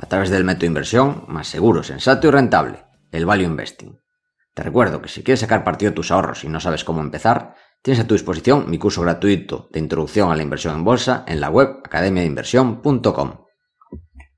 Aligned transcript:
A 0.00 0.06
través 0.06 0.30
del 0.30 0.44
método 0.44 0.60
de 0.60 0.66
inversión 0.66 1.24
más 1.28 1.46
seguro, 1.46 1.82
sensato 1.82 2.26
y 2.26 2.30
rentable, 2.30 2.84
el 3.12 3.26
Value 3.26 3.44
Investing. 3.44 3.98
Te 4.54 4.62
recuerdo 4.62 5.00
que 5.00 5.08
si 5.08 5.22
quieres 5.22 5.40
sacar 5.40 5.62
partido 5.62 5.90
de 5.90 5.96
tus 5.96 6.10
ahorros 6.10 6.42
y 6.44 6.48
no 6.48 6.58
sabes 6.58 6.84
cómo 6.84 7.00
empezar, 7.00 7.54
tienes 7.82 8.02
a 8.02 8.06
tu 8.06 8.14
disposición 8.14 8.68
mi 8.68 8.78
curso 8.78 9.02
gratuito 9.02 9.68
de 9.72 9.78
introducción 9.78 10.30
a 10.30 10.36
la 10.36 10.42
inversión 10.42 10.74
en 10.74 10.84
bolsa 10.84 11.24
en 11.28 11.40
la 11.40 11.50
web 11.50 11.68
academiainversión.com. 11.84 13.44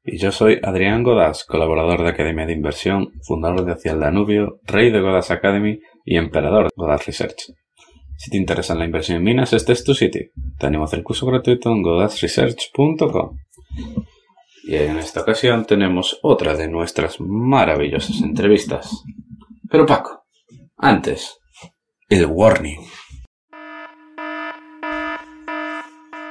Y 0.05 0.19
yo 0.19 0.33
soy 0.33 0.59
Adrián 0.65 1.05
Godas, 1.05 1.45
colaborador 1.45 2.03
de 2.03 2.09
Academia 2.09 2.45
de 2.45 2.55
Inversión, 2.55 3.13
fundador 3.23 3.65
de 3.65 3.73
Hacia 3.73 3.93
el 3.93 4.01
Danubio, 4.01 4.59
rey 4.65 4.91
de 4.91 5.01
Godas 5.01 5.31
Academy 5.31 5.79
y 6.05 6.17
emperador 6.17 6.65
de 6.65 6.71
Godas 6.75 7.07
Research. 7.07 7.53
Si 8.17 8.31
te 8.31 8.37
interesa 8.37 8.75
la 8.75 8.85
inversión 8.85 9.19
en 9.19 9.25
minas, 9.25 9.53
este 9.53 9.73
es 9.73 9.85
tu 9.85 9.95
sitio. 9.95 10.27
Te 10.59 10.67
animo 10.67 10.83
a 10.83 10.87
hacer 10.87 10.99
el 10.99 11.05
curso 11.05 11.25
gratuito 11.27 11.71
en 11.71 11.83
godasresearch.com. 11.83 13.37
Y 14.65 14.77
en 14.77 14.99
esta 14.99 15.23
ocasión 15.23 15.65
tenemos 15.65 16.19
otra 16.23 16.55
de 16.55 16.69
nuestras 16.69 17.21
maravillosas 17.21 18.21
entrevistas. 18.23 19.03
Pero 19.69 19.87
Paco, 19.87 20.25
antes, 20.77 21.39
el 22.09 22.27
warning. 22.27 22.81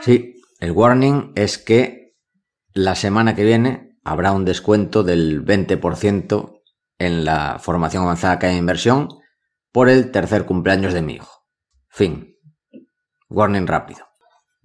Sí, 0.01 0.35
el 0.59 0.71
warning 0.71 1.33
es 1.35 1.57
que 1.57 2.15
la 2.73 2.95
semana 2.95 3.35
que 3.35 3.43
viene 3.43 3.97
habrá 4.03 4.31
un 4.31 4.45
descuento 4.45 5.03
del 5.03 5.43
20% 5.43 6.61
en 6.99 7.25
la 7.25 7.59
formación 7.59 8.03
avanzada 8.03 8.39
que 8.39 8.45
hay 8.47 8.53
en 8.53 8.59
inversión 8.59 9.09
por 9.71 9.89
el 9.89 10.11
tercer 10.11 10.45
cumpleaños 10.45 10.93
de 10.93 11.01
mi 11.01 11.15
hijo. 11.15 11.45
Fin. 11.89 12.35
Warning 13.29 13.67
rápido. 13.67 14.05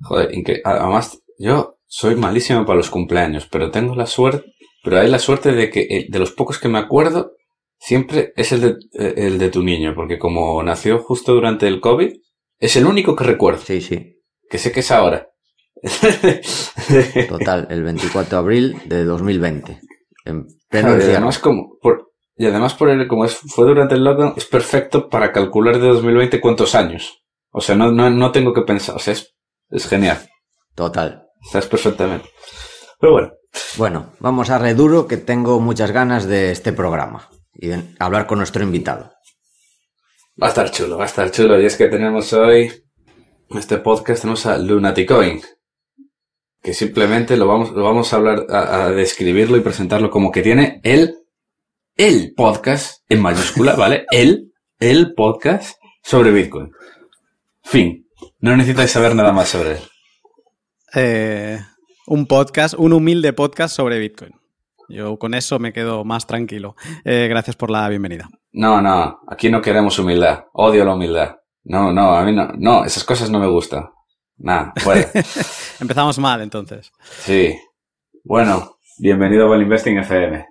Joder, 0.03 0.31
además 0.65 1.23
yo 1.39 1.76
soy 1.87 2.17
malísimo 2.17 2.65
para 2.65 2.77
los 2.77 2.91
cumpleaños, 2.91 3.47
pero 3.51 3.71
tengo 3.71 3.95
la 3.95 4.07
suerte, 4.07 4.53
pero 4.83 5.01
hay 5.01 5.09
la 5.09 5.19
suerte 5.19 5.53
de 5.53 5.71
que 5.71 5.81
eh, 5.83 6.07
de 6.09 6.19
los 6.19 6.33
pocos 6.33 6.59
que 6.59 6.69
me 6.69 6.79
acuerdo, 6.79 7.33
siempre 7.79 8.33
es 8.37 8.53
el 8.53 8.61
de, 8.61 8.69
eh, 8.99 9.15
el 9.17 9.39
de 9.39 9.49
tu 9.49 9.63
niño, 9.63 9.95
porque 9.95 10.19
como 10.19 10.63
nació 10.63 10.99
justo 10.99 11.35
durante 11.35 11.67
el 11.69 11.81
COVID, 11.81 12.13
es 12.59 12.77
el 12.77 12.87
único 12.87 13.15
que 13.17 13.25
recuerdo. 13.25 13.61
Sí, 13.61 13.81
sí. 13.81 14.21
Que 14.49 14.59
sé 14.59 14.73
que 14.73 14.81
es 14.81 14.91
ahora. 14.91 15.29
Total, 17.29 17.67
el 17.71 17.83
24 17.83 18.31
de 18.31 18.37
abril 18.37 18.83
de 18.87 19.05
2020. 19.05 19.81
En 20.25 20.47
pleno 20.69 20.89
Joder, 20.89 21.01
encierro. 21.01 21.17
además, 21.19 21.39
como, 21.39 21.79
por, 21.81 22.13
y 22.37 22.47
además 22.47 22.75
por 22.75 22.89
el, 22.91 23.07
como 23.07 23.25
es, 23.25 23.37
fue 23.37 23.67
durante 23.67 23.95
el 23.95 24.05
lockdown, 24.05 24.35
es 24.37 24.47
perfecto 24.47 25.09
para 25.09 25.33
calcular 25.33 25.79
de 25.79 25.89
2020 25.89 26.41
cuántos 26.41 26.75
años. 26.75 27.23
O 27.51 27.61
sea, 27.61 27.75
no, 27.75 27.93
no, 27.93 28.11
no 28.11 28.33
tengo 28.33 28.53
que 28.53 28.63
pensar. 28.63 28.97
O 28.97 28.99
sea, 28.99 29.13
es, 29.13 29.35
es 29.71 29.89
genial. 29.89 30.19
Total. 30.75 31.26
Estás 31.47 31.67
perfectamente. 31.67 32.29
Pero 33.01 33.13
bueno, 33.13 33.33
Bueno, 33.77 34.13
vamos 34.21 34.51
a 34.51 34.59
reduro 34.59 35.07
que 35.07 35.17
tengo 35.17 35.61
muchas 35.61 35.91
ganas 35.93 36.27
de 36.27 36.51
este 36.51 36.73
programa 36.73 37.29
y 37.55 37.69
de 37.69 37.85
hablar 37.99 38.27
con 38.27 38.39
nuestro 38.39 38.63
invitado. 38.63 39.13
va 40.41 40.47
a 40.49 40.51
estar 40.51 40.71
chulo, 40.71 40.99
va 40.99 41.05
a 41.05 41.07
estar 41.07 41.31
chulo. 41.31 41.61
Y 41.61 41.67
es 41.67 41.77
que 41.77 41.89
tenemos 41.89 42.33
hoy, 42.33 42.71
en 43.51 43.59
este 43.59 43.79
podcast, 43.79 44.23
tenemos 44.23 44.45
a 44.47 44.59
Lunaticoin. 44.59 45.41
Que 46.63 46.75
simplemente 46.75 47.37
lo 47.37 47.47
vamos, 47.47 47.71
lo 47.73 47.85
vamos 47.85 48.13
a 48.13 48.17
hablar, 48.17 48.47
a, 48.51 48.87
a 48.87 48.91
describirlo 48.91 49.57
y 49.57 49.61
presentarlo 49.61 50.11
como 50.11 50.33
que 50.33 50.43
tiene 50.43 50.81
el, 50.83 51.15
el 51.97 52.35
podcast 52.37 53.03
en 53.09 53.23
mayúscula, 53.23 53.75
¿vale? 53.77 54.05
El, 54.11 54.53
el 54.81 55.15
podcast 55.15 55.79
sobre 56.03 56.33
Bitcoin. 56.33 56.73
Fin. 57.63 58.09
No 58.41 58.57
necesitáis 58.57 58.91
saber 58.91 59.15
nada 59.15 59.33
más 59.33 59.49
sobre 59.49 59.73
él. 59.73 59.79
Eh, 60.97 61.61
un 62.07 62.27
podcast, 62.27 62.75
un 62.79 62.93
humilde 62.95 63.33
podcast 63.35 63.77
sobre 63.77 63.99
Bitcoin. 63.99 64.33
Yo 64.89 65.19
con 65.19 65.35
eso 65.35 65.59
me 65.59 65.73
quedo 65.73 66.05
más 66.05 66.27
tranquilo. 66.27 66.75
Eh, 67.05 67.27
gracias 67.29 67.55
por 67.55 67.71
la 67.71 67.87
bienvenida. 67.89 68.29
No, 68.53 68.81
no, 68.81 69.21
aquí 69.29 69.51
no 69.51 69.61
queremos 69.61 69.99
humildad. 69.99 70.45
Odio 70.55 70.85
la 70.85 70.95
humildad. 70.95 71.37
No, 71.65 71.93
no, 71.93 72.17
a 72.17 72.25
mí 72.25 72.33
no, 72.33 72.49
no, 72.57 72.85
esas 72.85 73.05
cosas 73.05 73.29
no 73.29 73.39
me 73.39 73.47
gustan. 73.47 73.91
Nada, 74.39 74.73
fuera. 74.79 75.11
Empezamos 75.81 76.19
mal 76.19 76.41
entonces. 76.41 76.91
Sí. 77.19 77.55
Bueno, 78.25 78.79
bienvenido 78.99 79.45
a 79.45 79.49
Val 79.51 79.63
Investing 79.63 79.99
FM. 79.99 80.47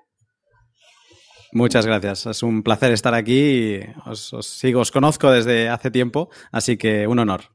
Muchas 1.54 1.86
gracias. 1.88 2.26
Es 2.28 2.44
un 2.44 2.62
placer 2.62 2.92
estar 2.92 3.16
aquí. 3.16 3.78
y 3.78 3.80
Os, 4.06 4.32
os 4.34 4.46
sigo, 4.46 4.82
os 4.82 4.92
conozco 4.92 5.32
desde 5.32 5.70
hace 5.70 5.90
tiempo, 5.90 6.30
así 6.52 6.78
que 6.78 7.08
un 7.08 7.18
honor. 7.18 7.55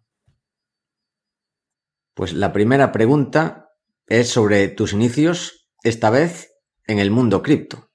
Pues 2.21 2.35
la 2.35 2.53
primera 2.53 2.93
pregunta 2.93 3.71
es 4.07 4.29
sobre 4.29 4.69
tus 4.69 4.93
inicios, 4.93 5.71
esta 5.83 6.11
vez 6.11 6.53
en 6.87 6.99
el 6.99 7.11
mundo 7.11 7.43
cripto. 7.43 7.93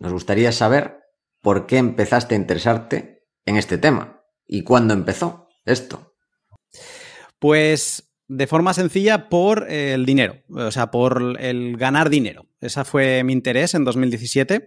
Nos 0.00 0.12
gustaría 0.12 0.50
saber 0.50 0.98
por 1.40 1.66
qué 1.66 1.76
empezaste 1.76 2.34
a 2.34 2.38
interesarte 2.38 3.22
en 3.46 3.56
este 3.56 3.78
tema 3.78 4.24
y 4.48 4.64
cuándo 4.64 4.94
empezó 4.94 5.46
esto. 5.64 6.16
Pues 7.38 8.12
de 8.26 8.48
forma 8.48 8.74
sencilla 8.74 9.28
por 9.28 9.70
el 9.70 10.04
dinero, 10.04 10.42
o 10.48 10.72
sea, 10.72 10.90
por 10.90 11.36
el 11.38 11.76
ganar 11.76 12.10
dinero. 12.10 12.46
Ese 12.60 12.82
fue 12.82 13.22
mi 13.22 13.32
interés 13.32 13.74
en 13.74 13.84
2017. 13.84 14.66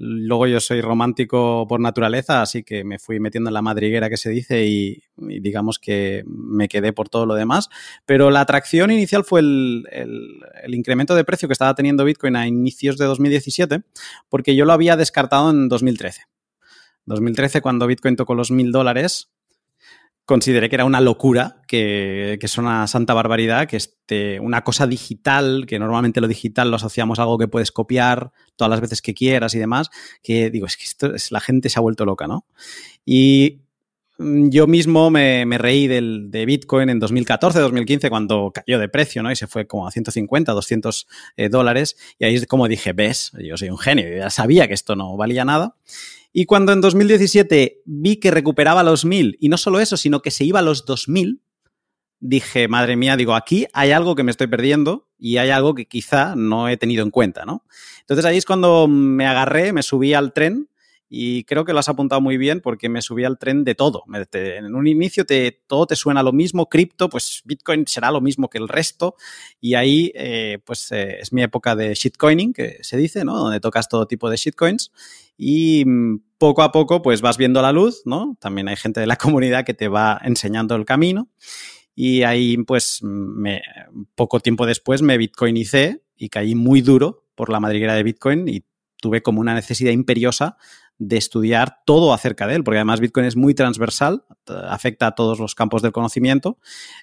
Luego 0.00 0.46
yo 0.46 0.60
soy 0.60 0.80
romántico 0.80 1.66
por 1.68 1.80
naturaleza, 1.80 2.40
así 2.40 2.62
que 2.62 2.84
me 2.84 3.00
fui 3.00 3.18
metiendo 3.18 3.50
en 3.50 3.54
la 3.54 3.62
madriguera 3.62 4.08
que 4.08 4.16
se 4.16 4.30
dice 4.30 4.64
y, 4.64 5.02
digamos 5.16 5.80
que 5.80 6.22
me 6.26 6.68
quedé 6.68 6.92
por 6.92 7.08
todo 7.08 7.26
lo 7.26 7.34
demás. 7.34 7.68
Pero 8.06 8.30
la 8.30 8.40
atracción 8.40 8.92
inicial 8.92 9.24
fue 9.24 9.40
el, 9.40 9.88
el, 9.90 10.40
el, 10.62 10.74
incremento 10.76 11.16
de 11.16 11.24
precio 11.24 11.48
que 11.48 11.52
estaba 11.52 11.74
teniendo 11.74 12.04
Bitcoin 12.04 12.36
a 12.36 12.46
inicios 12.46 12.96
de 12.96 13.06
2017, 13.06 13.82
porque 14.28 14.54
yo 14.54 14.64
lo 14.64 14.72
había 14.72 14.96
descartado 14.96 15.50
en 15.50 15.68
2013. 15.68 16.22
2013, 17.06 17.60
cuando 17.60 17.86
Bitcoin 17.88 18.14
tocó 18.14 18.34
los 18.34 18.52
mil 18.52 18.70
dólares, 18.70 19.30
consideré 20.28 20.68
que 20.68 20.76
era 20.76 20.84
una 20.84 21.00
locura, 21.00 21.62
que, 21.66 22.36
que, 22.38 22.44
es 22.44 22.58
una 22.58 22.86
santa 22.86 23.14
barbaridad, 23.14 23.66
que 23.66 23.78
este, 23.78 24.38
una 24.40 24.62
cosa 24.62 24.86
digital, 24.86 25.64
que 25.66 25.78
normalmente 25.78 26.20
lo 26.20 26.28
digital 26.28 26.68
lo 26.68 26.76
asociamos 26.76 27.18
a 27.18 27.22
algo 27.22 27.38
que 27.38 27.48
puedes 27.48 27.72
copiar 27.72 28.30
todas 28.54 28.68
las 28.68 28.82
veces 28.82 29.00
que 29.00 29.14
quieras 29.14 29.54
y 29.54 29.58
demás, 29.58 29.88
que 30.22 30.50
digo, 30.50 30.66
es 30.66 30.76
que 30.76 30.84
esto 30.84 31.14
es, 31.14 31.32
la 31.32 31.40
gente 31.40 31.70
se 31.70 31.78
ha 31.78 31.80
vuelto 31.80 32.04
loca, 32.04 32.26
¿no? 32.26 32.44
Y 33.06 33.62
yo 34.18 34.66
mismo 34.66 35.08
me, 35.08 35.46
reí 35.56 35.86
del, 35.86 36.30
de 36.30 36.44
Bitcoin 36.44 36.90
en 36.90 36.98
2014, 36.98 37.60
2015, 37.60 38.10
cuando 38.10 38.52
cayó 38.52 38.78
de 38.78 38.90
precio, 38.90 39.22
¿no? 39.22 39.32
Y 39.32 39.36
se 39.36 39.46
fue 39.46 39.66
como 39.66 39.88
a 39.88 39.90
150, 39.90 40.52
200 40.52 41.06
eh, 41.38 41.48
dólares. 41.48 41.96
Y 42.18 42.26
ahí 42.26 42.34
es 42.34 42.46
como 42.46 42.68
dije, 42.68 42.92
ves, 42.92 43.32
yo 43.42 43.56
soy 43.56 43.70
un 43.70 43.78
genio, 43.78 44.14
ya 44.14 44.28
sabía 44.28 44.68
que 44.68 44.74
esto 44.74 44.94
no 44.94 45.16
valía 45.16 45.46
nada. 45.46 45.76
Y 46.32 46.44
cuando 46.44 46.72
en 46.72 46.80
2017 46.80 47.82
vi 47.84 48.16
que 48.16 48.30
recuperaba 48.30 48.82
los 48.82 49.04
1000 49.04 49.38
y 49.40 49.48
no 49.48 49.56
solo 49.56 49.80
eso, 49.80 49.96
sino 49.96 50.20
que 50.20 50.30
se 50.30 50.44
iba 50.44 50.58
a 50.58 50.62
los 50.62 50.84
2000, 50.84 51.42
dije, 52.20 52.68
madre 52.68 52.96
mía, 52.96 53.16
digo, 53.16 53.34
aquí 53.34 53.66
hay 53.72 53.92
algo 53.92 54.14
que 54.14 54.24
me 54.24 54.30
estoy 54.30 54.48
perdiendo 54.48 55.08
y 55.18 55.38
hay 55.38 55.50
algo 55.50 55.74
que 55.74 55.86
quizá 55.86 56.34
no 56.36 56.68
he 56.68 56.76
tenido 56.76 57.04
en 57.04 57.10
cuenta, 57.10 57.44
¿no? 57.44 57.64
Entonces 58.00 58.24
ahí 58.24 58.36
es 58.36 58.44
cuando 58.44 58.88
me 58.88 59.26
agarré, 59.26 59.72
me 59.72 59.82
subí 59.82 60.14
al 60.14 60.32
tren 60.32 60.68
y 61.08 61.44
creo 61.44 61.64
que 61.64 61.72
lo 61.72 61.78
has 61.78 61.88
apuntado 61.88 62.20
muy 62.20 62.36
bien 62.36 62.60
porque 62.60 62.88
me 62.88 63.00
subí 63.00 63.24
al 63.24 63.38
tren 63.38 63.64
de 63.64 63.74
todo. 63.74 64.04
En 64.32 64.74
un 64.74 64.86
inicio 64.86 65.24
te, 65.24 65.62
todo 65.66 65.86
te 65.86 65.96
suena 65.96 66.22
lo 66.22 66.32
mismo, 66.32 66.68
cripto, 66.68 67.08
pues 67.08 67.42
Bitcoin 67.44 67.86
será 67.86 68.10
lo 68.10 68.20
mismo 68.20 68.50
que 68.50 68.58
el 68.58 68.68
resto 68.68 69.16
y 69.60 69.74
ahí 69.74 70.12
eh, 70.14 70.58
pues 70.64 70.92
eh, 70.92 71.18
es 71.20 71.32
mi 71.32 71.42
época 71.42 71.74
de 71.76 71.94
shitcoining, 71.94 72.52
que 72.52 72.78
se 72.82 72.96
dice, 72.96 73.24
¿no? 73.24 73.36
Donde 73.38 73.60
tocas 73.60 73.88
todo 73.88 74.06
tipo 74.06 74.28
de 74.28 74.36
shitcoins 74.36 74.90
y 75.38 75.84
mm, 75.86 76.20
poco 76.36 76.62
a 76.62 76.72
poco 76.72 77.00
pues 77.00 77.22
vas 77.22 77.38
viendo 77.38 77.62
la 77.62 77.72
luz, 77.72 78.02
¿no? 78.04 78.36
También 78.40 78.68
hay 78.68 78.76
gente 78.76 79.00
de 79.00 79.06
la 79.06 79.16
comunidad 79.16 79.64
que 79.64 79.72
te 79.72 79.88
va 79.88 80.20
enseñando 80.22 80.74
el 80.74 80.84
camino 80.84 81.30
y 81.94 82.22
ahí 82.24 82.58
pues 82.58 83.00
poco 84.14 84.40
tiempo 84.40 84.66
después 84.66 85.00
me 85.00 85.16
bitcoinicé 85.16 86.02
y 86.16 86.28
caí 86.28 86.54
muy 86.54 86.82
duro 86.82 87.24
por 87.34 87.50
la 87.50 87.60
madriguera 87.60 87.94
de 87.94 88.02
Bitcoin 88.02 88.48
y 88.48 88.64
tuve 89.00 89.22
como 89.22 89.40
una 89.40 89.54
necesidad 89.54 89.92
imperiosa 89.92 90.56
de 90.98 91.16
estudiar 91.16 91.78
todo 91.86 92.12
acerca 92.12 92.48
de 92.48 92.56
él, 92.56 92.64
porque 92.64 92.78
además 92.78 92.98
Bitcoin 92.98 93.26
es 93.26 93.36
muy 93.36 93.54
transversal, 93.54 94.24
afecta 94.68 95.06
a 95.06 95.14
todos 95.14 95.38
los 95.38 95.54
campos 95.54 95.80
del 95.80 95.92
conocimiento, 95.92 96.58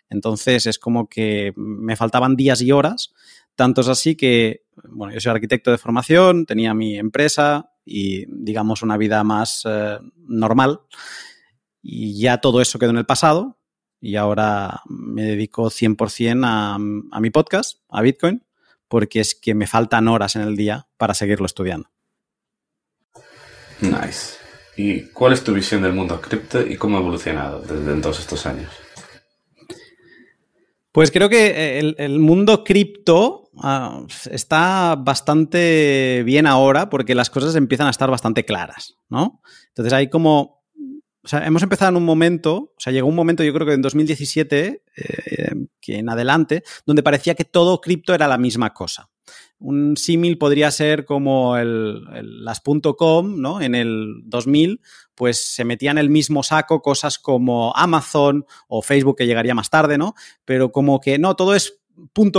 entonces 0.10 0.66
es 0.66 0.78
como 0.78 1.08
que 1.08 1.54
me 1.56 1.96
faltaban 1.96 2.36
días 2.36 2.62
y 2.62 2.74
horas 2.74 3.14
Tanto 3.56 3.82
es 3.82 3.88
así 3.88 4.18
que, 4.18 4.66
bueno, 4.90 5.14
yo 5.14 5.22
soy 5.22 5.32
arquitecto 5.32 5.72
de 5.72 5.78
formación, 5.78 6.46
tenía 6.46 6.74
mi 6.74 6.98
empresa 6.98 7.72
y, 7.86 8.26
digamos, 8.28 8.82
una 8.82 8.98
vida 8.98 9.24
más 9.24 9.64
eh, 9.66 10.00
normal. 10.18 10.82
Y 11.82 12.20
ya 12.20 12.40
todo 12.40 12.62
eso 12.62 12.80
quedó 12.80 12.90
en 12.90 12.98
el 12.98 13.06
pasado 13.06 13.60
y 14.02 14.16
ahora 14.16 14.82
me 14.88 15.24
dedico 15.24 15.70
100% 15.70 16.44
a, 16.46 16.76
a 16.76 17.20
mi 17.20 17.30
podcast, 17.30 17.80
a 17.90 18.02
Bitcoin, 18.02 18.44
porque 18.88 19.20
es 19.20 19.36
que 19.36 19.54
me 19.56 19.68
faltan 19.68 20.08
horas 20.08 20.36
en 20.36 20.42
el 20.42 20.56
día 20.56 20.88
para 20.98 21.14
seguirlo 21.14 21.46
estudiando. 21.46 21.90
Nice. 23.82 24.38
¿Y 24.78 25.04
cuál 25.08 25.34
es 25.34 25.44
tu 25.44 25.54
visión 25.54 25.82
del 25.82 25.94
mundo 25.94 26.20
cripto 26.20 26.62
y 26.66 26.76
cómo 26.76 26.98
ha 26.98 27.00
evolucionado 27.00 27.62
desde 27.62 28.02
todos 28.02 28.20
estos 28.20 28.46
años? 28.46 28.72
Pues 30.92 31.12
creo 31.12 31.30
que 31.30 31.80
el, 31.98 32.20
mundo 32.20 32.64
cripto 32.64 33.45
ah, 33.62 34.04
está 34.32 34.96
bastante 34.96 36.24
bien 36.26 36.48
ahora 36.48 36.90
porque 36.90 37.16
las 37.16 37.30
cosas 37.30 37.56
empiezan 37.56 37.88
a 37.88 37.92
estar 37.92 38.10
bastante 38.10 38.46
claras, 38.46 38.98
¿no? 39.10 39.42
Entonces 39.70 39.94
hay 39.94 40.10
como... 40.10 40.64
O 41.24 41.28
sea, 41.28 41.44
hemos 41.44 41.64
empezado 41.64 41.90
en 41.90 41.98
un 41.98 42.06
momento, 42.06 42.56
o 42.56 42.76
sea, 42.78 42.94
llegó 42.94 43.08
un 43.08 43.16
momento, 43.16 43.44
yo 43.44 43.52
creo 43.52 43.66
que 43.66 43.74
en 43.74 43.82
2017, 43.82 44.84
eh, 44.96 45.52
que 45.82 45.98
en 45.98 46.08
adelante, 46.08 46.64
donde 46.86 47.02
parecía 47.02 47.34
que 47.34 47.46
todo 47.46 47.82
cripto 47.82 48.14
era 48.14 48.28
la 48.28 48.38
misma 48.38 48.74
cosa. 48.74 49.10
Un 49.58 49.98
símil 49.98 50.38
podría 50.38 50.70
ser 50.70 51.04
como 51.04 51.58
el, 51.58 52.04
las 52.44 52.62
.com, 52.62 53.42
¿no? 53.42 53.60
En 53.60 53.74
el 53.74 54.22
2000, 54.26 54.82
pues 55.16 55.40
se 55.40 55.64
metía 55.64 55.92
en 55.92 55.98
el 55.98 56.10
mismo 56.10 56.44
saco 56.44 56.82
cosas 56.82 57.18
como 57.18 57.76
Amazon 57.76 58.46
o 58.68 58.82
Facebook, 58.82 59.18
que 59.18 59.26
llegaría 59.26 59.56
más 59.56 59.70
tarde, 59.70 59.98
¿no? 59.98 60.14
Pero 60.44 60.72
como 60.72 61.00
que 61.00 61.18
no, 61.18 61.36
todo 61.36 61.56
es 61.56 61.82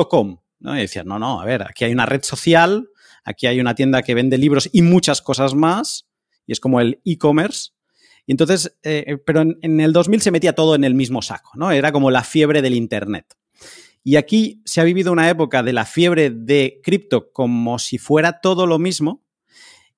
.com, 0.09 0.39
¿no? 0.58 0.76
Y 0.76 0.81
decías, 0.81 1.06
no, 1.06 1.19
no, 1.19 1.41
a 1.41 1.44
ver, 1.44 1.62
aquí 1.62 1.85
hay 1.85 1.93
una 1.93 2.06
red 2.06 2.23
social, 2.23 2.88
aquí 3.25 3.47
hay 3.47 3.61
una 3.61 3.75
tienda 3.75 4.03
que 4.03 4.14
vende 4.14 4.38
libros 4.38 4.69
y 4.73 4.82
muchas 4.82 5.23
cosas 5.23 5.55
más, 5.55 6.08
y 6.47 6.53
es 6.53 6.61
como 6.61 6.81
el 6.81 7.00
e-commerce. 7.05 7.70
Y 8.26 8.32
entonces, 8.32 8.76
eh, 8.82 9.19
pero 9.25 9.43
en, 9.43 9.58
en, 9.62 9.81
el 9.81 9.93
2000 9.93 10.20
se 10.20 10.31
metía 10.31 10.55
todo 10.55 10.75
en 10.75 10.85
el 10.85 10.94
mismo 10.94 11.23
saco, 11.23 11.53
¿no? 11.55 11.70
Era 11.70 11.93
como 11.93 12.11
la 12.11 12.25
fiebre 12.25 12.62
del 12.62 12.75
Internet. 12.75 13.37
Y 14.03 14.17
aquí 14.17 14.62
se 14.64 14.81
ha 14.81 14.85
vivido 14.85 15.12
una 15.12 15.29
época 15.29 15.64
de 15.64 15.73
la 15.73 15.85
fiebre 15.85 16.31
de 16.31 16.81
cripto 16.82 17.32
como 17.32 17.81
si 17.81 17.99
fuera 17.99 18.41
todo 18.41 18.67
lo 18.67 18.79
mismo. 18.79 19.25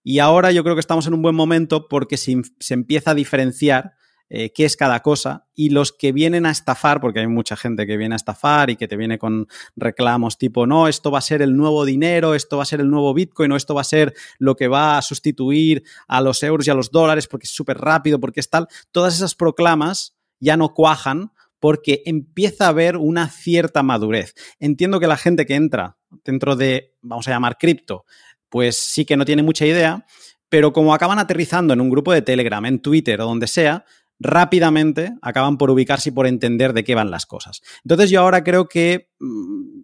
Y 0.03 0.21
ahora 0.21 0.51
yo 0.51 0.63
creo 0.65 0.75
que 0.75 0.81
estamos 0.81 1.07
en 1.07 1.13
un 1.13 1.21
buen 1.21 1.35
momento 1.35 1.89
porque 1.89 2.17
se, 2.17 2.41
se 2.59 2.73
empieza 2.73 3.11
a 3.11 3.15
diferenciar 3.15 3.98
eh, 4.31 4.53
qué 4.53 4.65
es 4.67 4.77
cada 4.77 5.01
cosa 5.01 5.47
y 5.55 5.71
los 5.71 5.93
que 5.93 6.13
vienen 6.13 6.45
a 6.45 6.51
estafar, 6.51 7.01
porque 7.01 7.21
hay 7.21 7.27
mucha 7.27 7.57
gente 7.57 7.87
que 7.87 7.97
viene 7.97 8.15
a 8.15 8.17
estafar 8.17 8.69
y 8.69 8.77
que 8.77 8.87
te 8.87 8.97
viene 8.97 9.19
con 9.19 9.49
reclamos 9.75 10.37
tipo, 10.37 10.67
no, 10.67 10.87
esto 10.87 11.11
va 11.11 11.19
a 11.19 11.23
ser 11.23 11.41
el 11.41 11.57
nuevo 11.57 11.85
dinero, 11.85 12.35
esto 12.35 12.59
va 12.59 12.65
a 12.65 12.67
ser 12.67 12.81
el 12.81 12.91
nuevo 12.91 13.15
Bitcoin 13.15 13.53
o 13.53 13.57
esto 13.57 13.75
va 13.75 13.81
a 13.81 13.85
ser 13.85 14.15
lo 14.39 14.55
que 14.55 14.69
va 14.69 14.99
a 14.99 15.03
sustituir 15.03 15.83
a 16.07 16.21
los 16.21 16.43
euros 16.43 16.67
y 16.67 16.71
a 16.71 16.75
los 16.75 16.91
dólares 16.91 17.27
porque 17.27 17.45
es 17.45 17.51
súper 17.51 17.79
rápido, 17.79 18.21
porque 18.21 18.41
es 18.41 18.51
tal, 18.51 18.69
todas 18.93 19.15
esas 19.15 19.35
proclamas 19.35 20.15
ya 20.41 20.57
no 20.57 20.75
cuajan 20.75 21.33
porque 21.61 22.03
empieza 22.07 22.67
a 22.67 22.69
haber 22.69 22.97
una 22.97 23.29
cierta 23.29 23.83
madurez. 23.83 24.35
Entiendo 24.61 25.01
que 25.01 25.07
la 25.07 25.17
gente 25.17 25.47
que 25.47 25.55
entra 25.55 25.97
dentro 26.25 26.55
de, 26.55 26.95
vamos 27.03 27.27
a 27.29 27.31
llamar 27.31 27.59
cripto, 27.59 28.05
pues 28.49 28.77
sí 28.77 29.05
que 29.05 29.17
no 29.17 29.25
tiene 29.25 29.43
mucha 29.43 29.67
idea, 29.67 30.07
pero 30.49 30.73
como 30.73 30.95
acaban 30.95 31.19
aterrizando 31.19 31.75
en 31.75 31.81
un 31.81 31.91
grupo 31.91 32.13
de 32.13 32.23
Telegram, 32.23 32.65
en 32.65 32.81
Twitter 32.81 33.21
o 33.21 33.27
donde 33.27 33.47
sea, 33.47 33.85
rápidamente 34.19 35.15
acaban 35.23 35.59
por 35.59 35.71
ubicarse 35.71 36.11
y 36.11 36.13
por 36.13 36.27
entender 36.27 36.73
de 36.73 36.85
qué 36.85 36.95
van 36.95 37.11
las 37.11 37.27
cosas. 37.27 37.63
Entonces 37.85 38.11
yo 38.11 38.21
ahora 38.21 38.45
creo 38.45 38.69
que 38.69 39.11
mmm, 39.21 39.83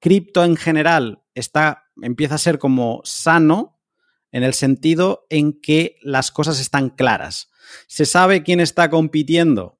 cripto 0.00 0.44
en 0.44 0.56
general 0.56 1.22
está, 1.34 1.84
empieza 2.02 2.34
a 2.34 2.38
ser 2.38 2.58
como 2.58 3.00
sano 3.04 3.78
en 4.32 4.42
el 4.42 4.54
sentido 4.54 5.26
en 5.30 5.60
que 5.60 5.96
las 6.02 6.30
cosas 6.30 6.60
están 6.60 6.90
claras. 6.90 7.50
Se 7.86 8.04
sabe 8.04 8.42
quién 8.42 8.60
está 8.60 8.90
compitiendo 8.90 9.78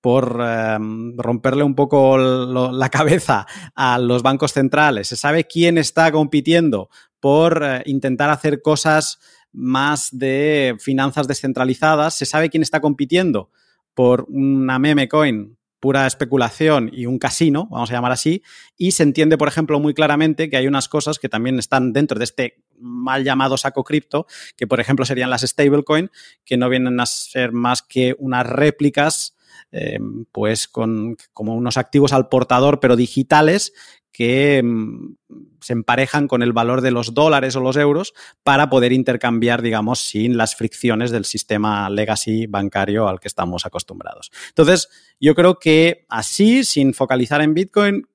por 0.00 0.40
eh, 0.42 0.78
romperle 1.16 1.64
un 1.64 1.74
poco 1.74 2.18
la 2.18 2.88
cabeza 2.90 3.46
a 3.74 3.98
los 3.98 4.22
bancos 4.22 4.52
centrales, 4.52 5.08
se 5.08 5.16
sabe 5.16 5.46
quién 5.46 5.78
está 5.78 6.10
compitiendo 6.10 6.90
por 7.20 7.62
eh, 7.62 7.82
intentar 7.86 8.30
hacer 8.30 8.62
cosas 8.62 9.20
más 9.52 10.08
de 10.12 10.76
finanzas 10.78 11.28
descentralizadas, 11.28 12.14
se 12.14 12.26
sabe 12.26 12.50
quién 12.50 12.62
está 12.62 12.80
compitiendo 12.80 13.50
por 13.94 14.26
una 14.28 14.78
meme 14.78 15.08
coin 15.08 15.56
pura 15.82 16.06
especulación 16.06 16.90
y 16.92 17.06
un 17.06 17.18
casino, 17.18 17.66
vamos 17.68 17.90
a 17.90 17.94
llamar 17.94 18.12
así, 18.12 18.44
y 18.76 18.92
se 18.92 19.02
entiende, 19.02 19.36
por 19.36 19.48
ejemplo, 19.48 19.80
muy 19.80 19.94
claramente 19.94 20.48
que 20.48 20.56
hay 20.56 20.68
unas 20.68 20.88
cosas 20.88 21.18
que 21.18 21.28
también 21.28 21.58
están 21.58 21.92
dentro 21.92 22.20
de 22.20 22.24
este 22.24 22.62
mal 22.78 23.24
llamado 23.24 23.56
saco 23.56 23.82
cripto, 23.82 24.26
que 24.56 24.68
por 24.68 24.78
ejemplo 24.78 25.04
serían 25.04 25.28
las 25.28 25.42
stablecoin, 25.42 26.12
que 26.44 26.56
no 26.56 26.68
vienen 26.68 27.00
a 27.00 27.06
ser 27.06 27.50
más 27.50 27.82
que 27.82 28.14
unas 28.20 28.46
réplicas 28.46 29.36
eh, 29.72 29.98
pues 30.30 30.68
con 30.68 31.16
como 31.32 31.56
unos 31.56 31.76
activos 31.76 32.12
al 32.12 32.28
portador, 32.28 32.78
pero 32.78 32.94
digitales, 32.94 33.72
que 34.12 34.62
mm, 34.62 35.16
se 35.60 35.72
emparejan 35.72 36.28
con 36.28 36.42
el 36.42 36.52
valor 36.52 36.80
de 36.80 36.90
los 36.90 37.14
dólares 37.14 37.56
o 37.56 37.60
los 37.60 37.76
euros 37.76 38.12
para 38.42 38.68
poder 38.68 38.92
intercambiar, 38.92 39.62
digamos, 39.62 40.00
sin 40.00 40.36
las 40.36 40.54
fricciones 40.54 41.10
del 41.10 41.24
sistema 41.24 41.88
legacy 41.88 42.46
bancario 42.46 43.08
al 43.08 43.20
que 43.20 43.28
estamos 43.28 43.64
acostumbrados. 43.64 44.30
Entonces, 44.48 44.88
yo 45.20 45.34
creo 45.34 45.58
que 45.58 46.04
así, 46.08 46.64
sin 46.64 46.94
focalizar 46.94 47.40
en 47.40 47.54
Bitcoin, 47.54 48.06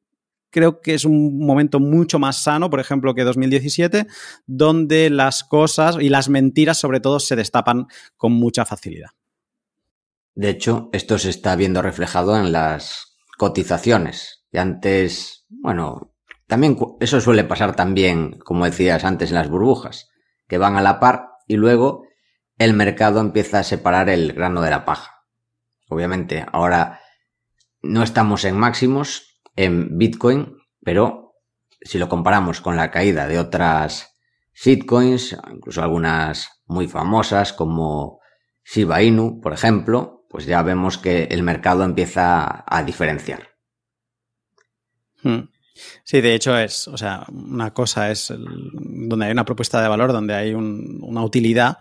creo 0.49 0.81
que 0.81 0.94
es 0.94 1.05
un 1.05 1.39
momento 1.39 1.79
mucho 1.79 2.19
más 2.19 2.38
sano, 2.38 2.69
por 2.69 2.79
ejemplo, 2.79 3.13
que 3.13 3.23
2017, 3.23 4.07
donde 4.45 5.09
las 5.09 5.44
cosas 5.44 5.97
y 5.99 6.09
las 6.09 6.29
mentiras 6.29 6.77
sobre 6.77 6.99
todo 6.99 7.19
se 7.19 7.35
destapan 7.35 7.88
con 8.15 8.33
mucha 8.33 8.65
facilidad. 8.65 9.09
De 10.35 10.49
hecho, 10.49 10.89
esto 10.94 11.17
se 11.17 11.31
está 11.31 11.55
viendo 11.55 11.81
reflejado 11.81 12.38
en 12.38 12.51
las 12.51 13.17
cotizaciones. 13.38 14.45
Antes, 14.57 15.45
bueno, 15.50 16.13
también 16.48 16.77
eso 17.00 17.21
suele 17.21 17.44
pasar 17.44 17.75
también, 17.75 18.39
como 18.39 18.65
decías 18.65 19.04
antes, 19.04 19.30
en 19.30 19.36
las 19.36 19.50
burbujas, 19.50 20.09
que 20.48 20.57
van 20.57 20.77
a 20.77 20.81
la 20.81 21.00
par 21.00 21.30
y 21.48 21.56
luego 21.56 22.04
el 22.57 22.74
mercado 22.74 23.19
empieza 23.19 23.59
a 23.59 23.63
separar 23.63 24.09
el 24.09 24.33
grano 24.33 24.62
de 24.62 24.69
la 24.69 24.86
paja. 24.86 25.25
Obviamente, 25.89 26.45
ahora 26.51 27.01
no 27.81 28.04
estamos 28.04 28.45
en 28.45 28.57
máximos 28.57 29.42
en 29.56 29.98
Bitcoin, 29.98 30.57
pero 30.83 31.36
si 31.81 31.98
lo 31.98 32.09
comparamos 32.09 32.62
con 32.62 32.75
la 32.75 32.92
caída 32.92 33.27
de 33.27 33.39
otras 33.39 34.18
shitcoins, 34.54 35.38
incluso 35.51 35.83
algunas 35.83 36.64
muy 36.66 36.87
famosas 36.87 37.54
como 37.54 38.19
Shiba 38.64 39.02
Inu, 39.04 39.40
por 39.40 39.54
ejemplo, 39.54 40.26
pues 40.30 40.45
ya 40.45 40.61
vemos 40.64 40.97
que 40.97 41.26
el 41.26 41.44
mercado 41.44 41.83
empieza 41.83 42.64
a 42.68 42.83
diferenciar. 42.83 43.46
Hmm. 45.24 45.50
Sí, 46.04 46.21
de 46.21 46.33
hecho 46.33 46.57
es, 46.57 46.88
o 46.88 46.97
sea, 46.97 47.26
una 47.30 47.74
cosa 47.74 48.09
es 48.09 48.33
donde 48.33 49.26
hay 49.26 49.31
una 49.31 49.45
propuesta 49.45 49.81
de 49.81 49.88
valor, 49.88 50.12
donde 50.12 50.33
hay 50.33 50.54
un, 50.54 51.00
una 51.04 51.24
utilidad 51.24 51.78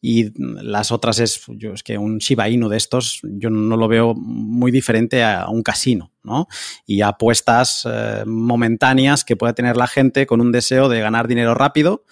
y 0.00 0.32
las 0.38 0.92
otras 0.92 1.18
es, 1.18 1.42
yo, 1.48 1.72
es 1.72 1.82
que 1.82 1.98
un 1.98 2.18
Shiba 2.18 2.44
de 2.46 2.76
estos 2.76 3.20
yo 3.24 3.50
no 3.50 3.76
lo 3.76 3.88
veo 3.88 4.14
muy 4.14 4.70
diferente 4.70 5.24
a 5.24 5.48
un 5.48 5.62
casino, 5.62 6.12
¿no? 6.22 6.46
Y 6.86 7.00
apuestas 7.00 7.88
eh, 7.90 8.22
momentáneas 8.24 9.24
que 9.24 9.36
puede 9.36 9.54
tener 9.54 9.76
la 9.76 9.86
gente 9.86 10.26
con 10.26 10.40
un 10.40 10.52
deseo 10.52 10.88
de 10.88 11.00
ganar 11.00 11.26
dinero 11.26 11.54
rápido 11.54 12.04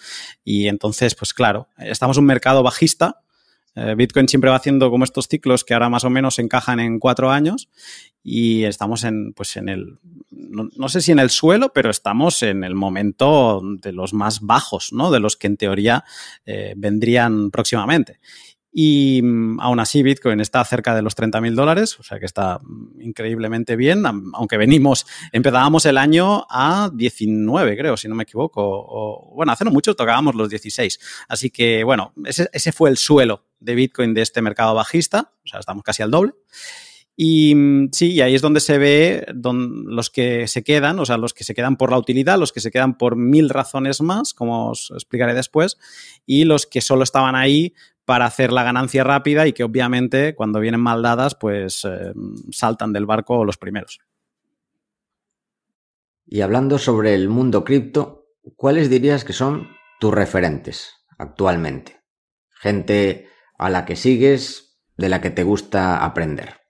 y 0.43 0.67
entonces, 0.67 1.15
pues 1.15 1.33
claro, 1.33 1.69
estamos 1.77 2.17
en 2.17 2.23
un 2.23 2.27
mercado 2.27 2.63
bajista, 2.63 3.21
eh, 3.75 3.95
Bitcoin 3.95 4.27
siempre 4.27 4.49
va 4.49 4.55
haciendo 4.55 4.89
como 4.89 5.03
estos 5.03 5.27
ciclos 5.27 5.63
que 5.63 5.73
ahora 5.73 5.89
más 5.89 6.03
o 6.03 6.09
menos 6.09 6.39
encajan 6.39 6.79
en 6.79 6.99
cuatro 6.99 7.31
años 7.31 7.69
y 8.23 8.63
estamos 8.63 9.03
en, 9.03 9.33
pues 9.33 9.55
en 9.57 9.69
el, 9.69 9.99
no, 10.31 10.69
no, 10.75 10.89
sé 10.89 11.01
si 11.01 11.11
en 11.11 11.19
el 11.19 11.29
suelo, 11.29 11.73
pero 11.73 11.89
estamos 11.89 12.41
en 12.41 12.63
el 12.63 12.73
momento 12.73 13.61
de 13.81 13.91
los 13.91 14.13
más 14.13 14.41
bajos, 14.41 14.93
¿no? 14.93 15.11
De 15.11 15.19
los 15.19 15.35
que 15.35 15.47
en 15.47 15.57
teoría 15.57 16.03
eh, 16.45 16.73
vendrían 16.75 17.51
próximamente. 17.51 18.19
Y 18.77 19.21
mm, 19.23 19.61
aún 19.61 19.79
así 19.79 20.03
Bitcoin 20.03 20.41
está 20.41 20.61
cerca 20.65 20.93
de 20.93 21.01
los 21.01 21.15
30 21.15 21.39
mil 21.39 21.55
dólares, 21.55 21.97
o 21.97 22.03
sea 22.03 22.19
que 22.19 22.25
está 22.25 22.59
mm, 22.61 22.99
increíblemente 22.99 23.77
bien, 23.77 24.03
aunque 24.33 24.57
venimos, 24.57 25.05
empezábamos 25.31 25.85
el 25.85 25.97
año 25.97 26.45
a 26.49 26.91
19, 26.93 27.77
creo, 27.77 27.95
si 27.95 28.09
no 28.09 28.15
me 28.15 28.23
equivoco, 28.23 28.61
o 28.65 29.33
bueno, 29.33 29.53
hace 29.53 29.63
no 29.63 29.71
mucho 29.71 29.95
tocábamos 29.95 30.35
los 30.35 30.49
16. 30.49 30.99
Así 31.29 31.51
que 31.51 31.85
bueno, 31.85 32.11
ese, 32.25 32.49
ese 32.51 32.73
fue 32.73 32.89
el 32.89 32.97
suelo 32.97 33.45
de 33.61 33.75
Bitcoin 33.75 34.13
de 34.13 34.23
este 34.23 34.41
mercado 34.41 34.75
bajista, 34.75 35.31
o 35.45 35.47
sea, 35.47 35.61
estamos 35.61 35.81
casi 35.81 36.03
al 36.03 36.11
doble. 36.11 36.33
Y 37.15 37.55
mm, 37.55 37.89
sí, 37.93 38.11
y 38.11 38.19
ahí 38.19 38.35
es 38.35 38.41
donde 38.41 38.59
se 38.59 38.77
ve 38.77 39.25
don, 39.33 39.85
los 39.85 40.09
que 40.09 40.49
se 40.49 40.65
quedan, 40.65 40.99
o 40.99 41.05
sea, 41.05 41.17
los 41.17 41.33
que 41.33 41.45
se 41.45 41.53
quedan 41.53 41.77
por 41.77 41.91
la 41.91 41.97
utilidad, 41.97 42.37
los 42.37 42.51
que 42.51 42.59
se 42.59 42.71
quedan 42.71 42.97
por 42.97 43.15
mil 43.15 43.49
razones 43.49 44.01
más, 44.01 44.33
como 44.33 44.71
os 44.71 44.91
explicaré 44.93 45.33
después, 45.33 45.77
y 46.25 46.43
los 46.43 46.65
que 46.65 46.81
solo 46.81 47.03
estaban 47.03 47.35
ahí 47.35 47.73
para 48.05 48.25
hacer 48.25 48.51
la 48.51 48.63
ganancia 48.63 49.03
rápida 49.03 49.47
y 49.47 49.53
que 49.53 49.63
obviamente 49.63 50.35
cuando 50.35 50.59
vienen 50.59 50.79
mal 50.79 51.01
dadas 51.01 51.35
pues 51.35 51.83
eh, 51.85 52.13
saltan 52.51 52.93
del 52.93 53.05
barco 53.05 53.43
los 53.43 53.57
primeros. 53.57 53.99
Y 56.27 56.41
hablando 56.41 56.77
sobre 56.79 57.13
el 57.13 57.29
mundo 57.29 57.63
cripto, 57.63 58.27
¿cuáles 58.55 58.89
dirías 58.89 59.23
que 59.23 59.33
son 59.33 59.69
tus 59.99 60.13
referentes 60.13 60.93
actualmente? 61.17 62.01
Gente 62.49 63.27
a 63.57 63.69
la 63.69 63.85
que 63.85 63.95
sigues, 63.95 64.79
de 64.97 65.09
la 65.09 65.21
que 65.21 65.29
te 65.29 65.43
gusta 65.43 66.03
aprender. 66.03 66.61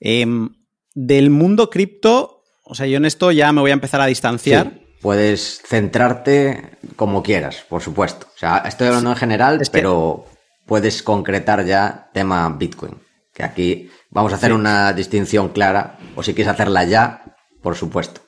Em, 0.00 0.50
del 0.94 1.30
mundo 1.30 1.70
cripto, 1.70 2.42
o 2.64 2.74
sea, 2.74 2.86
yo 2.86 2.96
en 2.96 3.04
esto 3.04 3.30
ya 3.30 3.52
me 3.52 3.60
voy 3.60 3.70
a 3.70 3.74
empezar 3.74 4.00
a 4.00 4.06
distanciar. 4.06 4.83
Puedes 5.04 5.60
centrarte 5.66 6.78
como 6.96 7.22
quieras, 7.22 7.62
por 7.68 7.82
supuesto. 7.82 8.26
O 8.34 8.38
sea, 8.38 8.62
estoy 8.66 8.86
hablando 8.86 9.10
en 9.10 9.16
general, 9.16 9.60
pero 9.70 10.24
puedes 10.64 11.02
concretar 11.02 11.66
ya 11.66 12.08
tema 12.14 12.48
Bitcoin. 12.58 12.94
Que 13.34 13.42
aquí 13.42 13.90
vamos 14.08 14.32
a 14.32 14.36
hacer 14.36 14.54
una 14.54 14.94
distinción 14.94 15.50
clara, 15.50 15.98
o 16.16 16.22
si 16.22 16.32
quieres 16.32 16.54
hacerla 16.54 16.84
ya, 16.84 17.36
por 17.60 17.76
supuesto. 17.76 18.22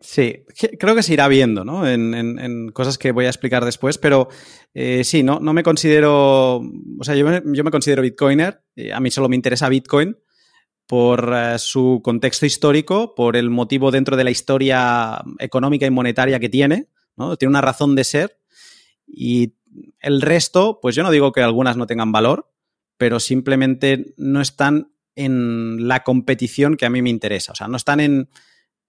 Sí, 0.00 0.46
creo 0.78 0.94
que 0.94 1.02
se 1.02 1.12
irá 1.12 1.28
viendo, 1.28 1.62
¿no? 1.62 1.86
En, 1.86 2.70
cosas 2.72 2.96
que 2.96 3.12
voy 3.12 3.26
a 3.26 3.28
explicar 3.28 3.66
después, 3.66 3.98
pero 3.98 4.28
eh, 4.72 5.04
sí, 5.04 5.22
no, 5.22 5.40
no 5.40 5.52
me 5.52 5.62
considero, 5.62 6.56
o 6.56 7.04
sea, 7.04 7.14
yo 7.14 7.26
me, 7.26 7.70
considero 7.70 8.00
bitcoiner, 8.00 8.62
eh, 8.76 8.94
a 8.94 9.00
mí 9.00 9.10
solo 9.10 9.28
me 9.28 9.36
interesa 9.36 9.68
Bitcoin 9.68 10.16
por 10.88 11.32
eh, 11.32 11.58
su 11.58 12.00
contexto 12.02 12.46
histórico, 12.46 13.14
por 13.14 13.36
el 13.36 13.50
motivo 13.50 13.92
dentro 13.92 14.16
de 14.16 14.24
la 14.24 14.30
historia 14.30 15.22
económica 15.38 15.86
y 15.86 15.90
monetaria 15.90 16.40
que 16.40 16.48
tiene, 16.48 16.88
¿no? 17.14 17.36
Tiene 17.36 17.50
una 17.50 17.60
razón 17.60 17.94
de 17.94 18.02
ser 18.02 18.40
y 19.06 19.54
el 20.00 20.20
resto, 20.20 20.80
pues 20.82 20.96
yo 20.96 21.04
no 21.04 21.12
digo 21.12 21.30
que 21.30 21.42
algunas 21.42 21.76
no 21.76 21.86
tengan 21.86 22.10
valor, 22.10 22.50
pero 22.96 23.20
simplemente 23.20 24.14
no 24.16 24.40
están 24.40 24.90
en 25.14 25.86
la 25.86 26.02
competición 26.02 26.76
que 26.76 26.86
a 26.86 26.90
mí 26.90 27.02
me 27.02 27.10
interesa, 27.10 27.52
o 27.52 27.54
sea, 27.54 27.68
no 27.68 27.76
están 27.76 28.00
en 28.00 28.28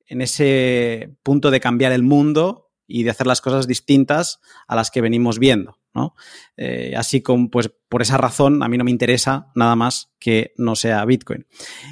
en 0.10 0.22
ese 0.22 1.16
punto 1.24 1.52
de 1.52 1.60
cambiar 1.60 1.92
el 1.92 2.04
mundo 2.04 2.72
y 2.88 3.04
de 3.04 3.12
hacer 3.12 3.28
las 3.28 3.42
cosas 3.42 3.68
distintas 3.68 4.42
a 4.68 4.76
las 4.76 4.90
que 4.92 5.02
venimos 5.02 5.38
viendo. 5.38 5.79
¿No? 5.94 6.16
Eh, 6.58 6.94
así 6.96 7.22
como, 7.22 7.50
pues 7.50 7.72
por 7.90 8.02
esa 8.02 8.18
razón, 8.18 8.64
a 8.64 8.68
mí 8.68 8.78
no 8.78 8.84
me 8.84 8.92
interesa 8.92 9.52
nada 9.56 9.76
más 9.76 10.12
que 10.20 10.54
no 10.58 10.76
sea 10.76 11.04
Bitcoin. 11.06 11.48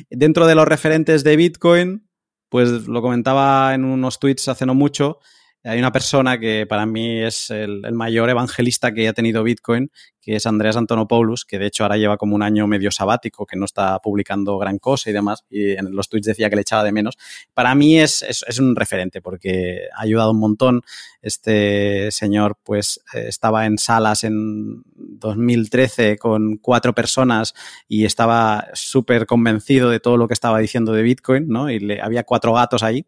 Dentro 0.10 0.48
de 0.48 0.56
los 0.56 0.68
referentes 0.68 1.24
de 1.24 1.36
Bitcoin, 1.36 2.08
pues 2.50 2.88
lo 2.88 3.02
comentaba 3.02 3.74
en 3.74 3.86
unos 3.86 4.20
tweets 4.20 4.48
hace 4.48 4.66
no 4.66 4.74
mucho, 4.74 5.20
hay 5.64 5.80
una 5.80 5.92
persona 5.92 6.40
que 6.40 6.66
para 6.68 6.86
mí 6.86 7.22
es 7.22 7.50
el, 7.50 7.82
mayor 7.92 8.30
evangelista 8.30 8.94
que 8.94 9.08
ha 9.08 9.14
tenido 9.14 9.44
Bitcoin, 9.44 9.92
que 10.22 10.36
es 10.36 10.46
Andreas 10.46 10.78
Antonopoulos, 10.78 11.46
que 11.46 11.60
de 11.60 11.68
hecho 11.68 11.84
ahora 11.84 11.98
lleva 11.98 12.18
como 12.18 12.36
un 12.36 12.44
año 12.44 12.68
medio 12.68 12.92
sabático, 12.92 13.46
que 13.46 13.58
no 13.58 13.66
está 13.66 14.00
publicando 14.00 14.58
gran 14.58 14.78
cosa 14.78 15.10
y 15.10 15.14
demás, 15.14 15.44
y 15.50 15.72
en 15.72 15.94
los 15.94 16.10
tweets 16.10 16.28
decía 16.28 16.50
que 16.50 16.56
le 16.56 16.62
echaba 16.62 16.84
de 16.84 16.92
menos. 16.92 17.18
Para 17.54 17.76
mí 17.76 18.00
es, 18.00 18.22
es, 18.24 18.60
un 18.60 18.76
referente 18.76 19.22
porque 19.22 19.88
ha 19.96 20.02
ayudado 20.02 20.32
un 20.32 20.40
montón. 20.40 20.82
Este 21.22 22.12
señor 22.12 22.58
pues 22.64 23.02
eh, 23.14 23.26
estaba 23.28 23.66
en 23.66 23.78
salas 23.78 24.24
en 24.24 24.84
2013 24.96 26.18
con 26.18 26.58
cuatro 26.58 26.94
personas 26.94 27.54
y 27.88 28.06
estaba 28.06 28.68
súper 28.74 29.26
convencido 29.26 29.90
de 29.90 30.00
todo 30.00 30.18
lo 30.18 30.28
que 30.28 30.34
estaba 30.34 30.60
diciendo 30.60 30.94
de 30.94 31.02
Bitcoin, 31.02 31.48
¿no? 31.48 31.70
Y 31.70 31.80
le, 31.80 32.02
había 32.02 32.24
cuatro 32.24 32.54
gatos 32.54 32.84
ahí 32.84 33.06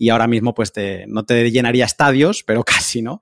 y 0.00 0.08
ahora 0.08 0.26
mismo 0.26 0.54
pues 0.54 0.72
no 1.08 1.26
te 1.26 1.50
llenaría 1.50 1.84
estadios, 1.84 2.42
pero 2.46 2.64
casi, 2.64 3.02
¿no? 3.02 3.20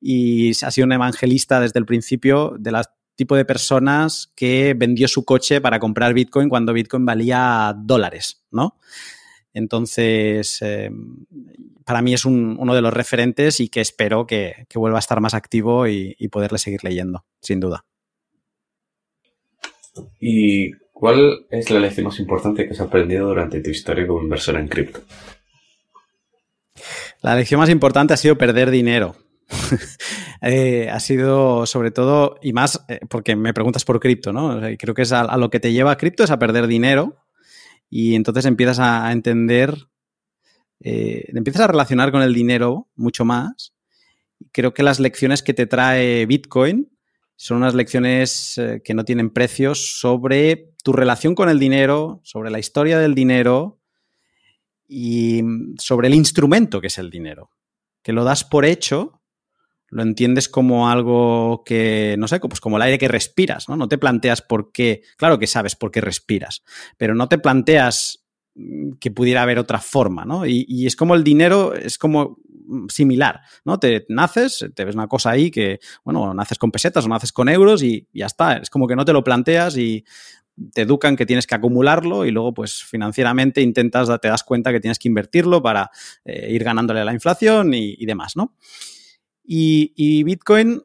Y 0.00 0.50
ha 0.62 0.70
sido 0.70 0.84
un 0.84 0.92
evangelista 0.92 1.58
desde 1.58 1.80
el 1.80 1.86
principio 1.86 2.54
de 2.58 2.70
las 2.70 2.90
tipo 3.16 3.34
de 3.34 3.44
personas 3.44 4.30
que 4.36 4.74
vendió 4.74 5.08
su 5.08 5.24
coche 5.24 5.60
para 5.60 5.80
comprar 5.80 6.14
Bitcoin 6.14 6.48
cuando 6.48 6.72
Bitcoin 6.72 7.04
valía 7.04 7.74
dólares, 7.76 8.44
¿no? 8.52 8.76
Entonces, 9.52 10.62
em, 10.62 11.24
para 11.84 12.00
mí 12.00 12.14
es 12.14 12.24
uno 12.24 12.74
de 12.74 12.80
los 12.80 12.92
referentes 12.92 13.58
y 13.58 13.68
que 13.70 13.80
espero 13.80 14.24
que, 14.24 14.66
vuelva 14.74 14.98
a 14.98 15.00
estar 15.00 15.20
más 15.20 15.34
activo 15.34 15.88
y, 15.88 16.14
y, 16.16 16.28
poderle 16.28 16.58
seguir 16.58 16.84
leyendo, 16.84 17.24
sin 17.40 17.58
duda. 17.58 17.84
¿Y 20.20 20.70
cuál 20.92 21.46
es 21.50 21.70
la 21.70 21.80
lección 21.80 22.06
más 22.06 22.20
importante 22.20 22.66
que 22.66 22.74
has 22.74 22.80
aprendido 22.80 23.26
durante 23.26 23.60
tu 23.60 23.70
historia 23.70 24.06
como 24.06 24.22
inversor 24.22 24.56
en 24.56 24.68
cripto? 24.68 25.00
La 27.20 27.34
lección 27.34 27.58
más 27.58 27.70
importante 27.70 28.14
ha 28.14 28.16
sido 28.16 28.38
perder 28.38 28.70
dinero. 28.70 29.16
Eh, 30.40 30.88
ha 30.88 31.00
sido 31.00 31.66
sobre 31.66 31.90
todo, 31.90 32.38
y 32.40 32.52
más 32.52 32.84
eh, 32.86 33.00
porque 33.08 33.34
me 33.34 33.52
preguntas 33.52 33.84
por 33.84 33.98
cripto, 33.98 34.32
¿no? 34.32 34.60
creo 34.78 34.94
que 34.94 35.02
es 35.02 35.10
a, 35.10 35.36
lo 35.36 35.50
que 35.50 35.58
te 35.58 35.72
lleva 35.72 35.90
a 35.90 35.96
cripto 35.96 36.22
es 36.22 36.30
a 36.30 36.38
perder 36.38 36.68
dinero 36.68 37.16
y 37.90 38.14
entonces 38.14 38.44
empiezas 38.44 38.78
a, 38.78 39.10
entender, 39.10 39.88
eh, 40.78 41.24
empiezas 41.34 41.62
a 41.62 41.66
relacionar 41.66 42.12
con 42.12 42.22
el 42.22 42.32
dinero 42.32 42.86
mucho 42.94 43.24
más. 43.24 43.74
Creo 44.52 44.72
que 44.72 44.84
las 44.84 45.00
lecciones 45.00 45.42
que 45.42 45.54
te 45.54 45.66
trae 45.66 46.24
Bitcoin 46.26 46.88
son 47.34 47.56
unas 47.56 47.74
lecciones 47.74 48.60
que 48.84 48.94
no 48.94 49.04
tienen 49.04 49.30
precios 49.30 49.98
sobre 49.98 50.70
tu 50.84 50.92
relación 50.92 51.34
con 51.34 51.48
el 51.48 51.58
dinero, 51.58 52.20
sobre 52.22 52.52
la 52.52 52.60
historia 52.60 53.00
del 53.00 53.16
dinero, 53.16 53.77
y 54.88 55.42
mm, 55.42 55.76
sobre 55.78 56.08
el 56.08 56.14
instrumento 56.14 56.80
que 56.80 56.88
es 56.88 56.98
el 56.98 57.10
dinero, 57.10 57.50
que 58.02 58.12
lo 58.12 58.24
das 58.24 58.42
por 58.42 58.64
hecho, 58.64 59.20
lo 59.90 60.02
entiendes 60.02 60.48
como 60.48 60.88
algo 60.90 61.62
que, 61.64 62.16
no 62.18 62.28
sé, 62.28 62.40
pues 62.40 62.60
como 62.60 62.76
el 62.76 62.82
aire 62.82 62.98
que 62.98 63.08
respiras, 63.08 63.68
¿no? 63.68 63.76
No 63.76 63.88
te 63.88 63.98
planteas 63.98 64.42
por 64.42 64.72
qué, 64.72 65.02
claro 65.16 65.38
que 65.38 65.46
sabes 65.46 65.76
por 65.76 65.90
qué 65.90 66.00
respiras, 66.00 66.62
pero 66.96 67.14
no 67.14 67.28
te 67.28 67.38
planteas 67.38 68.24
mm, 68.54 68.92
que 69.00 69.10
pudiera 69.10 69.42
haber 69.42 69.58
otra 69.58 69.78
forma, 69.78 70.24
¿no? 70.24 70.46
Y, 70.46 70.86
es 70.86 70.96
como 70.96 71.14
el 71.14 71.24
dinero, 71.24 71.74
es 71.74 71.98
como 71.98 72.38
mm, 72.66 72.88
similar, 72.88 73.40
¿no? 73.64 73.78
Te 73.78 74.04
naces, 74.08 74.66
te 74.74 74.84
ves 74.84 74.94
una 74.94 75.08
cosa 75.08 75.30
ahí 75.30 75.50
que, 75.50 75.80
bueno, 76.04 76.34
naces 76.34 76.58
con 76.58 76.70
pesetas 76.70 77.06
o 77.06 77.08
naces 77.08 77.32
con 77.32 77.48
euros 77.48 77.82
y 77.82 78.06
ya 78.12 78.26
está, 78.26 78.58
es 78.58 78.70
como 78.70 78.86
que 78.86 78.96
no 78.96 79.04
te 79.04 79.12
lo 79.12 79.24
planteas 79.24 79.76
y 79.78 80.04
te 80.72 80.82
educan 80.82 81.16
que 81.16 81.26
tienes 81.26 81.46
que 81.46 81.54
acumularlo 81.54 82.24
y 82.24 82.30
luego 82.30 82.54
pues 82.54 82.82
financieramente 82.82 83.60
intentas, 83.60 84.08
te 84.20 84.28
das 84.28 84.42
cuenta 84.44 84.72
que 84.72 84.80
tienes 84.80 84.98
que 84.98 85.08
invertirlo 85.08 85.62
para 85.62 85.90
eh, 86.24 86.48
ir 86.50 86.64
ganándole 86.64 87.00
a 87.00 87.04
la 87.04 87.12
inflación 87.12 87.74
y, 87.74 88.04
demás, 88.06 88.36
¿no? 88.36 88.56
Y, 89.44 90.22
Bitcoin 90.24 90.82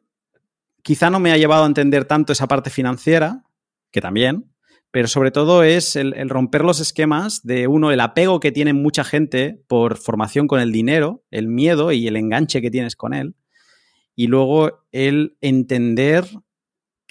quizá 0.82 1.10
no 1.10 1.20
me 1.20 1.32
ha 1.32 1.36
llevado 1.36 1.64
a 1.64 1.66
entender 1.66 2.04
tanto 2.04 2.32
esa 2.32 2.46
parte 2.46 2.70
financiera, 2.70 3.42
que 3.90 4.00
también, 4.00 4.50
pero 4.90 5.08
sobre 5.08 5.30
todo 5.30 5.62
es 5.62 5.96
el, 5.96 6.14
el, 6.14 6.28
romper 6.28 6.62
los 6.62 6.80
esquemas 6.80 7.42
de 7.42 7.66
uno, 7.66 7.90
el 7.90 8.00
apego 8.00 8.40
que 8.40 8.52
tiene 8.52 8.72
mucha 8.72 9.02
gente 9.02 9.62
por 9.66 9.96
formación 9.96 10.46
con 10.46 10.60
el 10.60 10.72
dinero, 10.72 11.24
el 11.30 11.48
miedo 11.48 11.92
y 11.92 12.06
el 12.06 12.16
enganche 12.16 12.62
que 12.62 12.70
tienes 12.70 12.96
con 12.96 13.14
él, 13.14 13.34
y 14.14 14.28
luego 14.28 14.86
el 14.92 15.36
entender 15.40 16.26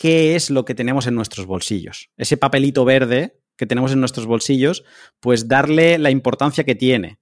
qué 0.04 0.36
es 0.36 0.50
lo 0.50 0.66
que 0.66 0.76
tenemos 0.76 1.08
en 1.08 1.16
nuestros 1.16 1.46
bolsillos. 1.46 2.10
Ese 2.18 2.36
papelito 2.36 2.84
verde 2.84 3.40
que 3.56 3.66
tenemos 3.66 3.94
en 3.94 4.02
nuestros 4.02 4.26
bolsillos, 4.26 4.84
pues 5.22 5.48
darle 5.48 5.98
la 5.98 6.10
importancia 6.10 6.66
que 6.66 6.76
tiene. 6.76 7.20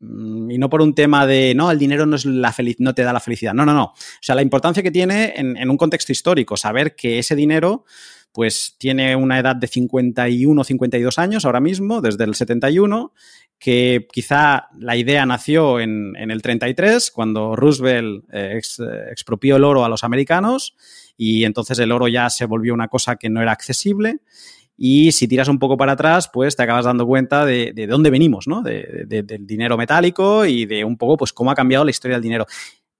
Mm, 0.00 0.50
y 0.50 0.58
no 0.58 0.68
por 0.68 0.82
un 0.82 0.96
tema 0.96 1.28
de, 1.28 1.54
no, 1.54 1.70
el 1.70 1.78
dinero 1.78 2.04
no, 2.04 2.16
es 2.16 2.24
la 2.24 2.52
no 2.80 2.92
te 2.92 3.04
da 3.04 3.12
la 3.12 3.20
felicidad. 3.20 3.54
No, 3.54 3.64
no, 3.64 3.72
no. 3.72 3.84
O 3.84 4.20
sea, 4.20 4.34
la 4.34 4.42
importancia 4.42 4.82
que 4.82 4.90
tiene 4.90 5.34
en, 5.36 5.70
un 5.70 5.76
contexto 5.76 6.10
histórico, 6.10 6.56
saber 6.56 6.96
que 6.96 7.20
ese 7.20 7.36
dinero 7.36 7.84
pues 8.32 8.74
tiene 8.78 9.14
una 9.14 9.38
edad 9.38 9.54
de 9.54 9.68
51, 9.68 10.64
52 10.64 11.18
años 11.20 11.44
ahora 11.44 11.60
mismo, 11.60 12.00
desde 12.00 12.24
el 12.24 12.34
71, 12.34 13.12
que 13.60 14.08
quizá 14.10 14.70
la 14.76 14.96
idea 14.96 15.24
nació 15.24 15.78
en, 15.78 16.16
el 16.16 16.42
33, 16.42 17.12
cuando 17.12 17.54
Roosevelt 17.54 18.24
eh, 18.32 18.60
expropió 19.08 19.54
el 19.54 19.62
oro 19.62 19.84
a 19.84 19.88
los 19.88 20.02
americanos 20.02 20.74
y 21.16 21.44
entonces 21.44 21.78
el 21.78 21.92
oro 21.92 22.08
ya 22.08 22.30
se 22.30 22.46
volvió 22.46 22.74
una 22.74 22.88
cosa 22.88 23.16
que 23.16 23.30
no 23.30 23.40
era 23.42 23.52
accesible. 23.52 24.20
Y 24.76 25.12
si 25.12 25.28
tiras 25.28 25.48
un 25.48 25.58
poco 25.58 25.76
para 25.76 25.92
atrás, 25.92 26.30
pues 26.32 26.56
te 26.56 26.62
acabas 26.62 26.86
dando 26.86 27.06
cuenta 27.06 27.44
de, 27.44 27.86
dónde 27.88 28.10
venimos, 28.10 28.48
¿no? 28.48 28.62
del 28.62 29.46
dinero 29.46 29.76
metálico 29.76 30.44
y 30.46 30.66
de 30.66 30.84
un 30.84 30.96
poco, 30.96 31.18
pues, 31.18 31.32
cómo 31.32 31.50
ha 31.50 31.54
cambiado 31.54 31.84
la 31.84 31.90
historia 31.90 32.16
del 32.16 32.22
dinero. 32.22 32.46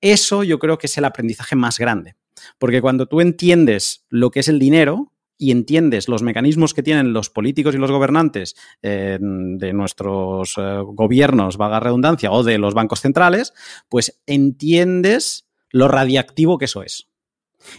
Eso 0.00 0.44
yo 0.44 0.58
creo 0.58 0.78
que 0.78 0.86
es 0.86 0.98
el 0.98 1.04
aprendizaje 1.04 1.56
más 1.56 1.78
grande. 1.78 2.14
Porque 2.58 2.80
cuando 2.80 3.06
tú 3.06 3.20
entiendes 3.20 4.04
lo 4.10 4.30
que 4.30 4.40
es 4.40 4.48
el 4.48 4.58
dinero 4.58 5.12
y 5.38 5.50
entiendes 5.50 6.08
los 6.08 6.22
mecanismos 6.22 6.74
que 6.74 6.82
tienen 6.82 7.12
los 7.12 7.30
políticos 7.30 7.74
y 7.74 7.78
los 7.78 7.90
gobernantes 7.90 8.54
eh, 8.82 9.18
de 9.20 9.72
nuestros 9.72 10.54
eh, 10.56 10.78
gobiernos, 10.84 11.56
vaga 11.56 11.80
redundancia, 11.80 12.30
o 12.30 12.44
de 12.44 12.58
los 12.58 12.74
bancos 12.74 13.00
centrales, 13.00 13.52
pues 13.88 14.22
entiendes 14.26 15.48
lo 15.70 15.88
radiactivo 15.88 16.58
que 16.58 16.66
eso 16.66 16.82
es. 16.82 17.11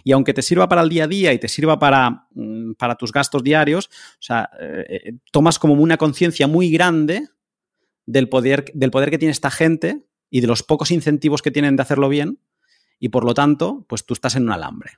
Y 0.04 0.12
aunque 0.12 0.34
te 0.34 0.42
sirva 0.42 0.68
para 0.68 0.82
el 0.82 0.90
día 0.90 1.06
a 1.06 1.08
día 1.08 1.34
y 1.34 1.40
te 1.40 1.48
sirva 1.48 1.80
para, 1.80 2.28
mm, 2.34 2.74
para 2.74 2.96
tus 2.96 3.12
gastos 3.12 3.44
diarios, 3.44 3.88
o 3.88 4.22
sea, 4.22 4.50
eh, 4.60 4.86
eh, 4.90 5.14
tomas 5.32 5.60
como 5.60 5.74
una 5.74 5.98
conciencia 5.98 6.48
muy 6.48 6.72
grande 6.72 7.28
del 8.06 8.30
poder, 8.30 8.66
del 8.74 8.92
poder 8.92 9.10
que 9.10 9.18
tiene 9.18 9.32
esta 9.32 9.52
gente 9.52 10.04
y 10.30 10.42
de 10.42 10.48
los 10.48 10.64
pocos 10.64 10.92
incentivos 10.92 11.42
que 11.42 11.52
tienen 11.52 11.76
de 11.76 11.84
hacerlo 11.84 12.10
bien, 12.10 12.40
y 13.00 13.10
por 13.10 13.26
lo 13.26 13.34
tanto, 13.34 13.86
pues 13.88 14.06
tú 14.06 14.14
estás 14.14 14.36
en 14.36 14.44
un 14.44 14.52
alambre. 14.52 14.94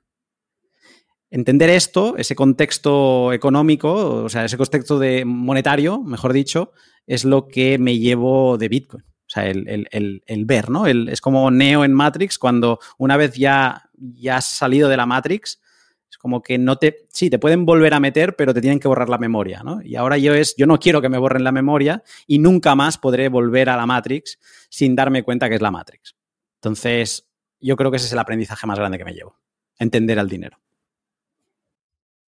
entender 1.32 1.70
esto, 1.70 2.15
ese 2.18 2.36
contexto 2.36 3.34
económico, 3.34 4.24
o 4.24 4.30
sea, 4.30 4.46
ese 4.46 4.58
contexto 4.58 5.00
de 5.00 5.25
monetario, 5.25 6.01
mejor 6.01 6.32
dicho, 6.32 6.72
es 7.08 7.25
lo 7.25 7.48
que 7.48 7.77
me 7.77 7.98
llevo 7.98 8.58
de 8.58 8.70
Bitcoin. 8.70 9.04
O 9.04 9.30
sea, 9.30 9.50
el, 9.50 10.46
ver, 10.46 10.70
¿no? 10.70 10.86
es 10.86 11.20
como 11.20 11.50
Neo 11.50 11.84
en 11.84 11.94
Matrix, 11.94 12.38
cuando 12.38 12.80
una 13.00 13.18
vez 13.18 13.34
ya, 13.34 13.85
ya 13.97 14.37
has 14.37 14.45
salido 14.45 14.89
de 14.89 14.97
la 14.97 15.05
Matrix, 15.05 15.61
es 16.09 16.17
como 16.17 16.41
que 16.41 16.57
no 16.57 16.77
te, 16.77 17.07
sí, 17.09 17.29
te 17.29 17.39
pueden 17.39 17.65
volver 17.65 17.93
a 17.93 17.99
meter, 17.99 18.35
pero 18.35 18.53
te 18.53 18.61
tienen 18.61 18.79
que 18.79 18.87
borrar 18.87 19.09
la 19.09 19.17
memoria, 19.17 19.63
¿no? 19.63 19.81
Y 19.81 19.95
ahora 19.95 20.17
yo 20.17 20.33
es, 20.33 20.55
yo 20.55 20.65
no 20.65 20.79
quiero 20.79 21.01
que 21.01 21.09
me 21.09 21.17
borren 21.17 21.43
la 21.43 21.51
memoria 21.51 22.03
y 22.27 22.39
nunca 22.39 22.75
más 22.75 22.97
podré 22.97 23.29
volver 23.29 23.69
a 23.69 23.75
la 23.75 23.85
Matrix 23.85 24.39
sin 24.69 24.95
darme 24.95 25.23
cuenta 25.23 25.49
que 25.49 25.55
es 25.55 25.61
la 25.61 25.71
Matrix. 25.71 26.15
Entonces, 26.55 27.27
yo 27.59 27.75
creo 27.75 27.91
que 27.91 27.97
ese 27.97 28.05
es 28.05 28.13
el 28.13 28.19
aprendizaje 28.19 28.67
más 28.67 28.79
grande 28.79 28.97
que 28.97 29.05
me 29.05 29.13
llevo, 29.13 29.39
entender 29.77 30.19
al 30.19 30.29
dinero. 30.29 30.59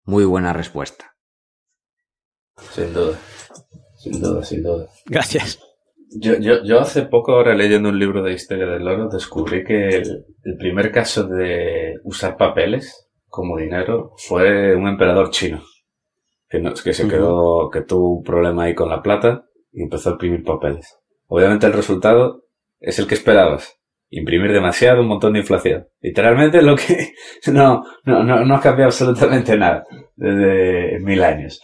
Muy 0.04 0.26
buena 0.26 0.54
respuesta. 0.54 1.16
Sin 2.74 2.94
duda, 2.94 3.20
sin 3.98 4.22
duda, 4.22 4.44
sin 4.44 4.64
duda. 4.64 4.88
Gracias. 5.06 5.60
Yo, 6.10 6.38
yo, 6.40 6.64
yo 6.64 6.80
hace 6.80 7.04
poco, 7.04 7.34
ahora 7.34 7.54
leyendo 7.54 7.90
un 7.90 8.00
libro 8.00 8.24
de 8.24 8.34
historia 8.34 8.66
del 8.66 8.88
oro, 8.88 9.10
descubrí 9.10 9.64
que 9.64 9.90
el, 9.90 10.58
primer 10.58 10.92
caso 10.92 11.28
de 11.28 11.96
usar 12.04 12.38
papeles 12.38 13.10
como 13.28 13.58
dinero 13.58 14.14
fue 14.18 14.76
un 14.76 14.88
emperador 14.88 15.30
chino. 15.32 15.62
Que, 16.50 16.64
que 16.82 16.94
se 16.94 17.08
quedó, 17.10 17.70
que 17.70 17.82
tuvo 17.82 18.18
un 18.18 18.24
problema 18.24 18.64
ahí 18.64 18.74
con 18.74 18.88
la 18.90 19.02
plata 19.02 19.44
y 19.74 19.84
empezó 19.84 20.10
a 20.10 20.12
imprimir 20.14 20.44
papeles. 20.44 20.98
Obviamente 21.28 21.66
el 21.68 21.74
resultado 21.74 22.46
es 22.80 23.00
el 23.00 23.08
que 23.08 23.16
esperabas. 23.16 23.78
Imprimir 24.10 24.54
demasiado, 24.54 25.02
un 25.02 25.08
montón 25.10 25.34
de 25.34 25.40
inflación. 25.40 25.88
Literalmente 26.00 26.62
lo 26.62 26.78
que 26.78 27.14
no, 27.52 27.84
no, 28.06 28.24
no, 28.24 28.46
no 28.46 28.56
ha 28.56 28.62
cambiado 28.62 28.88
absolutamente 28.88 29.58
nada 29.58 29.84
desde 30.16 31.00
mil 31.02 31.22
años. 31.22 31.60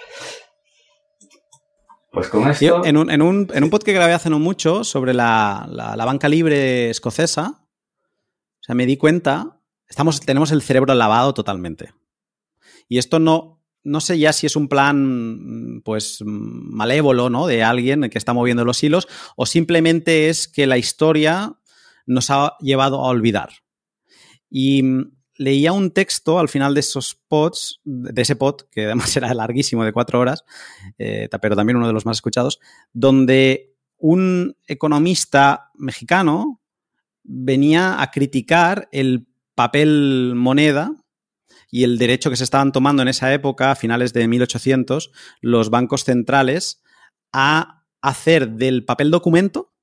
Pues 2.14 2.30
con 2.30 2.48
esto... 2.48 2.86
en, 2.86 2.96
un, 2.96 3.10
en, 3.10 3.24
un, 3.24 3.48
en 3.52 3.64
un 3.64 3.70
podcast 3.72 3.88
que 3.88 3.94
grabé 3.94 4.14
hace 4.14 4.30
no 4.30 4.38
mucho 4.38 4.84
sobre 4.84 5.16
la, 5.16 5.68
la, 5.68 6.06
banca 6.06 6.30
libre 6.30 6.92
escocesa, 6.92 7.60
o 7.60 8.64
sea, 8.64 8.76
me 8.76 8.86
di 8.86 8.98
cuenta, 8.98 9.60
estamos, 9.90 10.22
tenemos 10.22 10.52
el 10.52 10.62
cerebro 10.62 10.94
lavado 10.94 11.34
totalmente. 11.34 11.92
Y 12.88 13.00
esto 13.00 13.18
no, 13.18 13.64
no 13.84 14.00
sé 14.00 14.20
ya 14.20 14.32
si 14.32 14.46
es 14.46 14.56
un 14.56 14.68
plan, 14.68 15.82
pues, 15.84 16.20
malévolo, 16.24 17.32
¿no? 17.32 17.48
De 17.48 17.64
alguien 17.64 18.08
que 18.12 18.20
está 18.20 18.32
moviendo 18.32 18.64
los 18.64 18.84
hilos, 18.84 19.08
o 19.36 19.48
simplemente 19.48 20.30
es 20.30 20.48
que 20.48 20.68
la 20.68 20.78
historia 20.78 21.56
nos 22.06 22.30
ha 22.30 22.56
llevado 22.60 23.04
a 23.04 23.10
olvidar. 23.10 23.50
Y 24.52 24.84
leía 25.36 25.72
un 25.72 25.92
texto 25.92 26.40
al 26.40 26.50
final 26.50 26.74
de 26.74 26.80
esos 26.82 27.16
pods, 27.28 27.82
de 27.84 28.22
ese 28.22 28.36
pod, 28.36 28.62
que 28.72 28.86
además 28.86 29.16
era 29.18 29.34
larguísimo, 29.34 29.84
de 29.84 29.94
cuatro 29.94 30.20
horas, 30.20 30.44
eh, 30.98 31.30
pero 31.42 31.56
también 31.56 31.78
uno 31.78 31.88
de 31.88 31.94
los 31.94 32.06
más 32.06 32.18
escuchados, 32.18 32.60
donde 32.94 33.74
un 33.98 34.58
economista 34.68 35.72
mexicano 35.76 36.62
venía 37.24 38.02
a 38.02 38.12
criticar 38.12 38.90
el 38.92 39.28
papel 39.56 40.34
moneda 40.36 40.96
y 41.72 41.84
el 41.84 41.98
derecho 41.98 42.30
que 42.30 42.36
se 42.36 42.44
estaban 42.44 42.72
tomando 42.72 43.02
en 43.02 43.08
esa 43.08 43.34
época, 43.34 43.72
a 43.72 43.76
finales 43.76 44.14
de 44.14 44.28
1800, 44.28 45.12
los 45.42 45.70
bancos 45.70 46.04
centrales 46.04 46.84
a 47.32 47.86
hacer 48.02 48.52
del 48.52 48.86
papel 48.86 49.10
documento, 49.10 49.74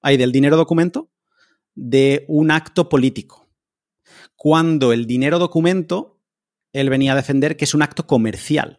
hay 0.00 0.16
del 0.16 0.32
dinero 0.32 0.56
documento, 0.56 1.10
de 1.74 2.24
un 2.28 2.50
acto 2.50 2.88
político 2.88 3.47
cuando 4.38 4.92
el 4.92 5.06
dinero 5.06 5.40
documento, 5.40 6.20
él 6.72 6.88
venía 6.88 7.12
a 7.12 7.16
defender 7.16 7.56
que 7.56 7.64
es 7.64 7.74
un 7.74 7.82
acto 7.82 8.06
comercial. 8.06 8.78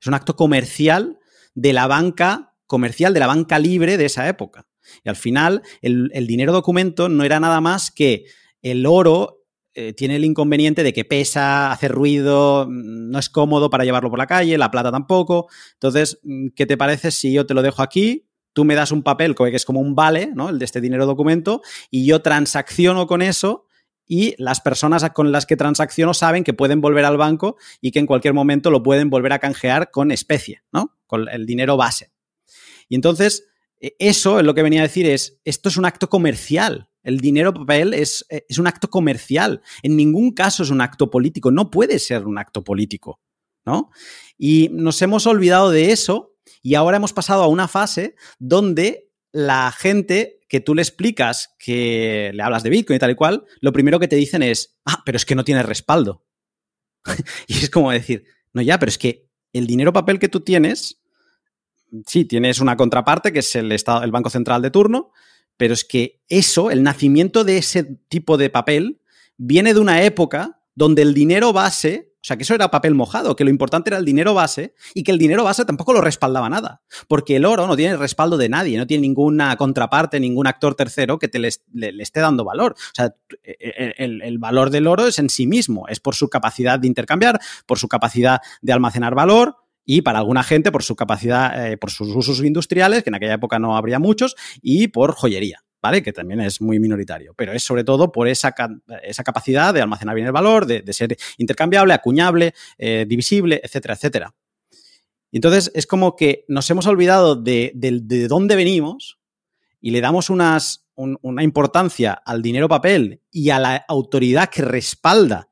Es 0.00 0.08
un 0.08 0.14
acto 0.14 0.34
comercial 0.34 1.20
de 1.54 1.72
la 1.72 1.86
banca 1.86 2.56
comercial, 2.66 3.14
de 3.14 3.20
la 3.20 3.28
banca 3.28 3.60
libre 3.60 3.96
de 3.96 4.06
esa 4.06 4.28
época. 4.28 4.66
Y 5.04 5.08
al 5.08 5.14
final, 5.14 5.62
el, 5.82 6.26
dinero 6.26 6.52
documento 6.52 7.08
no 7.08 7.22
era 7.22 7.38
nada 7.38 7.60
más 7.60 7.92
que 7.92 8.24
el 8.60 8.86
oro 8.86 9.44
eh, 9.74 9.92
tiene 9.92 10.16
el 10.16 10.24
inconveniente 10.24 10.82
de 10.82 10.92
que 10.92 11.04
pesa, 11.04 11.70
hace 11.70 11.86
ruido, 11.86 12.66
mm, 12.68 13.10
no 13.10 13.20
es 13.20 13.30
cómodo 13.30 13.70
para 13.70 13.84
llevarlo 13.84 14.10
por 14.10 14.18
la 14.18 14.26
calle, 14.26 14.58
la 14.58 14.72
plata 14.72 14.90
tampoco. 14.90 15.46
Entonces, 15.74 16.18
mm, 16.24 16.48
¿qué 16.56 16.66
te 16.66 16.76
parece 16.76 17.12
si 17.12 17.32
yo 17.32 17.46
te 17.46 17.54
lo 17.54 17.62
dejo 17.62 17.82
aquí? 17.82 18.26
Tú 18.52 18.64
me 18.64 18.74
das 18.74 18.90
un 18.90 19.04
papel 19.04 19.36
que 19.36 19.54
es 19.54 19.64
como 19.64 19.78
un 19.78 19.94
vale, 19.94 20.32
¿no? 20.34 20.48
El 20.48 20.58
de 20.58 20.64
este 20.64 20.80
dinero 20.80 21.06
documento, 21.06 21.62
y 21.88 22.04
yo 22.04 22.20
transacciono 22.20 23.06
con 23.06 23.22
eso 23.22 23.67
y 24.08 24.34
las 24.38 24.60
personas 24.60 25.08
con 25.10 25.30
las 25.30 25.46
que 25.46 25.56
transacciono 25.56 26.14
saben 26.14 26.42
que 26.42 26.54
pueden 26.54 26.80
volver 26.80 27.04
al 27.04 27.18
banco 27.18 27.56
y 27.80 27.92
que 27.92 27.98
en 27.98 28.06
cualquier 28.06 28.32
momento 28.32 28.70
lo 28.70 28.82
pueden 28.82 29.10
volver 29.10 29.34
a 29.34 29.38
canjear 29.38 29.90
con 29.90 30.10
especie, 30.10 30.62
¿no? 30.72 30.96
Con 31.06 31.28
el 31.28 31.44
dinero 31.44 31.76
base. 31.76 32.10
Y 32.88 32.94
entonces, 32.94 33.46
e, 33.80 33.94
eso 33.98 34.40
es 34.40 34.46
lo 34.46 34.54
que 34.54 34.62
venía 34.62 34.80
a 34.80 34.84
decir 34.84 35.06
es, 35.06 35.38
esto 35.44 35.68
es 35.68 35.76
un 35.76 35.84
acto 35.84 36.08
comercial. 36.08 36.88
El 37.02 37.20
dinero 37.20 37.52
papel 37.52 37.92
es, 37.92 38.24
e, 38.30 38.46
es 38.48 38.58
un 38.58 38.66
acto 38.66 38.88
comercial. 38.88 39.60
En 39.82 39.94
ningún 39.94 40.32
caso 40.32 40.62
es 40.62 40.70
un 40.70 40.80
acto 40.80 41.10
político. 41.10 41.50
No 41.50 41.70
puede 41.70 41.98
ser 41.98 42.26
un 42.26 42.38
acto 42.38 42.64
político, 42.64 43.20
¿no? 43.66 43.90
Y 44.38 44.70
nos 44.72 45.02
hemos 45.02 45.26
olvidado 45.26 45.70
de 45.70 45.92
eso 45.92 46.34
y 46.62 46.74
ahora 46.74 46.96
hemos 46.96 47.12
pasado 47.12 47.42
a 47.42 47.48
una 47.48 47.68
fase 47.68 48.14
donde 48.38 49.10
la 49.32 49.70
gente 49.70 50.37
que 50.48 50.60
tú 50.60 50.74
le 50.74 50.82
explicas 50.82 51.54
que 51.58 52.30
le 52.34 52.42
hablas 52.42 52.62
de 52.62 52.70
Bitcoin 52.70 52.96
y 52.96 53.00
tal 53.00 53.10
y 53.10 53.14
cual, 53.14 53.44
lo 53.60 53.72
primero 53.72 54.00
que 54.00 54.08
te 54.08 54.16
dicen 54.16 54.42
es, 54.42 54.78
ah, 54.84 55.02
pero 55.04 55.16
es 55.16 55.26
que 55.26 55.34
no 55.34 55.44
tiene 55.44 55.62
respaldo. 55.62 56.24
y 57.46 57.58
es 57.58 57.70
como 57.70 57.90
decir, 57.90 58.24
no 58.52 58.62
ya, 58.62 58.78
pero 58.78 58.88
es 58.88 58.98
que 58.98 59.28
el 59.52 59.66
dinero 59.66 59.92
papel 59.92 60.18
que 60.18 60.28
tú 60.28 60.40
tienes, 60.40 61.00
sí, 62.06 62.24
tienes 62.24 62.60
una 62.60 62.76
contraparte 62.76 63.32
que 63.32 63.40
es 63.40 63.54
el, 63.56 63.72
estado, 63.72 64.02
el 64.02 64.10
Banco 64.10 64.30
Central 64.30 64.62
de 64.62 64.70
turno, 64.70 65.12
pero 65.56 65.74
es 65.74 65.84
que 65.84 66.22
eso, 66.28 66.70
el 66.70 66.82
nacimiento 66.82 67.44
de 67.44 67.58
ese 67.58 67.84
tipo 68.08 68.36
de 68.36 68.50
papel, 68.50 69.00
viene 69.36 69.74
de 69.74 69.80
una 69.80 70.02
época 70.02 70.62
donde 70.74 71.02
el 71.02 71.12
dinero 71.12 71.52
base 71.52 72.07
o 72.20 72.24
sea, 72.28 72.36
que 72.36 72.42
eso 72.42 72.54
era 72.54 72.68
papel 72.70 72.94
mojado, 72.94 73.36
que 73.36 73.44
lo 73.44 73.50
importante 73.50 73.90
era 73.90 73.98
el 73.98 74.04
dinero 74.04 74.34
base 74.34 74.74
y 74.92 75.04
que 75.04 75.12
el 75.12 75.18
dinero 75.18 75.44
base 75.44 75.64
tampoco 75.64 75.92
lo 75.92 76.00
respaldaba 76.00 76.50
nada. 76.50 76.82
Porque 77.06 77.36
el 77.36 77.44
oro 77.44 77.68
no 77.68 77.76
tiene 77.76 77.96
respaldo 77.96 78.36
de 78.36 78.48
nadie, 78.48 78.76
no 78.76 78.88
tiene 78.88 79.02
ninguna 79.02 79.56
contraparte, 79.56 80.18
ningún 80.18 80.48
actor 80.48 80.74
tercero 80.74 81.18
que 81.20 81.28
te 81.28 81.38
le, 81.38 81.48
esté 81.48 82.20
dando 82.20 82.44
valor. 82.44 82.72
O 82.72 82.94
sea, 82.94 83.14
e, 83.44 83.56
e, 83.60 83.94
el, 83.98 84.38
valor 84.38 84.70
del 84.70 84.88
oro 84.88 85.06
es 85.06 85.20
en 85.20 85.30
sí 85.30 85.46
mismo, 85.46 85.86
es 85.88 86.00
por 86.00 86.16
su 86.16 86.28
capacidad 86.28 86.80
de 86.80 86.88
intercambiar, 86.88 87.40
por 87.66 87.78
su 87.78 87.86
capacidad 87.86 88.40
de 88.62 88.72
almacenar 88.72 89.14
valor, 89.14 89.56
y 89.84 90.02
para 90.02 90.18
alguna 90.18 90.42
gente 90.42 90.70
por 90.70 90.82
su 90.82 90.96
capacidad, 90.96 91.70
eh, 91.70 91.78
por 91.78 91.90
sus 91.90 92.08
usos 92.08 92.44
industriales, 92.44 93.02
que 93.04 93.10
en 93.10 93.14
aquella 93.14 93.34
época 93.34 93.58
no 93.58 93.74
habría 93.74 93.98
muchos, 93.98 94.36
y 94.60 94.88
por 94.88 95.14
joyería. 95.14 95.62
¿Vale? 95.82 96.02
Que 96.02 96.12
también 96.12 96.40
es 96.40 96.60
muy 96.60 96.78
minoritario, 96.78 97.34
pero 97.34 97.52
es 97.52 97.62
sobre 97.62 97.84
todo 97.84 98.10
por 98.10 98.28
esa, 98.28 98.54
esa 99.02 99.24
capacidad 99.24 99.72
de 99.72 99.80
almacenar 99.80 100.14
bien 100.14 100.26
el 100.26 100.32
valor, 100.32 100.66
de, 100.66 100.92
ser 100.92 101.16
intercambiable, 101.36 101.94
acuñable, 101.94 102.54
eh, 102.76 103.04
divisible, 103.08 103.60
etcétera, 103.62 103.94
etcétera. 103.94 104.34
Entonces 105.30 105.70
es 105.74 105.86
como 105.86 106.16
que 106.16 106.44
nos 106.48 106.68
hemos 106.70 106.86
olvidado 106.86 107.36
de, 107.36 107.72
dónde 108.28 108.56
venimos 108.56 109.18
y 109.80 109.90
le 109.90 110.00
damos 110.00 110.30
unas, 110.30 110.88
una 110.96 111.42
importancia 111.42 112.12
al 112.12 112.42
dinero 112.42 112.68
papel 112.68 113.22
y 113.30 113.50
a 113.50 113.58
la 113.58 113.84
autoridad 113.88 114.48
que 114.48 114.62
respalda 114.62 115.50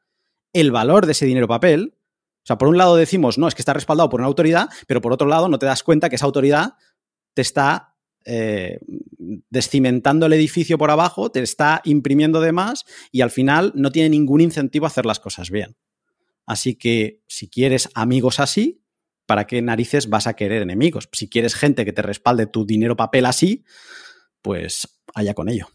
el 0.52 0.72
valor 0.72 1.06
de 1.06 1.12
ese 1.12 1.26
dinero 1.26 1.46
papel. 1.46 1.94
O 2.42 2.46
sea, 2.46 2.58
por 2.58 2.68
un 2.68 2.78
lado 2.78 2.96
decimos, 2.96 3.38
no, 3.38 3.48
es 3.48 3.54
que 3.54 3.62
está 3.62 3.74
respaldado 3.74 4.08
por 4.08 4.20
una 4.20 4.28
autoridad, 4.28 4.70
pero 4.86 5.00
por 5.00 5.12
otro 5.12 5.26
lado 5.26 5.48
no 5.48 5.58
te 5.58 5.66
das 5.66 5.82
cuenta 5.82 6.08
que 6.08 6.16
esa 6.16 6.26
autoridad 6.26 6.74
te 7.34 7.42
está 7.42 7.95
eh, 8.26 8.80
descimentando 9.50 10.26
el 10.26 10.32
edificio 10.32 10.78
por 10.78 10.90
abajo, 10.90 11.30
te 11.30 11.40
está 11.40 11.80
imprimiendo 11.84 12.40
de 12.40 12.52
más 12.52 12.84
y 13.12 13.20
al 13.20 13.30
final 13.30 13.72
no 13.76 13.92
tiene 13.92 14.10
ningún 14.10 14.40
incentivo 14.40 14.84
a 14.84 14.88
hacer 14.88 15.06
las 15.06 15.20
cosas 15.20 15.50
bien. 15.50 15.76
Así 16.44 16.74
que 16.74 17.22
si 17.26 17.48
quieres 17.48 17.88
amigos 17.94 18.40
así, 18.40 18.82
¿para 19.26 19.46
qué 19.46 19.62
narices 19.62 20.08
vas 20.08 20.26
a 20.26 20.34
querer 20.34 20.62
enemigos? 20.62 21.08
Si 21.12 21.28
quieres 21.28 21.54
gente 21.54 21.84
que 21.84 21.92
te 21.92 22.02
respalde 22.02 22.46
tu 22.46 22.66
dinero 22.66 22.96
papel 22.96 23.26
así, 23.26 23.64
pues 24.42 24.88
allá 25.14 25.34
con 25.34 25.48
ello. 25.48 25.68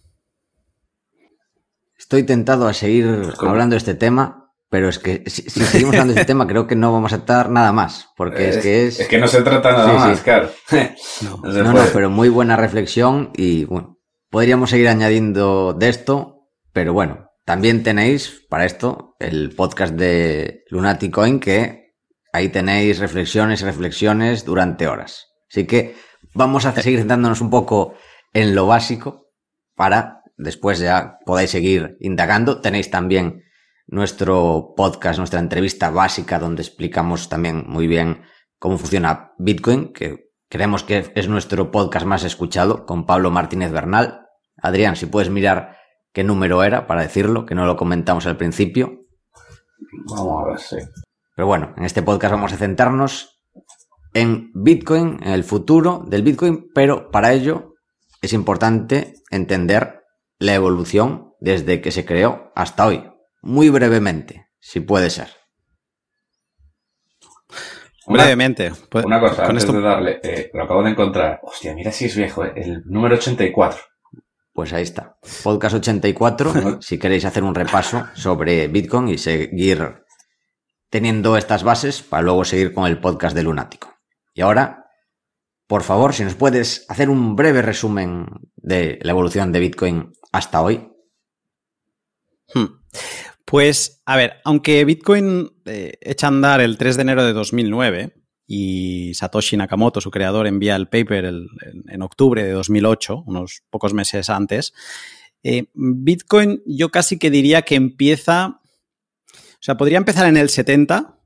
Estoy 1.98 2.24
tentado 2.24 2.68
a 2.68 2.74
seguir 2.74 3.06
hablando 3.40 3.76
de 3.76 3.78
este 3.78 3.96
tema, 3.96 4.41
pero 4.72 4.88
es 4.88 5.00
que 5.00 5.24
si, 5.28 5.50
seguimos 5.50 5.96
hablando 5.96 6.14
de 6.14 6.22
este 6.22 6.32
tema, 6.32 6.48
creo 6.48 6.66
que 6.66 6.78
no 6.78 6.94
vamos 6.94 7.12
a 7.12 7.18
estar 7.18 7.50
nada 7.50 7.74
más. 7.74 8.08
Porque 8.16 8.48
es, 8.48 8.58
que 8.60 8.88
es. 8.88 9.02
Es 9.02 9.08
que 9.10 9.18
no 9.18 9.28
se 9.28 9.42
trata 9.42 9.74
nada 9.74 9.94
más, 9.94 10.22
claro. 10.22 10.50
No, 11.22 11.42
no, 11.44 11.74
no, 11.74 11.84
pero 11.92 12.10
muy 12.10 12.30
buena 12.30 12.56
reflexión 12.56 13.32
y 13.36 13.66
bueno, 13.66 14.00
podríamos 14.30 14.70
seguir 14.70 14.88
añadiendo 14.88 15.74
de 15.74 15.90
esto, 15.90 16.48
pero 16.72 16.94
bueno, 16.94 17.32
también 17.44 17.84
tenéis 17.84 18.46
para 18.48 18.64
esto 18.64 19.18
el 19.20 19.54
podcast 19.54 19.94
de 19.94 20.64
Lunatic 20.70 21.12
Coin 21.12 21.42
que 21.42 21.92
ahí 22.32 22.48
tenéis 22.48 23.00
reflexiones 23.00 23.62
y 23.62 23.66
reflexiones 23.66 24.46
durante 24.46 24.88
horas. 24.88 25.28
Así 25.50 25.68
que 25.68 25.96
vamos 26.34 26.66
a 26.66 26.72
seguir 26.72 27.00
centrándonos 27.00 27.42
un 27.42 27.50
poco 27.50 27.96
en 28.34 28.56
lo 28.56 28.68
básico 28.68 29.34
para 29.76 30.22
después 30.38 30.80
ya 30.80 31.18
podáis 31.26 31.52
seguir 31.52 31.98
indagando. 32.00 32.62
Tenéis 32.62 32.90
también 32.90 33.44
nuestro 33.92 34.74
podcast, 34.76 35.20
nuestra 35.20 35.40
entrevista 35.40 35.92
básica, 35.92 36.40
donde 36.40 36.64
explicamos 36.64 37.30
también 37.30 37.66
muy 37.68 37.88
bien 37.88 38.24
cómo 38.58 38.78
funciona 38.78 39.34
Bitcoin, 39.38 39.94
que 39.94 40.32
creemos 40.50 40.84
que 40.84 41.12
es 41.14 41.28
nuestro 41.28 41.72
podcast 41.72 42.06
más 42.06 42.24
escuchado, 42.24 42.86
con 42.86 43.06
Pablo 43.06 43.30
Martínez 43.32 43.72
Bernal. 43.72 44.28
Adrián, 44.58 44.96
si 44.96 45.06
puedes 45.06 45.30
mirar 45.30 45.78
qué 46.14 46.24
número 46.24 46.64
era 46.64 46.88
para 46.88 47.02
decirlo, 47.02 47.46
que 47.46 47.54
no 47.54 47.66
lo 47.66 47.76
comentamos 47.76 48.26
al 48.26 48.38
principio. 48.38 49.02
Vamos 50.08 50.44
a 50.44 50.50
ver, 50.50 50.60
sí. 50.60 50.78
Pero 51.36 51.48
bueno, 51.48 51.74
en 51.76 51.84
este 51.84 52.02
podcast 52.02 52.34
vamos 52.34 52.54
a 52.54 52.58
centrarnos 52.58 53.42
en 54.14 54.52
Bitcoin, 54.54 55.20
en 55.22 55.32
el 55.32 55.44
futuro 55.44 56.06
del 56.08 56.24
Bitcoin, 56.24 56.70
pero 56.74 57.12
para 57.12 57.34
ello 57.34 57.74
es 58.22 58.32
importante 58.32 59.16
entender 59.32 60.04
la 60.40 60.54
evolución 60.54 61.34
desde 61.40 61.82
que 61.82 61.92
se 61.92 62.06
creó 62.06 62.52
hasta 62.56 62.86
hoy. 62.86 63.11
Muy 63.42 63.70
brevemente, 63.70 64.48
si 64.60 64.80
puede 64.80 65.10
ser. 65.10 65.30
brevemente. 68.08 68.72
Pues, 68.90 69.06
una 69.06 69.20
cosa, 69.20 69.46
antes 69.46 69.72
de 69.72 69.82
darle, 69.82 70.20
eh, 70.24 70.52
lo 70.54 70.64
acabo 70.64 70.84
de 70.84 70.92
encontrar. 70.92 71.40
Hostia, 71.44 71.74
mira 71.74 71.92
si 71.92 72.06
es 72.06 72.16
viejo, 72.16 72.46
eh, 72.46 72.54
el 72.56 72.84
número 72.86 73.16
84. 73.16 73.80
Pues 74.54 74.74
ahí 74.74 74.84
está. 74.84 75.18
Podcast 75.44 75.76
84, 75.76 76.54
si 76.82 77.00
queréis 77.00 77.26
hacer 77.26 77.44
un 77.44 77.56
repaso 77.56 78.08
sobre 78.14 78.68
Bitcoin 78.68 79.08
y 79.08 79.18
seguir 79.18 80.04
teniendo 80.90 81.38
estas 81.38 81.64
bases 81.64 82.04
para 82.04 82.22
luego 82.22 82.44
seguir 82.44 82.74
con 82.74 82.86
el 82.86 83.00
podcast 83.00 83.36
de 83.36 83.44
Lunático. 83.44 83.96
Y 84.34 84.42
ahora, 84.42 84.86
por 85.68 85.84
favor, 85.84 86.14
si 86.14 86.24
nos 86.24 86.36
puedes 86.36 86.86
hacer 86.90 87.10
un 87.10 87.36
breve 87.36 87.62
resumen 87.62 88.28
de 88.56 89.00
la 89.02 89.12
evolución 89.12 89.54
de 89.54 89.60
Bitcoin 89.62 90.12
hasta 90.34 90.62
hoy. 90.62 90.92
Hmm. 92.54 92.82
Pues, 93.46 94.02
a 94.06 94.18
ver, 94.18 94.36
aunque 94.46 94.86
Bitcoin 94.86 95.52
eh, 95.66 95.94
echa 96.02 96.28
a 96.28 96.30
andar 96.30 96.62
el 96.62 96.78
3 96.78 96.96
de 96.96 97.02
enero 97.02 97.26
de 97.26 97.34
2009 97.34 98.14
y 98.48 99.14
Satoshi 99.14 99.58
Nakamoto, 99.58 100.02
su 100.02 100.12
creador, 100.12 100.48
envía 100.48 100.76
el 100.76 100.88
paper 100.88 101.26
en 101.26 102.02
octubre 102.02 102.44
de 102.44 102.52
2008, 102.52 103.24
unos 103.26 103.62
pocos 103.70 103.94
meses 103.94 104.30
antes, 104.30 104.74
eh, 105.44 105.66
Bitcoin 105.74 106.62
yo 106.66 106.90
casi 106.90 107.18
que 107.18 107.32
diría 107.32 107.64
que 107.64 107.76
empieza 107.76 108.62
o 109.62 109.64
sea, 109.64 109.78
podría 109.78 110.00
empezar 110.00 110.28
en 110.28 110.36
el 110.38 110.50
70, 110.50 111.20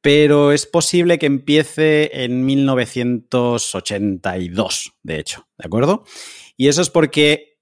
pero 0.00 0.52
es 0.52 0.64
posible 0.64 1.18
que 1.18 1.26
empiece 1.26 2.24
en 2.24 2.46
1982, 2.46 4.94
de 5.02 5.18
hecho, 5.18 5.46
¿de 5.58 5.66
acuerdo? 5.66 6.04
Y 6.56 6.68
eso 6.68 6.80
es 6.80 6.88
porque 6.88 7.58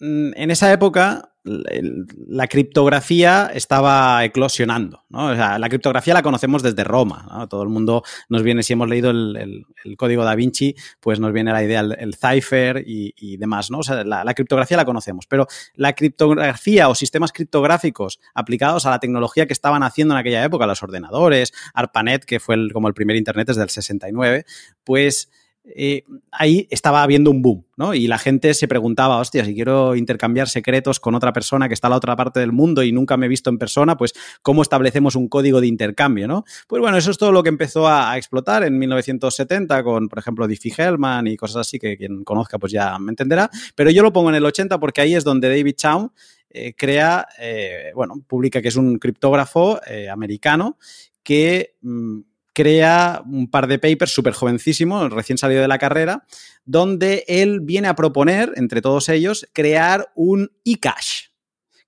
mm, 0.00 0.32
en 0.34 0.50
esa 0.50 0.72
época 0.72 1.35
la 1.46 2.48
criptografía 2.48 3.50
estaba 3.54 4.24
eclosionando. 4.24 5.04
¿no? 5.08 5.32
la 5.34 5.68
criptografía 5.68 6.14
la 6.14 6.22
conocemos 6.22 6.62
desde 6.62 6.82
Roma. 6.84 7.46
Todo 7.48 7.62
el 7.62 7.68
mundo 7.68 8.02
nos 8.28 8.42
viene, 8.42 8.62
si 8.62 8.72
hemos 8.72 8.88
leído 8.88 9.10
el, 9.10 9.64
código 9.96 10.24
da 10.24 10.34
Vinci, 10.34 10.74
pues 11.00 11.20
nos 11.20 11.32
viene 11.32 11.52
la 11.52 11.62
idea 11.62 11.80
el, 11.80 12.14
cipher 12.14 12.82
y, 12.86 13.36
demás. 13.36 13.70
¿no? 13.70 13.80
la, 14.04 14.34
criptografía 14.34 14.76
la 14.76 14.84
conocemos, 14.84 15.26
pero 15.26 15.46
la 15.74 15.92
criptografía 15.92 16.88
o 16.88 16.94
sistemas 16.94 17.32
criptográficos 17.32 18.18
aplicados 18.34 18.84
a 18.86 18.90
la 18.90 18.98
tecnología 18.98 19.46
que 19.46 19.52
estaban 19.52 19.82
haciendo 19.82 20.14
en 20.14 20.20
aquella 20.20 20.44
época, 20.44 20.66
los 20.66 20.82
ordenadores, 20.82 21.52
ARPANET, 21.74 22.24
que 22.24 22.40
fue 22.40 22.56
como 22.72 22.88
el 22.88 22.94
primer 22.94 23.16
Internet 23.16 23.48
desde 23.48 23.62
el 23.62 23.70
69, 23.70 24.44
pues 24.84 25.30
eh, 25.74 26.04
ahí 26.30 26.68
estaba 26.70 27.02
habiendo 27.02 27.30
un 27.30 27.42
boom, 27.42 27.66
¿no? 27.76 27.92
Y 27.92 28.06
la 28.06 28.18
gente 28.18 28.54
se 28.54 28.68
preguntaba, 28.68 29.18
hostia, 29.18 29.44
si 29.44 29.54
quiero 29.54 29.96
intercambiar 29.96 30.48
secretos 30.48 31.00
con 31.00 31.14
otra 31.14 31.32
persona 31.32 31.66
que 31.66 31.74
está 31.74 31.88
a 31.88 31.90
la 31.90 31.96
otra 31.96 32.14
parte 32.14 32.38
del 32.38 32.52
mundo 32.52 32.84
y 32.84 32.92
nunca 32.92 33.16
me 33.16 33.26
he 33.26 33.28
visto 33.28 33.50
en 33.50 33.58
persona, 33.58 33.96
pues 33.96 34.12
¿cómo 34.42 34.62
establecemos 34.62 35.16
un 35.16 35.28
código 35.28 35.60
de 35.60 35.66
intercambio, 35.66 36.28
¿no? 36.28 36.44
Pues 36.68 36.80
bueno, 36.80 36.96
eso 36.96 37.10
es 37.10 37.18
todo 37.18 37.32
lo 37.32 37.42
que 37.42 37.48
empezó 37.48 37.88
a, 37.88 38.16
explotar 38.16 38.62
en 38.62 38.78
1970 38.78 39.82
con, 39.82 40.08
por 40.08 40.18
ejemplo, 40.18 40.46
Diffie-Hellman 40.46 41.26
y 41.26 41.36
cosas 41.36 41.66
así 41.66 41.78
que 41.78 41.96
quien 41.96 42.22
conozca 42.24 42.58
pues 42.58 42.72
ya 42.72 42.98
me 42.98 43.10
entenderá, 43.10 43.50
pero 43.74 43.90
yo 43.90 44.02
lo 44.02 44.12
pongo 44.12 44.30
en 44.30 44.36
el 44.36 44.44
80 44.44 44.78
porque 44.78 45.00
ahí 45.00 45.14
es 45.14 45.24
donde 45.24 45.48
David 45.48 45.74
Chaum 45.76 46.10
eh, 46.50 46.74
crea, 46.74 47.26
eh, 47.40 47.90
bueno, 47.94 48.14
publica 48.26 48.62
que 48.62 48.68
es 48.68 48.76
un 48.76 48.98
criptógrafo 48.98 49.80
americano 50.10 50.78
que... 51.22 51.74
Mm, 51.82 52.20
crea 52.56 53.22
un 53.26 53.50
par 53.50 53.66
de 53.66 53.78
papers 53.78 54.14
súper 54.14 54.32
jovencísimos, 54.32 55.12
recién 55.12 55.36
salido 55.36 55.60
de 55.60 55.68
la 55.68 55.76
carrera, 55.76 56.24
donde 56.64 57.22
él 57.28 57.60
viene 57.60 57.86
a 57.86 57.94
proponer, 57.94 58.54
entre 58.56 58.80
todos 58.80 59.10
ellos, 59.10 59.46
crear 59.52 60.10
un 60.14 60.50
e-cash. 60.64 61.24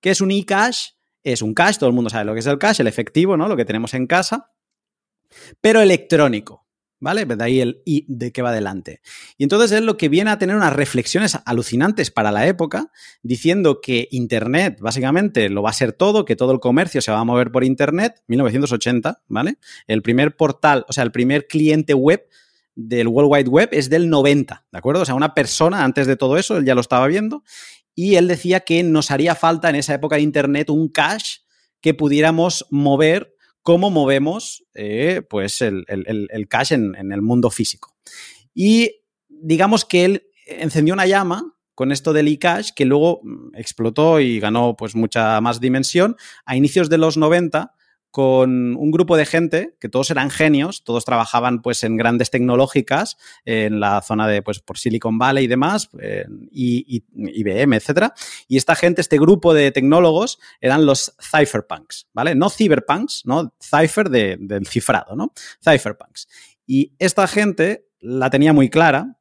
¿Qué 0.03 0.11
es 0.11 0.21
un 0.21 0.31
e-cash? 0.31 0.91
Es 1.25 1.41
un 1.41 1.55
cash, 1.55 1.79
todo 1.79 1.89
el 1.89 1.95
mundo 1.95 2.11
sabe 2.11 2.27
lo 2.27 2.35
que 2.35 2.41
es 2.41 2.47
el 2.47 2.59
cash, 2.59 2.83
el 2.83 2.87
efectivo, 2.87 3.35
¿no? 3.39 3.49
Lo 3.49 3.57
que 3.57 3.65
tenemos 3.65 3.95
en 3.95 4.07
casa, 4.07 4.53
pero 5.63 5.81
electrónico. 5.81 6.68
¿Vale? 7.01 7.25
De 7.25 7.45
ahí 7.45 7.61
el 7.61 7.83
y 7.85 8.05
de 8.09 8.33
que 8.33 8.43
va 8.43 8.51
adelante. 8.51 9.01
Y 9.37 9.45
entonces 9.45 9.73
él 9.73 9.87
lo 9.87 9.97
que 9.97 10.09
viene 10.09 10.31
a 10.31 10.39
tener 10.39 10.57
unas 10.57 10.73
reflexiones 10.73 11.39
alucinantes 11.45 12.11
para 12.11 12.33
la 12.33 12.47
época, 12.47 12.91
diciendo 13.23 13.81
que 13.81 14.09
Internet 14.11 14.79
básicamente 14.81 15.49
lo 15.49 15.63
va 15.63 15.71
a 15.71 15.75
ser 15.75 15.93
todo, 15.93 16.25
que 16.25 16.37
todo 16.37 16.53
el 16.53 16.61
comercio 16.61 17.01
se 17.01 17.13
va 17.13 17.21
a 17.21 17.25
mover 17.25 17.51
por 17.51 17.65
Internet, 17.65 18.23
1980, 18.27 19.23
¿vale? 19.29 19.59
El 19.87 20.03
primer 20.03 20.37
portal, 20.37 20.85
o 20.89 20.93
sea, 20.93 21.05
el 21.05 21.13
primer 21.13 21.47
cliente 21.47 21.95
web 21.95 22.27
del 22.75 23.09
World 23.09 23.33
Wide 23.33 23.49
Web 23.49 23.69
es 23.73 23.91
del 23.91 24.09
90, 24.09 24.67
¿de 24.71 24.79
acuerdo? 24.79 25.03
O 25.03 25.05
sea, 25.05 25.17
una 25.17 25.35
persona 25.35 25.83
antes 25.83 26.07
de 26.07 26.17
todo 26.17 26.37
eso, 26.37 26.57
él 26.57 26.65
ya 26.65 26.77
lo 26.77 26.81
estaba 26.81 27.07
viendo, 27.09 27.43
y 27.95 28.15
él 28.15 28.29
decía 28.29 28.61
que 28.61 28.85
nos 28.85 29.11
haría 29.11 29.35
falta 29.35 29.69
en 29.69 29.75
esa 29.75 29.95
época 29.95 30.15
de 30.17 30.23
Internet 30.23 30.71
un 30.71 30.89
cache 30.89 31.41
que 31.81 31.95
pudiéramos 31.95 32.67
mover 32.71 33.35
cómo 33.69 33.91
movemos 33.91 34.65
eh, 34.73 35.21
pues 35.29 35.61
el, 35.61 35.85
cash 36.49 36.73
en, 36.73 37.13
el 37.13 37.21
mundo 37.21 37.51
físico. 37.51 37.95
Y 38.55 39.03
digamos 39.29 39.85
que 39.85 40.07
él 40.07 40.23
encendió 40.47 40.95
una 40.95 41.05
llama 41.05 41.55
con 41.75 41.93
esto 41.93 42.15
del 42.15 42.29
e-cash 42.29 42.71
que 42.75 42.87
luego 42.87 43.21
mm, 43.23 43.57
explotó 43.57 44.21
y 44.21 44.41
ganó 44.41 44.75
pues 44.75 44.95
mucha 44.95 45.39
más 45.43 45.61
dimensión 45.61 46.17
a 46.47 46.57
inicios 46.57 46.89
de 46.89 46.97
los 46.97 47.19
90 47.19 47.75
con 48.11 48.77
un 48.77 48.91
grupo 48.91 49.17
de 49.17 49.27
gente 49.27 49.77
que 49.81 49.89
todos 49.89 50.11
eran 50.11 50.31
genios, 50.31 50.83
todos 50.83 51.05
trabajaban 51.05 51.61
pues 51.61 51.85
en 51.85 51.97
grandes 51.97 52.31
tecnológicas 52.31 53.17
en 53.45 53.81
la 53.81 54.01
zona 54.03 54.27
de 54.27 54.43
pues 54.43 54.61
por 54.61 54.79
Silicon 54.79 55.19
Valley 55.19 55.45
y 55.45 55.49
demás, 55.49 55.91
y, 56.51 57.05
IBM, 57.15 57.75
etcétera. 57.75 58.15
Y 58.47 58.57
esta 58.57 58.75
gente, 58.75 59.01
este 59.01 59.19
grupo 59.19 59.53
de 59.55 59.71
tecnólogos 59.73 60.39
eran 60.61 60.87
los 60.87 61.15
cypherpunks, 61.21 62.09
¿vale? 62.15 62.35
No 62.35 62.51
cyberpunks, 62.51 63.27
¿no? 63.27 63.55
Cipher 63.61 64.09
del 64.09 64.67
cifrado, 64.67 65.15
¿no? 65.15 65.33
Cypherpunks. 65.63 66.29
Y 66.67 66.95
esta 66.99 67.27
gente 67.27 67.89
la 68.01 68.31
tenía 68.31 68.53
muy 68.53 68.71
clara, 68.71 69.19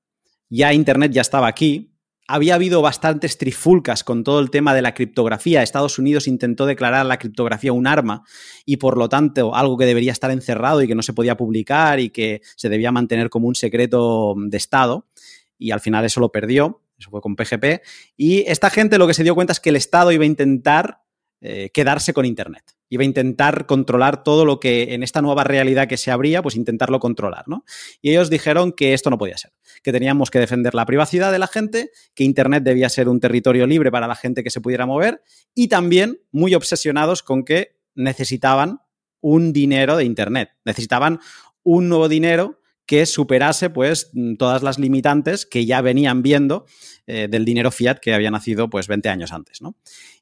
ya 0.49 0.73
Internet 0.73 1.11
ya 1.11 1.21
estaba 1.21 1.47
aquí, 1.47 1.93
había 2.27 2.55
habido 2.55 2.81
bastantes 2.81 3.37
trifulcas 3.37 4.03
con 4.03 4.23
todo 4.23 4.39
el 4.39 4.49
tema 4.51 4.75
de 4.75 4.81
la 4.81 4.93
criptografía. 4.93 5.63
Estados 5.63 5.97
Unidos 5.97 6.27
intentó 6.27 6.65
declarar 6.65 7.05
la 7.05 7.17
criptografía 7.17 7.71
un 7.71 7.87
arma 7.87 8.23
y 8.65 8.77
por 8.77 8.97
lo 8.97 9.07
tanto 9.07 9.55
algo 9.55 9.77
que 9.77 9.85
debería 9.85 10.11
estar 10.11 10.29
encerrado 10.31 10.81
y 10.81 10.87
que 10.87 10.95
no 10.95 11.01
se 11.01 11.13
podía 11.13 11.37
publicar 11.37 11.99
y 11.99 12.09
que 12.09 12.41
se 12.55 12.69
debía 12.69 12.91
mantener 12.91 13.29
como 13.29 13.47
un 13.47 13.55
secreto 13.55 14.35
de 14.37 14.57
Estado. 14.57 15.07
Y 15.57 15.71
al 15.71 15.79
final 15.79 16.05
eso 16.05 16.19
lo 16.19 16.31
perdió, 16.31 16.81
eso 16.99 17.09
fue 17.09 17.21
con 17.21 17.35
PGP. 17.35 17.81
Y 18.17 18.39
esta 18.47 18.69
gente 18.69 18.97
lo 18.97 19.07
que 19.07 19.13
se 19.13 19.23
dio 19.23 19.33
cuenta 19.33 19.53
es 19.53 19.59
que 19.59 19.69
el 19.69 19.77
Estado 19.77 20.11
iba 20.11 20.23
a 20.23 20.27
intentar 20.27 21.01
eh, 21.39 21.69
quedarse 21.73 22.13
con 22.13 22.25
Internet. 22.25 22.76
Iba 22.89 23.03
a 23.03 23.05
intentar 23.05 23.65
controlar 23.65 24.23
todo 24.23 24.45
lo 24.45 24.59
que 24.59 24.93
en 24.93 25.03
esta 25.03 25.21
nueva 25.21 25.43
realidad 25.43 25.87
que 25.87 25.97
se 25.97 26.11
abría, 26.11 26.41
pues 26.41 26.55
intentarlo 26.55 26.99
controlar, 26.99 27.47
¿no? 27.47 27.65
Y 28.01 28.11
ellos 28.11 28.29
dijeron 28.29 28.71
que 28.71 28.93
esto 28.93 29.09
no 29.09 29.17
podía 29.17 29.37
ser, 29.37 29.51
que 29.83 29.91
teníamos 29.91 30.31
que 30.31 30.39
defender 30.39 30.73
la 30.73 30.85
privacidad 30.85 31.31
de 31.31 31.39
la 31.39 31.47
gente, 31.47 31.91
que 32.15 32.23
Internet 32.23 32.63
debía 32.63 32.89
ser 32.89 33.09
un 33.09 33.19
territorio 33.19 33.67
libre 33.67 33.91
para 33.91 34.07
la 34.07 34.15
gente 34.15 34.43
que 34.43 34.49
se 34.49 34.61
pudiera 34.61 34.85
mover 34.85 35.21
y 35.53 35.67
también 35.67 36.19
muy 36.31 36.55
obsesionados 36.55 37.23
con 37.23 37.43
que 37.43 37.77
necesitaban 37.95 38.79
un 39.19 39.53
dinero 39.53 39.97
de 39.97 40.05
Internet, 40.05 40.51
necesitaban 40.63 41.19
un 41.63 41.89
nuevo 41.89 42.07
dinero 42.07 42.61
que 42.87 43.05
superase 43.05 43.69
pues 43.69 44.11
todas 44.39 44.63
las 44.63 44.79
limitantes 44.79 45.45
que 45.45 45.65
ya 45.65 45.81
venían 45.81 46.23
viendo 46.23 46.65
eh, 47.05 47.27
del 47.29 47.45
dinero 47.45 47.69
fiat 47.69 47.99
que 47.99 48.13
había 48.13 48.31
nacido 48.31 48.69
pues 48.69 48.87
20 48.87 49.09
años 49.09 49.33
antes, 49.33 49.61
¿no? 49.61 49.75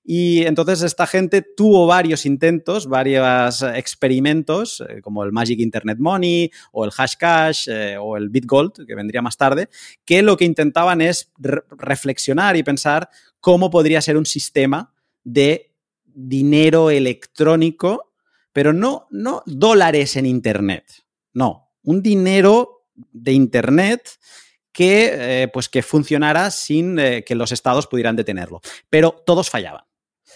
Y 0.03 0.43
entonces 0.45 0.81
esta 0.81 1.07
gente 1.07 1.41
tuvo 1.41 1.87
varios 1.87 2.25
intentos, 2.25 2.87
varios 2.87 3.61
experimentos, 3.61 4.83
eh, 4.87 5.01
como 5.01 5.23
el 5.23 5.31
Magic 5.31 5.59
Internet 5.59 5.99
Money 5.99 6.51
o 6.71 6.85
el 6.85 6.91
Hashcash 6.91 7.69
eh, 7.69 7.97
o 7.97 8.17
el 8.17 8.29
BitGold, 8.29 8.85
que 8.85 8.95
vendría 8.95 9.21
más 9.21 9.37
tarde, 9.37 9.69
que 10.03 10.23
lo 10.23 10.35
que 10.35 10.45
intentaban 10.45 11.01
es 11.01 11.31
reflexionar 11.37 12.57
y 12.57 12.63
pensar 12.63 13.09
cómo 13.39 13.69
podría 13.69 14.01
ser 14.01 14.17
un 14.17 14.25
sistema 14.25 14.91
de 15.23 15.71
dinero 16.03 16.89
electrónico, 16.89 18.11
pero 18.53 18.73
no, 18.73 19.07
no 19.11 19.43
dólares 19.45 20.15
en 20.15 20.25
Internet, 20.25 20.85
no, 21.33 21.64
un 21.85 22.01
dinero 22.01 22.85
de 23.11 23.31
Internet 23.31 24.09
que, 24.71 25.43
eh, 25.43 25.47
pues 25.47 25.69
que 25.69 25.81
funcionara 25.81 26.51
sin 26.51 26.99
eh, 26.99 27.23
que 27.23 27.35
los 27.35 27.51
estados 27.53 27.87
pudieran 27.87 28.17
detenerlo. 28.17 28.61
Pero 28.89 29.11
todos 29.25 29.49
fallaban. 29.49 29.85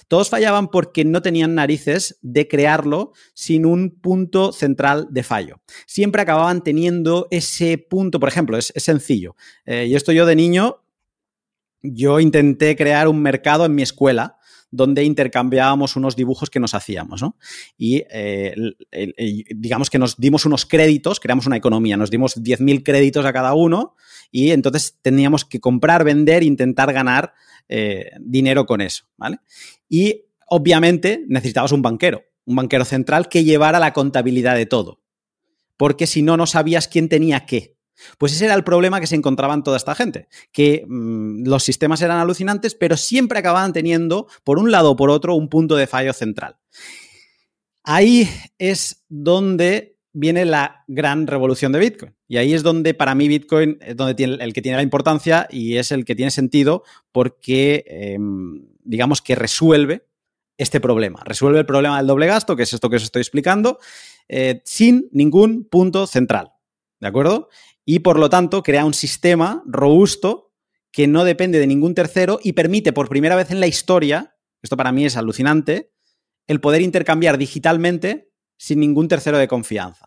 Todos 0.08 0.30
fallaban 0.30 0.70
porque 0.70 1.04
no 1.04 1.22
tenían 1.22 1.56
narices 1.56 2.18
de 2.22 2.48
crearlo 2.48 3.12
sin 3.34 3.66
un 3.66 4.00
punto 4.00 4.52
central 4.54 5.08
de 5.12 5.24
fallo. 5.24 5.62
Siempre 5.86 6.22
acababan 6.22 6.64
teniendo 6.64 7.28
ese 7.32 7.78
punto, 7.78 8.20
por 8.20 8.30
ejemplo, 8.30 8.58
es, 8.58 8.72
sencillo. 8.76 9.36
Eh, 9.66 9.88
y 9.88 9.96
esto 9.96 10.12
yo 10.12 10.26
de 10.26 10.36
niño, 10.36 10.84
yo 11.82 12.20
intenté 12.20 12.76
crear 12.76 13.08
un 13.08 13.22
mercado 13.22 13.66
en 13.66 13.76
mi 13.76 13.82
escuela 13.82 14.39
donde 14.72 15.04
intercambiábamos 15.04 15.96
unos 15.96 16.16
dibujos 16.16 16.50
que 16.50 16.60
nos 16.60 16.74
hacíamos, 16.74 17.22
¿no? 17.22 17.36
Y 17.78 18.04
eh, 18.12 18.56
digamos 19.56 19.90
que 19.90 20.00
nos 20.00 20.18
dimos 20.18 20.46
unos 20.46 20.66
créditos, 20.66 21.20
creamos 21.20 21.48
una 21.48 21.58
economía, 21.58 21.98
nos 21.98 22.12
dimos 22.12 22.38
10.000 22.38 22.84
créditos 22.84 23.26
a 23.26 23.34
cada 23.34 23.54
uno 23.54 23.96
y 24.32 24.52
entonces 24.52 24.98
teníamos 25.02 25.46
que 25.46 25.60
comprar, 25.60 26.04
vender, 26.04 26.44
intentar 26.44 26.94
ganar 26.94 27.34
eh, 27.68 28.12
dinero 28.20 28.66
con 28.66 28.82
eso, 28.82 29.06
¿vale? 29.18 29.40
Y 29.88 30.26
obviamente 30.48 31.24
necesitabas 31.28 31.72
un 31.72 31.82
banquero, 31.82 32.24
un 32.46 32.56
banquero 32.56 32.86
central 32.86 33.30
que 33.30 33.44
llevara 33.44 33.80
la 33.80 33.94
contabilidad 33.94 34.56
de 34.56 34.66
todo, 34.66 35.02
porque 35.78 36.08
si 36.08 36.22
no, 36.22 36.38
no 36.38 36.46
sabías 36.46 36.88
quién 36.88 37.10
tenía 37.10 37.46
qué. 37.46 37.79
Pues 38.18 38.34
ese 38.34 38.46
era 38.46 38.54
el 38.54 38.64
problema 38.64 39.00
que 39.00 39.08
se 39.08 39.16
encontraban 39.16 39.64
toda 39.64 39.78
esta 39.78 39.96
gente, 39.96 40.28
que 40.52 40.86
mm, 40.88 41.48
los 41.48 41.64
sistemas 41.64 42.02
eran 42.02 42.20
alucinantes, 42.20 42.76
pero 42.76 42.98
siempre 42.98 43.40
acababan 43.40 43.74
teniendo, 43.74 44.28
por 44.44 44.60
un 44.60 44.72
lado 44.72 44.92
o 44.92 44.96
por 44.96 45.10
otro, 45.10 45.36
un 45.36 45.50
punto 45.50 45.76
de 45.76 45.88
fallo 45.88 46.14
central. 46.14 46.58
Ahí 47.84 48.30
es 48.58 49.06
donde 49.10 49.98
viene 50.14 50.46
la 50.46 50.84
gran 50.88 51.28
revolución 51.28 51.72
de 51.72 51.80
Bitcoin. 51.80 52.16
Y 52.28 52.38
ahí 52.38 52.54
es 52.54 52.64
donde 52.64 52.94
para 52.94 53.16
mí 53.16 53.28
Bitcoin 53.28 53.78
es 53.82 53.96
donde 53.96 54.24
el 54.24 54.54
que 54.54 54.62
tiene 54.62 54.78
la 54.78 54.84
importancia 54.84 55.48
y 55.50 55.78
es 55.78 55.92
el 55.92 56.06
que 56.06 56.16
tiene 56.16 56.32
sentido 56.32 56.84
porque, 57.12 57.86
em, 57.88 58.68
digamos 58.84 59.22
que 59.22 59.36
resuelve 59.36 60.06
este 60.58 60.80
problema. 60.80 61.22
Resuelve 61.24 61.60
el 61.60 61.66
problema 61.66 61.98
del 61.98 62.08
doble 62.08 62.28
gasto, 62.28 62.56
que 62.56 62.64
es 62.64 62.74
esto 62.74 62.90
que 62.90 62.98
os 62.98 63.04
estoy 63.04 63.22
explicando, 63.22 63.80
eh, 64.28 64.62
sin 64.66 65.10
ningún 65.12 65.64
punto 65.64 66.06
central. 66.06 66.52
¿De 67.00 67.08
acuerdo? 67.08 67.50
Y 67.92 68.02
por 68.02 68.20
lo 68.20 68.30
tanto 68.30 68.62
crea 68.62 68.86
un 68.86 68.94
sistema 68.94 69.64
robusto 69.66 70.54
que 70.92 71.08
no 71.08 71.24
depende 71.24 71.58
de 71.58 71.66
ningún 71.66 71.96
tercero 71.96 72.40
y 72.44 72.54
permite 72.54 72.94
por 72.94 73.10
primera 73.10 73.36
vez 73.36 73.50
en 73.50 73.60
la 73.60 73.66
historia, 73.66 74.38
esto 74.62 74.78
para 74.78 74.92
mí 74.92 75.06
es 75.06 75.18
alucinante, 75.18 75.92
el 76.46 76.62
poder 76.62 76.84
intercambiar 76.84 77.40
digitalmente 77.40 78.32
sin 78.60 78.80
ningún 78.80 79.08
tercero 79.08 79.40
de 79.40 79.48
confianza. 79.48 80.06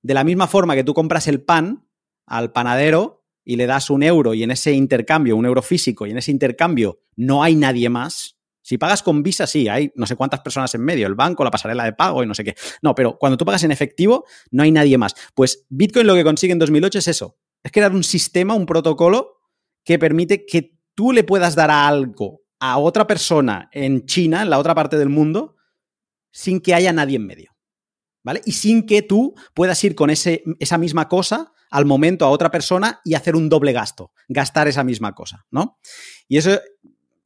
De 0.00 0.14
la 0.14 0.22
misma 0.22 0.46
forma 0.46 0.76
que 0.76 0.84
tú 0.84 0.94
compras 0.94 1.26
el 1.26 1.42
pan 1.42 1.88
al 2.24 2.52
panadero 2.52 3.26
y 3.44 3.56
le 3.56 3.66
das 3.66 3.90
un 3.90 4.04
euro 4.04 4.34
y 4.34 4.44
en 4.44 4.52
ese 4.52 4.70
intercambio, 4.70 5.36
un 5.36 5.46
euro 5.46 5.60
físico, 5.60 6.06
y 6.06 6.12
en 6.12 6.18
ese 6.18 6.30
intercambio 6.30 7.00
no 7.16 7.42
hay 7.42 7.56
nadie 7.56 7.88
más, 7.88 8.33
si 8.64 8.78
pagas 8.78 9.02
con 9.02 9.22
Visa, 9.22 9.46
sí, 9.46 9.68
hay 9.68 9.92
no 9.94 10.06
sé 10.06 10.16
cuántas 10.16 10.40
personas 10.40 10.74
en 10.74 10.80
medio, 10.80 11.06
el 11.06 11.14
banco, 11.14 11.44
la 11.44 11.50
pasarela 11.50 11.84
de 11.84 11.92
pago 11.92 12.22
y 12.22 12.26
no 12.26 12.34
sé 12.34 12.44
qué. 12.44 12.54
No, 12.80 12.94
pero 12.94 13.18
cuando 13.18 13.36
tú 13.36 13.44
pagas 13.44 13.62
en 13.62 13.70
efectivo, 13.70 14.24
no 14.50 14.62
hay 14.62 14.72
nadie 14.72 14.96
más. 14.96 15.14
Pues 15.34 15.66
Bitcoin 15.68 16.06
lo 16.06 16.14
que 16.14 16.24
consigue 16.24 16.54
en 16.54 16.58
2008 16.58 17.00
es 17.00 17.08
eso, 17.08 17.36
es 17.62 17.70
crear 17.70 17.92
un 17.92 18.02
sistema, 18.02 18.54
un 18.54 18.64
protocolo 18.64 19.42
que 19.84 19.98
permite 19.98 20.46
que 20.46 20.78
tú 20.94 21.12
le 21.12 21.24
puedas 21.24 21.54
dar 21.54 21.70
algo 21.70 22.40
a 22.58 22.78
otra 22.78 23.06
persona 23.06 23.68
en 23.70 24.06
China, 24.06 24.40
en 24.40 24.48
la 24.48 24.58
otra 24.58 24.74
parte 24.74 24.96
del 24.96 25.10
mundo, 25.10 25.56
sin 26.32 26.62
que 26.62 26.72
haya 26.72 26.90
nadie 26.94 27.16
en 27.16 27.26
medio. 27.26 27.50
¿Vale? 28.22 28.40
Y 28.46 28.52
sin 28.52 28.86
que 28.86 29.02
tú 29.02 29.34
puedas 29.52 29.84
ir 29.84 29.94
con 29.94 30.08
ese, 30.08 30.42
esa 30.58 30.78
misma 30.78 31.06
cosa 31.06 31.52
al 31.70 31.84
momento 31.84 32.24
a 32.24 32.30
otra 32.30 32.50
persona 32.50 33.02
y 33.04 33.12
hacer 33.12 33.36
un 33.36 33.50
doble 33.50 33.72
gasto, 33.72 34.12
gastar 34.26 34.68
esa 34.68 34.84
misma 34.84 35.14
cosa, 35.14 35.44
¿no? 35.50 35.78
Y 36.28 36.38
eso 36.38 36.58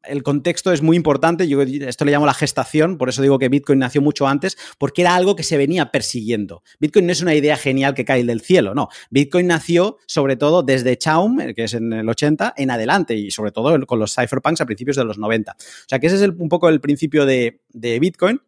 el 0.08 0.22
contexto 0.22 0.72
es 0.72 0.82
muy 0.82 0.96
importante. 0.96 1.46
Yo 1.48 1.62
esto 1.62 2.04
le 2.04 2.12
llamo 2.12 2.26
la 2.26 2.34
gestación, 2.34 2.98
por 2.98 3.08
eso 3.08 3.22
digo 3.22 3.38
que 3.38 3.48
Bitcoin 3.48 3.78
nació 3.78 4.02
mucho 4.02 4.26
antes, 4.26 4.56
porque 4.78 5.02
era 5.02 5.14
algo 5.14 5.36
que 5.36 5.42
se 5.42 5.56
venía 5.56 5.90
persiguiendo. 5.90 6.62
Bitcoin 6.80 7.06
no 7.06 7.12
es 7.12 7.22
una 7.22 7.34
idea 7.34 7.56
genial 7.56 7.94
que 7.94 8.04
cae 8.04 8.24
del 8.24 8.40
cielo, 8.40 8.74
no. 8.74 8.88
Bitcoin 9.10 9.46
nació 9.46 9.98
sobre 10.06 10.36
todo 10.36 10.62
desde 10.62 10.96
Chaum, 10.96 11.38
que 11.54 11.64
es 11.64 11.74
en 11.74 11.92
el 11.92 12.08
80, 12.08 12.54
en 12.56 12.70
adelante, 12.70 13.14
y 13.14 13.30
sobre 13.30 13.52
todo 13.52 13.86
con 13.86 13.98
los 13.98 14.14
cypherpunks 14.14 14.60
a 14.60 14.66
principios 14.66 14.96
de 14.96 15.04
los 15.04 15.18
90. 15.18 15.52
O 15.52 15.54
sea 15.86 15.98
que 15.98 16.06
ese 16.08 16.16
es 16.16 16.22
un 16.22 16.48
poco 16.48 16.68
el 16.68 16.80
principio 16.80 17.26
de, 17.26 17.60
Bitcoin. 17.72 18.40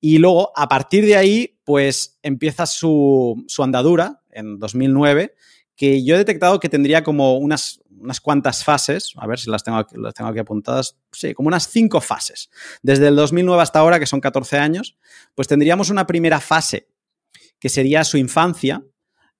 Y 0.00 0.18
luego, 0.18 0.52
a 0.54 0.68
partir 0.68 1.06
de 1.06 1.16
ahí, 1.16 1.58
pues 1.64 2.18
empieza 2.22 2.66
su, 2.66 3.44
su 3.48 3.62
andadura 3.62 4.20
en 4.30 4.58
2009 4.58 5.34
que 5.76 6.02
yo 6.02 6.14
he 6.14 6.18
detectado 6.18 6.58
que 6.58 6.68
tendría 6.68 7.04
como 7.04 7.36
unas, 7.36 7.80
unas 8.06 8.20
cuantas 8.20 8.64
fases, 8.64 9.12
a 9.16 9.26
ver 9.26 9.38
si 9.38 9.50
las 9.50 9.62
tengo, 9.62 9.84
las 9.96 10.14
tengo 10.14 10.30
aquí 10.30 10.38
apuntadas, 10.38 10.96
sí, 11.12 11.34
como 11.34 11.48
unas 11.48 11.68
cinco 11.68 12.00
fases. 12.00 12.48
Desde 12.82 13.08
el 13.08 13.16
2009 13.16 13.62
hasta 13.62 13.80
ahora, 13.80 13.98
que 13.98 14.06
son 14.06 14.20
14 14.20 14.58
años, 14.58 14.96
pues 15.34 15.48
tendríamos 15.48 15.90
una 15.90 16.06
primera 16.06 16.40
fase 16.40 16.88
que 17.58 17.68
sería 17.68 18.04
su 18.04 18.16
infancia, 18.16 18.84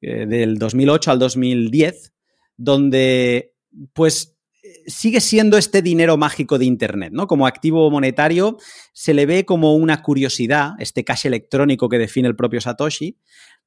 eh, 0.00 0.26
del 0.26 0.58
2008 0.58 1.10
al 1.10 1.18
2010, 1.18 2.12
donde 2.56 3.54
pues 3.92 4.36
sigue 4.86 5.20
siendo 5.20 5.58
este 5.58 5.82
dinero 5.82 6.16
mágico 6.16 6.58
de 6.58 6.64
Internet, 6.64 7.12
¿no? 7.12 7.26
Como 7.26 7.46
activo 7.46 7.90
monetario 7.90 8.56
se 8.92 9.14
le 9.14 9.26
ve 9.26 9.44
como 9.44 9.74
una 9.74 10.02
curiosidad, 10.02 10.72
este 10.78 11.04
cash 11.04 11.26
electrónico 11.26 11.88
que 11.88 11.98
define 11.98 12.28
el 12.28 12.36
propio 12.36 12.60
Satoshi, 12.60 13.18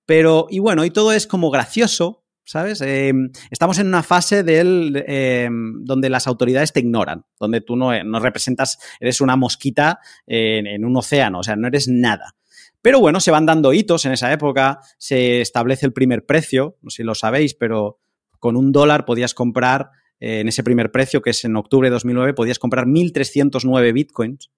pero, 0.05 0.47
y 0.49 0.59
bueno, 0.59 0.85
y 0.85 0.91
todo 0.91 1.13
es 1.13 1.27
como 1.27 1.51
gracioso, 1.51 2.23
¿sabes? 2.49 2.81
Em, 2.81 3.29
estamos 3.51 3.77
en 3.77 3.85
una 3.85 4.01
fase 4.01 4.41
del, 4.41 5.03
em, 5.05 5.83
donde 5.83 6.09
las 6.09 6.25
autoridades 6.25 6.73
te 6.73 6.79
ignoran, 6.79 7.23
donde 7.39 7.61
tú 7.61 7.75
no, 7.75 8.03
no 8.03 8.19
representas, 8.19 8.79
eres 8.99 9.21
una 9.21 9.35
mosquita 9.35 9.99
en, 10.25 10.65
en, 10.65 10.83
un 10.83 10.97
océano, 10.97 11.41
o 11.41 11.43
sea, 11.43 11.55
no 11.55 11.67
eres 11.67 11.87
nada. 11.87 12.35
Pero 12.81 12.99
bueno, 12.99 13.19
se 13.19 13.29
van 13.29 13.45
dando 13.45 13.71
hitos 13.71 14.05
en 14.05 14.13
esa 14.13 14.33
época, 14.33 14.79
se 14.97 15.41
establece 15.41 15.85
el 15.85 15.93
primer 15.93 16.25
precio, 16.25 16.77
no 16.81 16.89
sé 16.89 16.97
si 16.97 17.03
lo 17.03 17.13
sabéis, 17.13 17.53
pero 17.53 17.99
con 18.39 18.55
un 18.55 18.71
dólar 18.71 19.05
podías 19.05 19.35
comprar, 19.35 19.91
eh, 20.19 20.39
en 20.39 20.47
ese 20.47 20.63
primer 20.63 20.91
precio, 20.91 21.21
que 21.21 21.29
es 21.29 21.45
en 21.45 21.55
octubre 21.55 21.89
de 21.89 21.93
2009, 21.93 22.33
podías 22.33 22.57
comprar 22.57 22.87
1.309 22.87 23.93
bitcoins. 23.93 24.49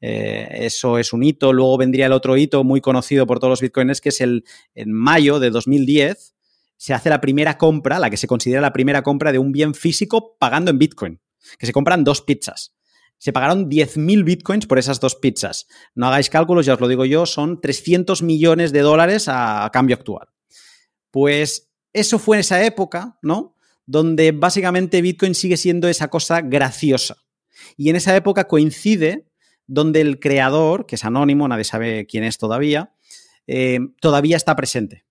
Eh, 0.00 0.48
eso 0.62 0.98
es 0.98 1.12
un 1.12 1.22
hito. 1.22 1.52
Luego 1.52 1.78
vendría 1.78 2.06
el 2.06 2.12
otro 2.12 2.36
hito 2.36 2.64
muy 2.64 2.80
conocido 2.80 3.24
por 3.26 3.38
todos 3.38 3.50
los 3.50 3.60
bitcoins, 3.60 4.00
que 4.00 4.08
es 4.08 4.20
el 4.20 4.44
en 4.74 4.90
mayo 4.92 5.38
de 5.38 5.50
2010, 5.50 6.34
se 6.80 6.94
hace 6.94 7.10
la 7.10 7.20
primera 7.20 7.58
compra, 7.58 7.98
la 7.98 8.08
que 8.08 8.16
se 8.16 8.26
considera 8.26 8.62
la 8.62 8.72
primera 8.72 9.02
compra 9.02 9.32
de 9.32 9.38
un 9.38 9.52
bien 9.52 9.74
físico 9.74 10.38
pagando 10.38 10.70
en 10.70 10.78
Bitcoin, 10.78 11.20
que 11.58 11.66
se 11.66 11.74
compran 11.74 12.04
dos 12.04 12.22
pizzas. 12.22 12.74
Se 13.18 13.34
pagaron 13.34 13.68
10.000 13.68 14.24
bitcoins 14.24 14.64
por 14.64 14.78
esas 14.78 14.98
dos 14.98 15.14
pizzas. 15.14 15.66
No 15.94 16.06
hagáis 16.06 16.30
cálculos, 16.30 16.64
ya 16.64 16.72
os 16.72 16.80
lo 16.80 16.88
digo 16.88 17.04
yo, 17.04 17.26
son 17.26 17.60
300 17.60 18.22
millones 18.22 18.72
de 18.72 18.80
dólares 18.80 19.26
a, 19.28 19.68
cambio 19.74 19.94
actual. 19.94 20.28
Pues 21.10 21.70
eso 21.92 22.18
fue 22.18 22.38
en 22.38 22.40
esa 22.40 22.64
época, 22.64 23.18
¿no? 23.20 23.56
Donde 23.84 24.32
básicamente 24.32 25.02
Bitcoin 25.02 25.34
sigue 25.34 25.58
siendo 25.58 25.86
esa 25.86 26.08
cosa 26.08 26.40
graciosa. 26.40 27.18
Y 27.76 27.90
en 27.90 27.96
esa 27.96 28.16
época 28.16 28.48
coincide 28.48 29.28
donde 29.66 30.00
el 30.00 30.18
creador, 30.18 30.86
que 30.86 30.94
es 30.94 31.04
anónimo, 31.04 31.46
nadie 31.46 31.64
sabe 31.64 32.06
quién 32.06 32.24
es 32.24 32.38
todavía, 32.38 32.94
eh, 33.46 33.80
todavía 34.00 34.38
está 34.38 34.56
presente. 34.56 35.04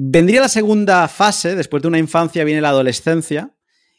Vendría 0.00 0.40
la 0.40 0.48
segunda 0.48 1.08
fase, 1.08 1.56
después 1.56 1.82
de 1.82 1.88
una 1.88 1.98
infancia 1.98 2.44
viene 2.44 2.60
la 2.60 2.68
adolescencia, 2.68 3.52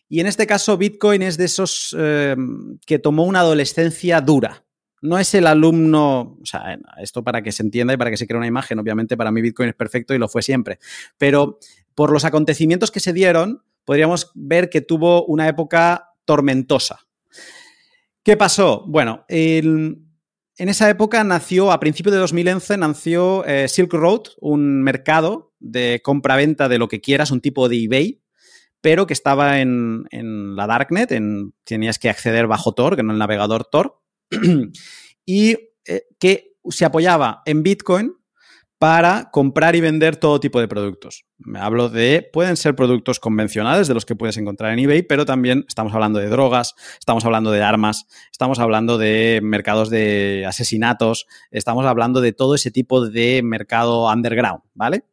y 0.08 0.22
en 0.22 0.28
este 0.28 0.48
caso 0.48 0.78
Bitcoin 0.78 1.22
es 1.22 1.36
de 1.36 1.44
esos 1.44 1.94
em, 2.00 2.80
que 2.86 3.00
tomó 3.00 3.26
una 3.26 3.42
adolescencia 3.42 4.22
dura. 4.22 4.64
No 5.02 5.20
es 5.20 5.34
el 5.34 5.46
alumno, 5.46 6.38
o 6.42 6.46
sea, 6.46 6.80
esto 7.02 7.22
para 7.22 7.42
que 7.42 7.52
se 7.52 7.64
entienda 7.64 7.94
y 7.94 7.98
para 7.98 8.12
que 8.12 8.16
se 8.16 8.28
crea 8.28 8.38
una 8.38 8.48
imagen, 8.48 8.80
obviamente 8.80 9.18
para 9.18 9.30
mí 9.30 9.42
Bitcoin 9.42 9.68
es 9.68 9.76
perfecto 9.76 10.14
y 10.14 10.18
lo 10.18 10.30
fue 10.30 10.42
siempre, 10.42 10.80
pero 11.18 11.60
por 11.96 12.14
los 12.14 12.24
acontecimientos 12.24 12.92
que 12.92 13.02
se 13.02 13.12
dieron, 13.12 13.66
podríamos 13.84 14.32
ver 14.36 14.70
que 14.70 14.80
tuvo 14.80 15.26
una 15.26 15.50
época 15.50 16.12
tormentosa. 16.24 17.02
¿Qué 18.24 18.38
pasó? 18.38 18.86
Bueno, 18.88 19.26
el, 19.28 19.98
en 20.60 20.68
esa 20.68 20.90
época 20.90 21.24
nació, 21.24 21.72
a 21.72 21.80
principios 21.80 22.14
de 22.14 22.20
2011, 22.20 22.78
nació 22.78 23.46
eh, 23.46 23.70
Silk 23.70 23.94
Road, 23.94 24.24
un 24.42 24.84
mercado 24.84 25.54
de 25.60 26.02
compra-venta 26.04 26.68
de 26.68 26.78
lo 26.78 26.90
que 26.90 27.00
quieras, 27.00 27.32
un 27.32 27.40
tipo 27.40 27.70
de 27.70 27.82
eBay, 27.82 28.22
pero 28.82 29.08
que 29.08 29.14
estaba 29.14 29.62
en, 29.62 30.06
la 30.12 30.68
Darknet, 30.68 31.14
en, 31.14 31.54
tenías 31.64 31.98
que 31.98 32.10
acceder 32.10 32.46
bajo 32.48 32.74
Tor, 32.74 32.98
que 32.98 33.04
no 33.04 33.14
el 33.14 33.18
navegador 33.18 33.66
Tor, 33.72 34.02
y 35.26 35.58
eh, 35.86 36.04
que 36.20 36.58
se 36.70 36.84
apoyaba 36.84 37.42
en 37.46 37.64
Bitcoin 37.64 38.16
para 38.80 39.30
comprar 39.30 39.76
y 39.76 39.82
vender 39.82 40.16
todo 40.16 40.40
tipo 40.40 40.62
de 40.62 40.70
productos. 40.70 41.26
Me 41.38 41.60
hablo 41.60 41.90
de, 41.90 42.28
pueden 42.32 42.56
ser 42.56 42.76
productos 42.76 43.20
convencionales 43.20 43.90
de 43.90 43.94
los 43.94 44.06
que 44.06 44.16
puedes 44.16 44.38
encontrar 44.38 44.72
en 44.72 44.80
eBay, 44.80 45.04
pero 45.04 45.26
también 45.26 45.66
estamos 45.68 45.94
hablando 45.94 46.18
de 46.18 46.30
drogas, 46.30 46.76
estamos 46.98 47.26
hablando 47.26 47.52
de 47.52 47.62
armas, 47.62 48.08
estamos 48.32 48.58
hablando 48.58 48.98
de 48.98 49.42
mercados 49.44 49.90
de 49.90 50.46
asesinatos, 50.48 51.28
estamos 51.52 51.86
hablando 51.86 52.22
de 52.22 52.32
todo 52.32 52.56
ese 52.56 52.72
tipo 52.72 53.06
de 53.06 53.42
mercado 53.44 54.10
underground, 54.10 54.62
¿vale? 54.74 55.04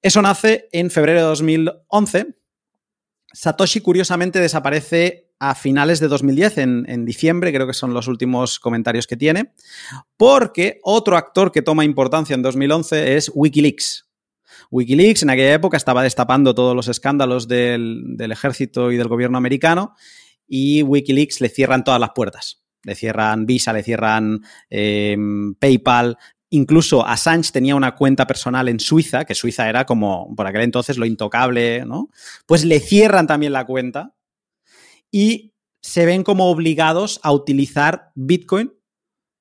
Eso 0.00 0.22
nace 0.22 0.68
en 0.70 0.88
febrero 0.88 1.18
de 1.18 1.26
2011. 1.26 2.36
Satoshi 3.32 3.80
curiosamente 3.80 4.38
desaparece 4.38 5.25
a 5.38 5.54
finales 5.54 6.00
de 6.00 6.08
2010, 6.08 6.58
en, 6.58 6.84
en, 6.88 7.04
diciembre, 7.04 7.52
creo 7.52 7.66
que 7.66 7.74
son 7.74 7.92
los 7.92 8.08
últimos 8.08 8.58
comentarios 8.58 9.06
que 9.06 9.16
tiene, 9.16 9.52
porque 10.16 10.80
otro 10.82 11.16
actor 11.16 11.52
que 11.52 11.62
toma 11.62 11.84
importancia 11.84 12.34
en 12.34 12.42
2011 12.42 13.16
es 13.16 13.30
Wikileaks. 13.34 14.08
Wikileaks 14.70 15.22
en 15.22 15.30
aquella 15.30 15.54
época 15.54 15.76
estaba 15.76 16.02
destapando 16.02 16.54
todos 16.54 16.74
los 16.74 16.88
escándalos 16.88 17.48
del, 17.48 18.16
del 18.16 18.32
ejército 18.32 18.90
y 18.90 18.96
del 18.96 19.08
gobierno 19.08 19.38
americano 19.38 19.94
y 20.48 20.82
Wikileaks 20.82 21.40
le 21.40 21.48
cierran 21.48 21.84
todas 21.84 22.00
las 22.00 22.10
puertas. 22.14 22.62
Le 22.82 22.94
cierran 22.94 23.46
Visa, 23.46 23.72
le 23.72 23.82
cierran 23.82 24.40
eh, 24.70 25.16
PayPal, 25.58 26.16
Incluso 26.50 27.04
Assange 27.04 27.50
tenía 27.50 27.74
una 27.74 27.96
cuenta 27.96 28.26
personal 28.26 28.68
en 28.68 28.78
Suiza, 28.78 29.24
que 29.24 29.34
Suiza 29.34 29.68
era 29.68 29.84
como 29.84 30.32
por 30.36 30.46
aquel 30.46 30.62
entonces 30.62 30.96
lo 30.96 31.04
intocable, 31.04 31.84
¿no? 31.84 32.08
Pues 32.46 32.64
le 32.64 32.78
cierran 32.78 33.26
también 33.26 33.52
la 33.52 33.66
cuenta 33.66 34.14
y 35.10 35.54
se 35.80 36.04
ven 36.06 36.24
como 36.24 36.50
obligados 36.50 37.20
a 37.22 37.32
utilizar 37.32 38.10
Bitcoin 38.14 38.72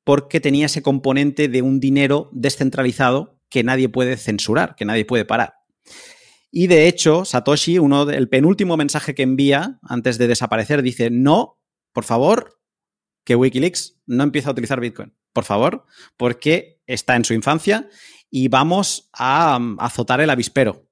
porque 0.04 0.40
tenía 0.40 0.68
ese 0.68 0.84
componente 0.84 1.48
de 1.48 1.62
un 1.62 1.80
dinero 1.80 2.30
descentralizado 2.32 3.40
que 3.50 3.64
nadie 3.64 3.90
puede 3.90 4.18
censurar, 4.18 4.76
que 4.76 4.86
nadie 4.86 5.06
puede 5.06 5.26
parar. 5.26 5.56
Y 6.52 6.68
de 6.68 6.88
hecho, 6.88 7.26
Satoshi, 7.26 7.80
uno 7.80 8.10
el 8.10 8.30
penúltimo 8.30 8.78
mensaje 8.78 9.16
que 9.16 9.24
envía 9.24 9.80
antes 9.82 10.18
de 10.18 10.28
desaparecer, 10.28 10.82
dice: 10.84 11.10
No, 11.10 11.60
por 11.92 12.06
favor, 12.06 12.62
que 13.26 13.36
Wikileaks 13.36 14.00
no 14.06 14.24
empiece 14.24 14.48
a 14.48 14.52
utilizar 14.52 14.80
Bitcoin. 14.80 15.14
Por 15.34 15.44
favor, 15.44 15.86
porque 16.16 16.82
está 16.88 17.16
en 17.16 17.26
su 17.26 17.34
infancia 17.34 17.90
y 18.30 18.48
vamos 18.48 19.10
a, 19.12 19.60
azotar 19.80 20.22
el 20.22 20.30
avispero. 20.30 20.88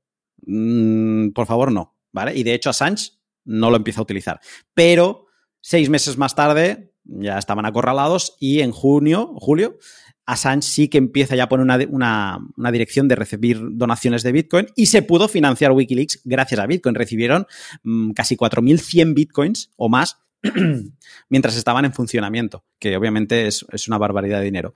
Mm, 0.45 1.29
por 1.29 1.45
favor, 1.45 1.71
no. 1.71 1.95
¿Vale? 2.11 2.35
Y 2.35 2.43
de 2.43 2.53
hecho, 2.53 2.69
Assange 2.69 3.11
no 3.45 3.69
lo 3.69 3.77
empieza 3.77 3.99
a 3.99 4.03
utilizar. 4.03 4.39
Pero 4.73 5.27
seis 5.61 5.89
meses 5.89 6.17
más 6.17 6.35
tarde 6.35 6.93
ya 7.03 7.37
estaban 7.37 7.65
acorralados 7.65 8.35
y 8.39 8.61
en 8.61 8.71
junio, 8.71 9.33
julio, 9.35 9.77
Assange 10.25 10.67
sí 10.67 10.87
que 10.87 10.97
empieza 10.97 11.35
ya 11.35 11.43
a 11.43 11.49
poner 11.49 11.65
una, 11.89 12.39
una, 12.55 12.71
dirección 12.71 13.09
de 13.09 13.15
recibir 13.15 13.59
donaciones 13.61 14.23
de 14.23 14.31
Bitcoin 14.31 14.67
y 14.75 14.85
se 14.85 15.01
pudo 15.01 15.27
financiar 15.27 15.73
Wikileaks 15.73 16.21
gracias 16.23 16.61
a 16.61 16.65
Bitcoin. 16.65 16.95
Recibieron 16.95 17.45
mm, 17.83 18.11
casi 18.11 18.37
4.100 18.37 19.13
Bitcoins 19.13 19.71
o 19.75 19.89
más 19.89 20.19
mientras 21.29 21.57
estaban 21.57 21.83
en 21.85 21.93
funcionamiento, 21.93 22.63
que 22.79 22.95
obviamente 22.95 23.47
es, 23.47 23.65
es 23.71 23.87
una 23.87 23.97
barbaridad 23.97 24.39
de 24.39 24.45
dinero. 24.45 24.73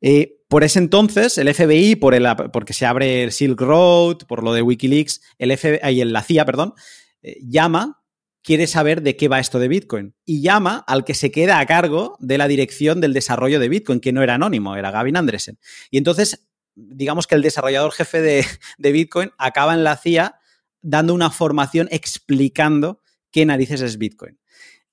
Eh, 0.00 0.36
por 0.48 0.64
ese 0.64 0.80
entonces, 0.80 1.38
el 1.38 1.52
FBI, 1.52 1.96
por 1.96 2.14
el, 2.14 2.26
porque 2.52 2.74
se 2.74 2.84
abre 2.84 3.24
el 3.24 3.32
Silk 3.32 3.58
Road, 3.60 4.18
por 4.28 4.44
lo 4.44 4.52
de 4.52 4.60
Wikileaks, 4.60 5.22
el 5.38 5.56
FBI, 5.56 6.04
la 6.04 6.22
CIA, 6.22 6.44
perdón, 6.44 6.74
eh, 7.24 7.38
llama, 7.42 8.02
quiere 8.42 8.66
saber 8.66 9.02
de 9.02 9.16
qué 9.16 9.28
va 9.28 9.40
esto 9.40 9.58
de 9.58 9.68
Bitcoin. 9.68 10.14
Y 10.24 10.42
llama 10.42 10.84
al 10.86 11.04
que 11.04 11.14
se 11.14 11.30
queda 11.30 11.58
a 11.58 11.66
cargo 11.66 12.16
de 12.20 12.36
la 12.38 12.46
dirección 12.46 13.00
del 13.00 13.14
desarrollo 13.14 13.58
de 13.58 13.70
Bitcoin, 13.70 14.00
que 14.00 14.12
no 14.12 14.22
era 14.22 14.34
anónimo, 14.34 14.76
era 14.76 14.90
Gavin 14.90 15.16
Andresen. 15.16 15.58
Y 15.90 15.96
entonces, 15.96 16.46
digamos 16.74 17.26
que 17.26 17.34
el 17.34 17.42
desarrollador 17.42 17.92
jefe 17.92 18.20
de, 18.20 18.46
de 18.78 18.92
Bitcoin 18.92 19.32
acaba 19.38 19.72
en 19.72 19.82
la 19.82 19.96
CIA 19.96 20.38
dando 20.82 21.14
una 21.14 21.30
formación 21.30 21.88
explicando 21.90 23.00
qué 23.30 23.46
narices 23.46 23.80
es 23.80 23.96
Bitcoin. 23.96 24.38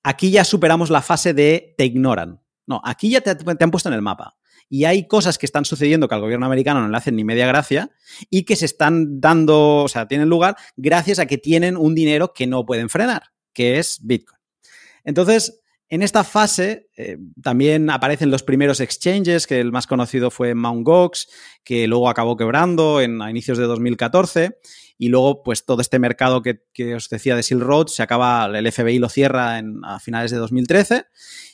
Aquí 0.02 0.30
ya 0.30 0.44
superamos 0.44 0.88
la 0.90 1.02
fase 1.02 1.34
de 1.34 1.74
te 1.76 1.84
ignoran. 1.84 2.40
No, 2.66 2.80
aquí 2.82 3.10
ya 3.10 3.20
te, 3.20 3.34
te 3.34 3.64
han 3.64 3.70
puesto 3.70 3.90
en 3.90 3.94
el 3.94 4.02
mapa 4.02 4.36
y 4.72 4.86
hay 4.86 5.06
cosas 5.06 5.36
que 5.36 5.44
están 5.44 5.66
sucediendo 5.66 6.08
que 6.08 6.14
al 6.14 6.22
gobierno 6.22 6.46
americano 6.46 6.80
no 6.80 6.88
le 6.88 6.96
hacen 6.96 7.14
ni 7.14 7.24
media 7.24 7.46
gracia 7.46 7.90
y 8.30 8.44
que 8.44 8.56
se 8.56 8.64
están 8.64 9.20
dando, 9.20 9.82
o 9.82 9.88
sea, 9.88 10.08
tienen 10.08 10.30
lugar 10.30 10.56
gracias 10.76 11.18
a 11.18 11.26
que 11.26 11.36
tienen 11.36 11.76
un 11.76 11.94
dinero 11.94 12.32
que 12.32 12.46
no 12.46 12.64
pueden 12.64 12.88
frenar, 12.88 13.24
que 13.52 13.78
es 13.78 13.98
Bitcoin. 14.02 14.40
Entonces, 15.04 15.60
en 15.90 16.00
esta 16.00 16.24
fase 16.24 16.88
eh, 16.96 17.18
también 17.42 17.90
aparecen 17.90 18.30
los 18.30 18.42
primeros 18.42 18.80
exchanges, 18.80 19.46
que 19.46 19.60
el 19.60 19.72
más 19.72 19.86
conocido 19.86 20.30
fue 20.30 20.54
Mt. 20.54 20.84
Gox, 20.84 21.28
que 21.62 21.86
luego 21.86 22.08
acabó 22.08 22.38
quebrando 22.38 23.02
en, 23.02 23.20
a 23.20 23.28
inicios 23.28 23.58
de 23.58 23.64
2014. 23.64 24.56
Y 25.02 25.08
luego, 25.08 25.42
pues 25.42 25.64
todo 25.64 25.80
este 25.80 25.98
mercado 25.98 26.42
que, 26.42 26.62
que 26.72 26.94
os 26.94 27.08
decía 27.08 27.34
de 27.34 27.42
Silk 27.42 27.60
Road 27.60 27.88
se 27.88 28.04
acaba, 28.04 28.46
el 28.46 28.70
FBI 28.70 29.00
lo 29.00 29.08
cierra 29.08 29.58
en, 29.58 29.84
a 29.84 29.98
finales 29.98 30.30
de 30.30 30.36
2013 30.36 31.06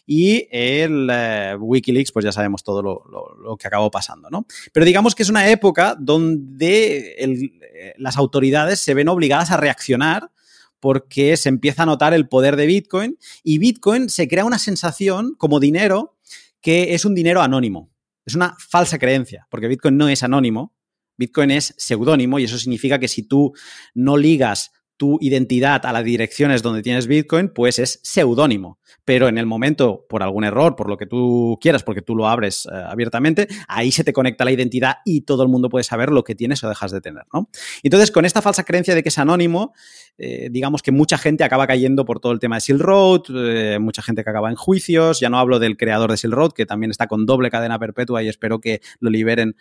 y 0.05 0.47
el 0.51 1.09
eh, 1.11 1.57
Wikileaks, 1.59 2.13
pues 2.13 2.27
ya 2.27 2.33
sabemos 2.33 2.63
todo 2.63 2.83
lo, 2.83 3.03
lo, 3.43 3.57
que 3.57 3.67
acabó 3.67 3.91
pasando, 3.91 4.29
¿no? 4.29 4.45
Pero 4.71 4.85
digamos 4.85 5.15
que 5.15 5.23
es 5.23 5.31
una 5.31 5.49
época 5.49 5.97
donde 5.99 7.15
eh, 7.19 7.95
las 7.97 8.19
autoridades 8.19 8.81
se 8.81 8.93
ven 8.93 9.09
obligadas 9.09 9.51
a 9.51 9.57
reaccionar 9.57 10.31
porque 10.79 11.39
se 11.39 11.49
empieza 11.49 11.85
a 11.85 11.87
notar 11.87 12.13
el 12.13 12.29
poder 12.29 12.55
de 12.55 12.67
Bitcoin 12.67 13.19
y 13.43 13.57
Bitcoin 13.57 14.11
se 14.11 14.29
crea 14.29 14.45
una 14.45 14.59
sensación 14.59 15.35
como 15.39 15.59
dinero 15.59 16.19
que 16.61 16.93
es 16.93 17.07
un 17.07 17.15
dinero 17.15 17.41
anónimo. 17.41 17.91
Es 18.27 18.35
una 18.35 18.55
falsa 18.59 18.99
creencia, 18.99 19.47
porque 19.49 19.69
Bitcoin 19.69 19.97
no 19.97 20.07
es 20.11 20.23
anónimo, 20.23 20.75
Bitcoin 21.19 21.51
es 21.51 21.75
seudónimo 21.77 22.39
y 22.39 22.45
eso 22.45 22.59
significa 22.59 22.99
que 22.99 23.09
si 23.09 23.25
tú 23.25 23.53
no 23.95 24.17
ligas 24.17 24.71
tu 24.99 25.17
identidad 25.21 25.87
a 25.87 25.93
las 25.93 26.05
direcciones 26.05 26.61
donde 26.61 26.83
tienes 26.83 27.07
Bitcoin, 27.07 27.49
pues 27.49 27.79
es 27.79 28.01
seudónimo. 28.03 28.81
Pero 29.05 29.29
en 29.29 29.39
el 29.39 29.47
momento, 29.47 30.05
por 30.09 30.23
algún 30.23 30.45
error, 30.45 30.75
por 30.77 30.91
lo 30.91 30.97
que 30.99 31.07
tú 31.07 31.57
quieras, 31.61 31.85
porque 31.85 32.03
tú 32.03 32.17
lo 32.17 32.29
abres 32.29 32.67
eh, 32.67 32.75
abiertamente, 32.75 33.47
ahí 33.69 33.93
se 33.93 34.03
te 34.03 34.13
conecta 34.13 34.45
la 34.45 34.51
identidad 34.51 34.97
y 35.05 35.23
todo 35.23 35.45
el 35.45 35.49
mundo 35.49 35.69
puede 35.69 35.85
saber 35.85 36.11
lo 36.11 36.25
que 36.25 36.35
tienes 36.35 36.63
o 36.65 36.69
dejas 36.69 36.91
de 36.91 37.01
tener, 37.01 37.23
¿no? 37.33 37.49
Entonces, 37.83 38.11
con 38.11 38.25
esta 38.25 38.43
falsa 38.43 38.65
creencia 38.65 38.95
de 38.95 39.03
que 39.05 39.09
es 39.09 39.19
anónimo, 39.19 39.73
eh, 40.19 40.49
digamos 40.51 40.83
que 40.83 40.91
mucha 40.91 41.17
gente 41.17 41.45
acaba 41.45 41.69
cayendo 41.69 42.05
por 42.05 42.19
todo 42.19 42.33
el 42.33 42.41
tema 42.41 42.57
de 42.57 42.61
Silk 42.61 42.81
Road, 42.81 43.23
eh, 43.35 43.79
mucha 43.79 44.03
gente 44.03 44.25
que 44.25 44.31
acaba 44.31 44.51
en 44.51 44.57
juicios, 44.57 45.21
ya 45.21 45.31
no 45.31 45.39
hablo 45.39 45.61
del 45.61 45.77
creador 45.77 46.11
de 46.11 46.17
Silk 46.17 46.35
Road, 46.35 46.53
que 46.53 46.67
también 46.67 46.91
está 46.91 47.07
con 47.07 47.25
doble 47.25 47.51
cadena 47.51 47.79
perpetua 47.79 48.23
y 48.25 48.29
espero 48.29 48.61
que 48.61 48.81
lo 48.99 49.11
liberen 49.11 49.57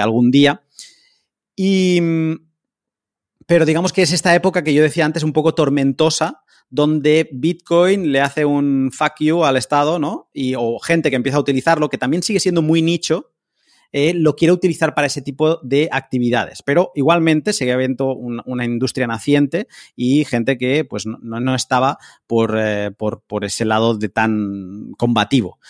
algún 0.00 0.32
día. 0.32 0.62
Y 1.56 2.00
pero 3.46 3.66
digamos 3.66 3.92
que 3.92 4.02
es 4.02 4.12
esta 4.12 4.34
época 4.34 4.64
que 4.64 4.74
yo 4.74 4.82
decía 4.82 5.04
antes 5.04 5.22
un 5.22 5.32
poco 5.32 5.54
tormentosa, 5.54 6.42
donde 6.70 7.28
Bitcoin 7.32 8.10
le 8.10 8.20
hace 8.20 8.44
un 8.44 8.90
fuck 8.92 9.14
you 9.20 9.44
al 9.44 9.56
Estado, 9.56 9.98
¿no? 9.98 10.30
Y, 10.32 10.54
o 10.56 10.78
gente 10.78 11.10
que 11.10 11.16
empieza 11.16 11.38
a 11.38 11.40
utilizarlo, 11.40 11.88
que 11.88 11.98
también 11.98 12.22
sigue 12.22 12.40
siendo 12.40 12.62
muy 12.62 12.82
nicho, 12.82 13.30
eh, 13.92 14.12
lo 14.12 14.34
quiere 14.34 14.50
utilizar 14.50 14.92
para 14.92 15.06
ese 15.06 15.22
tipo 15.22 15.58
de 15.58 15.88
actividades. 15.92 16.62
Pero 16.62 16.90
igualmente 16.96 17.52
sigue 17.52 17.72
habiendo 17.72 18.12
un, 18.12 18.42
una 18.44 18.64
industria 18.64 19.06
naciente 19.06 19.68
y 19.94 20.24
gente 20.24 20.58
que 20.58 20.84
pues, 20.84 21.06
no, 21.06 21.18
no 21.20 21.54
estaba 21.54 21.98
por, 22.26 22.56
eh, 22.58 22.90
por, 22.90 23.22
por 23.22 23.44
ese 23.44 23.64
lado 23.64 23.96
de 23.96 24.08
tan 24.08 24.94
combativo. 24.98 25.60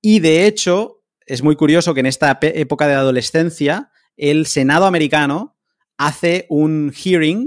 Y 0.00 0.20
de 0.20 0.46
hecho, 0.46 1.02
es 1.26 1.42
muy 1.42 1.56
curioso 1.56 1.92
que 1.92 2.00
en 2.00 2.06
esta 2.06 2.38
época 2.40 2.86
de 2.86 2.94
adolescencia, 2.94 3.90
el 4.16 4.46
Senado 4.46 4.86
americano 4.86 5.53
hace 5.98 6.46
un 6.48 6.92
hearing, 6.92 7.46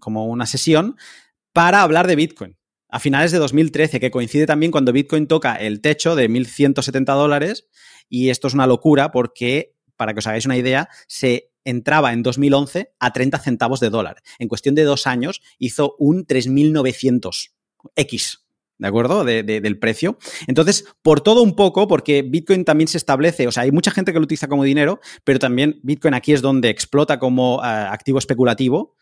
como 0.00 0.26
una 0.26 0.46
sesión, 0.46 0.96
para 1.52 1.82
hablar 1.82 2.06
de 2.06 2.16
Bitcoin 2.16 2.56
a 2.94 3.00
finales 3.00 3.32
de 3.32 3.38
2013, 3.38 3.98
que 3.98 4.12
coincide 4.12 4.46
también 4.46 4.70
cuando 4.70 4.92
Bitcoin 4.92 5.26
toca 5.26 5.56
el 5.56 5.80
techo 5.80 6.14
de 6.14 6.30
1.170 6.30 7.04
dólares. 7.16 7.66
Y 8.08 8.30
esto 8.30 8.46
es 8.46 8.54
una 8.54 8.68
locura 8.68 9.10
porque, 9.10 9.74
para 9.96 10.12
que 10.12 10.20
os 10.20 10.26
hagáis 10.28 10.46
una 10.46 10.56
idea, 10.56 10.88
se 11.08 11.50
entraba 11.64 12.12
en 12.12 12.22
2011 12.22 12.94
a 13.00 13.12
30 13.12 13.40
centavos 13.40 13.80
de 13.80 13.90
dólar. 13.90 14.22
En 14.38 14.46
cuestión 14.46 14.76
de 14.76 14.84
dos 14.84 15.08
años 15.08 15.40
hizo 15.58 15.96
un 15.98 16.24
3.900 16.24 17.50
X. 17.96 18.43
¿de 18.78 18.88
acuerdo? 18.88 19.24
De, 19.24 19.42
de, 19.42 19.60
del 19.60 19.78
precio. 19.78 20.18
Entonces, 20.46 20.84
por 21.02 21.20
todo 21.20 21.42
un 21.42 21.54
poco, 21.54 21.86
porque 21.88 22.22
Bitcoin 22.22 22.64
también 22.64 22.88
se 22.88 22.98
establece, 22.98 23.46
o 23.46 23.52
sea, 23.52 23.64
hay 23.64 23.72
mucha 23.72 23.90
gente 23.90 24.12
que 24.12 24.18
lo 24.18 24.24
utiliza 24.24 24.48
como 24.48 24.64
dinero, 24.64 25.00
pero 25.24 25.38
también 25.38 25.80
Bitcoin 25.82 26.14
aquí 26.14 26.32
es 26.32 26.42
donde 26.42 26.70
explota 26.70 27.18
como 27.18 27.56
uh, 27.56 27.60
activo 27.62 28.18
especulativo. 28.18 28.96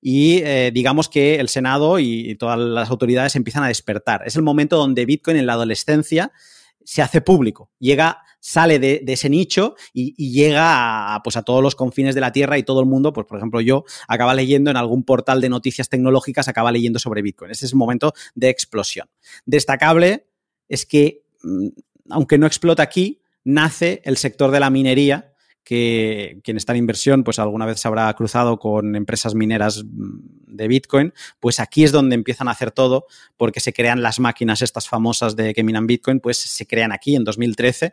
Y 0.00 0.42
eh, 0.44 0.70
digamos 0.72 1.08
que 1.08 1.40
el 1.40 1.48
Senado 1.48 1.98
y 1.98 2.36
todas 2.36 2.56
las 2.56 2.88
autoridades 2.88 3.34
empiezan 3.34 3.64
a 3.64 3.68
despertar. 3.68 4.22
Es 4.26 4.36
el 4.36 4.42
momento 4.42 4.76
donde 4.76 5.04
Bitcoin 5.04 5.36
en 5.36 5.46
la 5.46 5.54
adolescencia 5.54 6.30
se 6.88 7.02
hace 7.02 7.20
público, 7.20 7.70
llega 7.78 8.22
sale 8.40 8.78
de, 8.78 9.04
ese 9.06 9.28
nicho 9.28 9.74
y, 9.92 10.14
y, 10.16 10.32
llega 10.32 11.14
a, 11.14 11.22
pues 11.22 11.36
a 11.36 11.42
todos 11.42 11.62
los 11.62 11.74
confines 11.74 12.14
de 12.14 12.22
la 12.22 12.32
Tierra 12.32 12.56
y 12.56 12.62
todo 12.62 12.80
el 12.80 12.86
mundo, 12.86 13.12
pues 13.12 13.26
por 13.26 13.36
ejemplo 13.36 13.60
yo, 13.60 13.84
acaba 14.06 14.32
leyendo 14.32 14.70
en 14.70 14.78
algún 14.78 15.02
portal 15.02 15.42
de 15.42 15.50
noticias 15.50 15.90
tecnológicas, 15.90 16.48
acaba 16.48 16.72
leyendo 16.72 16.98
sobre 16.98 17.20
Bitcoin. 17.20 17.50
Ese 17.50 17.66
es 17.66 17.72
el 17.72 17.78
momento 17.78 18.14
de 18.34 18.48
explosión. 18.48 19.06
Destacable 19.44 20.28
es 20.66 20.86
que, 20.86 21.24
mm, 21.42 21.68
aunque 22.08 22.38
no 22.38 22.46
explota 22.46 22.82
aquí, 22.82 23.20
nace 23.44 24.00
el 24.06 24.16
sector 24.16 24.50
de 24.50 24.60
la 24.60 24.70
minería, 24.70 25.34
que 25.68 26.40
quien 26.44 26.56
está 26.56 26.72
en 26.72 26.78
inversión, 26.78 27.24
pues 27.24 27.38
alguna 27.38 27.66
vez 27.66 27.78
se 27.78 27.86
habrá 27.86 28.10
cruzado 28.14 28.58
con 28.58 28.96
empresas 28.96 29.34
mineras 29.34 29.84
de 29.84 30.66
Bitcoin, 30.66 31.12
pues 31.40 31.60
aquí 31.60 31.84
es 31.84 31.92
donde 31.92 32.14
empiezan 32.14 32.48
a 32.48 32.52
hacer 32.52 32.70
todo, 32.70 33.04
porque 33.36 33.60
se 33.60 33.74
crean 33.74 34.00
las 34.00 34.18
máquinas 34.18 34.62
estas 34.62 34.88
famosas 34.88 35.36
de 35.36 35.52
que 35.52 35.62
minan 35.62 35.86
Bitcoin, 35.86 36.20
pues 36.20 36.38
se 36.38 36.66
crean 36.66 36.90
aquí 36.90 37.16
en 37.16 37.24
2013 37.24 37.92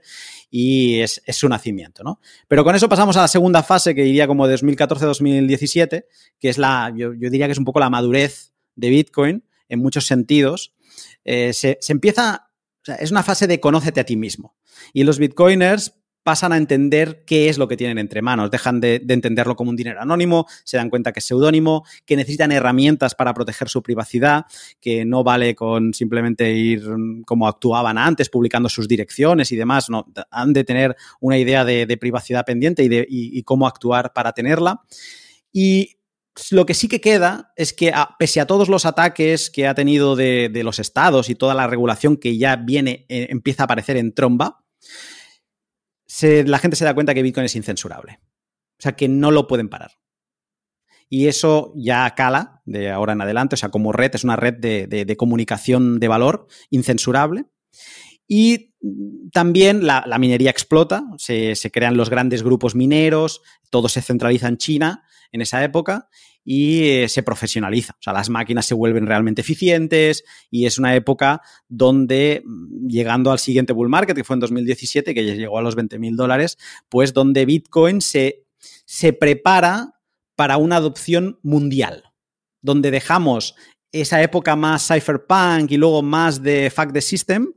y 0.49 1.01
es, 1.01 1.21
es 1.25 1.35
su 1.35 1.49
nacimiento, 1.49 2.01
¿no? 2.01 2.21
Pero 2.47 2.63
con 2.63 2.75
eso 2.75 2.87
pasamos 2.87 3.17
a 3.17 3.23
la 3.23 3.27
segunda 3.27 3.61
fase, 3.61 3.93
que 3.93 4.05
iría 4.05 4.25
como 4.25 4.47
2014-2017, 4.47 6.05
que 6.39 6.47
es 6.47 6.57
la, 6.57 6.93
yo, 6.95 7.13
yo 7.13 7.29
diría 7.29 7.47
que 7.47 7.51
es 7.51 7.59
un 7.59 7.65
poco 7.65 7.81
la 7.81 7.89
madurez 7.89 8.53
de 8.77 8.89
Bitcoin, 8.89 9.43
en 9.67 9.79
muchos 9.81 10.07
sentidos, 10.07 10.73
eh, 11.25 11.51
se, 11.51 11.77
se, 11.81 11.91
empieza, 11.91 12.47
o 12.83 12.85
sea, 12.85 12.95
es 12.95 13.11
una 13.11 13.21
fase 13.21 13.47
de 13.47 13.59
conócete 13.59 13.99
a 13.99 14.05
ti 14.05 14.15
mismo. 14.15 14.55
Y 14.93 15.03
los 15.03 15.19
bitcoiners 15.19 15.93
pasan 16.25 16.53
a 16.53 16.57
entender 16.57 17.23
qué 17.23 17.49
es 17.49 17.59
lo 17.59 17.67
que 17.67 17.77
tienen 17.77 17.99
entre 17.99 18.23
manos, 18.23 18.49
dejan 18.49 18.81
de, 18.81 18.97
de, 18.97 19.13
entenderlo 19.13 19.55
como 19.55 19.69
un 19.69 19.75
dinero 19.75 20.01
anónimo, 20.01 20.47
se 20.63 20.75
dan 20.75 20.89
cuenta 20.89 21.11
que 21.11 21.19
es 21.19 21.25
seudónimo, 21.25 21.85
que 22.03 22.15
necesitan 22.15 22.51
herramientas 22.51 23.13
para 23.13 23.31
proteger 23.35 23.69
su 23.69 23.83
privacidad, 23.83 24.45
que 24.81 25.05
no 25.05 25.23
vale 25.23 25.53
con 25.53 25.93
simplemente 25.93 26.51
ir 26.51 26.83
como 27.27 27.47
actuaban 27.47 27.99
antes, 27.99 28.29
publicando 28.29 28.69
sus 28.69 28.87
direcciones 28.87 29.51
y 29.51 29.55
demás, 29.55 29.87
no, 29.91 30.11
han 30.31 30.51
de 30.51 30.63
tener 30.63 30.95
una 31.19 31.37
idea 31.37 31.63
de, 31.63 31.95
privacidad 31.95 32.43
pendiente 32.43 32.83
y, 32.83 32.87
de, 32.87 33.43
cómo 33.45 33.67
actuar 33.67 34.11
para 34.11 34.33
tenerla. 34.33 34.81
Y 35.53 35.97
lo 36.49 36.65
que 36.65 36.73
sí 36.73 36.87
que 36.87 37.01
queda 37.01 37.53
es 37.55 37.71
que, 37.71 37.93
pese 38.17 38.41
a 38.41 38.47
todos 38.47 38.67
los 38.67 38.87
ataques 38.87 39.51
que 39.51 39.67
ha 39.67 39.75
tenido 39.75 40.15
de, 40.15 40.49
de, 40.51 40.63
los 40.63 40.79
estados 40.79 41.29
y 41.29 41.35
toda 41.35 41.53
la 41.53 41.67
regulación 41.67 42.17
que 42.17 42.35
ya 42.35 42.55
viene, 42.55 43.05
eh, 43.09 43.27
empieza 43.29 43.61
a 43.61 43.65
aparecer 43.65 43.97
en 43.97 44.11
tromba, 44.11 44.65
la 46.21 46.59
gente 46.59 46.75
se 46.75 46.85
da 46.85 46.93
cuenta 46.93 47.13
que 47.13 47.23
Bitcoin 47.23 47.45
es 47.45 47.55
incensurable. 47.55 48.19
O 48.77 48.81
sea, 48.81 48.95
que 48.95 49.07
no 49.07 49.31
lo 49.31 49.47
pueden 49.47 49.69
parar. 49.69 49.91
Y 51.09 51.27
eso 51.27 51.73
ya 51.75 52.13
cala 52.15 52.61
de 52.65 52.91
ahora 52.91 53.13
en 53.13 53.21
adelante. 53.21 53.55
O 53.55 53.57
sea, 53.57 53.69
como 53.69 53.91
red, 53.91 54.11
es 54.13 54.23
una 54.23 54.35
red 54.35 54.55
de, 54.55 54.87
de, 54.87 55.05
de 55.05 55.17
comunicación 55.17 55.99
de 55.99 56.07
valor 56.07 56.47
incensurable. 56.69 57.45
Y 58.27 58.73
también 59.31 59.85
la, 59.85 60.03
la 60.07 60.17
minería 60.17 60.49
explota, 60.49 61.05
se, 61.17 61.55
se, 61.55 61.71
crean 61.71 61.95
los 61.95 62.09
grandes 62.09 62.43
grupos 62.43 62.73
mineros, 62.73 63.41
todo 63.69 63.87
se 63.87 64.01
centraliza 64.01 64.47
en 64.47 64.57
China 64.57 65.04
en 65.31 65.41
esa 65.41 65.63
época 65.63 66.07
y 66.43 66.83
eh, 66.83 67.09
se 67.09 67.23
profesionaliza. 67.23 67.93
O 67.93 68.01
sea, 68.01 68.13
las 68.13 68.29
máquinas 68.29 68.65
se 68.65 68.75
vuelven 68.75 69.07
realmente 69.07 69.41
eficientes 69.41 70.23
y 70.51 70.65
es 70.65 70.77
una 70.77 70.95
época 70.95 71.41
donde, 71.67 72.43
mm, 72.45 72.87
llegando 72.87 73.31
al 73.31 73.39
siguiente 73.39 73.73
bull 73.73 73.89
market, 73.89 74.15
que 74.15 74.23
fue 74.23 74.35
en 74.35 74.41
2017, 74.41 75.13
que 75.13 75.25
ya 75.25 75.33
llegó 75.33 75.57
a 75.57 75.63
los 75.63 75.75
20 75.75 75.97
mil 75.97 76.15
dólares, 76.15 76.57
pues 76.87 77.13
donde 77.13 77.45
Bitcoin 77.45 78.01
se, 78.01 78.45
se 78.85 79.11
prepara 79.11 79.95
para 80.35 80.57
una 80.57 80.77
adopción 80.77 81.39
mundial, 81.41 82.03
donde 82.61 82.91
dejamos 82.91 83.55
esa 83.91 84.21
época 84.21 84.55
más 84.55 84.87
cypherpunk 84.87 85.71
y 85.71 85.77
luego 85.77 86.01
más 86.01 86.43
de 86.43 86.69
fuck 86.69 86.91
the 86.91 87.01
system, 87.01 87.53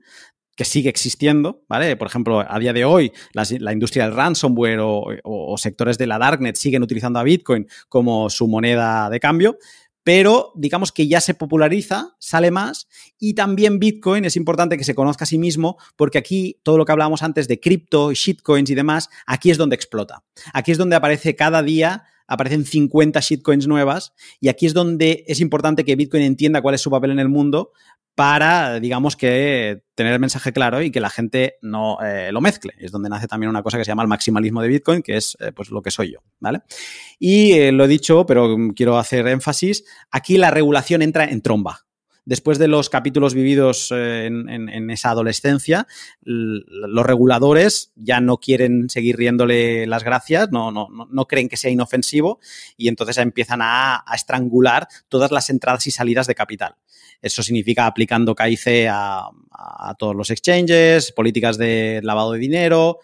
que 0.59 0.64
sigue 0.64 0.90
existiendo, 0.90 1.62
¿vale? 1.68 1.94
Por 1.94 2.09
ejemplo, 2.09 2.44
a 2.46 2.59
día 2.59 2.72
de 2.72 2.84
hoy, 2.84 3.12
la, 3.32 3.72
industria 3.72 4.06
del 4.06 4.16
ransomware 4.16 4.80
o, 4.80 5.04
o, 5.22 5.52
o, 5.52 5.56
sectores 5.56 5.98
de 5.98 6.09
la 6.09 6.18
darknet 6.18 6.56
siguen 6.56 6.82
utilizando 6.82 7.20
a 7.20 7.22
Bitcoin 7.22 7.68
como 7.88 8.28
su 8.28 8.48
moneda 8.48 9.09
de 9.09 9.20
cambio, 9.20 9.56
pero 10.02 10.50
digamos 10.56 10.90
que 10.90 11.06
ya 11.06 11.20
se 11.20 11.34
populariza, 11.34 12.16
sale 12.18 12.50
más 12.50 12.88
y 13.20 13.34
también 13.34 13.78
Bitcoin 13.78 14.24
es 14.24 14.34
importante 14.34 14.76
que 14.76 14.82
se 14.82 14.96
conozca 14.96 15.22
a 15.22 15.26
sí 15.28 15.38
mismo 15.38 15.76
porque 15.94 16.18
aquí 16.18 16.59
todo 16.64 16.76
lo 16.76 16.84
que 16.84 16.90
hablábamos 16.90 17.22
antes 17.22 17.46
de 17.46 17.61
cripto, 17.61 18.12
shitcoins 18.12 18.70
y 18.70 18.74
demás, 18.74 19.11
aquí 19.26 19.52
es 19.52 19.59
donde 19.59 19.76
explota. 19.76 20.24
Aquí 20.52 20.72
es 20.72 20.78
donde 20.78 20.96
aparece 20.96 21.36
cada 21.36 21.62
día 21.62 22.02
aparecen 22.28 22.64
50 22.64 23.18
shitcoins 23.20 23.66
nuevas 23.66 24.12
y 24.40 24.48
aquí 24.48 24.66
es 24.66 24.74
donde 24.74 25.24
es 25.26 25.40
importante 25.40 25.84
que 25.84 25.96
Bitcoin 25.96 26.22
entienda 26.22 26.62
cuál 26.62 26.76
es 26.76 26.80
su 26.80 26.90
papel 26.90 27.10
en 27.10 27.18
el 27.18 27.28
mundo 27.28 27.72
para, 28.14 28.80
digamos, 28.80 29.14
que 29.14 29.82
tener 29.94 30.12
el 30.12 30.18
mensaje 30.18 30.52
claro 30.52 30.82
y 30.82 30.90
que 30.90 30.98
la 30.98 31.08
gente 31.08 31.54
no 31.62 31.98
eh, 32.02 32.32
lo 32.32 32.40
mezcle. 32.40 32.72
Es 32.76 32.90
donde 32.90 33.08
nace 33.08 33.28
también 33.28 33.48
una 33.48 33.62
cosa 33.62 33.78
que 33.78 33.84
se 33.84 33.92
llama 33.92 34.02
el 34.02 34.08
maximalismo 34.08 34.60
de 34.60 34.66
Bitcoin, 34.66 35.02
que 35.02 35.16
es 35.16 35.36
eh, 35.38 35.52
pues 35.52 35.70
lo 35.70 35.82
que 35.82 35.92
soy 35.92 36.14
yo, 36.14 36.18
¿vale? 36.40 36.62
Y 37.20 37.52
eh, 37.52 37.70
lo 37.70 37.84
he 37.84 37.88
dicho, 37.88 38.26
pero 38.26 38.56
quiero 38.74 38.98
hacer 38.98 39.28
énfasis, 39.28 39.84
aquí 40.10 40.36
la 40.36 40.50
regulación 40.50 41.02
entra 41.02 41.26
en 41.26 41.42
tromba. 41.42 41.88
Después 42.28 42.58
de 42.58 42.68
los 42.68 42.90
capítulos 42.90 43.32
vividos 43.32 43.90
en, 43.90 44.50
en, 44.50 44.90
esa 44.90 45.12
adolescencia, 45.12 45.86
los 46.20 47.06
reguladores 47.06 47.90
ya 47.96 48.20
no 48.20 48.36
quieren 48.36 48.90
seguir 48.90 49.16
riéndole 49.16 49.86
las 49.86 50.04
gracias, 50.04 50.50
no, 50.50 50.70
no, 50.70 50.88
no 50.90 51.26
creen 51.26 51.48
que 51.48 51.56
sea 51.56 51.70
inofensivo 51.70 52.38
y 52.76 52.88
entonces 52.88 53.16
empiezan 53.16 53.60
a, 53.62 54.04
estrangular 54.14 54.88
todas 55.08 55.30
las 55.30 55.48
entradas 55.48 55.86
y 55.86 55.90
salidas 55.90 56.26
de 56.26 56.34
capital. 56.34 56.74
Eso 57.22 57.42
significa 57.42 57.86
aplicando 57.86 58.34
KIC 58.34 58.88
a, 58.90 59.30
a 59.50 59.94
todos 59.98 60.14
los 60.14 60.28
exchanges, 60.28 61.12
políticas 61.12 61.56
de 61.56 62.00
lavado 62.02 62.32
de 62.32 62.40
dinero 62.40 62.98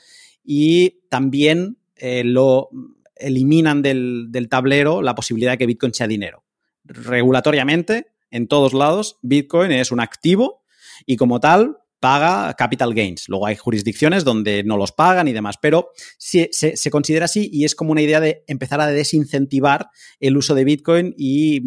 y 0.45 1.01
también 1.09 1.79
eh, 1.97 2.25
lo 2.25 2.69
eliminan 3.17 3.81
del, 3.81 4.27
del, 4.29 4.51
tablero 4.51 5.01
la 5.01 5.15
posibilidad 5.15 5.53
de 5.53 5.57
que 5.57 5.67
Bitcoin 5.67 5.95
sea 5.95 6.07
dinero. 6.07 6.45
Regulatoriamente, 6.85 8.09
en 8.35 8.49
todos 8.49 8.75
lados, 8.75 9.17
Bitcoin 9.23 9.71
es 9.71 9.93
un 9.93 10.01
activo 10.01 10.65
y 11.07 11.17
como 11.17 11.39
tal 11.39 11.79
paga 12.01 12.53
capital 12.55 12.93
gains. 12.93 13.29
Luego 13.29 13.47
hay 13.47 13.55
jurisdicciones 13.55 14.25
donde 14.25 14.65
no 14.65 14.77
los 14.77 14.91
pagan 14.91 15.29
y 15.29 15.33
demás, 15.33 15.57
pero 15.63 15.93
se, 16.19 16.51
considera 16.91 17.27
así 17.27 17.49
y 17.53 17.65
es 17.65 17.77
como 17.77 17.93
una 17.93 18.03
idea 18.03 18.19
de 18.19 18.43
empezar 18.49 18.81
a 18.81 18.89
desincentivar 18.89 19.89
el 20.19 20.37
uso 20.37 20.57
de 20.57 20.65
Bitcoin 20.65 21.15
y, 21.17 21.63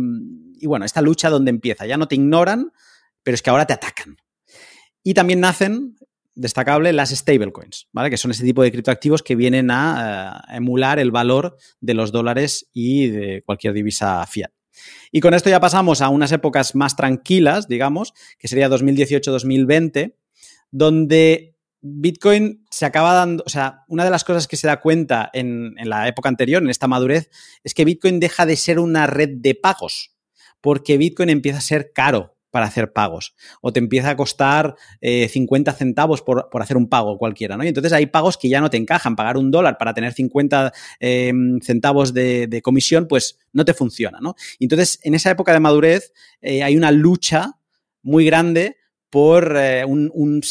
y, 0.60 0.68
bueno, 0.68 0.84
esta 0.84 1.02
lucha 1.02 1.30
donde 1.30 1.52
empieza. 1.52 1.86
Ya 1.86 1.96
no 1.96 2.10
te 2.10 2.16
ignoran, 2.16 2.74
pero 3.24 3.36
es 3.36 3.42
que 3.42 3.50
ahora 3.50 3.66
te 3.66 3.74
atacan. 3.74 4.18
Y 5.04 5.14
también 5.14 5.40
nacen, 5.40 5.96
destacable, 6.36 6.92
las 6.92 7.12
stablecoins. 7.12 7.88
Que 8.10 8.18
son 8.18 8.32
ese 8.32 8.44
tipo 8.44 8.62
de 8.62 8.74
criptoactivos 8.74 9.24
que 9.24 9.38
vienen 9.38 9.72
a 9.72 10.44
uh, 10.50 10.56
emular 10.56 11.00
el 11.00 11.12
valor 11.12 11.56
de 11.80 11.94
los 11.94 12.12
dólares 12.12 12.70
y 12.74 13.08
de 13.08 13.42
cualquier 13.46 13.74
divisa 13.74 14.26
fiat. 14.28 14.52
Y 15.12 15.20
con 15.22 15.34
esto 15.34 15.50
ya 15.50 15.60
pasamos 15.60 16.02
a 16.02 16.10
unas 16.10 16.32
épocas 16.32 16.76
más 16.76 16.96
tranquilas, 16.96 17.68
digamos, 17.68 18.14
que 18.38 18.48
sería 18.48 18.70
2018-2020, 18.70 20.16
donde 20.72 21.56
Bitcoin 21.82 22.66
se 22.70 22.86
acaba 22.86 23.14
dando, 23.14 23.44
o 23.46 23.50
sea, 23.50 23.84
una 23.88 24.04
de 24.04 24.10
las 24.10 24.24
cosas 24.24 24.48
que 24.48 24.58
se 24.58 24.68
da 24.68 24.82
cuenta 24.82 25.30
en, 25.34 25.74
en, 25.78 25.90
la 25.90 26.08
época 26.08 26.30
anterior, 26.30 26.62
en 26.62 26.70
esta 26.70 26.88
madurez, 26.88 27.30
es 27.64 27.74
que 27.74 27.86
Bitcoin 27.86 28.20
deja 28.20 28.46
de 28.46 28.56
ser 28.56 28.80
una 28.80 29.08
red 29.08 29.30
de 29.34 29.56
pagos, 29.56 30.16
porque 30.62 30.98
Bitcoin 30.98 31.30
empieza 31.30 31.60
a 31.60 31.62
ser 31.62 31.92
caro 31.94 32.37
para 32.52 32.66
hacer 32.66 32.94
pagos, 32.94 33.36
o 33.62 33.74
te 33.74 33.80
empieza 33.80 34.10
a 34.10 34.16
costar 34.16 34.76
eh, 35.02 35.28
50 35.28 35.74
centavos 35.74 36.22
por, 36.22 36.50
por, 36.50 36.62
hacer 36.62 36.78
un 36.78 36.88
pago 36.88 37.18
cualquiera, 37.18 37.58
¿no? 37.58 37.64
Y 37.64 37.68
entonces 37.68 37.94
hay 37.94 38.06
pagos 38.06 38.38
que 38.38 38.50
ya 38.50 38.62
no 38.62 38.70
te 38.70 38.78
encajan, 38.78 39.16
pagar 39.16 39.38
un 39.38 39.52
dólar 39.52 39.78
para 39.78 39.94
tener 39.94 40.14
50 40.14 40.74
eh, 41.00 41.34
centavos 41.62 42.14
de, 42.14 42.48
de, 42.48 42.62
comisión, 42.62 43.08
pues 43.08 43.38
no 43.52 43.66
te 43.66 43.74
funciona, 43.74 44.20
¿no? 44.22 44.36
Y 44.60 44.66
entonces, 44.66 45.00
en 45.04 45.14
esa 45.14 45.30
época 45.30 45.54
de 45.54 45.60
madurez, 45.60 46.14
eh, 46.42 46.64
hay 46.64 46.78
una 46.78 46.92
lucha 46.92 47.60
muy 48.02 48.26
grande 48.26 48.77
por 49.10 49.56
eh, 49.58 49.86
un, 49.86 50.12
un 50.14 50.42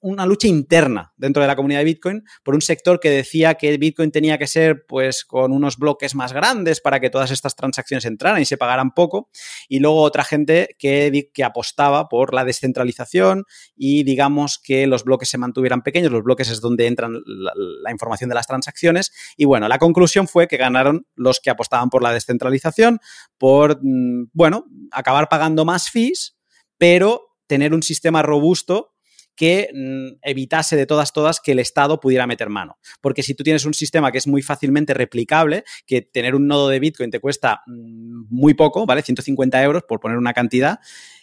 una 0.00 0.26
lucha 0.26 0.46
interna 0.46 1.12
dentro 1.16 1.42
de 1.42 1.48
la 1.48 1.56
comunidad 1.56 1.80
de 1.80 1.84
Bitcoin, 1.84 2.24
por 2.42 2.54
un 2.54 2.60
sector 2.60 3.00
que 3.00 3.10
decía 3.10 3.54
que 3.54 3.76
Bitcoin 3.76 4.10
tenía 4.10 4.38
que 4.38 4.46
ser 4.46 4.84
pues 4.86 5.24
con 5.24 5.52
unos 5.52 5.78
bloques 5.78 6.14
más 6.14 6.32
grandes 6.32 6.80
para 6.80 7.00
que 7.00 7.10
todas 7.10 7.30
estas 7.30 7.56
transacciones 7.56 8.04
entraran 8.04 8.40
y 8.40 8.44
se 8.44 8.56
pagaran 8.56 8.92
poco, 8.92 9.30
y 9.68 9.80
luego 9.80 10.02
otra 10.02 10.24
gente 10.24 10.76
que, 10.78 11.30
que 11.32 11.44
apostaba 11.44 12.08
por 12.08 12.34
la 12.34 12.44
descentralización 12.44 13.44
y 13.76 14.04
digamos 14.04 14.58
que 14.58 14.86
los 14.86 15.04
bloques 15.04 15.28
se 15.28 15.38
mantuvieran 15.38 15.82
pequeños, 15.82 16.12
los 16.12 16.22
bloques 16.22 16.50
es 16.50 16.60
donde 16.60 16.86
entran 16.86 17.14
la, 17.26 17.52
la 17.56 17.90
información 17.90 18.28
de 18.28 18.34
las 18.34 18.46
transacciones, 18.46 19.12
y 19.36 19.44
bueno, 19.44 19.68
la 19.68 19.78
conclusión 19.78 20.28
fue 20.28 20.46
que 20.46 20.56
ganaron 20.56 21.06
los 21.14 21.40
que 21.40 21.50
apostaban 21.50 21.90
por 21.90 22.02
la 22.02 22.12
descentralización, 22.12 23.00
por, 23.38 23.78
mm, 23.82 24.30
bueno, 24.32 24.66
acabar 24.92 25.28
pagando 25.28 25.64
más 25.64 25.90
fees, 25.90 26.36
pero 26.78 27.33
tener 27.54 27.72
un 27.72 27.84
sistema 27.84 28.20
robusto 28.20 28.94
que 29.36 29.70
mm, 29.72 30.18
evitase 30.22 30.74
de 30.74 30.86
todas, 30.86 31.12
todas 31.12 31.38
que 31.38 31.52
el 31.52 31.60
Estado 31.60 32.00
pudiera 32.00 32.26
meter 32.26 32.48
mano. 32.48 32.78
Porque 33.00 33.22
si 33.22 33.34
tú 33.34 33.44
tienes 33.44 33.64
un 33.64 33.74
sistema 33.74 34.10
que 34.10 34.18
es 34.18 34.26
muy 34.26 34.42
fácilmente 34.42 34.92
replicable, 34.92 35.62
que 35.86 36.02
tener 36.02 36.34
un 36.34 36.48
nodo 36.48 36.68
de 36.68 36.80
Bitcoin 36.80 37.12
te 37.12 37.20
cuesta 37.20 37.62
mm, 37.68 38.24
muy 38.28 38.54
poco, 38.54 38.86
¿vale? 38.86 39.02
150 39.02 39.62
euros 39.62 39.84
por 39.84 40.00
poner 40.00 40.18
una 40.18 40.32
cantidad, 40.32 40.80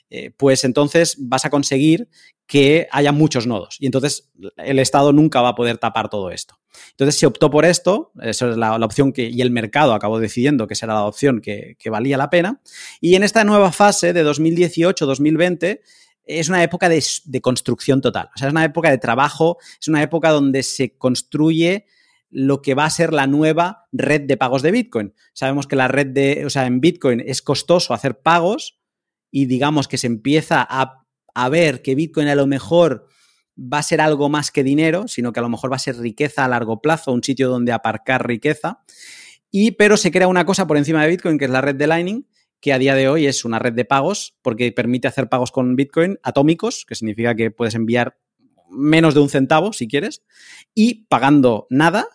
eh, 0.09 0.31
pues 0.37 0.63
entonces 0.63 1.17
vas 1.19 1.43
a 1.43 1.49
conseguir 1.49 2.07
que 2.47 2.87
haya 2.91 3.11
muchos 3.11 3.45
nodos. 3.45 3.75
Y 3.81 3.87
entonces 3.87 4.31
el 4.55 4.79
Estado 4.79 5.11
nunca 5.11 5.41
va 5.41 5.49
a 5.49 5.55
poder 5.55 5.79
tapar 5.79 6.07
todo 6.07 6.31
esto. 6.31 6.59
Entonces 6.91 7.19
se 7.19 7.25
optó 7.25 7.49
por 7.49 7.65
esto, 7.65 8.13
eso 8.21 8.51
es 8.51 8.57
la, 8.57 8.73
opción 8.77 9.11
que, 9.11 9.29
y 9.29 9.41
el 9.41 9.51
mercado 9.51 9.93
acabó 9.93 10.17
decidiendo 10.17 10.65
que 10.65 10.75
será 10.75 10.93
la 10.93 11.05
opción 11.05 11.41
que 11.41 11.89
valía 11.89 12.15
la 12.15 12.29
pena. 12.29 12.61
Y 13.01 13.15
en 13.15 13.23
esta 13.23 13.43
nueva 13.43 13.73
fase 13.73 14.13
de 14.13 14.25
2018-2020, 14.25 15.81
es 16.25 16.49
una 16.49 16.63
época 16.63 16.89
de, 16.89 17.03
construcción 17.41 18.01
total. 18.01 18.29
O 18.35 18.37
sea, 18.37 18.47
es 18.47 18.51
una 18.51 18.65
época 18.65 18.89
de 18.89 18.97
trabajo, 18.97 19.57
es 19.79 19.87
una 19.87 20.01
época 20.01 20.29
donde 20.29 20.63
se 20.63 20.97
construye 20.97 21.85
lo 22.29 22.61
que 22.61 22.75
va 22.75 22.85
a 22.85 22.89
ser 22.89 23.13
la 23.13 23.27
nueva 23.27 23.87
red 23.91 24.21
de 24.21 24.37
pagos 24.37 24.61
de 24.61 24.71
Bitcoin. 24.71 25.13
Sabemos 25.33 25.67
que 25.67 25.75
la 25.75 25.87
red 25.87 26.07
de, 26.07 26.45
o 26.45 26.49
sea, 26.49 26.65
en 26.65 26.79
Bitcoin 26.79 27.21
es 27.25 27.41
costoso 27.41 27.93
hacer 27.93 28.21
pagos 28.21 28.79
y 29.31 29.47
digamos 29.47 29.87
que 29.87 29.97
se 29.97 30.07
empieza 30.07 30.65
a, 30.67 31.05
a 31.33 31.49
ver 31.49 31.81
que 31.81 31.95
Bitcoin 31.95 32.27
a 32.27 32.35
lo 32.35 32.47
mejor 32.47 33.07
va 33.57 33.79
a 33.79 33.83
ser 33.83 33.99
algo 33.99 34.29
más 34.29 34.51
que 34.51 34.63
dinero, 34.63 35.07
sino 35.07 35.33
que 35.33 35.39
a 35.39 35.43
lo 35.43 35.49
mejor 35.49 35.71
va 35.71 35.75
a 35.75 35.79
ser 35.79 35.97
riqueza 35.97 36.45
a 36.45 36.47
largo 36.47 36.81
plazo, 36.81 37.11
un 37.11 37.23
sitio 37.23 37.49
donde 37.49 37.73
aparcar 37.73 38.25
riqueza. 38.25 38.81
Y 39.49 39.71
pero 39.71 39.97
se 39.97 40.11
crea 40.11 40.27
una 40.27 40.45
cosa 40.45 40.65
por 40.65 40.77
encima 40.77 41.03
de 41.03 41.09
Bitcoin 41.09 41.37
que 41.37 41.45
es 41.45 41.51
la 41.51 41.61
red 41.61 41.75
de 41.75 41.87
Lightning 41.87 42.25
que 42.61 42.71
a 42.71 42.77
día 42.77 42.95
de 42.95 43.09
hoy 43.09 43.25
es 43.25 43.43
una 43.43 43.59
red 43.59 43.73
de 43.73 43.85
pagos 43.85 44.35
porque 44.41 44.71
permite 44.71 45.07
hacer 45.07 45.27
pagos 45.27 45.51
con 45.51 45.75
Bitcoin 45.75 46.19
atómicos, 46.23 46.85
que 46.85 46.95
significa 46.95 47.35
que 47.35 47.51
puedes 47.51 47.75
enviar 47.75 48.17
menos 48.69 49.13
de 49.13 49.19
un 49.19 49.29
centavo 49.29 49.73
si 49.73 49.87
quieres, 49.87 50.23
y 50.73 51.05
pagando 51.05 51.67
nada 51.69 52.07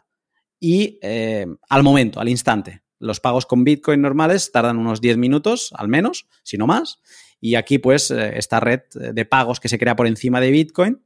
y 0.58 0.98
eh, 1.02 1.46
al 1.68 1.82
momento, 1.82 2.20
al 2.20 2.28
instante. 2.28 2.82
Los 2.98 3.20
pagos 3.20 3.44
con 3.44 3.64
Bitcoin 3.64 4.00
normales 4.00 4.52
tardan 4.52 4.78
unos 4.78 5.00
10 5.00 5.18
minutos, 5.18 5.70
al 5.74 5.88
menos, 5.88 6.26
si 6.42 6.56
no 6.56 6.66
más. 6.66 7.00
Y 7.40 7.56
aquí, 7.56 7.78
pues, 7.78 8.10
eh, 8.10 8.38
esta 8.38 8.58
red 8.60 8.80
de 8.94 9.24
pagos 9.26 9.60
que 9.60 9.68
se 9.68 9.78
crea 9.78 9.96
por 9.96 10.06
encima 10.06 10.40
de 10.40 10.50
Bitcoin 10.50 11.02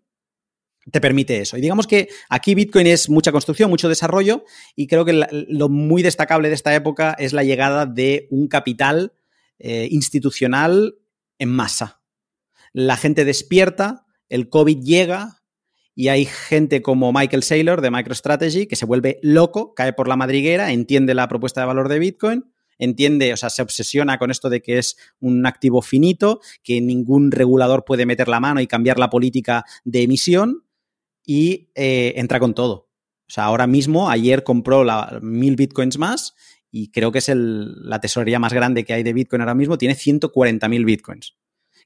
te 0.91 1.01
permite 1.01 1.41
eso. 1.41 1.57
Y 1.57 1.61
digamos 1.61 1.87
que 1.87 2.09
aquí 2.29 2.55
Bitcoin 2.55 2.87
es 2.87 3.11
mucha 3.11 3.33
construcción, 3.33 3.71
mucho 3.71 3.89
desarrollo, 3.89 4.45
y 4.77 4.87
creo 4.87 5.05
que 5.05 5.27
lo 5.49 5.69
muy 5.69 6.03
destacable 6.03 6.49
de 6.49 6.55
esta 6.55 6.75
época 6.75 7.15
es 7.19 7.33
la 7.33 7.45
llegada 7.45 7.87
de 7.87 8.29
un 8.31 8.49
capital 8.49 9.13
eh, 9.61 9.89
institucional 9.91 10.97
en 11.39 11.51
masa. 11.51 12.03
La 12.73 12.97
gente 12.97 13.25
despierta, 13.25 14.07
el 14.29 14.49
COVID 14.49 14.83
llega 14.83 15.43
y 15.95 16.09
hay 16.09 16.25
gente 16.25 16.81
como 16.81 17.13
Michael 17.13 17.43
Saylor 17.43 17.83
de 17.83 17.91
MicroStrategy 17.91 18.67
que 18.67 18.77
se 18.77 18.87
vuelve 18.87 19.19
loco, 19.23 19.75
cae 19.75 19.93
por 19.93 20.09
la 20.09 20.17
madriguera, 20.17 20.73
entiende 20.73 21.15
la 21.15 21.29
propuesta 21.29 21.61
de 21.61 21.67
valor 21.67 21.91
de 21.91 21.99
Bitcoin, 21.99 22.45
entiende, 22.79 23.35
o 23.35 23.37
sea, 23.37 23.51
se 23.51 23.61
obsesiona 23.61 24.19
con 24.19 24.31
esto 24.31 24.49
de 24.49 24.63
que 24.63 24.79
es 24.79 24.97
un 25.21 25.45
activo 25.45 25.83
finito, 25.83 26.41
que 26.63 26.81
ningún 26.81 27.31
regulador 27.31 27.85
puede 27.85 28.07
meter 28.07 28.29
la 28.29 28.41
mano 28.41 28.63
y 28.63 28.67
cambiar 28.67 28.99
la 28.99 29.11
política 29.11 29.65
de 29.85 30.03
emisión 30.03 30.65
y 31.27 31.71
eh, 31.75 32.15
entra 32.17 32.41
con 32.41 32.55
todo. 32.55 32.89
O 33.29 33.33
sea, 33.33 33.45
ahora 33.45 33.67
mismo, 33.67 34.09
ayer 34.09 34.43
compró 34.43 34.85
mil 35.21 35.55
bitcoins 35.55 35.99
más 35.99 36.35
y 36.71 36.91
creo 36.91 37.13
que 37.13 37.19
es 37.19 37.31
la 37.35 38.01
tesorería 38.01 38.39
más 38.39 38.53
grande 38.53 38.85
que 38.85 38.93
hay 38.93 39.03
de 39.03 39.13
Bitcoin 39.13 39.43
ahora 39.43 39.55
mismo, 39.55 39.79
tiene 39.79 39.95
140.000 39.95 40.85
Bitcoins, 40.85 41.37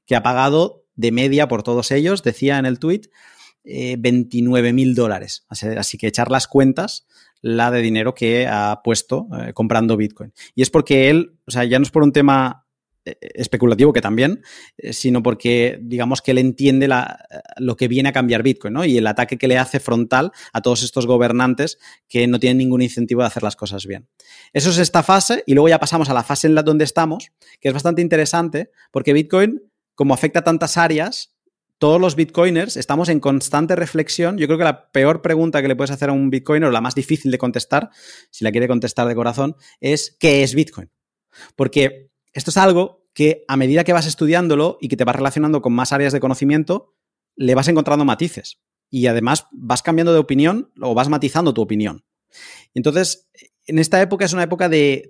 que 0.05 0.15
ha 0.15 0.23
pagado 0.23 0.85
de 0.95 1.11
media 1.11 1.47
por 1.47 1.63
todos 1.63 1.91
ellos, 1.91 2.23
decía 2.23 2.57
en 2.57 2.65
el 2.65 2.79
tweet, 2.79 3.09
eh, 3.63 3.97
29.000 3.97 4.93
dólares. 4.93 5.45
Así, 5.49 5.97
que 5.97 6.07
echar 6.07 6.29
las 6.29 6.47
cuentas, 6.47 7.07
la 7.41 7.71
de 7.71 7.81
dinero 7.81 8.13
que 8.13 8.47
ha 8.47 8.81
puesto 8.83 9.27
eh, 9.39 9.53
comprando 9.53 9.97
Bitcoin. 9.97 10.33
Y 10.53 10.61
es 10.61 10.69
porque 10.69 11.09
él, 11.09 11.37
o 11.45 11.51
sea, 11.51 11.63
ya 11.63 11.79
no 11.79 11.83
es 11.83 11.91
por 11.91 12.03
un 12.03 12.11
tema 12.11 12.64
especulativo 13.05 13.93
que 13.93 14.01
también, 14.01 14.43
eh, 14.77 14.93
sino 14.93 15.21
porque 15.23 15.79
digamos 15.81 16.21
que 16.21 16.31
él 16.31 16.39
entiende 16.39 16.87
la, 16.87 17.25
lo 17.57 17.75
que 17.75 17.87
viene 17.87 18.09
a 18.09 18.13
cambiar 18.13 18.43
Bitcoin, 18.43 18.73
¿no? 18.73 18.85
Y 18.85 18.97
el 18.97 19.07
ataque 19.07 19.37
que 19.37 19.47
le 19.47 19.57
hace 19.57 19.79
frontal 19.79 20.31
a 20.53 20.61
todos 20.61 20.83
estos 20.83 21.05
gobernantes 21.05 21.77
que 22.07 22.27
no 22.27 22.39
tienen 22.39 22.57
ningún 22.57 22.81
incentivo 22.81 23.21
de 23.21 23.27
hacer 23.27 23.43
las 23.43 23.55
cosas 23.55 23.85
bien. 23.85 24.07
Eso 24.53 24.69
es 24.69 24.77
esta 24.77 25.03
fase 25.03 25.43
y 25.45 25.53
luego 25.53 25.69
ya 25.69 25.79
pasamos 25.79 26.09
a 26.09 26.13
la 26.13 26.23
fase 26.23 26.47
en 26.47 26.55
la 26.55 26.63
donde 26.63 26.83
estamos, 26.83 27.31
que 27.59 27.69
es 27.69 27.73
bastante 27.73 28.01
interesante 28.01 28.71
porque 28.91 29.13
Bitcoin, 29.13 29.61
como 29.93 30.13
afecta 30.13 30.39
a 30.39 30.43
tantas 30.43 30.77
áreas, 30.77 31.35
todos 31.77 31.99
los 31.99 32.15
bitcoiners 32.15 32.77
estamos 32.77 33.09
en 33.09 33.19
constante 33.19 33.75
reflexión. 33.75 34.37
Yo 34.37 34.47
creo 34.47 34.57
que 34.57 34.63
la 34.63 34.91
peor 34.91 35.21
pregunta 35.21 35.61
que 35.61 35.67
le 35.67 35.75
puedes 35.75 35.91
hacer 35.91 36.09
a 36.09 36.13
un 36.13 36.29
bitcoiner, 36.29 36.69
o 36.69 36.71
la 36.71 36.81
más 36.81 36.95
difícil 36.95 37.31
de 37.31 37.37
contestar, 37.37 37.89
si 38.31 38.43
la 38.43 38.51
quiere 38.51 38.67
contestar 38.67 39.07
de 39.07 39.15
corazón, 39.15 39.55
es 39.81 40.15
¿qué 40.19 40.43
es 40.43 40.55
Bitcoin? 40.55 40.89
Porque 41.55 42.11
esto 42.35 42.51
es 42.51 42.57
algo 42.57 43.07
que 43.13 43.45
a 43.47 43.55
medida 43.55 43.85
que 43.85 43.93
vas 43.93 44.05
estudiándolo 44.05 44.77
y 44.81 44.89
que 44.89 44.97
te 44.97 45.05
vas 45.05 45.15
relacionando 45.15 45.61
con 45.61 45.73
más 45.73 45.93
áreas 45.93 46.11
de 46.11 46.19
conocimiento, 46.19 46.93
le 47.37 47.55
vas 47.55 47.69
encontrando 47.69 48.03
matices. 48.03 48.59
Y 48.91 49.07
además 49.07 49.47
vas 49.51 49.81
cambiando 49.81 50.11
de 50.11 50.19
opinión 50.19 50.69
o 50.81 50.93
vas 50.93 51.07
matizando 51.07 51.53
tu 51.53 51.61
opinión. 51.61 52.03
Entonces, 52.73 53.29
en 53.65 53.79
esta 53.79 54.01
época 54.01 54.25
es 54.25 54.33
una 54.33 54.43
época 54.43 54.67
de, 54.67 55.07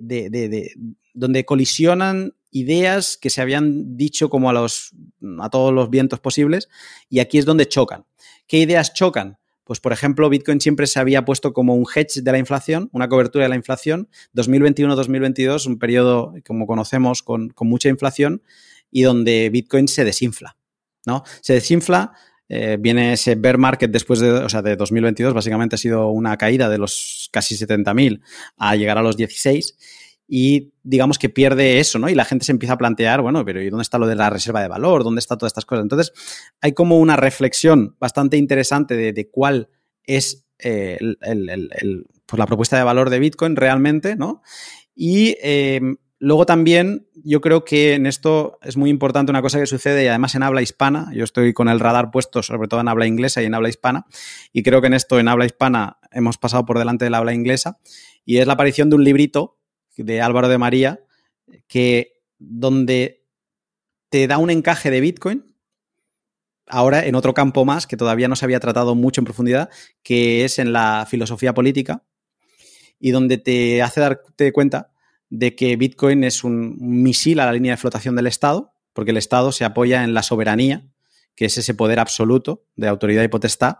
donde 1.15 1.45
colisionan 1.45 2.35
ideas 2.51 3.17
que 3.17 3.31
se 3.31 3.41
habían 3.41 3.97
dicho 3.97 4.29
como 4.29 4.51
a, 4.51 4.53
los, 4.53 4.91
a 5.39 5.49
todos 5.49 5.73
los 5.73 5.89
vientos 5.89 6.19
posibles 6.19 6.69
y 7.09 7.19
aquí 7.19 7.39
es 7.39 7.45
donde 7.45 7.67
chocan. 7.67 8.05
¿Qué 8.47 8.59
ideas 8.59 8.93
chocan? 8.93 9.39
Pues, 9.65 9.79
por 9.79 9.91
ejemplo, 9.91 10.29
Bitcoin 10.29 10.61
siempre 10.61 10.85
se 10.87 10.99
había 10.99 11.25
puesto 11.25 11.51
como 11.51 11.75
un 11.75 11.85
hedge 11.93 12.21
de 12.21 12.31
la 12.31 12.37
inflación, 12.37 12.87
una 12.93 13.09
cobertura 13.09 13.45
de 13.45 13.49
la 13.49 13.55
inflación. 13.55 14.07
2021-2022, 14.35 15.65
un 15.65 15.79
periodo, 15.79 16.33
como 16.45 16.67
conocemos, 16.67 17.23
con, 17.23 17.53
mucha 17.61 17.89
inflación 17.89 18.43
y 18.91 19.01
donde 19.01 19.49
Bitcoin 19.49 19.87
se 19.87 20.05
desinfla. 20.05 20.55
¿no? 21.07 21.23
Se 21.41 21.53
desinfla, 21.53 22.13
eh, 22.47 22.77
viene 22.79 23.13
ese 23.13 23.33
bear 23.33 23.57
market 23.57 23.89
después 23.89 24.19
de, 24.19 24.31
o 24.31 24.49
sea, 24.49 24.61
de 24.61 24.75
2022, 24.75 25.33
básicamente 25.33 25.75
ha 25.75 25.79
sido 25.79 26.09
una 26.09 26.37
caída 26.37 26.69
de 26.69 26.77
los 26.77 27.29
casi 27.31 27.55
70.000 27.55 28.21
a 28.57 28.75
llegar 28.75 28.99
a 28.99 29.01
los 29.01 29.17
16 29.17 29.75
y 30.27 30.73
digamos 30.83 31.19
que 31.19 31.29
pierde 31.29 31.79
eso, 31.79 31.99
¿no? 31.99 32.09
Y 32.09 32.15
la 32.15 32.25
gente 32.25 32.45
se 32.45 32.51
empieza 32.51 32.73
a 32.73 32.77
plantear, 32.77 33.21
bueno, 33.21 33.45
pero 33.45 33.61
¿y 33.61 33.69
dónde 33.69 33.83
está 33.83 33.97
lo 33.97 34.07
de 34.07 34.15
la 34.15 34.29
reserva 34.29 34.61
de 34.61 34.67
valor? 34.67 35.03
¿Dónde 35.03 35.19
está 35.19 35.37
todas 35.37 35.51
estas 35.51 35.65
cosas? 35.65 35.83
Entonces, 35.83 36.13
hay 36.61 36.73
como 36.73 36.99
una 36.99 37.15
reflexión 37.15 37.95
bastante 37.99 38.37
interesante 38.37 38.95
de, 38.95 39.29
cuál 39.29 39.69
es 40.03 40.45
eh, 40.59 40.97
pues 42.25 42.39
la 42.39 42.45
propuesta 42.45 42.77
de 42.77 42.83
valor 42.83 43.09
de 43.09 43.19
Bitcoin 43.19 43.55
realmente, 43.55 44.15
¿no? 44.15 44.41
Y 44.95 45.35
eh, 45.43 45.81
luego 46.19 46.45
también 46.45 47.07
yo 47.23 47.41
creo 47.41 47.65
que 47.65 47.93
en 47.93 48.05
esto 48.05 48.57
es 48.61 48.77
muy 48.77 48.89
importante 48.89 49.31
una 49.31 49.41
cosa 49.41 49.59
que 49.59 49.65
sucede 49.65 50.05
y 50.05 50.07
además 50.07 50.35
en 50.35 50.43
habla 50.43 50.61
hispana, 50.61 51.09
yo 51.13 51.23
estoy 51.23 51.53
con 51.53 51.67
el 51.69 51.79
radar 51.79 52.11
puesto 52.11 52.41
sobre 52.41 52.67
todo 52.67 52.79
en 52.79 52.87
habla 52.87 53.05
inglesa 53.05 53.41
y 53.41 53.45
en 53.45 53.53
habla 53.53 53.69
hispana, 53.69 54.05
y 54.53 54.63
creo 54.63 54.81
que 54.81 54.87
en 54.87 54.93
esto 54.93 55.19
en 55.19 55.27
habla 55.27 55.45
hispana 55.45 55.97
hemos 56.11 56.37
pasado 56.37 56.65
por 56.65 56.79
delante 56.79 57.05
del 57.05 57.15
habla 57.15 57.33
inglesa, 57.33 57.79
y 58.25 58.37
es 58.37 58.47
la 58.47 58.53
aparición 58.53 58.89
de 58.89 58.95
un 58.95 59.03
librito 59.03 59.57
de 59.97 60.21
Álvaro 60.21 60.49
de 60.49 60.57
María, 60.57 61.03
que 61.67 62.21
donde 62.37 63.25
te 64.09 64.27
da 64.27 64.37
un 64.37 64.49
encaje 64.49 64.91
de 64.91 65.01
Bitcoin, 65.01 65.55
ahora 66.67 67.05
en 67.05 67.15
otro 67.15 67.33
campo 67.33 67.65
más 67.65 67.87
que 67.87 67.97
todavía 67.97 68.27
no 68.27 68.35
se 68.35 68.45
había 68.45 68.59
tratado 68.59 68.95
mucho 68.95 69.21
en 69.21 69.25
profundidad, 69.25 69.69
que 70.03 70.45
es 70.45 70.59
en 70.59 70.73
la 70.73 71.05
filosofía 71.09 71.53
política, 71.53 72.03
y 72.99 73.11
donde 73.11 73.37
te 73.37 73.81
hace 73.81 74.01
darte 74.01 74.51
cuenta 74.51 74.91
de 75.29 75.55
que 75.55 75.75
Bitcoin 75.75 76.23
es 76.23 76.43
un 76.43 76.77
misil 76.79 77.39
a 77.39 77.45
la 77.45 77.53
línea 77.53 77.73
de 77.73 77.77
flotación 77.77 78.15
del 78.15 78.27
Estado, 78.27 78.73
porque 78.93 79.11
el 79.11 79.17
Estado 79.17 79.51
se 79.51 79.65
apoya 79.65 80.03
en 80.03 80.13
la 80.13 80.23
soberanía, 80.23 80.87
que 81.35 81.45
es 81.45 81.57
ese 81.57 81.73
poder 81.73 81.99
absoluto 81.99 82.65
de 82.75 82.87
autoridad 82.87 83.23
y 83.23 83.27
potestad, 83.27 83.79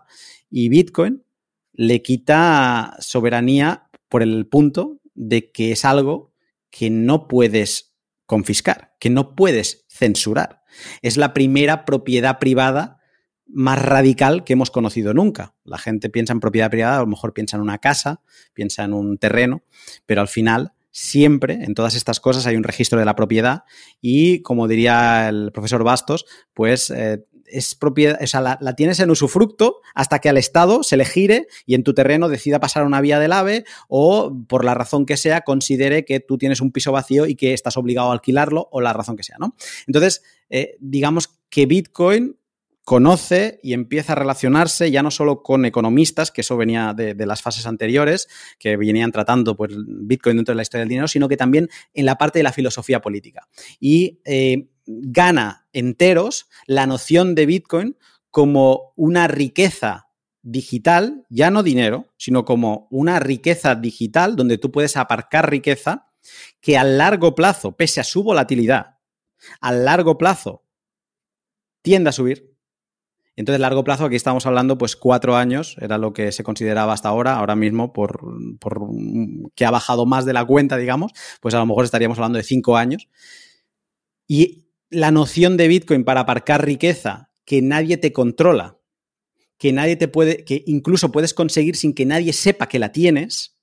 y 0.50 0.68
Bitcoin 0.68 1.24
le 1.72 2.02
quita 2.02 2.96
soberanía 3.00 3.88
por 4.08 4.22
el 4.22 4.46
punto 4.46 5.00
de 5.16 5.50
que 5.50 5.72
es 5.72 5.84
algo 5.84 6.32
que 6.70 6.90
no 6.90 7.26
puedes 7.26 7.94
confiscar, 8.26 8.94
que 9.00 9.10
no 9.10 9.34
puedes 9.34 9.84
censurar. 9.88 10.62
Es 11.02 11.16
la 11.16 11.32
primera 11.34 11.84
propiedad 11.84 12.38
privada 12.38 13.00
más 13.48 13.80
radical 13.80 14.44
que 14.44 14.54
hemos 14.54 14.70
conocido 14.70 15.14
nunca. 15.14 15.54
La 15.64 15.78
gente 15.78 16.10
piensa 16.10 16.32
en 16.32 16.40
propiedad 16.40 16.70
privada, 16.70 16.98
a 16.98 17.00
lo 17.00 17.06
mejor 17.06 17.32
piensa 17.32 17.56
en 17.56 17.62
una 17.62 17.78
casa, 17.78 18.20
piensa 18.52 18.84
en 18.84 18.92
un 18.92 19.18
terreno, 19.18 19.62
pero 20.04 20.20
al 20.20 20.28
final 20.28 20.72
siempre 20.90 21.62
en 21.62 21.74
todas 21.74 21.94
estas 21.94 22.20
cosas 22.20 22.46
hay 22.46 22.56
un 22.56 22.64
registro 22.64 22.98
de 22.98 23.04
la 23.04 23.14
propiedad 23.14 23.64
y, 24.00 24.42
como 24.42 24.66
diría 24.66 25.28
el 25.28 25.52
profesor 25.52 25.84
Bastos, 25.84 26.24
pues 26.54 26.90
eh, 26.90 27.24
es 27.48 27.74
propiedad, 27.74 28.18
o 28.22 28.26
sea, 28.26 28.40
la, 28.40 28.76
tienes 28.76 29.00
en 29.00 29.10
usufructo 29.10 29.80
hasta 29.94 30.18
que 30.18 30.28
al 30.28 30.36
Estado 30.36 30.82
se 30.82 30.96
le 30.96 31.04
gire 31.04 31.46
y 31.64 31.74
en 31.74 31.84
tu 31.84 31.94
terreno 31.94 32.28
decida 32.28 32.60
pasar 32.60 32.84
una 32.84 33.00
vía 33.00 33.18
del 33.18 33.32
AVE 33.32 33.64
o 33.88 34.36
por 34.48 34.64
la 34.64 34.74
razón 34.74 35.06
que 35.06 35.16
sea 35.16 35.42
considere 35.42 36.04
que 36.04 36.20
tú 36.20 36.38
tienes 36.38 36.60
un 36.60 36.72
piso 36.72 36.92
vacío 36.92 37.26
y 37.26 37.34
que 37.36 37.52
estás 37.52 37.76
obligado 37.76 38.10
a 38.10 38.12
alquilarlo 38.12 38.68
o 38.70 38.80
la 38.80 38.92
razón 38.92 39.16
que 39.16 39.22
sea, 39.22 39.36
¿no? 39.38 39.54
Entonces, 39.86 40.22
eh, 40.50 40.76
digamos 40.80 41.38
que 41.48 41.66
Bitcoin 41.66 42.36
conoce 42.86 43.58
y 43.64 43.72
empieza 43.72 44.12
a 44.12 44.16
relacionarse 44.16 44.92
ya 44.92 45.02
no 45.02 45.10
solo 45.10 45.42
con 45.42 45.64
economistas, 45.64 46.30
que 46.30 46.42
eso 46.42 46.56
venía 46.56 46.94
de, 46.94 47.14
las 47.26 47.42
fases 47.42 47.66
anteriores, 47.66 48.28
que 48.60 48.76
venían 48.76 49.10
tratando 49.10 49.56
pues, 49.56 49.72
Bitcoin 49.76 50.36
dentro 50.36 50.52
de 50.52 50.56
la 50.56 50.62
historia 50.62 50.82
del 50.82 50.90
dinero, 50.90 51.08
sino 51.08 51.28
que 51.28 51.36
también 51.36 51.68
en 51.94 52.06
la 52.06 52.16
parte 52.16 52.38
de 52.38 52.44
la 52.44 52.52
filosofía 52.52 53.00
política. 53.00 53.48
Y 53.80 54.20
eh, 54.24 54.68
gana 54.86 55.66
enteros 55.72 56.48
la 56.66 56.86
noción 56.86 57.34
de 57.34 57.46
Bitcoin 57.46 57.96
como 58.30 58.92
una 58.96 59.28
riqueza 59.28 60.08
digital, 60.42 61.26
ya 61.28 61.50
no 61.50 61.62
dinero, 61.62 62.12
sino 62.16 62.44
como 62.44 62.86
una 62.90 63.18
riqueza 63.18 63.74
digital 63.74 64.36
donde 64.36 64.58
tú 64.58 64.70
puedes 64.70 64.96
aparcar 64.96 65.50
riqueza 65.50 66.12
que 66.60 66.78
a 66.78 66.84
largo 66.84 67.34
plazo, 67.34 67.76
pese 67.76 68.00
a 68.00 68.04
su 68.04 68.22
volatilidad, 68.22 68.98
a 69.60 69.72
largo 69.72 70.18
plazo 70.18 70.62
tiende 71.82 72.10
a 72.10 72.12
subir. 72.12 72.56
Entonces, 73.36 73.60
largo 73.60 73.84
plazo, 73.84 74.06
aquí 74.06 74.16
estamos 74.16 74.46
hablando, 74.46 74.78
pues 74.78 74.96
cuatro 74.96 75.36
años, 75.36 75.76
era 75.78 75.98
lo 75.98 76.14
que 76.14 76.32
se 76.32 76.42
consideraba 76.42 76.94
hasta 76.94 77.10
ahora, 77.10 77.36
ahora 77.36 77.54
mismo, 77.54 77.92
por, 77.92 78.20
por 78.58 78.80
que 79.54 79.66
ha 79.66 79.70
bajado 79.70 80.06
más 80.06 80.24
de 80.24 80.32
la 80.32 80.44
cuenta, 80.44 80.78
digamos, 80.78 81.12
pues 81.40 81.54
a 81.54 81.58
lo 81.58 81.66
mejor 81.66 81.84
estaríamos 81.84 82.18
hablando 82.18 82.38
de 82.38 82.44
cinco 82.44 82.76
años. 82.78 83.08
Y 84.26 84.65
la 84.90 85.10
noción 85.10 85.56
de 85.56 85.68
Bitcoin 85.68 86.04
para 86.04 86.20
aparcar 86.20 86.64
riqueza 86.64 87.30
que 87.44 87.62
nadie 87.62 87.96
te 87.96 88.12
controla, 88.12 88.78
que 89.58 89.72
nadie 89.72 89.96
te 89.96 90.08
puede, 90.08 90.44
que 90.44 90.62
incluso 90.66 91.12
puedes 91.12 91.34
conseguir 91.34 91.76
sin 91.76 91.94
que 91.94 92.06
nadie 92.06 92.32
sepa 92.32 92.68
que 92.68 92.78
la 92.78 92.92
tienes, 92.92 93.56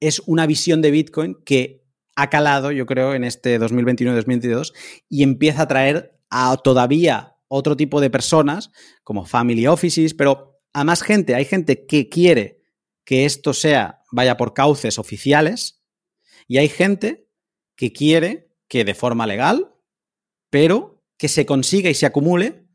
es 0.00 0.20
una 0.26 0.46
visión 0.46 0.82
de 0.82 0.90
Bitcoin 0.90 1.36
que 1.44 1.84
ha 2.16 2.28
calado, 2.30 2.72
yo 2.72 2.86
creo, 2.86 3.14
en 3.14 3.24
este 3.24 3.58
2021-2022 3.60 4.72
y 5.08 5.22
empieza 5.22 5.62
a 5.62 5.68
traer 5.68 6.18
a 6.30 6.56
todavía 6.56 7.36
otro 7.48 7.76
tipo 7.76 8.00
de 8.00 8.10
personas, 8.10 8.70
como 9.04 9.26
family 9.26 9.66
offices, 9.66 10.14
pero 10.14 10.60
a 10.72 10.84
más 10.84 11.02
gente. 11.02 11.34
Hay 11.34 11.44
gente 11.44 11.86
que 11.86 12.08
quiere 12.08 12.62
que 13.04 13.26
esto 13.26 13.52
sea, 13.52 14.02
vaya 14.10 14.36
por 14.36 14.54
cauces 14.54 14.98
oficiales, 14.98 15.82
y 16.48 16.58
hay 16.58 16.68
gente 16.68 17.28
que 17.76 17.92
quiere 17.92 18.50
que 18.68 18.84
de 18.84 18.94
forma 18.94 19.26
legal, 19.26 19.71
pero 20.52 21.02
que 21.16 21.28
se 21.28 21.46
consiga 21.46 21.88
y 21.88 21.94
se 21.94 22.04
acumule 22.04 22.68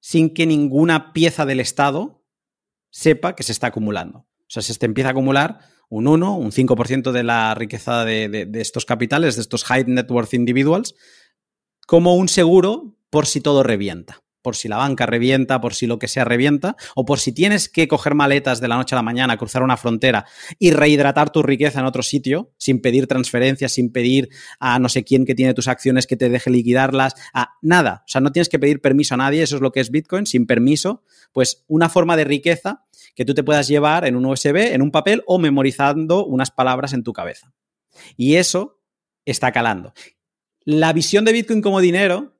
sin 0.00 0.34
que 0.34 0.44
ninguna 0.44 1.12
pieza 1.12 1.46
del 1.46 1.60
Estado 1.60 2.26
sepa 2.90 3.36
que 3.36 3.44
se 3.44 3.52
está 3.52 3.68
acumulando. 3.68 4.18
O 4.18 4.48
sea, 4.48 4.60
se 4.60 4.84
empieza 4.84 5.10
a 5.10 5.12
acumular 5.12 5.60
un 5.88 6.08
1, 6.08 6.36
un 6.36 6.50
5% 6.50 7.12
de 7.12 7.22
la 7.22 7.54
riqueza 7.54 8.04
de, 8.04 8.28
de, 8.28 8.60
estos 8.60 8.84
capitales, 8.84 9.36
de 9.36 9.42
estos 9.42 9.62
high 9.62 9.84
net 9.86 10.10
worth 10.10 10.34
individuals, 10.34 10.96
como 11.86 12.16
un 12.16 12.28
seguro 12.28 12.96
por 13.08 13.26
si 13.26 13.40
todo 13.40 13.62
revienta 13.62 14.20
por 14.42 14.56
si 14.56 14.68
la 14.68 14.76
banca 14.76 15.06
revienta, 15.06 15.60
por 15.60 15.74
si 15.74 15.86
lo 15.86 15.98
que 15.98 16.08
sea 16.08 16.24
revienta, 16.24 16.76
o 16.94 17.04
por 17.04 17.18
si 17.18 17.32
tienes 17.32 17.68
que 17.68 17.88
coger 17.88 18.14
maletas 18.14 18.60
de 18.60 18.68
la 18.68 18.76
noche 18.76 18.94
a 18.94 18.98
la 18.98 19.02
mañana, 19.02 19.36
cruzar 19.36 19.62
una 19.62 19.76
frontera 19.76 20.26
y 20.58 20.72
rehidratar 20.72 21.30
tu 21.30 21.42
riqueza 21.42 21.80
en 21.80 21.86
otro 21.86 22.02
sitio, 22.02 22.52
sin 22.58 22.80
pedir 22.80 23.06
transferencias, 23.06 23.72
sin 23.72 23.92
pedir 23.92 24.28
a 24.58 24.78
no 24.78 24.88
sé 24.88 25.04
quién 25.04 25.24
que 25.24 25.34
tiene 25.34 25.54
tus 25.54 25.68
acciones 25.68 26.06
que 26.06 26.16
te 26.16 26.28
deje 26.28 26.50
liquidarlas, 26.50 27.14
a 27.32 27.54
nada. 27.62 28.02
O 28.06 28.08
sea, 28.08 28.20
no 28.20 28.32
tienes 28.32 28.48
que 28.48 28.58
pedir 28.58 28.80
permiso 28.80 29.14
a 29.14 29.18
nadie, 29.18 29.42
eso 29.42 29.56
es 29.56 29.62
lo 29.62 29.72
que 29.72 29.80
es 29.80 29.90
Bitcoin, 29.90 30.26
sin 30.26 30.46
permiso, 30.46 31.04
pues 31.32 31.64
una 31.68 31.88
forma 31.88 32.16
de 32.16 32.24
riqueza 32.24 32.84
que 33.14 33.24
tú 33.24 33.34
te 33.34 33.44
puedas 33.44 33.68
llevar 33.68 34.06
en 34.06 34.16
un 34.16 34.26
USB, 34.26 34.72
en 34.72 34.82
un 34.82 34.90
papel 34.90 35.22
o 35.26 35.38
memorizando 35.38 36.24
unas 36.24 36.50
palabras 36.50 36.92
en 36.92 37.02
tu 37.02 37.12
cabeza. 37.12 37.52
Y 38.16 38.36
eso 38.36 38.80
está 39.24 39.52
calando. 39.52 39.92
La 40.64 40.92
visión 40.92 41.24
de 41.24 41.32
Bitcoin 41.32 41.60
como 41.60 41.80
dinero 41.80 42.36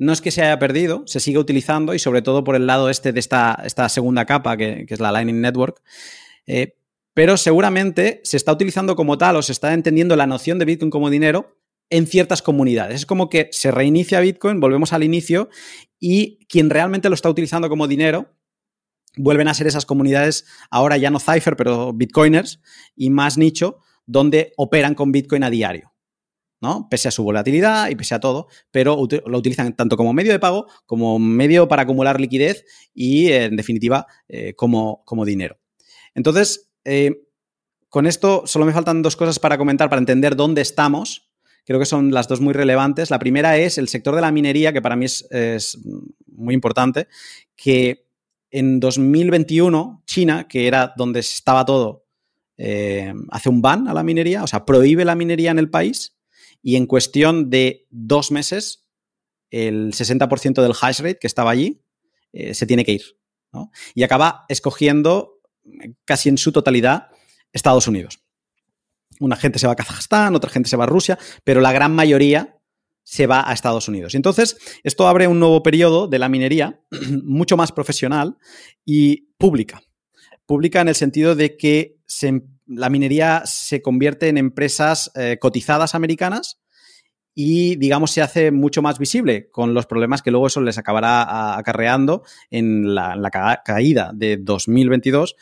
no 0.00 0.14
es 0.14 0.22
que 0.22 0.30
se 0.30 0.40
haya 0.40 0.58
perdido, 0.58 1.02
se 1.06 1.20
sigue 1.20 1.36
utilizando 1.36 1.92
y 1.92 1.98
sobre 1.98 2.22
todo 2.22 2.42
por 2.42 2.56
el 2.56 2.66
lado 2.66 2.88
este 2.88 3.12
de 3.12 3.20
esta, 3.20 3.88
segunda 3.90 4.24
capa, 4.24 4.56
que, 4.56 4.86
es 4.88 4.98
la 4.98 5.12
Lightning 5.12 5.42
Network. 5.42 5.82
Eh, 6.46 6.74
pero 7.12 7.36
seguramente 7.36 8.22
se 8.24 8.38
está 8.38 8.50
utilizando 8.50 8.96
como 8.96 9.18
tal 9.18 9.36
o 9.36 9.42
se 9.42 9.52
está 9.52 9.74
entendiendo 9.74 10.16
la 10.16 10.26
noción 10.26 10.58
de 10.58 10.64
Bitcoin 10.64 10.90
como 10.90 11.10
dinero 11.10 11.58
en 11.90 12.06
ciertas 12.06 12.40
comunidades. 12.40 12.96
Es 12.96 13.06
como 13.06 13.28
que 13.28 13.50
se 13.52 13.70
reinicia 13.70 14.20
Bitcoin, 14.20 14.58
volvemos 14.58 14.94
al 14.94 15.04
inicio 15.04 15.50
y 15.98 16.38
quien 16.46 16.70
realmente 16.70 17.10
lo 17.10 17.14
está 17.14 17.28
utilizando 17.28 17.68
como 17.68 17.86
dinero 17.86 18.34
vuelven 19.18 19.48
a 19.48 19.54
ser 19.54 19.66
esas 19.66 19.84
comunidades, 19.84 20.46
ahora 20.70 20.96
ya 20.96 21.10
no 21.10 21.20
Cypher, 21.20 21.56
pero 21.56 21.92
Bitcoiners 21.92 22.62
y 22.96 23.10
más 23.10 23.36
nicho, 23.36 23.80
donde 24.06 24.54
operan 24.56 24.94
con 24.94 25.12
Bitcoin 25.12 25.44
a 25.44 25.50
diario. 25.50 25.89
¿No? 26.60 26.88
Pese 26.90 27.08
a 27.08 27.10
su 27.10 27.24
volatilidad 27.24 27.88
y 27.88 27.96
pese 27.96 28.14
a 28.14 28.20
todo, 28.20 28.48
pero 28.70 29.06
lo 29.26 29.38
utilizan 29.38 29.74
tanto 29.74 29.96
como 29.96 30.12
medio 30.12 30.32
de 30.32 30.38
pago, 30.38 30.66
como 30.86 31.18
medio 31.18 31.68
para 31.68 31.82
acumular 31.82 32.20
liquidez 32.20 32.64
y, 32.94 33.32
en 33.32 33.56
definitiva, 33.56 34.06
eh, 34.28 34.54
como, 34.54 35.02
como, 35.04 35.24
dinero. 35.24 35.58
Entonces, 36.14 36.70
eh, 36.84 37.22
con 37.88 38.06
esto 38.06 38.42
solo 38.46 38.66
me 38.66 38.72
faltan 38.72 39.02
dos 39.02 39.16
cosas 39.16 39.38
para 39.38 39.56
comentar, 39.58 39.88
para 39.88 40.00
entender 40.00 40.36
dónde 40.36 40.60
estamos. 40.60 41.30
Creo 41.64 41.78
que 41.78 41.86
son 41.86 42.12
las 42.12 42.28
dos 42.28 42.40
muy 42.40 42.52
relevantes. 42.52 43.10
La 43.10 43.18
primera 43.18 43.56
es 43.56 43.78
el 43.78 43.88
sector 43.88 44.14
de 44.14 44.20
la 44.20 44.32
minería, 44.32 44.72
que 44.72 44.82
para 44.82 44.96
mí 44.96 45.06
es, 45.06 45.78
muy 46.26 46.54
importante, 46.54 47.08
que 47.56 48.06
en 48.50 48.80
2021 48.80 50.02
China, 50.06 50.46
que 50.48 50.66
era 50.66 50.92
donde 50.96 51.20
estaba 51.20 51.64
todo, 51.64 52.06
eh, 52.56 53.14
hace 53.30 53.48
un 53.48 53.62
ban 53.62 53.88
a 53.88 53.94
la 53.94 54.02
minería, 54.02 54.42
o 54.42 54.46
sea, 54.46 54.64
prohíbe 54.64 55.04
la 55.04 55.14
minería 55.14 55.50
en 55.50 55.58
el 55.58 55.70
país 55.70 56.19
y 56.62 56.76
en 56.76 56.86
cuestión 56.86 57.50
de 57.50 57.86
dos 57.90 58.30
meses, 58.30 58.86
el 59.50 59.92
60% 59.92 60.62
del 60.62 60.74
hash 60.80 61.00
rate 61.00 61.18
que 61.18 61.26
estaba 61.26 61.50
allí 61.50 61.82
eh, 62.32 62.54
se 62.54 62.66
tiene 62.66 62.84
que 62.84 62.92
ir. 62.92 63.02
Y 63.94 64.04
acaba 64.04 64.44
escogiendo 64.48 65.40
eh, 65.64 65.94
casi 66.04 66.28
en 66.28 66.38
su 66.38 66.52
totalidad 66.52 67.08
Estados 67.52 67.88
Unidos. 67.88 68.20
Una 69.18 69.36
gente 69.36 69.58
se 69.58 69.66
va 69.66 69.72
a 69.72 69.76
Kazajstán, 69.76 70.34
otra 70.34 70.50
gente 70.50 70.68
se 70.68 70.76
va 70.76 70.84
a 70.84 70.86
Rusia, 70.86 71.18
pero 71.44 71.60
la 71.60 71.72
gran 71.72 71.94
mayoría 71.94 72.56
se 73.02 73.26
va 73.26 73.48
a 73.48 73.52
Estados 73.52 73.88
Unidos. 73.88 74.14
entonces, 74.14 74.56
esto 74.84 75.08
abre 75.08 75.26
un 75.26 75.40
nuevo 75.40 75.62
periodo 75.62 76.06
de 76.06 76.18
la 76.18 76.28
minería 76.28 76.80
mucho 77.24 77.56
más 77.56 77.72
profesional 77.72 78.36
y 78.84 79.32
pública. 79.36 79.82
Pública 80.46 80.80
en 80.80 80.88
el 80.88 80.94
sentido 80.94 81.34
de 81.34 81.56
que 81.56 81.96
se, 82.06 82.42
la 82.70 82.88
minería 82.88 83.42
se 83.46 83.82
convierte 83.82 84.28
en 84.28 84.38
empresas 84.38 85.10
eh, 85.16 85.38
cotizadas 85.40 85.94
americanas 85.94 86.60
y, 87.34 87.76
digamos, 87.76 88.12
se 88.12 88.22
hace 88.22 88.50
mucho 88.50 88.82
más 88.82 88.98
visible 88.98 89.50
con 89.50 89.74
los 89.74 89.86
problemas 89.86 90.22
que 90.22 90.30
luego 90.30 90.46
eso 90.46 90.60
les 90.60 90.78
acabará 90.78 91.56
acarreando 91.56 92.22
en 92.50 92.94
la, 92.94 93.30
caída 93.64 94.12
de 94.14 94.36
2022 94.36 95.36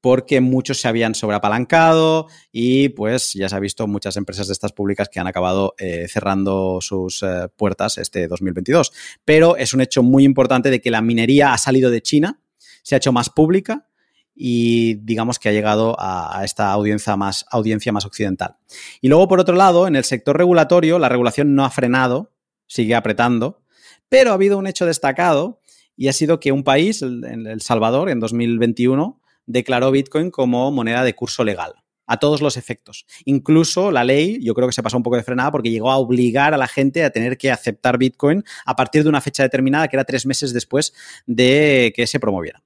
porque 0.00 0.40
muchos 0.40 0.80
se 0.80 0.88
habían 0.88 1.14
sobreapalancado 1.14 2.28
y 2.50 2.88
pues 2.90 3.34
ya 3.34 3.48
se 3.48 3.56
ha 3.56 3.60
visto 3.60 3.86
muchas 3.86 4.16
empresas 4.16 4.46
de 4.46 4.54
estas 4.54 4.72
públicas 4.72 5.08
que 5.08 5.20
han 5.20 5.26
acabado 5.26 5.74
eh, 5.78 6.06
cerrando 6.08 6.78
sus 6.80 7.22
eh, 7.22 7.48
puertas 7.54 7.98
este 7.98 8.26
2022. 8.26 8.92
Pero 9.24 9.56
es 9.56 9.74
un 9.74 9.82
hecho 9.82 10.02
muy 10.02 10.24
importante 10.24 10.70
de 10.70 10.80
que 10.80 10.90
la 10.90 11.02
minería 11.02 11.52
ha 11.52 11.58
salido 11.58 11.90
de 11.90 12.00
China, 12.00 12.40
se 12.82 12.94
ha 12.94 12.98
hecho 12.98 13.12
más 13.12 13.28
pública 13.28 13.89
y 14.42 14.94
digamos 14.94 15.38
que 15.38 15.50
ha 15.50 15.52
llegado 15.52 15.94
a, 15.98 16.40
esta 16.46 16.72
audiencia 16.72 17.14
más, 17.14 17.44
audiencia 17.50 17.92
más 17.92 18.06
occidental. 18.06 18.56
Y 19.02 19.08
luego, 19.08 19.28
por 19.28 19.38
otro 19.38 19.54
lado, 19.54 19.86
en 19.86 19.96
el 19.96 20.04
sector 20.04 20.38
regulatorio, 20.38 20.98
la 20.98 21.10
regulación 21.10 21.54
no 21.54 21.62
ha 21.62 21.70
frenado, 21.70 22.32
sigue 22.66 22.94
apretando, 22.94 23.60
pero 24.08 24.30
ha 24.30 24.34
habido 24.34 24.56
un 24.56 24.66
hecho 24.66 24.86
destacado 24.86 25.60
y 25.94 26.08
ha 26.08 26.14
sido 26.14 26.40
que 26.40 26.52
un 26.52 26.64
país, 26.64 27.02
El, 27.02 27.22
el 27.46 27.60
Salvador, 27.60 28.08
en 28.08 28.18
2021, 28.18 29.20
declaró 29.44 29.90
Bitcoin 29.90 30.30
como 30.30 30.70
moneda 30.72 31.04
de 31.04 31.14
curso 31.14 31.44
legal 31.44 31.74
a 32.06 32.16
todos 32.16 32.40
los 32.40 32.56
efectos. 32.56 33.04
Incluso 33.26 33.90
la 33.90 34.04
ley, 34.04 34.42
yo 34.42 34.54
creo 34.54 34.66
que 34.66 34.72
se 34.72 34.82
pasó 34.82 34.96
un 34.96 35.02
poco 35.02 35.16
de 35.16 35.22
frenada 35.22 35.52
porque 35.52 35.70
llegó 35.70 35.90
a 35.90 35.98
obligar 35.98 36.54
a 36.54 36.56
la 36.56 36.66
gente 36.66 37.04
a 37.04 37.10
tener 37.10 37.36
que 37.36 37.50
aceptar 37.50 37.98
Bitcoin 37.98 38.42
a 38.64 38.74
partir 38.74 39.02
de 39.02 39.10
una 39.10 39.20
fecha 39.20 39.42
determinada 39.42 39.86
que 39.86 39.96
era 39.96 40.04
tres 40.04 40.24
meses 40.24 40.54
después 40.54 40.94
de 41.26 41.92
que 41.94 42.06
se 42.06 42.18
promoviera. 42.18 42.62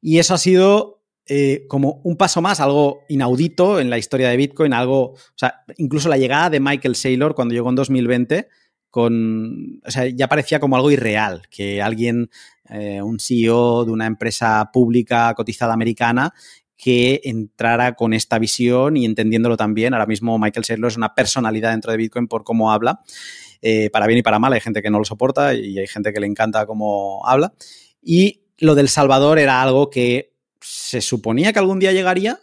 Y 0.00 0.18
eso 0.18 0.34
ha 0.34 0.38
sido 0.38 1.00
eh, 1.26 1.66
como 1.68 2.00
un 2.02 2.16
paso 2.16 2.42
más, 2.42 2.60
algo 2.60 3.02
inaudito 3.08 3.78
en 3.78 3.88
la 3.90 3.98
historia 3.98 4.30
de 4.30 4.36
Bitcoin, 4.36 4.72
algo, 4.72 5.12
o 5.12 5.36
sea, 5.36 5.62
incluso 5.76 6.08
la 6.08 6.16
llegada 6.16 6.50
de 6.50 6.58
Michael 6.60 6.96
Saylor 6.96 7.34
cuando 7.34 7.54
llegó 7.54 7.68
en 7.68 7.76
2020, 7.76 8.48
con, 8.90 9.80
o 9.86 9.90
sea, 9.90 10.06
ya 10.06 10.26
parecía 10.26 10.58
como 10.58 10.74
algo 10.74 10.90
irreal, 10.90 11.42
que 11.48 11.80
alguien, 11.80 12.30
eh, 12.68 13.00
un 13.00 13.20
CEO 13.20 13.84
de 13.84 13.92
una 13.92 14.06
empresa 14.06 14.70
pública 14.72 15.32
cotizada 15.34 15.72
americana, 15.72 16.34
que 16.76 17.20
entrara 17.24 17.94
con 17.94 18.14
esta 18.14 18.38
visión 18.38 18.96
y 18.96 19.04
entendiéndolo 19.04 19.56
también. 19.56 19.92
Ahora 19.92 20.06
mismo 20.06 20.38
Michael 20.38 20.64
Saylor 20.64 20.90
es 20.90 20.96
una 20.96 21.14
personalidad 21.14 21.72
dentro 21.72 21.92
de 21.92 21.98
Bitcoin 21.98 22.26
por 22.26 22.42
cómo 22.42 22.72
habla, 22.72 23.02
eh, 23.60 23.90
para 23.90 24.06
bien 24.06 24.18
y 24.18 24.22
para 24.22 24.38
mal. 24.38 24.54
Hay 24.54 24.60
gente 24.60 24.80
que 24.80 24.90
no 24.90 24.98
lo 24.98 25.04
soporta 25.04 25.54
y 25.54 25.78
hay 25.78 25.86
gente 25.86 26.12
que 26.12 26.20
le 26.20 26.26
encanta 26.26 26.64
cómo 26.64 27.24
habla. 27.26 27.52
Y 28.02 28.39
lo 28.60 28.74
del 28.74 28.88
Salvador 28.88 29.38
era 29.38 29.62
algo 29.62 29.90
que 29.90 30.36
se 30.60 31.00
suponía 31.00 31.52
que 31.52 31.58
algún 31.58 31.80
día 31.80 31.92
llegaría, 31.92 32.38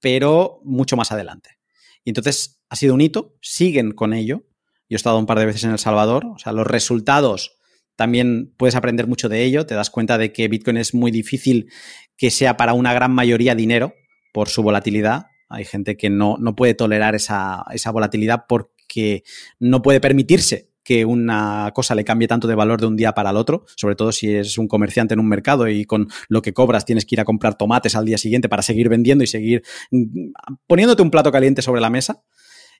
pero 0.00 0.60
mucho 0.62 0.96
más 0.96 1.10
adelante. 1.10 1.58
Y 2.04 2.10
entonces 2.10 2.62
ha 2.68 2.76
sido 2.76 2.94
un 2.94 3.00
hito, 3.00 3.36
siguen 3.40 3.92
con 3.92 4.12
ello. 4.12 4.44
Yo 4.88 4.94
he 4.94 4.96
estado 4.96 5.18
un 5.18 5.26
par 5.26 5.38
de 5.38 5.46
veces 5.46 5.64
en 5.64 5.70
El 5.70 5.78
Salvador, 5.78 6.26
o 6.26 6.38
sea, 6.38 6.52
los 6.52 6.66
resultados 6.66 7.58
también 7.96 8.54
puedes 8.56 8.76
aprender 8.76 9.08
mucho 9.08 9.28
de 9.28 9.42
ello, 9.42 9.66
te 9.66 9.74
das 9.74 9.90
cuenta 9.90 10.18
de 10.18 10.32
que 10.32 10.46
Bitcoin 10.46 10.76
es 10.76 10.94
muy 10.94 11.10
difícil 11.10 11.68
que 12.16 12.30
sea 12.30 12.56
para 12.56 12.72
una 12.72 12.94
gran 12.94 13.12
mayoría 13.12 13.56
dinero 13.56 13.92
por 14.32 14.48
su 14.48 14.62
volatilidad. 14.62 15.26
Hay 15.48 15.64
gente 15.64 15.96
que 15.96 16.08
no, 16.08 16.36
no 16.38 16.54
puede 16.54 16.74
tolerar 16.74 17.16
esa, 17.16 17.64
esa 17.72 17.90
volatilidad 17.90 18.44
porque 18.48 19.24
no 19.58 19.82
puede 19.82 20.00
permitirse 20.00 20.67
que 20.88 21.04
una 21.04 21.70
cosa 21.74 21.94
le 21.94 22.02
cambie 22.02 22.26
tanto 22.28 22.48
de 22.48 22.54
valor 22.54 22.80
de 22.80 22.86
un 22.86 22.96
día 22.96 23.12
para 23.12 23.28
el 23.28 23.36
otro, 23.36 23.66
sobre 23.76 23.94
todo 23.94 24.10
si 24.10 24.34
es 24.34 24.56
un 24.56 24.68
comerciante 24.68 25.12
en 25.12 25.20
un 25.20 25.28
mercado 25.28 25.68
y 25.68 25.84
con 25.84 26.08
lo 26.30 26.40
que 26.40 26.54
cobras 26.54 26.86
tienes 26.86 27.04
que 27.04 27.14
ir 27.14 27.20
a 27.20 27.26
comprar 27.26 27.58
tomates 27.58 27.94
al 27.94 28.06
día 28.06 28.16
siguiente 28.16 28.48
para 28.48 28.62
seguir 28.62 28.88
vendiendo 28.88 29.22
y 29.22 29.26
seguir 29.26 29.62
mm, 29.90 30.30
poniéndote 30.66 31.02
un 31.02 31.10
plato 31.10 31.30
caliente 31.30 31.60
sobre 31.60 31.82
la 31.82 31.90
mesa. 31.90 32.22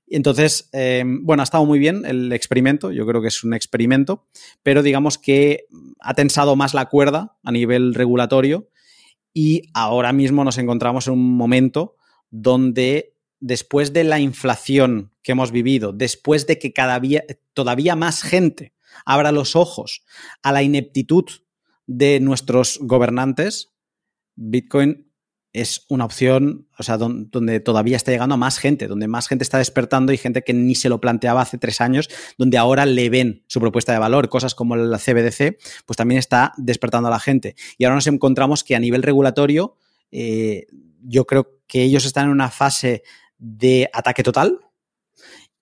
Entonces, 0.06 0.70
eh, 0.72 1.04
bueno, 1.20 1.42
ha 1.42 1.44
estado 1.44 1.66
muy 1.66 1.78
bien 1.78 2.06
el 2.06 2.32
experimento, 2.32 2.92
yo 2.92 3.06
creo 3.06 3.20
que 3.20 3.28
es 3.28 3.44
un 3.44 3.52
experimento, 3.52 4.26
pero 4.62 4.82
digamos 4.82 5.18
que 5.18 5.66
ha 6.00 6.14
tensado 6.14 6.56
más 6.56 6.72
la 6.72 6.86
cuerda 6.86 7.36
a 7.44 7.52
nivel 7.52 7.92
regulatorio 7.92 8.70
y 9.34 9.64
ahora 9.74 10.14
mismo 10.14 10.44
nos 10.44 10.56
encontramos 10.56 11.08
en 11.08 11.12
un 11.12 11.36
momento 11.36 11.96
donde 12.30 13.17
después 13.40 13.92
de 13.92 14.04
la 14.04 14.20
inflación 14.20 15.12
que 15.22 15.32
hemos 15.32 15.52
vivido, 15.52 15.92
después 15.92 16.46
de 16.46 16.58
que 16.58 16.72
cada 16.72 16.98
día, 17.00 17.24
todavía 17.54 17.96
más 17.96 18.22
gente 18.22 18.74
abra 19.04 19.32
los 19.32 19.56
ojos 19.56 20.04
a 20.42 20.52
la 20.52 20.62
ineptitud 20.62 21.24
de 21.86 22.20
nuestros 22.20 22.78
gobernantes, 22.82 23.72
Bitcoin 24.34 25.08
es 25.52 25.86
una 25.88 26.04
opción, 26.04 26.68
o 26.78 26.82
sea, 26.82 26.98
donde, 26.98 27.60
todavía 27.60 27.96
está 27.96 28.12
llegando 28.12 28.34
a 28.34 28.38
más 28.38 28.58
gente, 28.58 28.86
donde 28.86 29.08
más 29.08 29.28
gente 29.28 29.42
está 29.42 29.58
despertando 29.58 30.12
y 30.12 30.18
gente 30.18 30.42
que 30.42 30.52
ni 30.52 30.74
se 30.74 30.88
lo 30.88 31.00
planteaba 31.00 31.40
hace 31.40 31.58
tres 31.58 31.80
años, 31.80 32.08
donde 32.36 32.58
ahora 32.58 32.86
le 32.86 33.08
ven 33.08 33.44
su 33.48 33.58
propuesta 33.58 33.92
de 33.92 33.98
valor, 33.98 34.28
cosas 34.28 34.54
como 34.54 34.76
la 34.76 34.98
CBDC, 34.98 35.58
pues 35.86 35.96
también 35.96 36.18
está 36.18 36.52
despertando 36.58 37.08
a 37.08 37.10
la 37.10 37.18
gente. 37.18 37.56
Y 37.78 37.84
ahora 37.84 37.96
nos 37.96 38.06
encontramos 38.06 38.62
que 38.62 38.76
a 38.76 38.80
nivel 38.80 39.02
regulatorio, 39.02 39.76
eh, 40.10 40.66
yo 41.02 41.26
creo 41.26 41.58
que 41.66 41.82
ellos 41.82 42.04
están 42.04 42.26
en 42.26 42.32
una 42.32 42.50
fase 42.50 43.02
de 43.38 43.88
ataque 43.92 44.22
total 44.22 44.60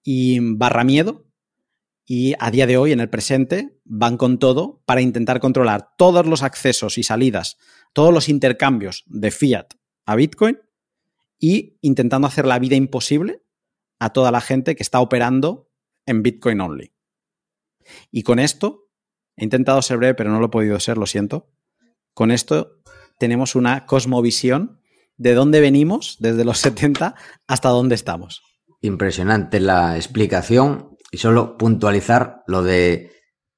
y 0.03 0.39
barra 0.41 0.85
miedo, 0.85 1.27
y 2.09 2.35
a 2.39 2.53
día 2.53 2.69
de 2.69 2.77
hoy, 2.77 2.93
en 2.93 3.01
el 3.01 3.11
presente, 3.11 3.81
van 3.85 4.17
con 4.17 4.39
todo 4.39 4.81
para 4.87 5.01
intentar 5.01 5.41
controlar 5.41 5.91
todos 5.99 6.25
los 6.25 6.45
accesos 6.45 6.99
y 6.99 7.03
salidas, 7.03 7.59
todos 7.93 8.15
los 8.15 8.29
intercambios 8.29 9.03
de 9.07 9.33
fiat 9.33 9.75
a 10.05 10.15
Bitcoin 10.15 10.61
y 11.41 11.79
intentando 11.81 12.29
hacer 12.29 12.47
la 12.47 12.61
vida 12.61 12.77
imposible 12.77 13.43
a 13.99 14.13
toda 14.13 14.31
la 14.31 14.41
gente 14.41 14.77
que 14.77 14.85
está 14.85 15.01
operando 15.01 15.69
en 16.07 16.23
Bitcoin 16.23 16.61
only. 16.61 16.93
Y 18.13 18.23
con 18.23 18.39
esto, 18.39 18.89
he 19.37 19.43
intentado 19.43 19.83
ser 19.83 19.99
breve, 19.99 20.15
pero 20.15 20.31
no 20.31 20.39
lo 20.39 20.47
he 20.47 20.51
podido 20.51 20.79
ser, 20.79 20.99
lo 20.99 21.07
siento. 21.07 21.51
Con 22.15 22.31
esto 22.31 22.83
tenemos 23.19 23.57
una 23.57 23.85
cosmovisión 23.85 24.81
de 25.17 25.35
dónde 25.35 25.61
venimos 25.61 26.17
desde 26.21 26.45
los 26.45 26.59
70 26.61 27.15
hasta 27.47 27.69
dónde 27.69 27.95
estamos. 27.95 28.43
Impresionante 28.81 29.61
la 29.61 29.97
explicación 29.97 30.97
y 31.11 31.19
solo 31.19 31.57
puntualizar 31.57 32.43
lo 32.47 32.63
de 32.63 33.13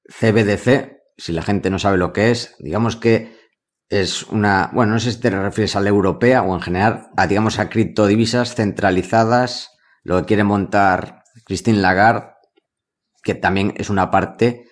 CBDC, 0.07 0.97
si 1.17 1.33
la 1.33 1.41
gente 1.41 1.69
no 1.69 1.79
sabe 1.79 1.97
lo 1.97 2.13
que 2.13 2.31
es, 2.31 2.55
digamos 2.59 2.95
que 2.95 3.37
es 3.89 4.23
una, 4.23 4.69
bueno, 4.73 4.93
no 4.93 4.99
sé 4.99 5.11
si 5.11 5.19
te 5.19 5.29
refieres 5.31 5.75
a 5.75 5.81
la 5.81 5.89
europea 5.89 6.43
o 6.43 6.53
en 6.53 6.61
general 6.61 7.09
a, 7.17 7.27
digamos, 7.27 7.59
a 7.59 7.69
criptodivisas 7.69 8.55
centralizadas, 8.55 9.71
lo 10.03 10.19
que 10.19 10.25
quiere 10.25 10.43
montar 10.43 11.23
Christine 11.45 11.79
Lagarde, 11.79 12.33
que 13.23 13.35
también 13.35 13.73
es 13.77 13.89
una 13.89 14.11
parte 14.11 14.67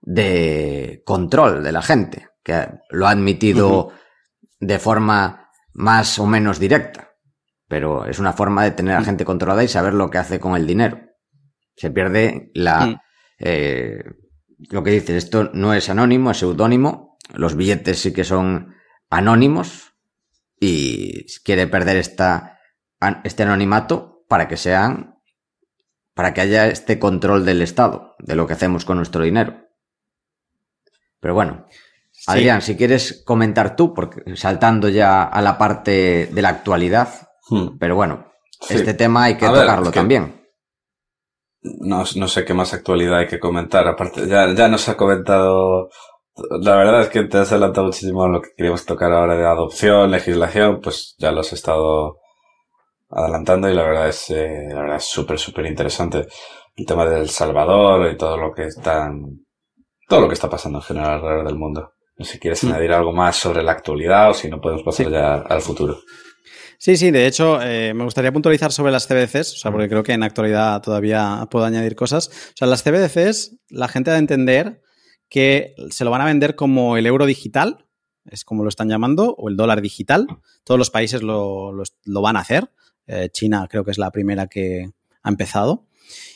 de 0.00 1.02
control 1.04 1.62
de 1.62 1.72
la 1.72 1.82
gente, 1.82 2.28
que 2.42 2.68
lo 2.90 3.06
ha 3.06 3.10
admitido 3.10 3.90
de 4.60 4.78
forma 4.78 5.39
más 5.72 6.18
o 6.18 6.26
menos 6.26 6.58
directa, 6.58 7.16
pero 7.68 8.06
es 8.06 8.18
una 8.18 8.32
forma 8.32 8.64
de 8.64 8.72
tener 8.72 8.96
a 8.96 9.04
gente 9.04 9.24
controlada 9.24 9.64
y 9.64 9.68
saber 9.68 9.94
lo 9.94 10.10
que 10.10 10.18
hace 10.18 10.40
con 10.40 10.56
el 10.56 10.66
dinero. 10.66 11.00
Se 11.76 11.90
pierde 11.90 12.50
la... 12.54 12.86
Mm. 12.86 13.00
Eh, 13.38 14.04
lo 14.68 14.82
que 14.82 14.90
dices, 14.90 15.24
esto 15.24 15.50
no 15.54 15.72
es 15.72 15.88
anónimo, 15.88 16.30
es 16.30 16.38
seudónimo. 16.38 17.16
Los 17.32 17.56
billetes 17.56 17.98
sí 18.00 18.12
que 18.12 18.24
son 18.24 18.74
anónimos 19.08 19.94
y 20.58 21.26
quiere 21.42 21.66
perder 21.66 21.96
esta, 21.96 22.58
este 23.24 23.44
anonimato 23.44 24.24
para 24.28 24.46
que 24.48 24.58
sean, 24.58 25.18
para 26.14 26.34
que 26.34 26.42
haya 26.42 26.68
este 26.68 26.98
control 26.98 27.46
del 27.46 27.62
Estado, 27.62 28.14
de 28.18 28.34
lo 28.36 28.46
que 28.46 28.52
hacemos 28.52 28.84
con 28.84 28.98
nuestro 28.98 29.24
dinero. 29.24 29.68
Pero 31.20 31.34
bueno, 31.34 31.66
Adrián, 32.26 32.62
si 32.62 32.76
quieres 32.76 33.22
comentar 33.24 33.76
tú, 33.76 33.94
porque 33.94 34.36
saltando 34.36 34.88
ya 34.88 35.22
a 35.22 35.42
la 35.42 35.58
parte 35.58 36.26
de 36.26 36.42
la 36.42 36.50
actualidad, 36.50 37.08
hmm. 37.48 37.78
pero 37.78 37.96
bueno, 37.96 38.26
este 38.68 38.94
tema 38.94 39.24
hay 39.24 39.36
que 39.36 39.46
tocarlo 39.46 39.90
también 39.90 40.40
no, 41.62 42.04
no, 42.16 42.28
sé 42.28 42.44
qué 42.44 42.54
más 42.54 42.72
actualidad 42.74 43.18
hay 43.18 43.26
que 43.26 43.40
comentar. 43.40 43.86
Aparte, 43.86 44.26
ya, 44.26 44.52
ya 44.54 44.68
nos 44.68 44.88
ha 44.88 44.96
comentado. 44.96 45.90
La 46.60 46.76
verdad 46.76 47.02
es 47.02 47.08
que 47.08 47.24
te 47.24 47.38
has 47.38 47.52
adelantado 47.52 47.86
muchísimo 47.86 48.26
lo 48.28 48.40
que 48.40 48.50
queríamos 48.56 48.86
tocar 48.86 49.12
ahora 49.12 49.36
de 49.36 49.44
adopción, 49.44 50.10
legislación, 50.10 50.80
pues 50.80 51.14
ya 51.18 51.32
lo 51.32 51.40
has 51.40 51.52
estado 51.52 52.18
adelantando 53.10 53.68
y 53.68 53.74
la 53.74 53.82
verdad 53.82 54.08
es, 54.08 54.30
eh, 54.30 54.68
la 54.68 54.80
verdad 54.82 54.96
es 54.96 55.04
súper, 55.04 55.38
súper 55.38 55.66
interesante. 55.66 56.26
El 56.76 56.86
tema 56.86 57.04
del 57.04 57.28
Salvador 57.28 58.10
y 58.10 58.16
todo 58.16 58.36
lo 58.36 58.52
que 58.52 58.66
están, 58.66 59.44
todo 60.08 60.20
lo 60.22 60.28
que 60.28 60.34
está 60.34 60.48
pasando 60.48 60.78
en 60.78 60.84
general 60.84 61.14
alrededor 61.14 61.46
del 61.46 61.58
mundo. 61.58 61.92
No 62.20 62.26
sé 62.26 62.34
si 62.34 62.38
quieres 62.38 62.62
mm. 62.62 62.66
añadir 62.68 62.92
algo 62.92 63.14
más 63.14 63.34
sobre 63.34 63.62
la 63.62 63.72
actualidad 63.72 64.28
o 64.28 64.34
si 64.34 64.50
no 64.50 64.60
podemos 64.60 64.82
pasar 64.82 65.10
ya 65.10 65.36
al 65.36 65.62
futuro. 65.62 66.02
Sí, 66.76 66.98
sí, 66.98 67.10
de 67.10 67.26
hecho, 67.26 67.62
eh, 67.62 67.94
me 67.94 68.04
gustaría 68.04 68.30
puntualizar 68.30 68.72
sobre 68.72 68.92
las 68.92 69.06
CBDCs, 69.06 69.54
o 69.54 69.56
sea, 69.56 69.72
porque 69.72 69.88
creo 69.88 70.02
que 70.02 70.12
en 70.12 70.22
actualidad 70.22 70.82
todavía 70.82 71.48
puedo 71.50 71.64
añadir 71.64 71.96
cosas. 71.96 72.28
O 72.28 72.56
sea, 72.56 72.68
las 72.68 72.82
CBDCs, 72.82 73.56
la 73.70 73.88
gente 73.88 74.10
ha 74.10 74.14
de 74.14 74.18
entender 74.18 74.82
que 75.30 75.74
se 75.88 76.04
lo 76.04 76.10
van 76.10 76.20
a 76.20 76.26
vender 76.26 76.56
como 76.56 76.98
el 76.98 77.06
euro 77.06 77.24
digital, 77.24 77.86
es 78.26 78.44
como 78.44 78.64
lo 78.64 78.68
están 78.68 78.90
llamando, 78.90 79.34
o 79.38 79.48
el 79.48 79.56
dólar 79.56 79.80
digital. 79.80 80.26
Todos 80.62 80.76
los 80.76 80.90
países 80.90 81.22
lo, 81.22 81.72
van 82.04 82.36
a 82.36 82.40
hacer. 82.40 82.70
Eh, 83.06 83.30
China 83.32 83.66
creo 83.66 83.82
que 83.82 83.92
es 83.92 83.98
la 83.98 84.10
primera 84.10 84.46
que 84.46 84.90
ha 85.22 85.28
empezado. 85.30 85.86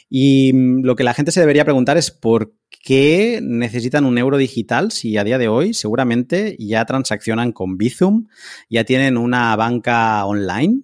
Y 0.08 0.52
mm, 0.52 0.84
lo 0.84 0.96
que 0.96 1.04
la 1.04 1.14
gente 1.14 1.32
se 1.32 1.40
debería 1.40 1.64
preguntar 1.64 1.96
es 1.96 2.10
por 2.10 2.54
qué 2.82 3.40
necesitan 3.42 4.04
un 4.04 4.18
euro 4.18 4.36
digital 4.36 4.92
si 4.92 5.16
a 5.16 5.24
día 5.24 5.38
de 5.38 5.48
hoy 5.48 5.74
seguramente 5.74 6.56
ya 6.58 6.84
transaccionan 6.84 7.52
con 7.52 7.78
Bizum, 7.78 8.26
ya 8.68 8.84
tienen 8.84 9.16
una 9.16 9.54
banca 9.56 10.24
online 10.26 10.82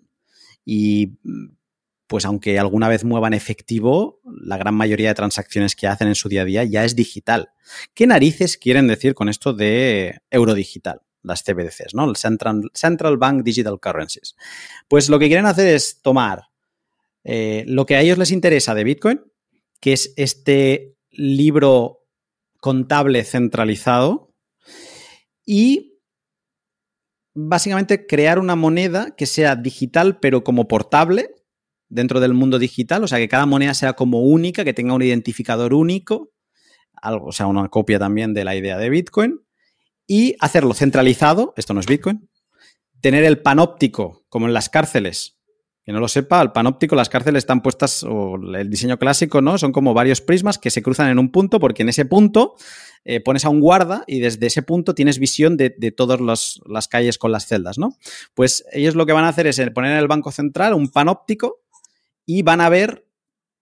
y 0.65 1.19
pues 2.07 2.25
aunque 2.25 2.59
alguna 2.59 2.89
vez 2.89 3.05
muevan 3.05 3.35
efectivo, 3.35 4.21
la 4.25 4.57
gran 4.57 4.75
mayoría 4.75 5.11
de 5.11 5.15
transacciones 5.15 5.77
que 5.77 5.87
hacen 5.87 6.09
en 6.09 6.17
su 6.17 6.29
día 6.29 6.43
a 6.43 6.45
día 6.45 6.65
ya 6.65 6.85
es 6.85 6.97
digital. 6.97 7.51
¿Qué 7.95 8.07
narices 8.09 8.57
quieren 8.57 8.89
decir 8.89 9.15
con 9.15 9.29
esto 9.29 9.53
de 9.53 10.19
euro 10.29 10.55
digital? 10.55 11.03
Las 11.23 11.45
CBDCs, 11.45 11.95
¿no? 11.95 12.13
Central, 12.17 12.63
Central 12.75 13.17
Bank 13.17 13.45
Digital 13.45 13.79
Currencies. 13.79 14.35
Pues 14.89 15.09
lo 15.09 15.21
que 15.21 15.29
quieren 15.29 15.47
hacer 15.47 15.69
es 15.69 16.01
tomar 16.03 16.50
eh, 17.25 17.65
lo 17.67 17.87
que 17.87 17.97
a 17.97 18.01
ellos 18.01 18.19
les 18.19 18.31
interesa 18.31 18.75
de 18.75 18.85
Bitcoin, 18.85 19.21
que 19.81 19.93
es 19.93 20.13
este 20.17 20.97
libro 21.11 22.07
contable 22.61 23.25
centralizado, 23.25 24.35
y 25.45 25.99
básicamente 27.35 28.07
crear 28.07 28.39
una 28.39 28.57
moneda 28.57 29.15
que 29.17 29.27
sea 29.27 29.57
digital, 29.57 30.19
pero 30.21 30.45
como 30.45 30.69
portable 30.69 31.35
dentro 31.89 32.21
del 32.21 32.35
mundo 32.35 32.59
digital, 32.59 33.03
o 33.03 33.09
sea, 33.09 33.19
que 33.19 33.29
cada 33.29 33.47
moneda 33.47 33.75
sea 33.75 33.95
como 33.95 34.21
única, 34.23 34.65
que 34.65 34.75
tenga 34.75 34.95
un 34.95 35.03
identificador 35.03 35.75
único, 35.75 36.33
algo, 36.95 37.27
o 37.27 37.33
sea, 37.33 37.47
una 37.47 37.69
copia 37.69 37.99
también 37.99 38.35
de 38.35 38.45
la 38.45 38.55
idea 38.55 38.79
de 38.79 38.91
Bitcoin, 38.91 39.41
y 40.07 40.37
hacerlo 40.41 40.75
centralizado, 40.75 41.53
esto 41.57 41.75
no 41.75 41.81
es 41.81 41.87
Bitcoin, 41.87 42.29
tener 43.01 43.25
el 43.25 43.41
panóptico, 43.41 44.25
como 44.29 44.47
en 44.47 44.55
las 44.55 44.69
cárceles, 44.69 45.40
que 45.91 45.95
no 45.95 45.99
lo 45.99 46.07
sepa, 46.07 46.39
al 46.39 46.53
panóptico 46.53 46.95
las 46.95 47.09
cárceles 47.09 47.41
están 47.41 47.63
puestas, 47.63 48.05
o 48.05 48.37
el 48.37 48.71
diseño 48.71 48.97
clásico, 48.97 49.43
¿no? 49.43 49.59
Son 49.59 49.73
como 49.73 49.93
varios 49.93 50.21
prismas 50.21 50.57
que 50.57 50.71
se 50.71 50.83
cruzan 50.83 51.09
en 51.09 51.19
un 51.19 51.33
punto, 51.33 51.59
porque 51.59 51.83
en 51.83 51.89
ese 51.89 52.05
punto 52.05 52.55
eh, 53.05 53.19
pones 53.19 53.45
a 53.45 53.49
un 53.49 53.61
guarda 53.61 54.05
y 54.07 54.21
desde 54.21 54.47
ese 54.47 54.63
punto 54.63 54.95
tienes 54.95 55.19
visión 55.19 55.57
de, 55.57 55.71
todas 55.91 56.21
las 56.65 56.87
calles 56.87 57.19
con 57.19 57.33
las 57.33 57.47
celdas, 57.47 57.77
¿no? 57.77 57.97
Pues 58.35 58.65
ellos 58.73 58.95
lo 58.95 59.05
que 59.05 59.13
van 59.13 59.25
a 59.25 59.31
hacer 59.31 59.49
es 59.49 59.61
poner 59.75 59.91
en 59.91 59.99
el 59.99 60.07
banco 60.07 60.31
central 60.31 60.75
un 60.75 60.91
panóptico 60.91 61.61
y 62.25 62.43
van 62.43 62.61
a 62.61 62.69
ver 62.69 63.05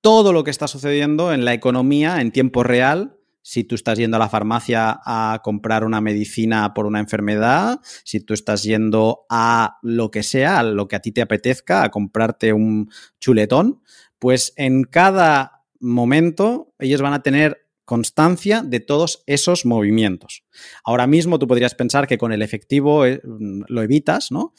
todo 0.03 0.35
lo 0.35 0.45
que 0.45 0.51
está 0.51 0.69
sucediendo 0.69 1.33
en 1.33 1.47
la 1.47 1.55
economía 1.55 2.21
en 2.21 2.31
tiempo 2.31 2.63
real 2.63 3.18
si 3.49 3.65
tú 3.65 3.77
estás 3.77 3.97
yendo 3.97 4.19
a 4.19 4.21
la 4.21 4.29
farmacia 4.29 5.01
a 5.07 5.41
comprar 5.43 5.83
una 5.83 6.03
medicina 6.03 6.75
por 6.75 6.85
una 6.85 7.01
enfermedad, 7.01 7.81
si 8.05 8.21
tú 8.21 8.35
estás 8.35 8.63
yendo 8.63 9.25
a 9.31 9.79
lo 9.81 10.11
que 10.11 10.23
sea, 10.23 10.59
a 10.59 10.63
lo 10.63 10.87
que 10.87 10.97
a 10.97 11.01
ti 11.01 11.13
te 11.13 11.23
apetezca, 11.23 11.83
a 11.83 11.91
comprarte 11.91 12.53
un 12.53 12.91
chuletón, 13.19 13.81
pues 14.19 14.53
en 14.57 14.85
cada 14.85 15.65
momento 15.81 16.75
ellos 16.79 17.01
van 17.01 17.15
a 17.15 17.23
tener 17.23 17.67
constancia 17.87 18.61
de 18.63 18.81
todos 18.81 19.25
esos 19.25 19.65
movimientos. 19.65 20.45
Ahora 20.85 21.07
mismo 21.07 21.39
tú 21.39 21.49
podrías 21.49 21.75
pensar 21.75 22.07
que 22.07 22.19
con 22.19 22.33
el 22.33 22.43
efectivo 22.43 23.07
eh, 23.07 23.23
lo 23.25 23.81
evitas, 23.81 24.31
¿no? 24.31 24.53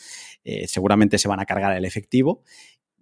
Eh, 0.43 0.67
seguramente 0.67 1.19
se 1.19 1.27
van 1.27 1.39
a 1.39 1.45
cargar 1.45 1.77
el 1.77 1.85
efectivo, 1.85 2.41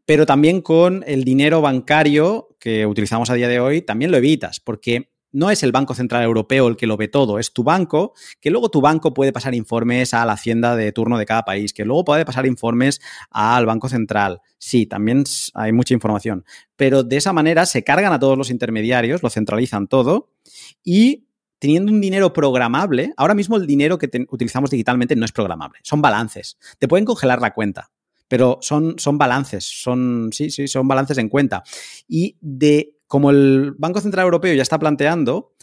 pero 0.05 0.25
también 0.25 0.61
con 0.61 1.05
el 1.07 1.23
dinero 1.23 1.61
bancario 1.61 2.57
que 2.59 2.85
utilizamos 2.85 3.29
a 3.29 3.35
día 3.35 3.47
de 3.47 3.61
hoy 3.61 3.81
también 3.81 4.11
lo 4.11 4.17
evitas, 4.17 4.59
porque 4.59 5.13
no 5.32 5.51
es 5.51 5.63
el 5.63 5.71
Banco 5.71 5.93
Central 5.93 6.23
Europeo 6.23 6.67
el 6.67 6.75
que 6.78 6.88
lo 6.88 6.97
ve 6.97 7.07
todo, 7.07 7.39
es 7.39 7.53
tu 7.53 7.63
banco, 7.63 8.13
que 8.39 8.49
luego 8.49 8.69
tu 8.69 8.82
banco 8.82 9.13
puede 9.13 9.34
pasar 9.34 9.55
informes 9.55 10.13
a 10.13 10.25
la 10.25 10.34
hacienda 10.34 10.75
de 10.75 10.91
turno 10.91 11.17
de 11.17 11.25
cada 11.25 11.43
país, 11.43 11.73
que 11.73 11.86
luego 11.86 12.05
puede 12.05 12.25
pasar 12.25 12.45
informes 12.45 13.01
al 13.30 13.65
Banco 13.65 13.89
Central. 13.89 14.41
Sí, 14.57 14.86
también 14.86 15.23
hay 15.53 15.71
mucha 15.71 15.93
información, 15.93 16.45
pero 16.75 17.03
de 17.03 17.17
esa 17.17 17.34
manera 17.34 17.65
se 17.65 17.84
cargan 17.84 18.13
a 18.13 18.19
todos 18.19 18.38
los 18.38 18.49
intermediarios, 18.49 19.23
lo 19.23 19.30
centralizan 19.30 19.88
todo 19.88 20.32
y 20.84 21.28
teniendo 21.59 21.91
un 21.91 22.01
dinero 22.01 22.34
programable, 22.34 23.13
ahora 23.17 23.34
mismo 23.34 23.57
el 23.57 23.65
dinero 23.65 23.97
que 23.97 24.09
utilizamos 24.30 24.69
digitalmente 24.69 25.15
no 25.15 25.25
es 25.25 25.32
programable, 25.32 25.80
son 25.84 26.01
balances. 26.01 26.57
Te 26.78 26.88
pueden 26.88 27.05
congelar 27.05 27.41
la 27.41 27.53
cuenta, 27.53 27.91
pero 28.28 28.59
son, 28.61 28.95
son 28.97 29.17
balances, 29.17 29.65
son, 29.65 30.30
sí, 30.32 30.49
sí, 30.49 30.67
son 30.67 30.88
balances 30.88 31.17
en 31.17 31.30
cuenta. 31.30 31.63
Y 32.07 32.38
de 32.41 32.97
como 33.08 33.30
el 33.32 33.74
Banco 33.78 34.01
Central 34.01 34.26
Europeo 34.26 34.53
ya 34.53 34.62
está 34.62 34.78
planteando, 34.78 35.53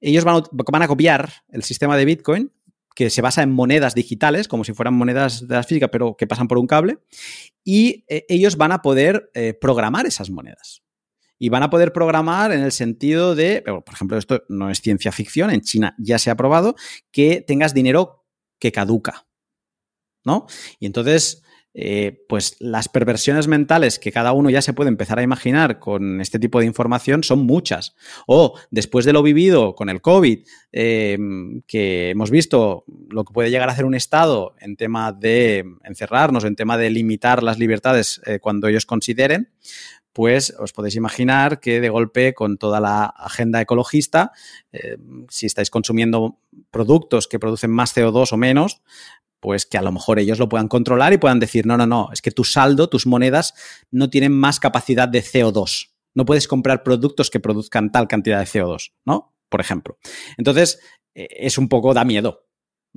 ellos 0.00 0.24
van 0.24 0.82
a, 0.82 0.88
copiar 0.88 1.32
el 1.48 1.62
sistema 1.62 1.96
de 1.96 2.04
Bitcoin, 2.04 2.52
que 2.94 3.10
se 3.10 3.22
basa 3.22 3.42
en 3.42 3.50
monedas 3.50 3.94
digitales, 3.94 4.48
como 4.48 4.64
si 4.64 4.72
fueran 4.72 4.94
monedas 4.94 5.46
de 5.46 5.54
la 5.54 5.62
física, 5.62 5.88
pero 5.88 6.16
que 6.16 6.26
pasan 6.26 6.48
por 6.48 6.58
un 6.58 6.66
cable, 6.66 6.98
y 7.64 8.04
eh, 8.08 8.24
ellos 8.28 8.56
van 8.56 8.72
a 8.72 8.82
poder 8.82 9.30
eh, 9.34 9.54
programar 9.54 10.06
esas 10.06 10.30
monedas. 10.30 10.82
Y 11.38 11.48
van 11.48 11.62
a 11.62 11.70
poder 11.70 11.92
programar 11.92 12.52
en 12.52 12.60
el 12.60 12.72
sentido 12.72 13.34
de, 13.34 13.62
por 13.62 13.94
ejemplo, 13.94 14.18
esto 14.18 14.42
no 14.48 14.70
es 14.70 14.80
ciencia 14.80 15.12
ficción, 15.12 15.50
en 15.50 15.62
China 15.62 15.94
ya 15.98 16.18
se 16.18 16.30
ha 16.30 16.36
probado, 16.36 16.74
que 17.10 17.40
tengas 17.40 17.72
dinero 17.72 18.26
que 18.58 18.72
caduca. 18.72 19.26
¿No? 20.22 20.46
Y 20.78 20.84
entonces 20.84 21.42
eh, 21.72 22.24
pues 22.28 22.56
las 22.58 22.88
perversiones 22.88 23.46
mentales 23.46 24.00
que 24.00 24.10
cada 24.10 24.32
uno 24.32 24.50
ya 24.50 24.60
se 24.60 24.72
puede 24.72 24.88
empezar 24.88 25.20
a 25.20 25.22
imaginar 25.22 25.78
con 25.78 26.20
este 26.20 26.40
tipo 26.40 26.58
de 26.58 26.66
información 26.66 27.22
son 27.22 27.46
muchas. 27.46 27.94
O 28.26 28.58
después 28.70 29.04
de 29.04 29.12
lo 29.12 29.22
vivido 29.22 29.76
con 29.76 29.88
el 29.88 30.00
COVID, 30.00 30.40
em, 30.72 31.62
que 31.68 32.10
hemos 32.10 32.30
visto 32.30 32.84
lo 33.08 33.24
que 33.24 33.32
puede 33.32 33.50
llegar 33.50 33.68
a 33.68 33.72
hacer 33.72 33.84
un 33.84 33.94
Estado 33.94 34.54
en 34.60 34.76
tema 34.76 35.12
de 35.12 35.64
encerrarnos, 35.84 36.44
en 36.44 36.56
tema 36.56 36.76
de 36.76 36.90
limitar 36.90 37.42
las 37.42 37.58
libertades 37.58 38.20
eh, 38.26 38.40
cuando 38.40 38.66
ellos 38.66 38.84
consideren, 38.84 39.50
pues 40.12 40.52
os 40.58 40.72
podéis 40.72 40.96
imaginar 40.96 41.60
que 41.60 41.80
de 41.80 41.88
golpe 41.88 42.34
con 42.34 42.58
toda 42.58 42.80
la 42.80 43.04
agenda 43.04 43.60
ecologista, 43.60 44.32
si 45.28 45.46
estáis 45.46 45.70
consumiendo 45.70 46.36
productos 46.72 47.28
que 47.28 47.38
producen 47.38 47.70
más 47.70 47.96
CO2 47.96 48.32
o 48.32 48.36
menos, 48.36 48.82
pues 49.40 49.66
que 49.66 49.78
a 49.78 49.82
lo 49.82 49.90
mejor 49.90 50.18
ellos 50.18 50.38
lo 50.38 50.48
puedan 50.48 50.68
controlar 50.68 51.12
y 51.12 51.18
puedan 51.18 51.40
decir, 51.40 51.66
no, 51.66 51.76
no, 51.76 51.86
no, 51.86 52.10
es 52.12 52.22
que 52.22 52.30
tu 52.30 52.44
saldo, 52.44 52.88
tus 52.88 53.06
monedas 53.06 53.54
no 53.90 54.10
tienen 54.10 54.32
más 54.32 54.60
capacidad 54.60 55.08
de 55.08 55.22
CO2. 55.22 55.90
No 56.14 56.24
puedes 56.24 56.46
comprar 56.46 56.82
productos 56.82 57.30
que 57.30 57.40
produzcan 57.40 57.90
tal 57.90 58.08
cantidad 58.08 58.38
de 58.38 58.46
CO2, 58.46 58.92
¿no? 59.04 59.34
Por 59.48 59.60
ejemplo. 59.60 59.98
Entonces, 60.36 60.80
eh, 61.14 61.28
es 61.30 61.58
un 61.58 61.68
poco, 61.68 61.94
da 61.94 62.04
miedo. 62.04 62.46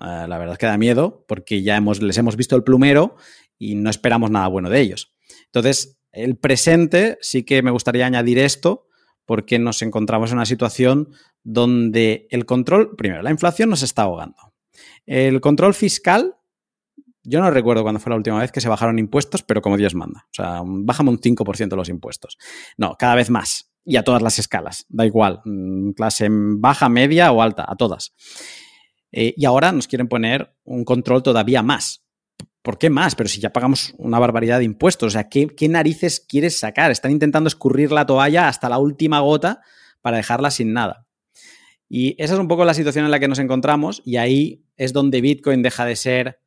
Eh, 0.01 0.25
la 0.27 0.37
verdad 0.37 0.53
es 0.53 0.59
que 0.59 0.65
da 0.65 0.77
miedo 0.77 1.25
porque 1.27 1.61
ya 1.63 1.77
hemos, 1.77 2.01
les 2.01 2.17
hemos 2.17 2.35
visto 2.35 2.55
el 2.55 2.63
plumero 2.63 3.15
y 3.57 3.75
no 3.75 3.89
esperamos 3.89 4.31
nada 4.31 4.47
bueno 4.47 4.69
de 4.69 4.81
ellos. 4.81 5.13
Entonces, 5.45 5.99
el 6.11 6.37
presente 6.37 7.17
sí 7.21 7.43
que 7.43 7.61
me 7.61 7.71
gustaría 7.71 8.05
añadir 8.05 8.39
esto 8.39 8.87
porque 9.25 9.59
nos 9.59 9.81
encontramos 9.81 10.31
en 10.31 10.37
una 10.37 10.45
situación 10.45 11.09
donde 11.43 12.27
el 12.29 12.45
control, 12.45 12.95
primero, 12.95 13.21
la 13.21 13.31
inflación 13.31 13.69
nos 13.69 13.83
está 13.83 14.03
ahogando. 14.03 14.52
El 15.05 15.41
control 15.41 15.73
fiscal, 15.73 16.35
yo 17.23 17.41
no 17.41 17.49
recuerdo 17.51 17.83
cuándo 17.83 17.99
fue 17.99 18.09
la 18.09 18.17
última 18.17 18.39
vez 18.39 18.51
que 18.51 18.61
se 18.61 18.69
bajaron 18.69 18.99
impuestos, 18.99 19.43
pero 19.43 19.61
como 19.61 19.77
Dios 19.77 19.95
manda. 19.95 20.25
O 20.25 20.33
sea, 20.33 20.61
bajamos 20.63 21.13
un 21.13 21.19
5% 21.19 21.75
los 21.75 21.89
impuestos. 21.89 22.37
No, 22.77 22.95
cada 22.97 23.15
vez 23.15 23.29
más. 23.29 23.71
Y 23.85 23.97
a 23.97 24.03
todas 24.03 24.21
las 24.21 24.39
escalas. 24.39 24.85
Da 24.89 25.05
igual. 25.05 25.41
Mm, 25.45 25.91
clase 25.91 26.27
baja, 26.29 26.89
media 26.89 27.31
o 27.31 27.41
alta, 27.41 27.65
a 27.67 27.75
todas. 27.75 28.13
Eh, 29.11 29.33
y 29.37 29.45
ahora 29.45 29.71
nos 29.71 29.87
quieren 29.87 30.07
poner 30.07 30.55
un 30.63 30.83
control 30.83 31.23
todavía 31.23 31.63
más. 31.63 32.03
¿Por 32.61 32.77
qué 32.77 32.89
más? 32.89 33.15
Pero 33.15 33.29
si 33.29 33.41
ya 33.41 33.51
pagamos 33.51 33.93
una 33.97 34.19
barbaridad 34.19 34.59
de 34.59 34.65
impuestos. 34.65 35.07
O 35.07 35.09
sea, 35.11 35.29
¿qué, 35.29 35.47
¿qué, 35.47 35.67
narices 35.69 36.21
quieres 36.21 36.57
sacar? 36.57 36.91
Están 36.91 37.11
intentando 37.11 37.47
escurrir 37.47 37.91
la 37.91 38.05
toalla 38.05 38.47
hasta 38.47 38.69
la 38.69 38.79
última 38.79 39.19
gota 39.19 39.61
para 40.01 40.17
dejarla 40.17 40.49
sin 40.49 40.73
nada. 40.73 41.07
Y 41.89 42.15
esa 42.21 42.33
es 42.33 42.39
un 42.39 42.47
poco 42.47 42.65
la 42.65 42.73
situación 42.73 43.05
en 43.05 43.11
la 43.11 43.19
que 43.19 43.27
nos 43.27 43.39
encontramos 43.39 44.01
y 44.05 44.17
ahí 44.17 44.62
es 44.77 44.93
donde 44.93 45.21
Bitcoin 45.21 45.61
deja 45.61 45.85
de 45.85 45.95
ser 45.95 46.39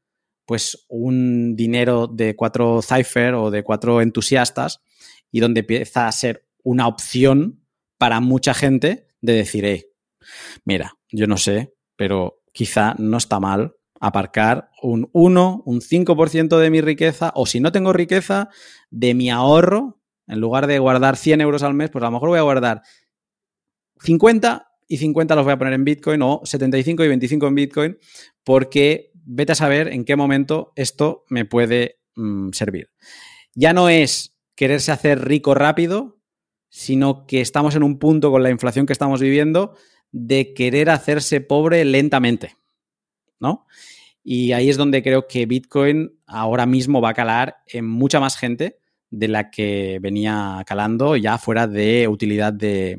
pues 0.44 0.86
un 0.88 1.56
dinero 1.56 2.06
de 2.06 2.36
cuatro 2.36 2.80
cipher 2.80 3.34
o 3.34 3.50
de 3.50 3.62
cuatro 3.62 4.00
entusiastas 4.00 4.80
y 5.32 5.40
donde 5.40 5.60
empieza 5.60 6.06
a 6.06 6.12
ser 6.12 6.46
una 6.62 6.86
opción 6.86 7.64
para 7.98 8.20
mucha 8.20 8.54
gente 8.54 9.08
de 9.20 9.32
decir, 9.32 9.88
mira, 10.64 10.96
yo 11.10 11.26
no 11.26 11.36
sé, 11.36 11.74
pero 11.96 12.42
quizá 12.52 12.94
no 12.98 13.16
está 13.16 13.40
mal 13.40 13.74
aparcar 14.00 14.70
un 14.82 15.08
1, 15.12 15.62
un 15.64 15.80
5% 15.80 16.58
de 16.58 16.70
mi 16.70 16.80
riqueza 16.80 17.32
o 17.34 17.46
si 17.46 17.60
no 17.60 17.72
tengo 17.72 17.92
riqueza, 17.92 18.50
de 18.90 19.14
mi 19.14 19.30
ahorro, 19.30 20.00
en 20.26 20.40
lugar 20.40 20.66
de 20.66 20.78
guardar 20.78 21.16
100 21.16 21.40
euros 21.40 21.62
al 21.62 21.74
mes, 21.74 21.90
pues 21.90 22.02
a 22.02 22.06
lo 22.06 22.12
mejor 22.12 22.28
voy 22.28 22.38
a 22.38 22.42
guardar 22.42 22.82
50 24.00 24.68
y 24.88 24.98
50 24.98 25.34
los 25.34 25.44
voy 25.44 25.54
a 25.54 25.58
poner 25.58 25.74
en 25.74 25.84
Bitcoin 25.84 26.22
o 26.22 26.40
75 26.44 27.04
y 27.04 27.08
25 27.08 27.46
en 27.46 27.54
Bitcoin 27.54 27.98
porque 28.44 29.10
vete 29.14 29.52
a 29.52 29.56
saber 29.56 29.88
en 29.88 30.04
qué 30.04 30.16
momento 30.16 30.72
esto 30.76 31.24
me 31.28 31.44
puede 31.44 31.98
mm, 32.14 32.50
servir. 32.52 32.90
Ya 33.54 33.72
no 33.72 33.88
es 33.88 34.36
quererse 34.54 34.92
hacer 34.92 35.26
rico 35.26 35.54
rápido, 35.54 36.18
sino 36.68 37.26
que 37.26 37.40
estamos 37.40 37.74
en 37.74 37.82
un 37.82 37.98
punto 37.98 38.30
con 38.30 38.42
la 38.42 38.50
inflación 38.50 38.86
que 38.86 38.92
estamos 38.92 39.20
viviendo 39.20 39.76
de 40.12 40.54
querer 40.54 40.90
hacerse 40.90 41.40
pobre 41.40 41.84
lentamente, 41.84 42.56
¿no? 43.40 43.66
Y 44.22 44.52
ahí 44.52 44.68
es 44.68 44.76
donde 44.76 45.02
creo 45.02 45.26
que 45.28 45.46
Bitcoin 45.46 46.18
ahora 46.26 46.66
mismo 46.66 47.00
va 47.00 47.10
a 47.10 47.14
calar 47.14 47.58
en 47.66 47.86
mucha 47.86 48.18
más 48.18 48.36
gente 48.36 48.78
de 49.10 49.28
la 49.28 49.50
que 49.50 49.98
venía 50.00 50.62
calando 50.66 51.16
ya 51.16 51.38
fuera 51.38 51.68
de 51.68 52.08
utilidad 52.08 52.52
de, 52.52 52.98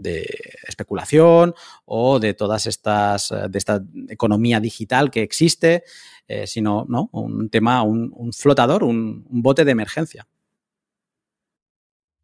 de 0.00 0.26
especulación 0.66 1.54
o 1.84 2.18
de 2.18 2.34
todas 2.34 2.66
estas, 2.66 3.30
eh, 3.30 3.46
de 3.48 3.58
esta 3.58 3.82
economía 4.08 4.60
digital 4.60 5.10
que 5.10 5.22
existe, 5.22 5.84
eh, 6.28 6.46
sino 6.46 6.86
¿no? 6.88 7.08
un 7.12 7.50
tema, 7.50 7.82
un, 7.82 8.32
flotador, 8.32 8.84
un, 8.84 9.24
bote 9.28 9.64
de 9.64 9.72
emergencia. 9.72 10.26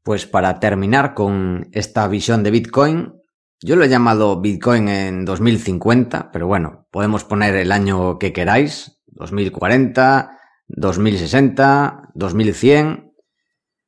Pues 0.03 0.27
para 0.27 0.61
terminar 0.61 1.14
con 1.14 1.68
esta 1.72 2.07
visión 2.07 2.43
de 2.43 2.53
Bitcoin, 2.53 3.14
yo 3.61 3.74
lo 3.74 3.85
he 3.85 3.89
llamado 3.89 4.41
Bitcoin 4.41 4.89
en 4.89 5.24
2050, 5.24 6.31
pero 6.31 6.47
bueno, 6.47 6.87
podemos 6.91 7.24
poner 7.24 7.57
el 7.57 7.72
año 7.72 8.18
que 8.18 8.33
queráis, 8.33 9.03
2040, 9.07 10.39
2060, 10.68 12.11
2100. 12.14 13.12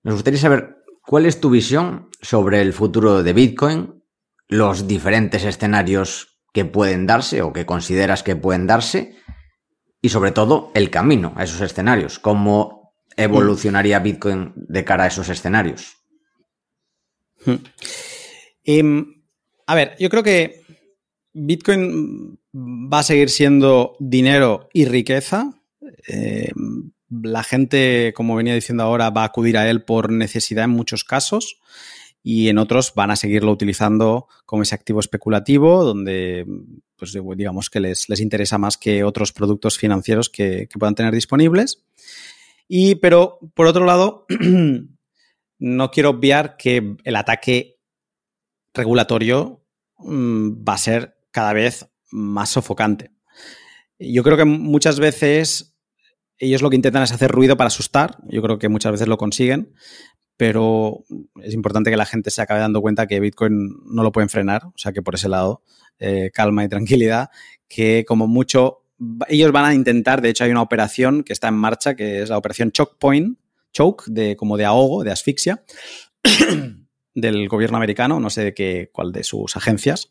Nos 0.02 0.14
gustaría 0.14 0.40
saber 0.40 0.78
¿Cuál 1.08 1.24
es 1.24 1.40
tu 1.40 1.48
visión 1.48 2.07
sobre 2.20 2.60
el 2.60 2.72
futuro 2.72 3.22
de 3.22 3.32
Bitcoin, 3.32 4.02
los 4.48 4.86
diferentes 4.86 5.44
escenarios 5.44 6.40
que 6.52 6.64
pueden 6.64 7.06
darse 7.06 7.42
o 7.42 7.52
que 7.52 7.66
consideras 7.66 8.22
que 8.22 8.36
pueden 8.36 8.66
darse 8.66 9.16
y 10.00 10.08
sobre 10.08 10.32
todo 10.32 10.72
el 10.74 10.90
camino 10.90 11.32
a 11.36 11.44
esos 11.44 11.60
escenarios? 11.60 12.18
¿Cómo 12.18 12.94
evolucionaría 13.16 13.98
Bitcoin 13.98 14.52
de 14.56 14.84
cara 14.84 15.04
a 15.04 15.08
esos 15.08 15.28
escenarios? 15.28 15.96
Hmm. 17.44 17.56
Em, 18.64 19.22
a 19.66 19.74
ver, 19.74 19.96
yo 19.98 20.08
creo 20.08 20.22
que 20.22 20.62
Bitcoin 21.32 22.38
va 22.54 23.00
a 23.00 23.04
seguir 23.04 23.30
siendo 23.30 23.96
dinero 24.00 24.68
y 24.72 24.86
riqueza. 24.86 25.52
Em, 26.06 26.90
la 27.10 27.42
gente, 27.42 28.12
como 28.14 28.36
venía 28.36 28.54
diciendo 28.54 28.82
ahora, 28.82 29.10
va 29.10 29.22
a 29.22 29.26
acudir 29.26 29.56
a 29.56 29.68
él 29.70 29.84
por 29.84 30.10
necesidad 30.10 30.64
en 30.64 30.70
muchos 30.70 31.04
casos 31.04 31.60
y 32.30 32.50
en 32.50 32.58
otros 32.58 32.92
van 32.94 33.10
a 33.10 33.16
seguirlo 33.16 33.50
utilizando 33.50 34.28
como 34.44 34.62
ese 34.62 34.74
activo 34.74 35.00
especulativo, 35.00 35.82
donde 35.82 36.44
pues 36.94 37.16
digamos 37.36 37.70
que 37.70 37.80
les, 37.80 38.06
interesa 38.20 38.58
más 38.58 38.76
que 38.76 39.02
otros 39.02 39.32
productos 39.32 39.78
financieros 39.78 40.28
que, 40.28 40.68
puedan 40.78 40.94
tener 40.94 41.14
disponibles. 41.14 41.86
Y, 42.68 42.96
pero, 42.96 43.38
por 43.54 43.66
otro 43.66 43.86
lado, 43.86 44.26
no 45.58 45.90
quiero 45.90 46.10
obviar 46.10 46.58
que 46.58 46.96
el 47.02 47.16
ataque 47.16 47.78
regulatorio 48.74 49.64
mm, 49.96 50.68
va 50.68 50.74
a 50.74 50.78
ser 50.78 51.16
cada 51.30 51.54
vez 51.54 51.88
más 52.10 52.50
sofocante. 52.50 53.10
Yo 53.98 54.22
creo 54.22 54.36
que 54.36 54.44
muchas 54.44 55.00
veces 55.00 55.78
ellos 56.36 56.60
lo 56.60 56.68
que 56.68 56.76
intentan 56.76 57.02
es 57.02 57.12
hacer 57.12 57.30
ruido 57.30 57.56
para 57.56 57.68
asustar. 57.68 58.18
Yo 58.28 58.42
creo 58.42 58.58
que 58.58 58.68
muchas 58.68 58.92
veces 58.92 59.08
lo 59.08 59.16
consiguen, 59.16 59.72
pero 60.38 61.04
es 61.42 61.52
importante 61.52 61.90
que 61.90 61.98
la 61.98 62.06
gente 62.06 62.30
se 62.30 62.40
acabe 62.40 62.60
dando 62.60 62.80
cuenta 62.80 63.06
que 63.06 63.20
Bitcoin 63.20 63.76
no 63.84 64.02
lo 64.02 64.12
pueden 64.12 64.30
frenar. 64.30 64.64
O 64.64 64.78
sea 64.78 64.92
que 64.92 65.02
por 65.02 65.14
ese 65.14 65.28
lado, 65.28 65.62
eh, 65.98 66.30
calma 66.32 66.64
y 66.64 66.68
tranquilidad, 66.68 67.28
que 67.68 68.06
como 68.08 68.26
mucho 68.26 68.84
ellos 69.28 69.52
van 69.52 69.66
a 69.66 69.74
intentar, 69.74 70.22
de 70.22 70.30
hecho 70.30 70.44
hay 70.44 70.50
una 70.50 70.62
operación 70.62 71.22
que 71.22 71.32
está 71.34 71.48
en 71.48 71.54
marcha, 71.54 71.94
que 71.94 72.22
es 72.22 72.30
la 72.30 72.38
operación 72.38 72.72
Choke 72.72 72.96
Point, 72.98 73.38
choke, 73.72 74.04
de, 74.06 74.36
como 74.36 74.56
de 74.56 74.64
ahogo, 74.64 75.04
de 75.04 75.12
asfixia, 75.12 75.62
del 77.14 77.48
gobierno 77.48 77.76
americano, 77.76 78.20
no 78.20 78.30
sé 78.30 78.44
de 78.44 78.54
qué, 78.54 78.90
cuál 78.92 79.12
de 79.12 79.24
sus 79.24 79.56
agencias, 79.56 80.10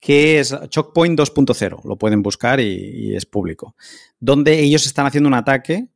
que 0.00 0.40
es 0.40 0.56
Chokepoint 0.70 1.18
2.0, 1.18 1.84
lo 1.84 1.98
pueden 1.98 2.22
buscar 2.22 2.60
y, 2.60 3.14
es 3.14 3.26
público, 3.26 3.76
donde 4.18 4.58
ellos 4.58 4.86
están 4.86 5.06
haciendo 5.06 5.28
un 5.28 5.34
ataque 5.34 5.88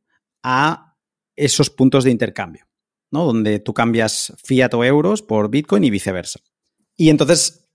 a 0.43 0.95
esos 1.35 1.69
puntos 1.69 2.03
de 2.03 2.11
intercambio, 2.11 2.65
Donde 3.23 3.59
tú 3.59 3.73
cambias 3.73 4.33
fiat 4.43 4.73
o 4.73 4.83
euros 4.83 5.21
por 5.21 5.49
Bitcoin 5.49 5.83
y 5.83 5.89
viceversa. 5.89 6.39
Y 6.97 7.09
entonces, 7.09 7.69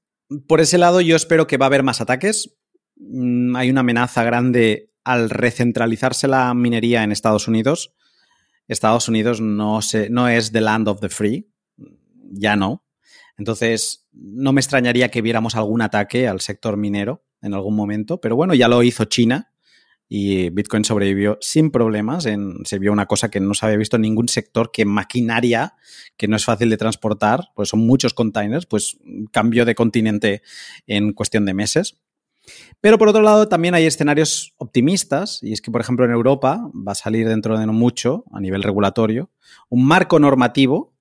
por 0.46 0.60
ese 0.60 0.76
lado, 0.76 1.00
yo 1.00 1.16
espero 1.16 1.46
que 1.46 1.56
va 1.56 1.66
a 1.66 1.68
haber 1.68 1.82
más 1.82 2.00
ataques. 2.00 2.56
Mm, 2.96 3.56
hay 3.56 3.70
una 3.70 3.80
amenaza 3.80 4.24
grande 4.24 4.92
al 5.04 5.30
recentralizarse 5.30 6.28
la 6.28 6.52
minería 6.52 7.02
en 7.02 7.12
Estados 7.12 7.48
Unidos. 7.48 7.94
Estados 8.68 9.08
Unidos 9.08 9.40
no, 9.40 9.82
se, 9.82 10.10
no 10.10 10.28
es 10.28 10.52
the 10.52 10.60
land 10.60 10.88
of 10.88 11.00
the 11.00 11.08
free, 11.08 11.50
ya 12.30 12.56
no. 12.56 12.84
Entonces, 13.36 14.06
no 14.12 14.52
me 14.52 14.60
extrañaría 14.60 15.10
que 15.10 15.22
viéramos 15.22 15.56
algún 15.56 15.82
ataque 15.82 16.28
al 16.28 16.40
sector 16.40 16.76
minero 16.76 17.24
en 17.40 17.54
algún 17.54 17.74
momento, 17.74 18.20
pero 18.20 18.36
bueno, 18.36 18.54
ya 18.54 18.68
lo 18.68 18.82
hizo 18.82 19.06
China 19.06 19.50
y 20.12 20.50
Bitcoin 20.50 20.84
sobrevivió 20.84 21.38
sin 21.40 21.70
problemas. 21.70 22.26
Se 22.64 22.78
vio 22.80 22.92
una 22.92 23.06
cosa 23.06 23.30
que 23.30 23.38
no 23.38 23.54
se 23.54 23.64
había 23.64 23.78
visto 23.78 23.94
en 23.94 24.02
ningún 24.02 24.28
sector, 24.28 24.72
que 24.72 24.84
maquinaria, 24.84 25.76
que 26.16 26.26
no 26.26 26.34
es 26.34 26.44
fácil 26.44 26.68
de 26.68 26.76
transportar, 26.76 27.52
pues 27.54 27.68
son 27.68 27.86
muchos 27.86 28.12
containers, 28.12 28.66
pues 28.66 28.98
cambió 29.30 29.64
de 29.64 29.76
continente 29.76 30.42
en 30.88 31.12
cuestión 31.12 31.46
de 31.46 31.54
meses. 31.54 32.00
Pero 32.80 32.98
por 32.98 33.08
otro 33.08 33.22
lado, 33.22 33.48
también 33.48 33.76
hay 33.76 33.86
escenarios 33.86 34.52
optimistas, 34.56 35.44
y 35.44 35.52
es 35.52 35.62
que, 35.62 35.70
por 35.70 35.80
ejemplo, 35.80 36.04
en 36.04 36.10
Europa 36.10 36.68
va 36.74 36.90
a 36.90 36.96
salir 36.96 37.28
dentro 37.28 37.56
de 37.56 37.64
no 37.64 37.72
mucho, 37.72 38.24
a 38.32 38.40
nivel 38.40 38.64
regulatorio, 38.64 39.30
un 39.68 39.86
marco 39.86 40.18
normativo, 40.18 40.92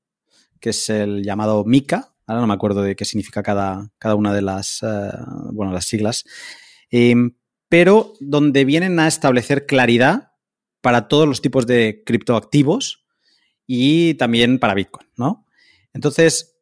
que 0.60 0.70
es 0.70 0.88
el 0.92 1.24
llamado 1.24 1.66
MICA, 1.66 2.14
ahora 2.28 2.42
no 2.42 2.48
me 2.48 2.54
acuerdo 2.54 2.84
de 2.84 2.96
qué 2.96 3.06
significa 3.06 3.42
cada, 3.42 3.92
cada 3.98 4.14
una 4.14 4.36
de 4.36 4.44
las, 4.44 4.84
eh, 4.84 5.10
bueno, 5.52 5.74
las 5.74 5.86
siglas, 5.86 6.26
em, 6.92 7.32
pero 7.70 8.14
donde 8.20 8.66
vienen 8.66 9.00
a 9.00 9.08
establecer 9.08 9.66
claridad 9.66 10.34
para 10.82 11.08
todos 11.08 11.28
los 11.28 11.42
tipos 11.42 11.68
de 11.68 12.04
criptoactivos 12.06 13.06
y 13.68 14.16
también 14.16 14.60
para 14.60 14.74
Bitcoin, 14.74 15.08
¿no? 15.16 15.46
Entonces, 15.94 16.60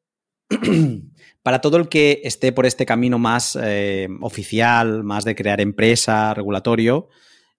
para 1.43 1.61
todo 1.61 1.77
el 1.77 1.87
que 1.87 2.21
esté 2.23 2.51
por 2.51 2.65
este 2.65 2.85
camino 2.85 3.19
más 3.19 3.57
eh, 3.61 4.09
oficial, 4.21 5.03
más 5.03 5.23
de 5.23 5.35
crear 5.35 5.61
empresa, 5.61 6.33
regulatorio, 6.33 7.07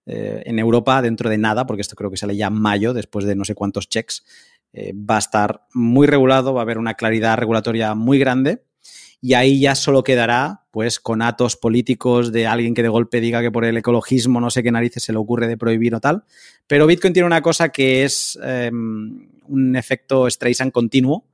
eh, 0.05 0.43
en 0.45 0.59
Europa, 0.59 1.01
dentro 1.01 1.31
de 1.31 1.39
nada, 1.39 1.67
porque 1.67 1.83
esto 1.83 1.97
creo 1.97 2.11
que 2.11 2.17
sale 2.17 2.37
ya 2.37 2.49
en 2.49 2.61
mayo, 2.61 2.93
después 2.93 3.25
de 3.25 3.35
no 3.35 3.45
sé 3.45 3.55
cuántos 3.55 3.89
checks, 3.89 4.25
eh, 4.73 4.93
va 4.93 5.17
a 5.17 5.21
estar 5.21 5.67
muy 5.73 6.07
regulado, 6.07 6.53
va 6.53 6.61
a 6.61 6.63
haber 6.63 6.79
una 6.79 6.95
claridad 6.95 7.39
regulatoria 7.39 7.95
muy 7.95 8.19
grande 8.19 8.68
y 9.21 9.35
ahí 9.35 9.61
ya 9.61 9.75
solo 9.75 10.05
quedará 10.05 10.65
pues 10.71 11.01
con 11.01 11.23
atos 11.23 11.57
políticos 11.57 12.31
de 12.31 12.47
alguien 12.47 12.75
que 12.75 12.83
de 12.83 12.89
golpe 12.89 13.21
diga 13.21 13.43
que 13.43 13.51
por 13.51 13.65
el 13.65 13.77
ecologismo 13.77 14.41
no 14.41 14.51
sé 14.51 14.63
qué 14.63 14.71
narices 14.71 15.03
se 15.03 15.13
le 15.13 15.19
ocurre 15.19 15.49
de 15.49 15.57
prohibir 15.57 15.95
o 15.95 16.01
tal. 16.01 16.25
Pero 16.67 16.87
Bitcoin 16.87 17.13
tiene 17.13 17.27
una 17.27 17.43
cosa 17.43 17.71
que 17.71 18.05
es 18.05 18.39
em, 18.43 19.29
un 19.49 19.77
efecto 19.77 20.31
Streisand 20.31 20.71
continuo, 20.71 21.27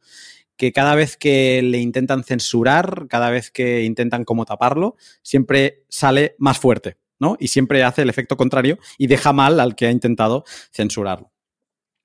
que 0.57 0.73
cada 0.73 0.95
vez 0.95 1.17
que 1.17 1.61
le 1.63 1.79
intentan 1.79 2.25
censurar, 2.25 3.07
cada 3.09 3.31
vez 3.31 3.51
que 3.51 3.83
intentan 3.83 4.25
como 4.25 4.47
taparlo, 4.47 4.97
siempre 5.23 5.85
sale 5.89 6.37
más 6.39 6.59
fuerte, 6.59 6.97
¿no? 7.19 7.37
Y 7.39 7.49
siempre 7.49 7.83
hace 7.83 8.03
el 8.03 8.09
efecto 8.09 8.37
contrario 8.37 8.79
y 8.97 9.09
deja 9.09 9.33
mal 9.33 9.61
al 9.61 9.75
que 9.75 9.87
ha 9.87 9.91
intentado 9.91 10.45
censurarlo. 10.73 11.33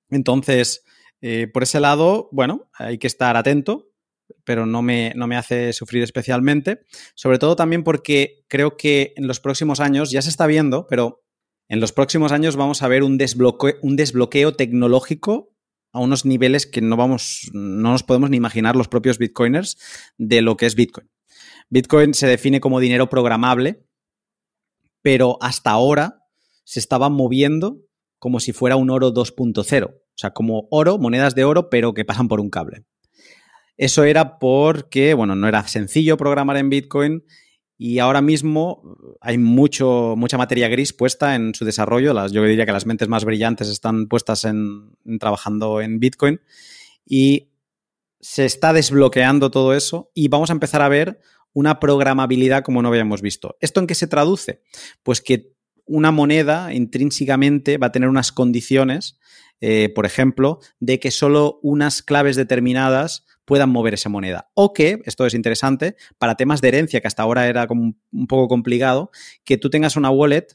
Entonces, 0.09 0.83
eh, 1.21 1.47
por 1.47 1.63
ese 1.63 1.79
lado, 1.79 2.29
bueno, 2.31 2.69
hay 2.73 2.97
que 2.97 3.07
estar 3.07 3.37
atento, 3.37 3.88
pero 4.43 4.65
no 4.65 4.81
me, 4.81 5.13
no 5.15 5.27
me 5.27 5.35
hace 5.35 5.73
sufrir 5.73 6.03
especialmente. 6.03 6.81
Sobre 7.15 7.39
todo 7.39 7.55
también 7.55 7.83
porque 7.83 8.43
creo 8.47 8.77
que 8.77 9.13
en 9.15 9.27
los 9.27 9.39
próximos 9.39 9.79
años, 9.79 10.11
ya 10.11 10.21
se 10.21 10.29
está 10.29 10.47
viendo, 10.47 10.87
pero 10.87 11.23
en 11.67 11.79
los 11.79 11.91
próximos 11.91 12.31
años 12.31 12.55
vamos 12.55 12.81
a 12.81 12.87
ver 12.87 13.03
un 13.03 13.17
desbloqueo, 13.17 13.75
un 13.81 13.95
desbloqueo 13.95 14.53
tecnológico 14.55 15.53
a 15.91 15.99
unos 15.99 16.25
niveles 16.25 16.65
que 16.65 16.81
no 16.81 16.97
vamos, 16.97 17.49
no 17.53 17.91
nos 17.91 18.03
podemos 18.03 18.29
ni 18.29 18.37
imaginar 18.37 18.75
los 18.75 18.87
propios 18.87 19.17
bitcoiners 19.17 19.77
de 20.17 20.41
lo 20.41 20.57
que 20.57 20.65
es 20.65 20.75
Bitcoin. 20.75 21.09
Bitcoin 21.69 22.13
se 22.13 22.27
define 22.27 22.59
como 22.59 22.79
dinero 22.79 23.09
programable, 23.09 23.85
pero 25.01 25.37
hasta 25.41 25.71
ahora 25.71 26.23
se 26.63 26.79
estaba 26.79 27.09
moviendo 27.09 27.81
como 28.19 28.39
si 28.39 28.53
fuera 28.53 28.75
un 28.75 28.89
oro 28.89 29.13
2.0, 29.13 29.89
o 29.89 30.01
sea, 30.15 30.31
como 30.31 30.67
oro, 30.71 30.97
monedas 30.97 31.35
de 31.35 31.45
oro, 31.45 31.69
pero 31.69 31.93
que 31.93 32.05
pasan 32.05 32.27
por 32.27 32.39
un 32.39 32.49
cable. 32.49 32.85
Eso 33.79 34.03
era 34.03 34.39
porque, 34.39 35.13
bueno, 35.13 35.35
no 35.35 35.47
era 35.47 35.65
sencillo 35.65 36.17
programar 36.17 36.57
en 36.57 36.69
Bitcoin 36.69 37.23
y 37.77 37.99
ahora 37.99 38.21
mismo 38.21 38.97
hay 39.21 39.37
mucho, 39.37 40.15
mucha 40.17 40.37
materia 40.37 40.67
gris 40.67 40.91
puesta 40.91 41.33
en 41.33 41.55
su 41.55 41.63
desarrollo. 41.63 42.13
Las, 42.13 42.33
yo 42.33 42.43
diría 42.43 42.65
que 42.65 42.73
las 42.73 42.85
mentes 42.85 43.07
más 43.07 43.23
brillantes 43.23 43.69
están 43.69 44.09
puestas 44.09 44.43
en, 44.43 44.97
trabajando 45.17 45.79
en 45.79 46.01
Bitcoin 46.01 46.41
y 47.05 47.53
se 48.19 48.43
está 48.43 48.73
desbloqueando 48.73 49.49
todo 49.49 49.73
eso 49.73 50.11
y 50.13 50.27
vamos 50.27 50.49
a 50.49 50.53
empezar 50.53 50.81
a 50.81 50.89
ver 50.89 51.21
una 51.53 51.79
programabilidad 51.79 52.63
como 52.63 52.81
no 52.81 52.89
habíamos 52.89 53.21
visto. 53.21 53.55
¿Esto 53.61 53.79
en 53.79 53.87
qué 53.87 53.95
se 53.95 54.07
traduce? 54.07 54.61
Pues 55.03 55.21
que 55.21 55.53
una 55.85 56.11
moneda 56.11 56.73
intrínsecamente 56.73 57.77
va 57.77 57.87
a 57.87 57.91
tener 57.93 58.09
unas 58.09 58.33
condiciones, 58.33 59.17
eh, 59.61 59.87
por 59.95 60.05
ejemplo, 60.05 60.59
de 60.81 60.99
que 60.99 61.11
solo 61.11 61.61
unas 61.63 62.01
claves 62.01 62.35
determinadas 62.35 63.25
puedan 63.49 63.71
mover 63.71 63.95
esa 63.95 64.09
moneda. 64.09 64.51
O 64.53 64.73
que, 64.73 65.01
esto 65.05 65.25
es 65.25 65.33
interesante, 65.33 65.95
para 66.19 66.35
temas 66.35 66.61
de 66.61 66.67
herencia, 66.67 67.01
que 67.01 67.07
hasta 67.07 67.23
ahora 67.23 67.47
era 67.47 67.65
un 67.71 68.27
poco 68.27 68.47
complicado, 68.47 69.09
que 69.43 69.57
tú 69.57 69.71
tengas 69.71 69.95
una 69.95 70.11
wallet 70.11 70.45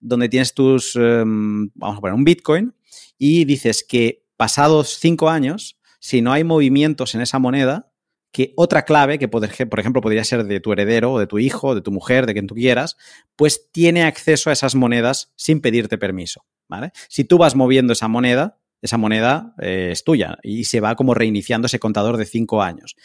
donde 0.00 0.30
tienes 0.30 0.54
tus, 0.54 0.96
em, 0.96 1.68
vamos 1.74 1.98
a 1.98 2.00
poner 2.00 2.14
un 2.14 2.24
Bitcoin, 2.24 2.74
y 3.18 3.44
dices 3.44 3.84
que 3.86 4.24
pasados 4.38 4.96
cinco 4.98 5.28
años, 5.28 5.78
si 6.00 6.22
no 6.22 6.32
hay 6.32 6.42
movimientos 6.42 7.14
en 7.14 7.20
esa 7.20 7.38
moneda, 7.38 7.92
que 8.32 8.54
otra 8.56 8.86
clave, 8.86 9.18
que 9.18 9.28
por 9.28 9.78
ejemplo 9.78 10.00
podría 10.00 10.24
ser 10.24 10.44
de 10.44 10.60
tu 10.60 10.72
heredero 10.72 11.12
o 11.12 11.18
de 11.18 11.26
tu 11.26 11.38
hijo, 11.38 11.74
de 11.74 11.82
tu 11.82 11.92
mujer, 11.92 12.24
de 12.24 12.32
quien 12.32 12.46
tú 12.46 12.54
quieras, 12.54 12.96
pues 13.36 13.70
tiene 13.72 14.04
acceso 14.04 14.48
a 14.48 14.54
esas 14.54 14.74
monedas 14.74 15.34
sin 15.36 15.60
pedirte 15.60 15.98
permiso. 15.98 16.46
¿vale? 16.66 16.92
Si 17.10 17.24
tú 17.24 17.36
vas 17.36 17.54
moviendo 17.54 17.92
esa 17.92 18.08
moneda, 18.08 18.58
esa 18.82 18.98
moneda 18.98 19.54
eh, 19.60 19.90
es 19.92 20.04
tuya 20.04 20.38
y 20.42 20.64
se 20.64 20.80
va 20.80 20.94
como 20.94 21.14
reiniciando 21.14 21.66
ese 21.66 21.78
contador 21.78 22.16
de 22.16 22.26
cinco 22.26 22.62
años. 22.62 22.96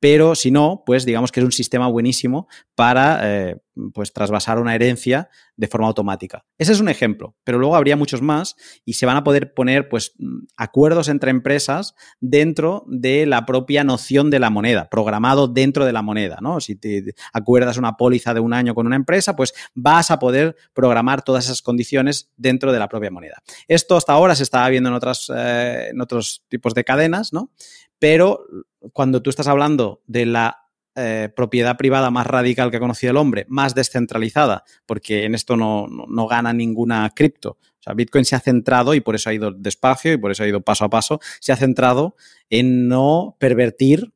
Pero 0.00 0.34
si 0.34 0.50
no, 0.50 0.82
pues 0.86 1.04
digamos 1.04 1.30
que 1.30 1.40
es 1.40 1.44
un 1.44 1.52
sistema 1.52 1.86
buenísimo 1.86 2.48
para 2.80 3.20
eh, 3.24 3.56
pues 3.92 4.10
trasvasar 4.14 4.58
una 4.58 4.74
herencia 4.74 5.28
de 5.54 5.68
forma 5.68 5.86
automática. 5.86 6.46
Ese 6.56 6.72
es 6.72 6.80
un 6.80 6.88
ejemplo, 6.88 7.36
pero 7.44 7.58
luego 7.58 7.76
habría 7.76 7.94
muchos 7.94 8.22
más 8.22 8.56
y 8.86 8.94
se 8.94 9.04
van 9.04 9.18
a 9.18 9.22
poder 9.22 9.52
poner 9.52 9.90
pues 9.90 10.14
acuerdos 10.56 11.08
entre 11.08 11.30
empresas 11.30 11.94
dentro 12.20 12.86
de 12.88 13.26
la 13.26 13.44
propia 13.44 13.84
noción 13.84 14.30
de 14.30 14.38
la 14.38 14.48
moneda, 14.48 14.88
programado 14.88 15.46
dentro 15.46 15.84
de 15.84 15.92
la 15.92 16.00
moneda, 16.00 16.38
¿no? 16.40 16.58
Si 16.62 16.74
te 16.74 17.14
acuerdas 17.34 17.76
una 17.76 17.98
póliza 17.98 18.32
de 18.32 18.40
un 18.40 18.54
año 18.54 18.74
con 18.74 18.86
una 18.86 18.96
empresa, 18.96 19.36
pues 19.36 19.52
vas 19.74 20.10
a 20.10 20.18
poder 20.18 20.56
programar 20.72 21.20
todas 21.20 21.44
esas 21.44 21.60
condiciones 21.60 22.30
dentro 22.38 22.72
de 22.72 22.78
la 22.78 22.88
propia 22.88 23.10
moneda. 23.10 23.42
Esto 23.68 23.98
hasta 23.98 24.14
ahora 24.14 24.34
se 24.34 24.44
estaba 24.44 24.66
viendo 24.70 24.88
en, 24.88 24.94
otras, 24.94 25.30
eh, 25.36 25.88
en 25.90 26.00
otros 26.00 26.46
tipos 26.48 26.72
de 26.72 26.82
cadenas, 26.82 27.34
¿no? 27.34 27.50
Pero 27.98 28.46
cuando 28.94 29.20
tú 29.20 29.28
estás 29.28 29.48
hablando 29.48 30.02
de 30.06 30.24
la 30.24 30.59
eh, 30.96 31.28
propiedad 31.34 31.76
privada 31.76 32.10
más 32.10 32.26
radical 32.26 32.70
que 32.70 32.78
ha 32.78 32.80
conocido 32.80 33.12
el 33.12 33.16
hombre, 33.16 33.46
más 33.48 33.76
descentralizada, 33.76 34.64
porque 34.86 35.24
en 35.24 35.36
esto 35.36 35.56
no, 35.56 35.86
gana 36.26 36.52
ninguna 36.52 37.08
cripto. 37.14 37.58
O 37.60 37.82
sea, 37.82 37.94
Bitcoin 37.94 38.24
se 38.24 38.34
ha 38.34 38.40
centrado, 38.40 38.94
y 38.94 39.00
por 39.00 39.14
eso 39.14 39.30
ha 39.30 39.34
ido 39.34 39.52
despacio 39.52 40.12
y 40.12 40.16
por 40.16 40.32
eso 40.32 40.42
ha 40.42 40.48
ido 40.48 40.62
paso 40.62 40.84
a 40.84 40.90
paso, 40.90 41.20
se 41.40 41.52
ha 41.52 41.56
centrado 41.56 42.16
en 42.50 42.88
no 42.88 43.36
pervertir 43.38 44.12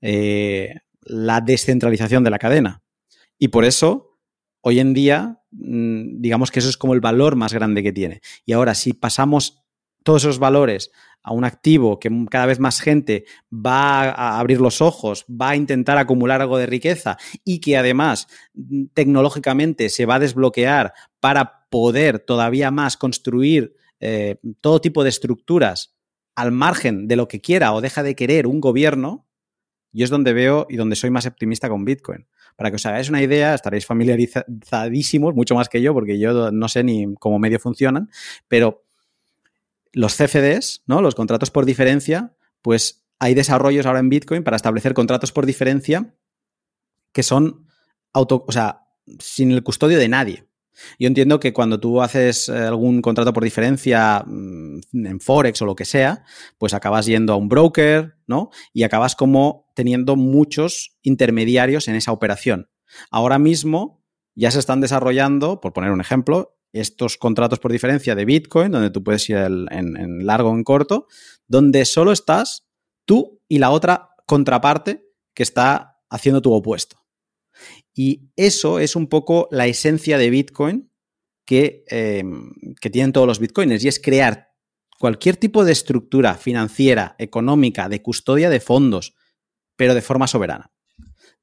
eh, 0.00 0.76
la 1.02 1.40
descentralización 1.40 2.22
de 2.22 2.30
la 2.30 2.38
cadena. 2.38 2.82
Y 3.36 3.48
por 3.48 3.64
eso, 3.64 4.18
hoy 4.60 4.78
en 4.78 4.94
día, 4.94 5.40
mm, 5.50 6.20
digamos 6.20 6.52
que 6.52 6.60
eso 6.60 6.68
es 6.68 6.76
como 6.76 6.94
el 6.94 7.00
valor 7.00 7.34
más 7.34 7.52
grande 7.52 7.82
que 7.82 7.92
tiene. 7.92 8.20
Y 8.46 8.52
ahora, 8.52 8.74
si 8.74 8.92
pasamos 8.92 9.64
todos 10.04 10.22
esos 10.22 10.38
valores 10.38 10.92
a 11.22 11.32
un 11.32 11.44
activo 11.44 11.98
que 11.98 12.10
cada 12.30 12.46
vez 12.46 12.58
más 12.58 12.80
gente 12.80 13.24
va 13.52 14.10
a 14.10 14.38
abrir 14.38 14.60
los 14.60 14.80
ojos, 14.80 15.24
va 15.28 15.50
a 15.50 15.56
intentar 15.56 15.98
acumular 15.98 16.40
algo 16.40 16.58
de 16.58 16.66
riqueza 16.66 17.16
y 17.44 17.60
que 17.60 17.76
además 17.76 18.26
tecnológicamente 18.94 19.88
se 19.88 20.06
va 20.06 20.16
a 20.16 20.20
desbloquear 20.20 20.92
para 21.20 21.66
poder 21.70 22.18
todavía 22.18 22.70
más 22.70 22.96
construir 22.96 23.76
eh, 24.00 24.36
todo 24.60 24.80
tipo 24.80 25.04
de 25.04 25.10
estructuras 25.10 25.94
al 26.34 26.50
margen 26.50 27.08
de 27.08 27.16
lo 27.16 27.28
que 27.28 27.40
quiera 27.40 27.72
o 27.72 27.80
deja 27.80 28.02
de 28.02 28.16
querer 28.16 28.46
un 28.46 28.60
gobierno, 28.60 29.28
yo 29.92 30.04
es 30.04 30.10
donde 30.10 30.32
veo 30.32 30.66
y 30.68 30.76
donde 30.76 30.96
soy 30.96 31.10
más 31.10 31.26
optimista 31.26 31.68
con 31.68 31.84
Bitcoin. 31.84 32.26
Para 32.56 32.70
que 32.70 32.76
os 32.76 32.86
hagáis 32.86 33.08
una 33.08 33.22
idea, 33.22 33.54
estaréis 33.54 33.86
familiarizadísimos, 33.86 35.34
mucho 35.34 35.54
más 35.54 35.68
que 35.68 35.80
yo, 35.80 35.94
porque 35.94 36.18
yo 36.18 36.50
no 36.50 36.68
sé 36.68 36.82
ni 36.84 37.14
cómo 37.14 37.38
medio 37.38 37.58
funcionan, 37.58 38.10
pero 38.48 38.84
los 39.92 40.16
CFDs, 40.16 40.82
¿no? 40.86 41.02
Los 41.02 41.14
contratos 41.14 41.50
por 41.50 41.66
diferencia, 41.66 42.34
pues 42.62 43.04
hay 43.18 43.34
desarrollos 43.34 43.86
ahora 43.86 44.00
en 44.00 44.08
Bitcoin 44.08 44.42
para 44.42 44.56
establecer 44.56 44.94
contratos 44.94 45.32
por 45.32 45.46
diferencia 45.46 46.14
que 47.12 47.22
son 47.22 47.66
auto, 48.12 48.44
o 48.46 48.52
sea, 48.52 48.88
sin 49.18 49.52
el 49.52 49.62
custodio 49.62 49.98
de 49.98 50.08
nadie. 50.08 50.48
Yo 50.98 51.06
entiendo 51.06 51.38
que 51.38 51.52
cuando 51.52 51.78
tú 51.78 52.00
haces 52.00 52.48
eh, 52.48 52.56
algún 52.56 53.02
contrato 53.02 53.32
por 53.32 53.44
diferencia 53.44 54.24
mm, 54.26 54.80
en 54.92 55.20
Forex 55.20 55.60
o 55.62 55.66
lo 55.66 55.76
que 55.76 55.84
sea, 55.84 56.24
pues 56.58 56.74
acabas 56.74 57.06
yendo 57.06 57.34
a 57.34 57.36
un 57.36 57.48
broker, 57.48 58.16
¿no? 58.26 58.50
Y 58.72 58.82
acabas 58.84 59.14
como 59.14 59.70
teniendo 59.74 60.16
muchos 60.16 60.96
intermediarios 61.02 61.88
en 61.88 61.94
esa 61.94 62.12
operación. 62.12 62.70
Ahora 63.10 63.38
mismo 63.38 64.02
ya 64.34 64.50
se 64.50 64.58
están 64.58 64.80
desarrollando, 64.80 65.60
por 65.60 65.72
poner 65.72 65.90
un 65.90 66.00
ejemplo, 66.00 66.56
estos 66.72 67.16
contratos 67.16 67.58
por 67.58 67.72
diferencia 67.72 68.14
de 68.14 68.24
Bitcoin, 68.24 68.72
donde 68.72 68.90
tú 68.90 69.02
puedes 69.04 69.28
ir 69.28 69.36
en, 69.36 70.26
largo 70.26 70.50
o 70.50 70.54
en 70.54 70.64
corto, 70.64 71.06
donde 71.46 71.84
solo 71.84 72.12
estás 72.12 72.66
tú 73.04 73.40
y 73.48 73.58
la 73.58 73.70
otra 73.70 74.10
contraparte 74.26 75.06
que 75.34 75.42
está 75.42 76.00
haciendo 76.08 76.40
tu 76.40 76.52
opuesto. 76.52 76.98
Y 77.94 78.30
eso 78.36 78.78
es 78.78 78.96
un 78.96 79.08
poco 79.08 79.48
la 79.50 79.66
esencia 79.66 80.16
de 80.16 80.30
Bitcoin 80.30 80.90
que, 81.44 81.84
em, 81.88 82.52
que 82.80 82.90
tienen 82.90 83.12
todos 83.12 83.26
los 83.26 83.38
Bitcoiners 83.38 83.84
y 83.84 83.88
es 83.88 84.00
crear 84.00 84.52
cualquier 84.98 85.36
tipo 85.36 85.64
de 85.64 85.72
estructura 85.72 86.36
financiera, 86.36 87.16
económica, 87.18 87.88
de 87.88 88.00
custodia 88.00 88.48
de 88.48 88.60
fondos, 88.60 89.14
pero 89.76 89.94
de 89.94 90.00
forma 90.00 90.28
soberana, 90.28 90.70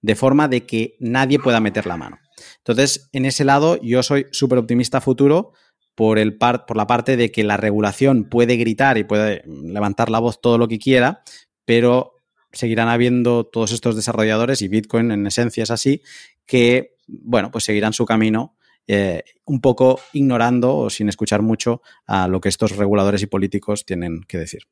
de 0.02 0.16
forma 0.16 0.48
de 0.48 0.66
que 0.66 0.96
nadie 1.00 1.40
pueda 1.40 1.60
meter 1.60 1.86
la 1.86 1.98
mano. 1.98 2.18
Entonces, 2.58 3.10
en 3.14 3.26
ese 3.26 3.44
lado, 3.46 3.80
yo 3.82 4.04
soy 4.04 4.28
súper 4.32 4.58
optimista 4.60 5.02
futuro 5.02 5.54
por, 5.96 6.20
el 6.20 6.38
por 6.38 6.78
la 6.78 6.88
parte 6.88 7.18
de 7.18 7.32
que 7.32 7.44
la 7.44 7.58
regulación 7.58 8.24
puede 8.26 8.58
gritar 8.58 8.98
y 8.98 9.04
puede 9.04 9.44
levantar 9.46 10.10
la 10.10 10.20
voz 10.20 10.42
todo 10.42 10.58
lo 10.58 10.68
que 10.68 10.80
quiera, 10.80 11.24
pero 11.66 12.16
seguirán 12.52 12.88
habiendo 12.88 13.46
todos 13.46 13.72
estos 13.72 13.96
desarrolladores 13.96 14.62
y 14.62 14.68
Bitcoin 14.68 15.12
en 15.12 15.28
esencia 15.28 15.64
es 15.64 15.72
así, 15.72 16.02
que, 16.46 16.96
bueno, 17.08 17.52
pues 17.52 17.64
seguirán 17.64 17.94
su 17.94 18.06
camino 18.06 18.56
eh, 18.88 19.24
un 19.46 19.62
poco 19.62 20.00
ignorando 20.14 20.76
o 20.76 20.90
sin 20.90 21.10
escuchar 21.10 21.42
mucho 21.44 21.82
a 22.08 22.28
lo 22.28 22.42
que 22.42 22.50
estos 22.50 22.76
reguladores 22.76 23.22
y 23.22 23.28
políticos 23.28 23.86
tienen 23.86 24.24
que 24.28 24.40
decir. 24.40 24.64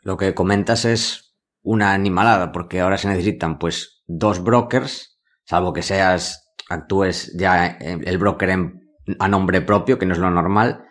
Lo 0.00 0.16
que 0.16 0.32
comentas 0.34 0.84
es 0.84 1.34
una 1.62 1.92
animalada, 1.92 2.52
porque 2.52 2.80
ahora 2.80 2.96
se 2.96 3.08
necesitan 3.08 3.58
pues 3.58 4.02
dos 4.06 4.42
brokers, 4.42 5.15
salvo 5.46 5.72
que 5.72 5.82
seas, 5.82 6.52
actúes 6.68 7.32
ya 7.36 7.66
el 7.66 8.18
broker 8.18 8.50
a 9.18 9.28
nombre 9.28 9.60
propio, 9.60 9.98
que 9.98 10.06
no 10.06 10.12
es 10.12 10.18
lo 10.18 10.30
normal, 10.30 10.84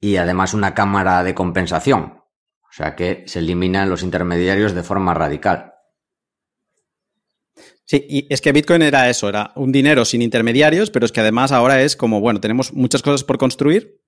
y 0.00 0.16
además 0.16 0.54
una 0.54 0.74
cámara 0.74 1.22
de 1.22 1.34
compensación, 1.34 2.20
o 2.62 2.72
sea 2.72 2.96
que 2.96 3.24
se 3.26 3.38
eliminan 3.38 3.88
los 3.90 4.02
intermediarios 4.02 4.74
de 4.74 4.82
forma 4.82 5.14
radical. 5.14 5.74
Sí, 7.84 8.06
y 8.08 8.32
es 8.32 8.40
que 8.40 8.52
Bitcoin 8.52 8.82
era 8.82 9.10
eso, 9.10 9.28
era 9.28 9.52
un 9.56 9.72
dinero 9.72 10.04
sin 10.04 10.22
intermediarios, 10.22 10.90
pero 10.90 11.06
es 11.06 11.12
que 11.12 11.20
además 11.20 11.50
ahora 11.50 11.82
es 11.82 11.96
como, 11.96 12.20
bueno, 12.20 12.40
tenemos 12.40 12.72
muchas 12.72 13.02
cosas 13.02 13.24
por 13.24 13.36
construir 13.36 14.00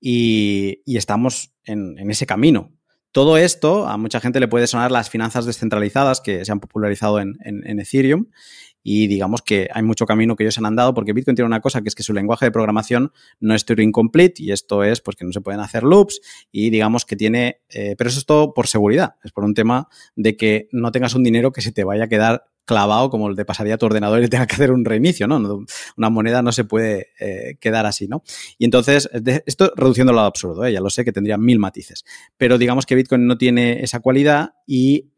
y, 0.00 0.82
estamos 0.86 1.54
en, 1.64 2.10
ese 2.10 2.26
camino. 2.26 2.72
Todo 3.12 3.38
esto 3.38 3.86
a 3.86 3.96
mucha 3.96 4.20
gente 4.20 4.40
le 4.40 4.48
puede 4.48 4.66
sonar 4.66 4.90
las 4.90 5.08
finanzas 5.08 5.46
descentralizadas 5.46 6.20
que 6.20 6.44
se 6.44 6.50
han 6.50 6.60
popularizado 6.60 7.20
en, 7.20 7.36
en 7.44 7.80
Ethereum 7.80 8.26
y 8.88 9.08
digamos 9.08 9.42
que 9.42 9.68
hay 9.74 9.82
mucho 9.82 10.06
camino 10.06 10.36
que 10.36 10.44
ellos 10.44 10.58
han 10.58 10.64
andado 10.64 10.94
porque 10.94 11.12
Bitcoin 11.12 11.34
tiene 11.34 11.48
una 11.48 11.60
cosa 11.60 11.82
que 11.82 11.88
es 11.88 11.96
que 11.96 12.04
su 12.04 12.12
lenguaje 12.14 12.44
de 12.44 12.52
programación 12.52 13.10
no 13.40 13.52
es 13.56 13.64
Turing 13.64 13.90
Complete 13.90 14.40
y 14.44 14.52
esto 14.52 14.84
es 14.84 15.00
pues 15.00 15.16
que 15.16 15.24
no 15.24 15.32
se 15.32 15.40
pueden 15.40 15.58
hacer 15.60 15.82
loops 15.82 16.20
y 16.52 16.70
digamos 16.70 17.04
que 17.04 17.16
tiene, 17.16 17.62
eh, 17.68 17.96
pero 17.98 18.10
eso 18.10 18.20
es 18.20 18.26
todo 18.26 18.54
por 18.54 18.68
seguridad, 18.68 19.16
es 19.24 19.32
por 19.32 19.42
un 19.42 19.54
tema 19.54 19.88
de 20.14 20.36
que 20.36 20.68
no 20.70 20.92
tengas 20.92 21.16
un 21.16 21.24
dinero 21.24 21.50
que 21.50 21.62
se 21.62 21.72
te 21.72 21.82
vaya 21.82 22.04
a 22.04 22.08
quedar 22.08 22.44
clavado 22.64 23.10
como 23.10 23.28
el 23.28 23.34
de 23.34 23.44
pasaría 23.44 23.74
a 23.74 23.76
tu 23.76 23.86
ordenador 23.86 24.22
y 24.22 24.28
tenga 24.28 24.46
que 24.46 24.54
hacer 24.54 24.70
un 24.70 24.84
reinicio, 24.84 25.26
¿no? 25.26 25.64
Una 25.96 26.08
moneda 26.08 26.40
no 26.42 26.52
se 26.52 26.62
puede 26.62 27.08
eh, 27.18 27.56
quedar 27.58 27.86
así, 27.86 28.06
¿no? 28.06 28.22
Y 28.56 28.66
entonces, 28.66 29.10
esto 29.46 29.72
reduciéndolo 29.74 30.20
al 30.20 30.26
absurdo, 30.26 30.64
¿eh? 30.64 30.72
ya 30.72 30.80
lo 30.80 30.90
sé 30.90 31.04
que 31.04 31.12
tendría 31.12 31.38
mil 31.38 31.58
matices, 31.58 32.04
pero 32.36 32.56
digamos 32.56 32.86
que 32.86 32.94
Bitcoin 32.94 33.26
no 33.26 33.36
tiene 33.36 33.82
esa 33.82 33.98
cualidad 33.98 34.54
y 34.64 35.10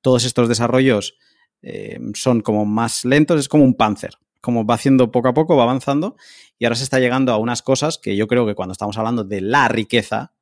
todos 0.00 0.24
estos 0.24 0.48
desarrollos 0.48 1.16
eh, 1.62 1.98
son 2.14 2.40
como 2.40 2.64
más 2.64 3.04
lentos, 3.04 3.40
es 3.40 3.48
como 3.48 3.64
un 3.64 3.74
panzer, 3.74 4.14
como 4.40 4.64
va 4.64 4.74
haciendo 4.74 5.10
poco 5.10 5.28
a 5.28 5.34
poco, 5.34 5.56
va 5.56 5.64
avanzando 5.64 6.16
y 6.58 6.64
ahora 6.64 6.76
se 6.76 6.84
está 6.84 6.98
llegando 6.98 7.32
a 7.32 7.38
unas 7.38 7.62
cosas 7.62 7.98
que 7.98 8.16
yo 8.16 8.26
creo 8.26 8.46
que 8.46 8.54
cuando 8.54 8.72
estamos 8.72 8.96
hablando 8.98 9.24
de 9.24 9.40
la 9.40 9.68
riqueza, 9.68 10.32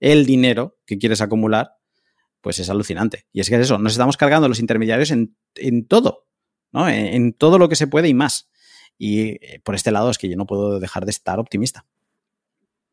el 0.00 0.26
dinero 0.26 0.78
que 0.86 0.98
quieres 0.98 1.20
acumular, 1.20 1.76
pues 2.40 2.58
es 2.58 2.70
alucinante. 2.70 3.26
Y 3.32 3.40
es 3.40 3.48
que 3.48 3.56
es 3.56 3.62
eso, 3.62 3.78
nos 3.78 3.92
estamos 3.92 4.16
cargando 4.16 4.48
los 4.48 4.60
intermediarios 4.60 5.10
en, 5.10 5.86
todo, 5.86 6.26
¿no? 6.72 6.88
En, 6.88 7.06
en, 7.06 7.32
todo 7.32 7.58
lo 7.58 7.68
que 7.68 7.76
se 7.76 7.86
puede 7.86 8.08
y 8.08 8.14
más. 8.14 8.48
Y 8.96 9.30
eh, 9.44 9.60
por 9.64 9.74
este 9.74 9.90
lado 9.90 10.10
es 10.10 10.18
que 10.18 10.28
yo 10.28 10.36
no 10.36 10.46
puedo 10.46 10.80
dejar 10.80 11.04
de 11.04 11.10
estar 11.10 11.38
optimista. 11.38 11.86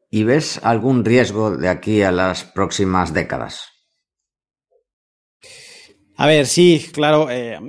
¿Y 0.09 0.23
ves 0.23 0.59
algún 0.63 1.03
riesgo 1.03 1.57
de 1.57 1.67
aquí 1.67 2.01
a 2.01 2.11
las 2.11 2.43
próximas 2.43 3.13
décadas? 3.13 3.74
A 6.17 6.27
ver, 6.27 6.45
sí, 6.45 6.85
claro. 6.93 7.29
Eh, 7.29 7.59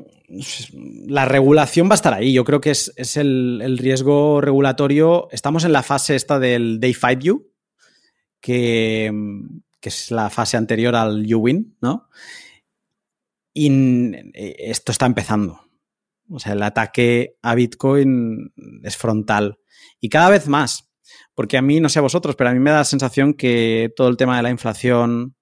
la 1.06 1.24
regulación 1.24 1.88
va 1.88 1.92
a 1.92 1.96
estar 1.96 2.14
ahí. 2.14 2.32
Yo 2.32 2.44
creo 2.44 2.60
que 2.60 2.70
es, 2.70 3.16
el, 3.16 3.78
riesgo 3.78 4.40
regulatorio. 4.40 5.28
Estamos 5.30 5.64
en 5.64 5.72
la 5.72 5.82
fase 5.82 6.16
esta 6.16 6.38
del 6.38 6.80
Day 6.80 6.94
5 6.94 7.12
You, 7.20 7.52
que, 8.40 9.12
es 9.82 10.10
la 10.10 10.30
fase 10.30 10.56
anterior 10.56 10.96
al 10.96 11.24
You 11.26 11.38
Win, 11.38 11.76
¿no? 11.80 12.08
Y 13.54 14.12
esto 14.34 14.92
está 14.92 15.06
empezando. 15.06 15.60
O 16.28 16.40
sea, 16.40 16.52
el 16.52 16.62
ataque 16.62 17.36
a 17.40 17.54
Bitcoin 17.54 18.52
es 18.82 18.96
frontal. 18.96 19.58
Y 20.00 20.08
cada 20.08 20.30
vez 20.30 20.48
más. 20.48 20.90
Porque 21.34 21.56
a 21.56 21.62
mí, 21.62 21.80
no 21.80 21.88
sé 21.88 21.98
a 21.98 22.02
vosotros, 22.02 22.34
pero 22.34 22.50
a 22.50 22.52
mí 22.52 22.58
me 22.58 22.70
da 22.70 22.78
la 22.78 22.84
sensación 22.84 23.34
que 23.34 23.92
todo 23.94 24.08
el 24.08 24.16
tema 24.16 24.36
de 24.36 24.42
la 24.42 24.50
inflación, 24.50 25.36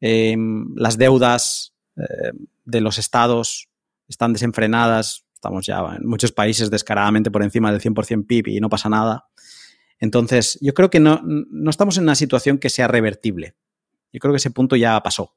em, 0.00 0.74
las 0.74 0.98
deudas, 0.98 1.75
eh, 1.96 2.32
de 2.64 2.80
los 2.80 2.98
estados 2.98 3.68
están 4.08 4.32
desenfrenadas. 4.32 5.26
Estamos 5.34 5.66
ya 5.66 5.80
en 5.96 6.06
muchos 6.06 6.32
países 6.32 6.70
descaradamente 6.70 7.30
por 7.30 7.42
encima 7.42 7.72
del 7.72 7.80
100% 7.80 8.26
PIB 8.26 8.48
y 8.48 8.60
no 8.60 8.68
pasa 8.68 8.88
nada. 8.88 9.28
Entonces, 9.98 10.58
yo 10.60 10.74
creo 10.74 10.90
que 10.90 11.00
no, 11.00 11.20
estamos 11.68 11.96
en 11.96 12.04
una 12.04 12.14
situación 12.14 12.58
que 12.58 12.70
sea 12.70 12.88
revertible. 12.88 13.56
Yo 14.12 14.20
creo 14.20 14.32
que 14.32 14.38
ese 14.38 14.50
punto 14.50 14.76
ya 14.76 15.00
pasó. 15.02 15.34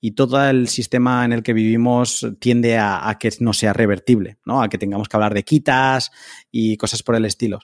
Y 0.00 0.12
todo 0.12 0.42
el 0.44 0.68
sistema 0.68 1.24
en 1.24 1.32
el 1.32 1.42
que 1.42 1.54
vivimos 1.54 2.26
tiende 2.38 2.76
a, 2.76 3.08
a, 3.08 3.18
que 3.18 3.30
no 3.40 3.52
sea 3.52 3.72
revertible, 3.72 4.38
¿no? 4.44 4.62
A 4.62 4.68
que 4.68 4.76
tengamos 4.76 5.08
que 5.08 5.16
hablar 5.16 5.32
de 5.32 5.44
quitas 5.44 6.10
y 6.50 6.76
cosas 6.76 7.02
por 7.02 7.14
el 7.14 7.24
estilo. 7.24 7.60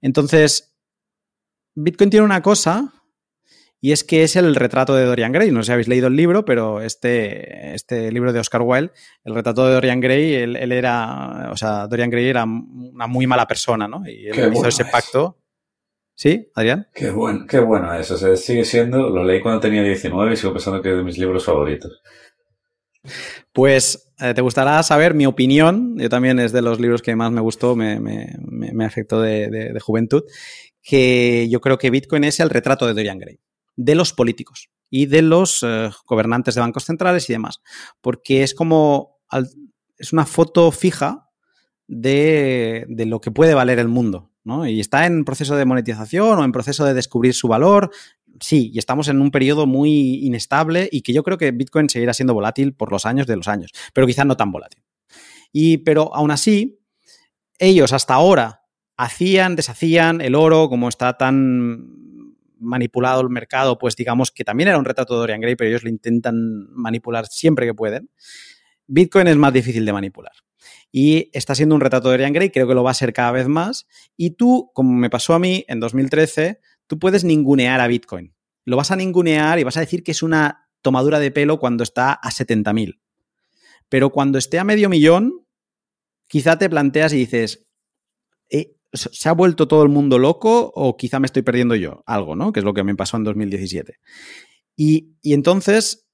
Entonces, 0.00 0.74
Bitcoin 1.74 2.10
tiene 2.10 2.24
una 2.24 2.42
cosa 2.42 2.97
y 3.80 3.92
es 3.92 4.02
que 4.02 4.24
es 4.24 4.34
el 4.34 4.54
retrato 4.56 4.94
de 4.94 5.04
Dorian 5.04 5.32
Gray. 5.32 5.52
No 5.52 5.62
sé 5.62 5.66
si 5.66 5.72
habéis 5.72 5.88
leído 5.88 6.08
el 6.08 6.16
libro, 6.16 6.44
pero 6.44 6.80
este, 6.80 7.74
este 7.74 8.10
libro 8.10 8.32
de 8.32 8.40
Oscar 8.40 8.62
Wilde, 8.62 8.92
el 9.24 9.34
retrato 9.34 9.66
de 9.66 9.74
Dorian 9.74 10.00
Gray, 10.00 10.34
él, 10.34 10.72
era, 10.72 11.50
o 11.52 11.56
sea, 11.56 11.86
Dorian 11.86 12.10
Gray 12.10 12.28
era 12.28 12.44
una 12.44 13.06
muy 13.06 13.26
mala 13.26 13.46
persona, 13.46 13.86
¿no? 13.86 14.02
Y 14.06 14.28
él 14.28 14.52
hizo 14.52 14.68
ese 14.68 14.84
pacto. 14.84 15.38
¿Sí, 16.14 16.50
Adrián? 16.56 16.88
Qué 16.92 17.12
bueno, 17.12 17.46
qué 17.48 17.60
bueno. 17.60 17.92
O 17.96 18.02
sea, 18.02 18.34
sigue 18.34 18.64
siendo, 18.64 19.08
lo 19.10 19.22
leí 19.22 19.40
cuando 19.40 19.60
tenía 19.60 19.84
19 19.84 20.32
y 20.32 20.36
sigo 20.36 20.52
pensando 20.52 20.82
que 20.82 20.90
es 20.90 20.96
de 20.96 21.04
mis 21.04 21.16
libros 21.16 21.44
favoritos. 21.44 22.02
Pues 23.52 24.12
eh, 24.18 24.34
te 24.34 24.40
gustará 24.40 24.82
saber 24.82 25.14
mi 25.14 25.26
opinión. 25.26 25.96
Yo 25.96 26.08
también 26.08 26.40
es 26.40 26.50
de 26.50 26.62
los 26.62 26.80
libros 26.80 27.02
que 27.02 27.14
más 27.14 27.30
me 27.30 27.40
gustó, 27.40 27.76
me, 27.76 28.00
me, 28.00 28.32
me 28.50 28.84
afectó 28.84 29.20
de, 29.20 29.48
de 29.48 29.80
juventud. 29.80 30.24
Que 30.82 31.46
yo 31.48 31.60
creo 31.60 31.78
que 31.78 31.90
Bitcoin 31.90 32.24
es 32.24 32.40
el 32.40 32.50
retrato 32.50 32.88
de 32.88 32.94
Dorian 32.94 33.20
Gray 33.20 33.38
de 33.78 33.94
los 33.94 34.12
políticos 34.12 34.68
y 34.90 35.06
de 35.06 35.22
los 35.22 35.62
eh, 35.62 35.90
gobernantes 36.04 36.56
de 36.56 36.60
bancos 36.60 36.84
centrales 36.84 37.30
y 37.30 37.32
demás. 37.32 37.60
Porque 38.00 38.42
es 38.42 38.52
como, 38.52 39.20
es 39.96 40.12
una 40.12 40.26
foto 40.26 40.70
fija 40.72 41.30
de, 41.86 42.86
lo 42.88 43.20
que 43.20 43.30
puede 43.30 43.54
valer 43.54 43.78
el 43.78 43.88
mundo. 43.88 44.32
¿no? 44.42 44.66
Y 44.66 44.80
está 44.80 45.06
en 45.06 45.24
proceso 45.24 45.56
de 45.56 45.64
monetización 45.64 46.38
o 46.38 46.44
en 46.44 46.52
proceso 46.52 46.84
de 46.84 46.94
descubrir 46.94 47.34
su 47.34 47.46
valor. 47.46 47.90
Sí, 48.40 48.70
y 48.74 48.78
estamos 48.78 49.08
en 49.08 49.20
un 49.20 49.30
periodo 49.30 49.66
muy 49.66 50.24
inestable 50.26 50.88
y 50.90 51.02
que 51.02 51.12
yo 51.12 51.22
creo 51.22 51.38
que 51.38 51.52
Bitcoin 51.52 51.88
seguirá 51.88 52.12
siendo 52.12 52.34
volátil 52.34 52.74
por 52.74 52.90
los 52.90 53.06
años 53.06 53.26
de 53.26 53.36
los 53.36 53.48
años, 53.48 53.72
pero 53.92 54.06
quizás 54.06 54.26
no 54.26 54.36
tan 54.36 54.50
volátil. 54.50 54.82
Y, 55.52 55.78
pero 55.78 56.14
aún 56.14 56.30
así, 56.30 56.80
ellos 57.58 57.92
hasta 57.92 58.14
ahora 58.14 58.62
hacían, 58.96 59.56
deshacían 59.56 60.20
el 60.20 60.34
oro, 60.34 60.68
como 60.68 60.88
está 60.88 61.16
tan 61.16 62.07
manipulado 62.60 63.20
el 63.20 63.28
mercado, 63.28 63.78
pues 63.78 63.96
digamos 63.96 64.30
que 64.30 64.44
también 64.44 64.68
era 64.68 64.78
un 64.78 64.84
retrato 64.84 65.14
de 65.14 65.20
Dorian 65.20 65.40
Gray, 65.40 65.56
pero 65.56 65.70
ellos 65.70 65.82
lo 65.82 65.90
intentan 65.90 66.68
manipular 66.72 67.26
siempre 67.26 67.66
que 67.66 67.74
pueden. 67.74 68.10
Bitcoin 68.86 69.26
es 69.28 69.36
más 69.36 69.52
difícil 69.52 69.84
de 69.84 69.92
manipular. 69.92 70.32
Y 70.90 71.30
está 71.32 71.54
siendo 71.54 71.74
un 71.74 71.80
retrato 71.80 72.08
de 72.08 72.14
Dorian 72.14 72.32
Gray, 72.32 72.50
creo 72.50 72.66
que 72.66 72.74
lo 72.74 72.82
va 72.82 72.90
a 72.90 72.94
ser 72.94 73.12
cada 73.12 73.32
vez 73.32 73.48
más. 73.48 73.86
Y 74.16 74.30
tú, 74.30 74.70
como 74.74 74.92
me 74.92 75.10
pasó 75.10 75.34
a 75.34 75.38
mí 75.38 75.64
en 75.68 75.80
2013, 75.80 76.60
tú 76.86 76.98
puedes 76.98 77.24
ningunear 77.24 77.80
a 77.80 77.86
Bitcoin. 77.86 78.34
Lo 78.64 78.76
vas 78.76 78.90
a 78.90 78.96
ningunear 78.96 79.58
y 79.58 79.64
vas 79.64 79.76
a 79.76 79.80
decir 79.80 80.02
que 80.02 80.12
es 80.12 80.22
una 80.22 80.68
tomadura 80.82 81.18
de 81.18 81.30
pelo 81.30 81.58
cuando 81.58 81.84
está 81.84 82.12
a 82.12 82.30
70.000. 82.30 83.00
Pero 83.88 84.10
cuando 84.10 84.38
esté 84.38 84.58
a 84.58 84.64
medio 84.64 84.88
millón, 84.88 85.46
quizá 86.26 86.58
te 86.58 86.68
planteas 86.68 87.12
y 87.12 87.16
dices, 87.16 87.67
¿se 88.92 89.28
ha 89.28 89.32
vuelto 89.32 89.68
todo 89.68 89.82
el 89.82 89.88
mundo 89.88 90.18
loco 90.18 90.72
o 90.74 90.96
quizá 90.96 91.20
me 91.20 91.26
estoy 91.26 91.42
perdiendo 91.42 91.74
yo 91.74 92.02
algo, 92.06 92.34
¿no? 92.36 92.52
Que 92.52 92.60
es 92.60 92.64
lo 92.64 92.74
que 92.74 92.84
me 92.84 92.94
pasó 92.94 93.16
en 93.16 93.24
2017. 93.24 93.98
Y, 94.76 95.16
entonces, 95.24 96.08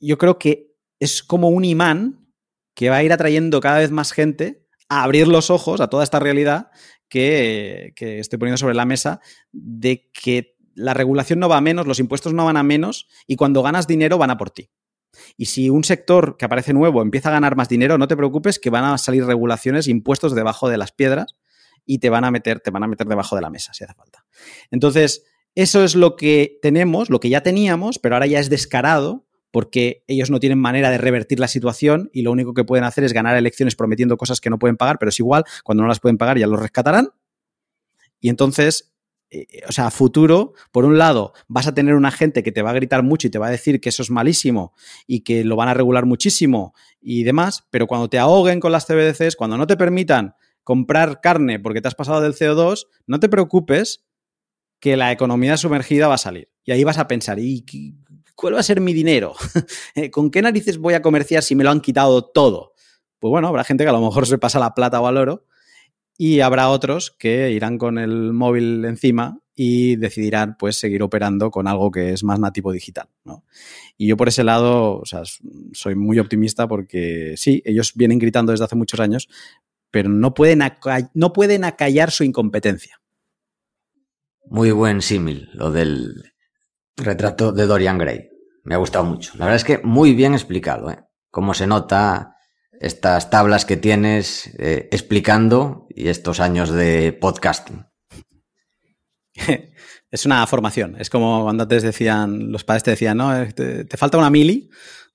yo 0.00 0.18
creo 0.18 0.38
que 0.38 0.72
es 1.00 1.22
como 1.22 1.48
un 1.48 1.64
imán 1.64 2.28
que 2.74 2.88
va 2.88 2.96
a 2.96 3.04
ir 3.04 3.12
atrayendo 3.12 3.60
cada 3.60 3.78
vez 3.78 3.90
más 3.90 4.12
gente 4.12 4.66
a 4.88 5.02
abrir 5.02 5.28
los 5.28 5.50
ojos 5.50 5.80
a 5.80 5.88
toda 5.88 6.04
esta 6.04 6.20
realidad 6.20 6.70
que, 7.08 7.92
que, 7.96 8.20
estoy 8.20 8.38
poniendo 8.38 8.58
sobre 8.58 8.74
la 8.74 8.84
mesa 8.84 9.20
de 9.52 10.10
que 10.12 10.56
la 10.74 10.94
regulación 10.94 11.40
no 11.40 11.48
va 11.48 11.58
a 11.58 11.60
menos, 11.60 11.86
los 11.86 11.98
impuestos 11.98 12.32
no 12.32 12.44
van 12.44 12.56
a 12.56 12.62
menos 12.62 13.08
y 13.26 13.36
cuando 13.36 13.62
ganas 13.62 13.86
dinero 13.86 14.18
van 14.18 14.30
a 14.30 14.38
por 14.38 14.50
ti. 14.50 14.70
Y 15.36 15.46
si 15.46 15.70
un 15.70 15.84
sector 15.84 16.36
que 16.36 16.44
aparece 16.44 16.72
nuevo 16.72 17.02
empieza 17.02 17.28
a 17.28 17.32
ganar 17.32 17.56
más 17.56 17.68
dinero, 17.68 17.98
no 17.98 18.08
te 18.08 18.16
preocupes 18.16 18.58
que 18.58 18.70
van 18.70 18.84
a 18.84 18.98
salir 18.98 19.24
regulaciones, 19.24 19.88
impuestos 19.88 20.34
debajo 20.34 20.68
de 20.68 20.78
las 20.78 20.92
piedras 20.92 21.36
y 21.84 21.98
te 21.98 22.10
van 22.10 22.24
a 22.24 22.30
meter, 22.30 22.60
te 22.60 22.70
van 22.70 22.82
a 22.82 22.86
meter 22.86 23.06
debajo 23.06 23.36
de 23.36 23.42
la 23.42 23.50
mesa 23.50 23.72
si 23.74 23.84
hace 23.84 23.94
falta. 23.94 24.24
Entonces, 24.70 25.24
eso 25.54 25.84
es 25.84 25.94
lo 25.94 26.16
que 26.16 26.58
tenemos, 26.62 27.10
lo 27.10 27.20
que 27.20 27.28
ya 27.28 27.42
teníamos, 27.42 27.98
pero 27.98 28.16
ahora 28.16 28.26
ya 28.26 28.40
es 28.40 28.50
descarado 28.50 29.26
porque 29.50 30.02
ellos 30.08 30.30
no 30.30 30.40
tienen 30.40 30.58
manera 30.58 30.90
de 30.90 30.98
revertir 30.98 31.38
la 31.38 31.46
situación 31.46 32.10
y 32.12 32.22
lo 32.22 32.32
único 32.32 32.54
que 32.54 32.64
pueden 32.64 32.84
hacer 32.84 33.04
es 33.04 33.12
ganar 33.12 33.36
elecciones 33.36 33.76
prometiendo 33.76 34.16
cosas 34.16 34.40
que 34.40 34.50
no 34.50 34.58
pueden 34.58 34.76
pagar, 34.76 34.98
pero 34.98 35.10
es 35.10 35.20
igual, 35.20 35.44
cuando 35.62 35.82
no 35.82 35.88
las 35.88 36.00
pueden 36.00 36.18
pagar 36.18 36.38
ya 36.38 36.48
los 36.48 36.58
rescatarán. 36.58 37.10
Y 38.20 38.30
entonces 38.30 38.94
eh, 39.34 39.62
o 39.68 39.72
sea, 39.72 39.86
a 39.86 39.90
futuro, 39.90 40.52
por 40.70 40.84
un 40.84 40.96
lado, 40.96 41.32
vas 41.48 41.66
a 41.66 41.74
tener 41.74 41.94
una 41.94 42.12
gente 42.12 42.42
que 42.44 42.52
te 42.52 42.62
va 42.62 42.70
a 42.70 42.74
gritar 42.74 43.02
mucho 43.02 43.26
y 43.26 43.30
te 43.30 43.38
va 43.38 43.48
a 43.48 43.50
decir 43.50 43.80
que 43.80 43.88
eso 43.88 44.02
es 44.02 44.10
malísimo 44.10 44.74
y 45.06 45.20
que 45.20 45.44
lo 45.44 45.56
van 45.56 45.68
a 45.68 45.74
regular 45.74 46.06
muchísimo 46.06 46.72
y 47.00 47.24
demás, 47.24 47.66
pero 47.70 47.86
cuando 47.86 48.08
te 48.08 48.18
ahoguen 48.18 48.60
con 48.60 48.70
las 48.70 48.86
CBDCs, 48.86 49.34
cuando 49.34 49.58
no 49.58 49.66
te 49.66 49.76
permitan 49.76 50.34
comprar 50.64 51.20
carne 51.20 51.60
porque 51.60 51.80
te 51.80 51.88
has 51.88 51.94
pasado 51.94 52.20
del 52.20 52.34
CO2, 52.34 52.86
no 53.06 53.20
te 53.20 53.28
preocupes 53.28 54.04
que 54.80 54.96
la 54.96 55.12
economía 55.12 55.56
sumergida 55.56 56.08
va 56.08 56.14
a 56.14 56.18
salir. 56.18 56.50
Y 56.64 56.72
ahí 56.72 56.82
vas 56.84 56.98
a 56.98 57.06
pensar, 57.06 57.38
¿y 57.38 57.64
cuál 58.34 58.54
va 58.54 58.60
a 58.60 58.64
ser 58.64 58.80
mi 58.80 58.92
dinero? 58.92 59.34
¿Con 60.10 60.30
qué 60.30 60.42
narices 60.42 60.78
voy 60.78 60.94
a 60.94 61.02
comerciar 61.02 61.42
si 61.42 61.54
me 61.54 61.64
lo 61.64 61.70
han 61.70 61.80
quitado 61.80 62.24
todo? 62.24 62.72
Pues 63.18 63.30
bueno, 63.30 63.48
habrá 63.48 63.64
gente 63.64 63.84
que 63.84 63.90
a 63.90 63.94
lo 63.94 64.00
mejor 64.00 64.26
se 64.26 64.38
pasa 64.38 64.58
la 64.58 64.74
plata 64.74 65.00
o 65.00 65.06
al 65.06 65.16
oro 65.16 65.46
y 66.16 66.40
habrá 66.40 66.68
otros 66.68 67.14
que 67.18 67.50
irán 67.50 67.78
con 67.78 67.98
el 67.98 68.32
móvil 68.32 68.84
encima 68.84 69.38
y 69.54 69.96
decidirán 69.96 70.56
pues 70.58 70.76
seguir 70.76 71.02
operando 71.02 71.50
con 71.50 71.68
algo 71.68 71.90
que 71.90 72.12
es 72.12 72.24
más 72.24 72.40
nativo 72.40 72.72
digital. 72.72 73.08
Y 73.96 74.08
yo 74.08 74.16
por 74.16 74.28
ese 74.28 74.42
lado, 74.42 74.98
o 74.98 75.06
sea, 75.06 75.22
soy 75.72 75.94
muy 75.94 76.18
optimista 76.18 76.66
porque 76.66 77.34
sí, 77.36 77.62
ellos 77.64 77.92
vienen 77.94 78.18
gritando 78.18 78.52
desde 78.52 78.64
hace 78.64 78.76
muchos 78.76 78.98
años, 79.00 79.28
pero 79.94 80.08
no 80.08 80.34
pueden, 80.34 80.60
no 81.14 81.32
pueden 81.32 81.62
acallar 81.62 82.10
su 82.10 82.24
incompetencia. 82.24 83.00
Muy 84.46 84.72
buen 84.72 85.02
símil, 85.02 85.50
lo 85.52 85.70
del 85.70 86.32
retrato 86.96 87.52
de 87.52 87.64
Dorian 87.64 87.96
Gray. 87.96 88.28
Me 88.64 88.74
ha 88.74 88.78
gustado 88.78 89.04
mucho. 89.04 89.34
La 89.36 89.44
verdad 89.44 89.54
es 89.54 89.62
que 89.62 89.78
muy 89.84 90.12
bien 90.12 90.34
explicado, 90.34 90.90
¿eh? 90.90 90.98
Cómo 91.30 91.54
se 91.54 91.68
nota 91.68 92.34
estas 92.80 93.30
tablas 93.30 93.64
que 93.64 93.76
tienes 93.76 94.52
eh, 94.58 94.88
explicando 94.90 95.86
y 95.90 96.08
estos 96.08 96.40
años 96.40 96.70
de 96.70 97.12
podcasting. 97.12 97.86
Es 100.10 100.26
una 100.26 100.44
formación. 100.46 100.96
Es 101.00 101.10
como 101.10 101.42
cuando 101.42 101.64
antes 101.64 101.82
decían, 101.82 102.52
los 102.52 102.62
padres 102.62 102.84
te 102.84 102.92
decían, 102.92 103.16
no, 103.16 103.36
eh, 103.36 103.52
te, 103.52 103.84
te 103.84 103.96
falta 103.96 104.18
una 104.18 104.30
mili. 104.30 104.70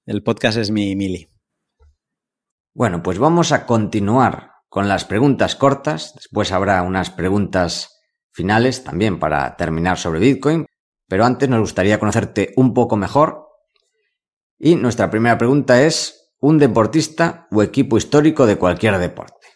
El 0.06 0.24
podcast 0.24 0.58
es 0.58 0.72
mi 0.72 0.94
mili. 0.96 1.30
Bueno, 2.74 3.02
pues 3.02 3.18
vamos 3.18 3.54
a 3.54 3.66
continuar 3.66 4.59
con 4.70 4.88
las 4.88 5.06
preguntas 5.06 5.56
cortas. 5.56 6.14
Después 6.16 6.52
habrá 6.52 6.82
unas 6.84 7.10
preguntas 7.10 8.00
finales 8.32 8.84
también 8.84 9.20
para 9.20 9.58
terminar 9.58 9.98
sobre 9.98 10.20
Bitcoin. 10.20 10.66
Pero 11.08 11.26
antes 11.26 11.50
nos 11.50 11.60
gustaría 11.60 12.00
conocerte 12.00 12.54
un 12.56 12.74
poco 12.74 12.96
mejor. 12.96 13.48
Y 14.58 14.76
nuestra 14.76 15.10
primera 15.10 15.38
pregunta 15.38 15.82
es, 15.82 16.20
un 16.40 16.58
deportista 16.58 17.48
o 17.52 17.64
equipo 17.64 17.98
histórico 17.98 18.46
de 18.46 18.58
cualquier 18.58 18.98
deporte. 18.98 19.48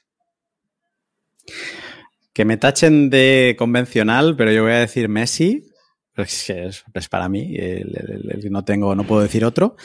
Que 2.34 2.46
me 2.46 2.58
tachen 2.58 3.10
de 3.10 3.56
convencional, 3.58 4.36
pero 4.36 4.52
yo 4.52 4.64
voy 4.64 4.74
a 4.74 4.80
decir 4.80 5.08
Messi, 5.08 5.64
es, 6.16 6.50
es 6.50 7.10
para 7.10 7.30
mí, 7.30 7.56
no 8.50 8.66
tengo, 8.66 8.96
no 8.96 9.06
puedo 9.06 9.22
decir 9.22 9.46
otro. 9.46 9.76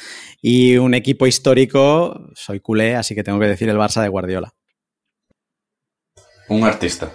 Y 0.41 0.77
un 0.77 0.95
equipo 0.95 1.27
histórico, 1.27 2.31
soy 2.35 2.61
culé, 2.61 2.97
así 2.97 3.15
que 3.15 3.23
tengo 3.23 3.39
que 3.39 3.47
decir 3.47 3.69
el 3.69 3.77
Barça 3.77 4.03
de 4.03 4.09
Guardiola. 4.09 4.55
Un 6.49 6.65
artista. 6.65 7.12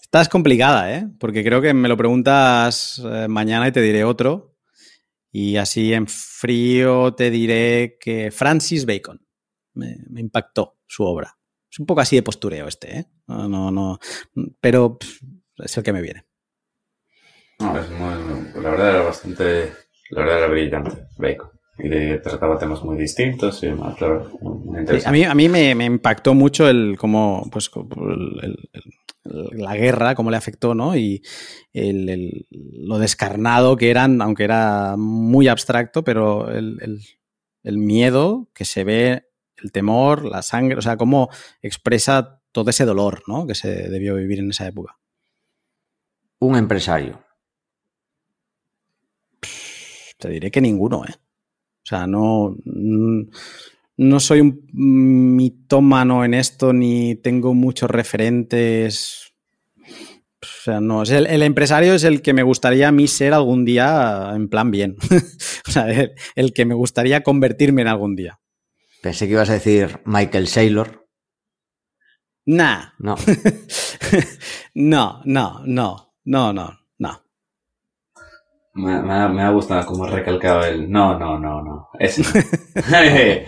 Esta 0.00 0.20
es 0.20 0.28
complicada, 0.28 0.92
¿eh? 0.94 1.08
Porque 1.18 1.42
creo 1.42 1.60
que 1.60 1.74
me 1.74 1.88
lo 1.88 1.96
preguntas 1.96 3.02
eh, 3.04 3.26
mañana 3.28 3.68
y 3.68 3.72
te 3.72 3.82
diré 3.82 4.04
otro. 4.04 4.56
Y 5.32 5.56
así 5.56 5.92
en 5.92 6.06
frío 6.06 7.14
te 7.14 7.30
diré 7.30 7.98
que 8.00 8.30
Francis 8.30 8.86
Bacon 8.86 9.20
me, 9.74 9.98
impactó 10.16 10.78
su 10.86 11.04
obra. 11.04 11.36
Es 11.70 11.78
un 11.78 11.86
poco 11.86 12.00
así 12.00 12.16
de 12.16 12.22
postureo 12.22 12.68
este, 12.68 12.98
¿eh? 12.98 13.06
No, 13.26 13.48
no, 13.48 13.70
no 13.70 13.98
pero 14.60 14.98
es 15.58 15.76
el 15.76 15.82
que 15.82 15.92
me 15.92 16.00
viene. 16.00 16.24
No, 17.58 17.78
es 17.78 17.90
muy, 17.90 18.62
la 18.62 18.70
verdad 18.70 18.90
era 18.90 19.02
bastante, 19.02 19.72
la 20.10 20.20
verdad 20.20 20.38
era 20.38 20.46
brillante, 20.48 21.08
Bacon. 21.18 21.55
Y 21.78 22.18
trataba 22.20 22.58
temas 22.58 22.82
muy 22.82 22.96
distintos 22.96 23.62
y 23.62 23.68
claro, 23.98 24.30
a 25.04 25.12
mí, 25.12 25.24
a 25.24 25.34
mí 25.34 25.48
me, 25.48 25.84
impactó 25.84 26.32
mucho 26.32 26.68
el 26.68 26.96
cómo, 26.98 27.46
pues, 27.52 27.70
el, 27.74 28.56
la 29.52 29.76
guerra, 29.76 30.14
cómo 30.14 30.30
le 30.30 30.36
afectó, 30.36 30.74
¿no? 30.74 30.96
Y 30.96 31.22
lo 31.72 32.98
descarnado 32.98 33.76
que 33.76 33.90
eran, 33.90 34.22
aunque 34.22 34.44
era 34.44 34.96
muy 34.96 35.48
abstracto, 35.48 36.04
pero 36.04 36.50
el, 36.50 37.00
miedo 37.64 38.48
que 38.54 38.64
se 38.64 38.84
ve, 38.84 39.28
el 39.56 39.72
temor, 39.72 40.24
la 40.24 40.42
sangre, 40.42 40.78
o 40.78 40.82
sea, 40.82 40.96
cómo 40.96 41.28
expresa 41.62 42.42
todo 42.52 42.70
ese 42.70 42.84
dolor, 42.84 43.22
¿no? 43.26 43.46
Que 43.46 43.54
se 43.54 43.90
debió 43.90 44.14
vivir 44.14 44.38
en 44.38 44.50
esa 44.50 44.66
época. 44.66 44.98
Un 46.38 46.56
empresario. 46.56 47.22
Te 50.18 50.28
diré 50.28 50.50
que 50.50 50.60
ninguno, 50.60 51.04
¿eh? 51.04 51.14
O 51.86 51.88
sea, 51.88 52.08
no 52.08 52.56
no 53.96 54.20
soy 54.20 54.40
un 54.40 55.36
mitómano 55.36 56.24
en 56.24 56.34
esto 56.34 56.72
ni 56.72 57.14
tengo 57.14 57.54
muchos 57.54 57.90
referentes. 57.90 59.32
O 60.42 60.62
sea, 60.64 60.80
no, 60.80 61.02
el, 61.02 61.42
empresario 61.42 61.94
es 61.94 62.04
el 62.04 62.22
que 62.22 62.34
me 62.34 62.42
gustaría 62.42 62.88
a 62.88 62.92
mí 62.92 63.08
ser 63.08 63.32
algún 63.32 63.64
día 63.64 64.32
en 64.34 64.48
plan 64.48 64.70
bien. 64.70 64.96
o 65.68 65.70
sea, 65.70 65.86
el, 66.34 66.52
que 66.52 66.64
me 66.64 66.74
gustaría 66.74 67.22
convertirme 67.22 67.82
en 67.82 67.88
algún 67.88 68.16
día. 68.16 68.38
Pensé 69.02 69.26
que 69.26 69.32
ibas 69.32 69.50
a 69.50 69.54
decir 69.54 70.00
Michael 70.04 70.48
Saylor. 70.48 71.06
Nah. 72.44 72.90
No. 72.98 73.16
no, 74.74 75.22
no, 75.24 75.62
no, 75.64 76.14
no, 76.24 76.52
no, 76.52 76.78
no. 78.76 79.02
Me, 79.02 79.28
me, 79.28 79.42
ha 79.42 79.50
gustado 79.50 79.84
como 79.86 80.06
recalcado 80.06 80.64
el 80.64 80.90
no, 80.90 81.18
no, 81.18 81.38
no, 81.38 81.62
no. 81.62 81.88
Ese 81.98 82.22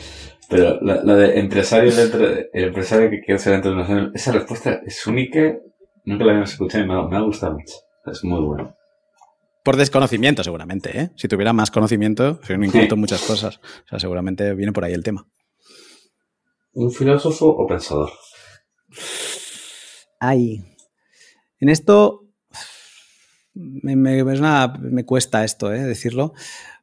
Pero 0.49 0.81
lo, 0.81 1.15
de 1.15 1.39
empresario 1.39 1.95
dentro, 1.95 2.27
el 2.27 2.65
empresario 2.65 3.11
que 3.11 3.21
quiere 3.21 3.39
ser 3.39 3.61
dentro 3.61 3.75
de 3.75 4.11
esa 4.15 4.33
respuesta 4.33 4.81
es 4.85 5.07
única, 5.07 5.59
nunca 6.07 6.25
la 6.25 6.31
habíamos 6.31 6.53
escuchado 6.53 6.85
y 6.85 6.89
me 6.89 7.17
ha, 7.17 7.21
gustado 7.21 7.53
mucho. 7.53 7.75
Es 8.07 8.25
muy 8.25 8.41
bueno. 8.41 8.75
Por 9.63 9.77
desconocimiento, 9.77 10.43
seguramente, 10.43 10.99
¿eh? 10.99 11.11
Si 11.17 11.29
tuviera 11.29 11.53
más 11.53 11.71
conocimiento, 11.71 12.41
yo 12.49 12.57
no 12.57 12.65
inculto 12.65 12.97
muchas 12.97 13.21
cosas. 13.21 13.59
O 13.59 13.89
sea, 13.89 13.99
seguramente 13.99 14.55
viene 14.55 14.73
por 14.73 14.85
ahí 14.85 14.95
el 14.95 15.05
tema. 15.05 15.27
¿Un 16.73 16.91
filósofo 16.91 17.49
o 17.49 17.67
pensador? 17.67 18.11
Ay. 20.19 20.63
En 21.61 21.69
esto 21.69 22.28
me, 23.59 25.05
cuesta 25.05 25.45
esto, 25.45 25.73
¿eh? 25.73 25.83
Decirlo 25.83 26.35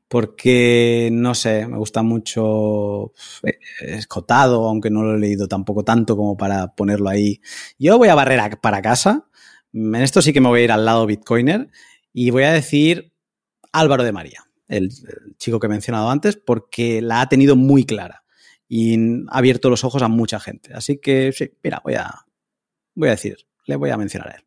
porque, 0.07 1.09
no 1.11 1.33
sé, 1.33 1.67
me 1.67 1.77
gusta 1.77 2.03
mucho 2.03 3.11
eh, 3.43 3.57
escotado, 3.79 4.67
aunque 4.67 4.91
no 4.91 5.03
lo 5.03 5.15
he 5.15 5.19
leído 5.19 5.47
tampoco 5.47 5.83
tanto 5.83 6.15
como 6.15 6.37
para 6.37 6.75
ponerlo 6.75 7.09
ahí. 7.09 7.41
Yo 7.79 7.97
voy 7.97 8.09
a 8.09 8.15
barrer 8.15 8.59
para 8.61 8.81
casa, 8.81 9.27
en 9.73 9.95
esto 9.95 10.21
sí 10.21 10.31
que 10.31 10.41
me 10.41 10.47
voy 10.47 10.61
a 10.61 10.63
ir 10.63 10.71
al 10.71 10.85
lado 10.85 11.05
Bitcoiner 11.05 11.69
y 12.13 12.29
voy 12.29 12.43
a 12.43 12.53
decir 12.53 13.13
Álvaro 13.73 14.03
de 14.03 14.11
María, 14.11 14.45
el, 14.67 14.89
chico 15.37 15.59
que 15.59 15.67
he 15.67 15.69
mencionado 15.69 16.09
antes, 16.09 16.37
porque 16.37 17.01
la 17.01 17.21
ha 17.21 17.29
tenido 17.29 17.55
muy 17.55 17.83
clara 17.83 18.23
y 18.67 18.97
ha 19.27 19.37
abierto 19.37 19.69
los 19.69 19.83
ojos 19.83 20.01
a 20.01 20.07
mucha 20.07 20.39
gente. 20.39 20.73
Así 20.73 20.97
que, 20.97 21.33
mira, 21.63 21.81
voy 21.83 21.95
a, 21.95 22.25
voy 22.93 23.09
a 23.09 23.11
decir, 23.11 23.37
le 23.65 23.75
voy 23.75 23.89
a 23.89 23.97
mencionar 23.97 24.29
a 24.29 24.35
él. 24.35 24.44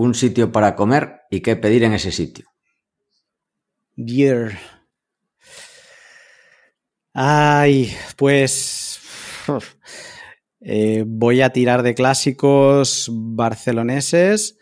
Un 0.00 0.14
sitio 0.14 0.50
para 0.50 0.76
comer 0.76 1.26
y 1.30 1.42
qué 1.42 1.56
pedir 1.56 1.84
en 1.84 1.92
ese 1.92 2.10
sitio. 2.10 2.46
Year. 3.96 4.58
Ay, 7.12 7.94
pues 8.16 8.98
eh, 10.62 11.04
voy 11.06 11.42
a 11.42 11.50
tirar 11.50 11.82
de 11.82 11.94
clásicos 11.94 13.10
barceloneses. 13.12 14.56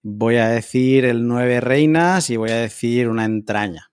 Voy 0.00 0.36
a 0.36 0.46
decir 0.50 1.06
el 1.06 1.26
Nueve 1.26 1.60
Reinas 1.60 2.30
y 2.30 2.36
voy 2.36 2.52
a 2.52 2.60
decir 2.60 3.08
una 3.08 3.24
entraña. 3.24 3.90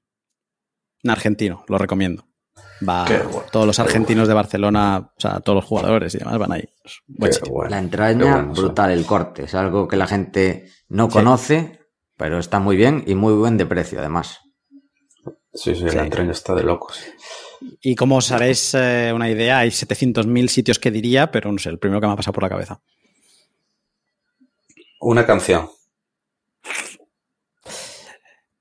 Un 1.04 1.10
argentino, 1.10 1.66
lo 1.68 1.80
recomiendo. 1.80 2.31
Va, 2.88 3.06
todos 3.52 3.68
los 3.68 3.80
argentinos 3.80 4.28
de 4.28 4.34
Barcelona, 4.34 5.12
o 5.16 5.20
sea, 5.20 5.40
todos 5.40 5.58
los 5.58 5.66
jugadores 5.66 6.16
y 6.16 6.18
demás 6.18 6.38
van 6.38 6.52
ahí. 6.52 6.68
La 7.70 7.80
entraña, 7.80 8.42
brutal 8.42 8.92
el 8.92 9.06
corte. 9.06 9.44
Es 9.44 9.54
algo 9.54 9.88
que 9.88 9.98
la 9.98 10.08
gente 10.08 10.70
no 10.90 11.10
conoce, 11.10 11.80
pero 12.18 12.40
está 12.40 12.60
muy 12.60 12.76
bien 12.76 13.04
y 13.06 13.16
muy 13.16 13.34
buen 13.34 13.58
de 13.58 13.66
precio, 13.66 14.00
además. 14.00 14.40
Sí, 15.54 15.76
sí, 15.76 15.84
la 15.84 16.10
tren 16.10 16.30
está 16.30 16.56
de 16.56 16.64
locos. 16.64 17.04
Y 17.82 17.96
como 17.96 18.18
os 18.18 18.32
haréis 18.32 18.74
eh, 18.74 19.12
una 19.14 19.30
idea, 19.30 19.60
hay 19.60 19.70
700.000 19.70 20.48
sitios 20.48 20.80
que 20.80 20.92
diría, 20.92 21.32
pero 21.32 21.52
no 21.52 21.60
sé, 21.60 21.70
el 21.70 21.78
primero 21.78 22.02
que 22.02 22.08
me 22.08 22.14
ha 22.14 22.16
pasado 22.16 22.34
por 22.34 22.44
la 22.44 22.50
cabeza. 22.50 22.82
Una 25.00 25.26
canción. 25.26 25.70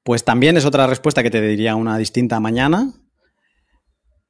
Pues 0.03 0.25
también 0.25 0.57
es 0.57 0.65
otra 0.65 0.87
respuesta 0.87 1.23
que 1.23 1.31
te 1.31 1.41
diría 1.41 1.77
una 1.77 1.97
distinta 1.99 2.41
mañana. 2.41 2.93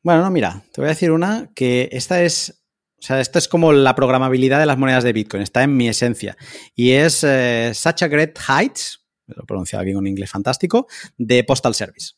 Bueno, 0.02 0.22
no, 0.22 0.30
mira, 0.30 0.64
te 0.72 0.80
voy 0.80 0.86
a 0.86 0.94
decir 0.94 1.10
una 1.10 1.50
que 1.54 1.90
esta 1.92 2.22
es, 2.22 2.62
o 2.98 3.02
sea, 3.02 3.20
esta 3.20 3.38
es 3.38 3.48
como 3.48 3.72
la 3.72 3.94
programabilidad 3.94 4.58
de 4.58 4.66
las 4.66 4.78
monedas 4.78 5.04
de 5.04 5.12
Bitcoin, 5.12 5.42
está 5.42 5.62
en 5.62 5.76
mi 5.76 5.88
esencia. 5.88 6.36
Y 6.74 6.92
es 6.92 7.22
eh, 7.22 7.72
Such 7.74 8.02
a 8.02 8.08
Great 8.08 8.38
Heights, 8.38 9.06
lo 9.26 9.42
he 9.42 9.46
pronunciado 9.46 9.82
aquí 9.82 9.92
con 9.92 10.06
inglés 10.06 10.30
fantástico, 10.30 10.86
de 11.18 11.44
Postal 11.44 11.74
Service. 11.74 12.14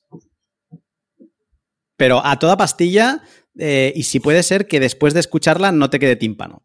Pero 1.96 2.24
a 2.24 2.38
toda 2.38 2.56
pastilla, 2.56 3.22
eh, 3.58 3.92
y 3.96 4.04
si 4.04 4.20
puede 4.20 4.42
ser 4.42 4.68
que 4.68 4.80
después 4.80 5.12
de 5.12 5.20
escucharla 5.20 5.72
no 5.72 5.90
te 5.90 5.98
quede 5.98 6.16
tímpano. 6.16 6.64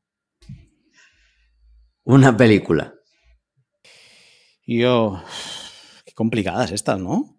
Una 2.04 2.38
película. 2.38 2.94
Yo. 4.66 5.22
Qué 6.06 6.14
complicadas 6.14 6.72
estas, 6.72 7.00
¿no? 7.00 7.37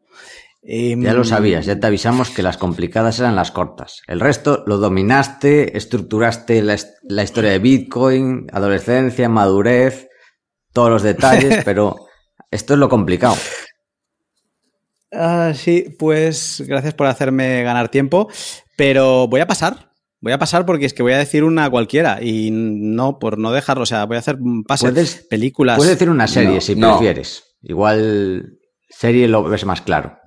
Ya 0.68 1.14
lo 1.14 1.22
em, 1.22 1.24
sabías, 1.24 1.64
ya 1.64 1.80
te 1.80 1.86
avisamos 1.86 2.28
que 2.28 2.42
las 2.42 2.58
complicadas 2.58 3.18
eran 3.18 3.34
las 3.34 3.50
cortas. 3.50 4.02
El 4.06 4.20
resto 4.20 4.64
lo 4.66 4.76
dominaste, 4.76 5.78
estructuraste 5.78 6.62
la, 6.62 7.22
historia 7.22 7.52
de 7.52 7.58
Bitcoin, 7.58 8.48
adolescencia, 8.52 9.30
madurez, 9.30 10.08
todos 10.74 10.90
los 10.90 11.02
detalles, 11.02 11.62
pero 11.64 11.96
esto 12.50 12.74
es 12.74 12.78
lo 12.78 12.90
complicado. 12.90 13.36
Ah, 15.10 15.52
sí, 15.54 15.86
pues 15.98 16.62
gracias 16.66 16.92
por 16.92 17.06
hacerme 17.06 17.62
ganar 17.62 17.88
tiempo, 17.88 18.28
pero 18.76 19.26
voy 19.26 19.40
a 19.40 19.46
pasar. 19.46 19.88
Voy 20.20 20.32
a 20.32 20.38
pasar 20.38 20.66
porque 20.66 20.84
es 20.84 20.92
que 20.92 21.02
voy 21.02 21.12
a 21.12 21.18
decir 21.18 21.44
una 21.44 21.70
cualquiera 21.70 22.18
y 22.20 22.50
no, 22.52 23.18
por 23.18 23.38
no 23.38 23.52
dejarlo, 23.52 23.84
o 23.84 23.86
sea, 23.86 24.04
voy 24.04 24.16
a 24.16 24.20
hacer 24.20 24.36
pases, 24.66 25.26
películas. 25.30 25.78
Puedes 25.78 25.94
decir 25.94 26.10
una 26.10 26.26
serie 26.26 26.60
si 26.60 26.74
prefieres. 26.74 27.56
Igual 27.62 28.58
serie 28.90 29.28
lo 29.28 29.44
ves 29.44 29.64
más 29.64 29.80
claro. 29.80 30.18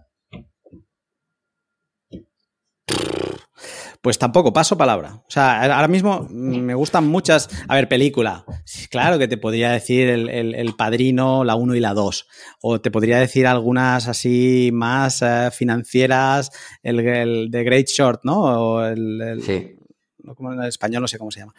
Pues 4.01 4.17
tampoco, 4.17 4.51
paso 4.51 4.75
palabra. 4.77 5.21
O 5.27 5.29
sea, 5.29 5.61
ahora 5.75 5.87
mismo 5.87 6.27
me 6.31 6.73
gustan 6.73 7.07
muchas. 7.07 7.49
A 7.67 7.75
ver, 7.75 7.87
película. 7.87 8.45
Claro 8.89 9.19
que 9.19 9.27
te 9.27 9.37
podría 9.37 9.71
decir 9.71 10.09
el, 10.09 10.73
Padrino, 10.75 11.43
la 11.43 11.53
1 11.53 11.75
y 11.75 11.79
la 11.79 11.93
2. 11.93 12.27
O 12.61 12.81
te 12.81 12.89
podría 12.89 13.19
decir 13.19 13.45
algunas 13.45 14.07
así 14.07 14.71
más 14.73 15.21
eh, 15.21 15.49
financieras, 15.53 16.49
el, 16.81 17.51
de 17.51 17.63
Great 17.63 17.89
Short, 17.89 18.21
¿no? 18.23 18.41
O 18.41 18.83
el, 18.83 19.39
sí. 19.45 19.75
Como 20.35 20.51
en 20.51 20.63
español 20.63 21.03
no 21.03 21.07
sé 21.07 21.19
cómo 21.19 21.29
se 21.29 21.41
llama. 21.41 21.53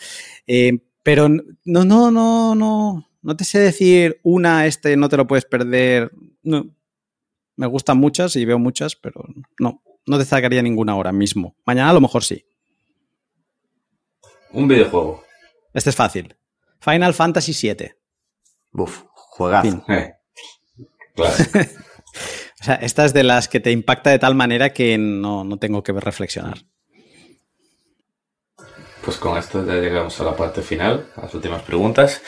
Eh, 0.48 0.80
pero 1.04 1.28
no, 1.28 1.84
no, 1.84 2.10
no, 2.10 2.56
no. 2.56 3.08
No 3.22 3.36
te 3.36 3.44
sé 3.44 3.60
decir 3.60 4.18
una, 4.24 4.66
este 4.66 4.96
no 4.96 5.08
te 5.08 5.16
lo 5.16 5.28
puedes 5.28 5.44
perder. 5.44 6.10
No. 6.42 6.74
Me 7.54 7.68
gustan 7.68 7.98
muchas 7.98 8.34
y 8.34 8.44
veo 8.44 8.58
muchas, 8.58 8.96
pero 8.96 9.24
no 9.60 9.80
no 10.06 10.18
te 10.18 10.24
sacaría 10.24 10.62
ninguna 10.62 10.92
ahora 10.92 11.12
mismo. 11.12 11.56
Mañana 11.64 11.90
a 11.90 11.94
lo 11.94 12.00
mejor 12.00 12.24
sí. 12.24 12.44
Un 14.52 14.68
videojuego. 14.68 15.24
Este 15.72 15.90
es 15.90 15.96
fácil. 15.96 16.36
Final 16.80 17.14
Fantasy 17.14 17.52
VII. 17.52 17.92
Buf, 18.70 19.04
juegazo. 19.14 19.84
Eh, 19.88 20.14
claro. 21.14 21.34
o 22.60 22.64
sea, 22.64 22.74
esta 22.76 23.04
es 23.04 23.14
de 23.14 23.22
las 23.22 23.48
que 23.48 23.60
te 23.60 23.70
impacta 23.70 24.10
de 24.10 24.18
tal 24.18 24.34
manera 24.34 24.72
que 24.72 24.98
no, 24.98 25.44
no 25.44 25.58
tengo 25.58 25.82
que 25.82 25.92
reflexionar. 25.92 26.58
Pues 29.04 29.16
con 29.16 29.36
esto 29.36 29.66
ya 29.66 29.74
llegamos 29.74 30.20
a 30.20 30.24
la 30.24 30.36
parte 30.36 30.62
final, 30.62 31.08
a 31.16 31.22
las 31.22 31.34
últimas 31.34 31.62
preguntas. 31.62 32.22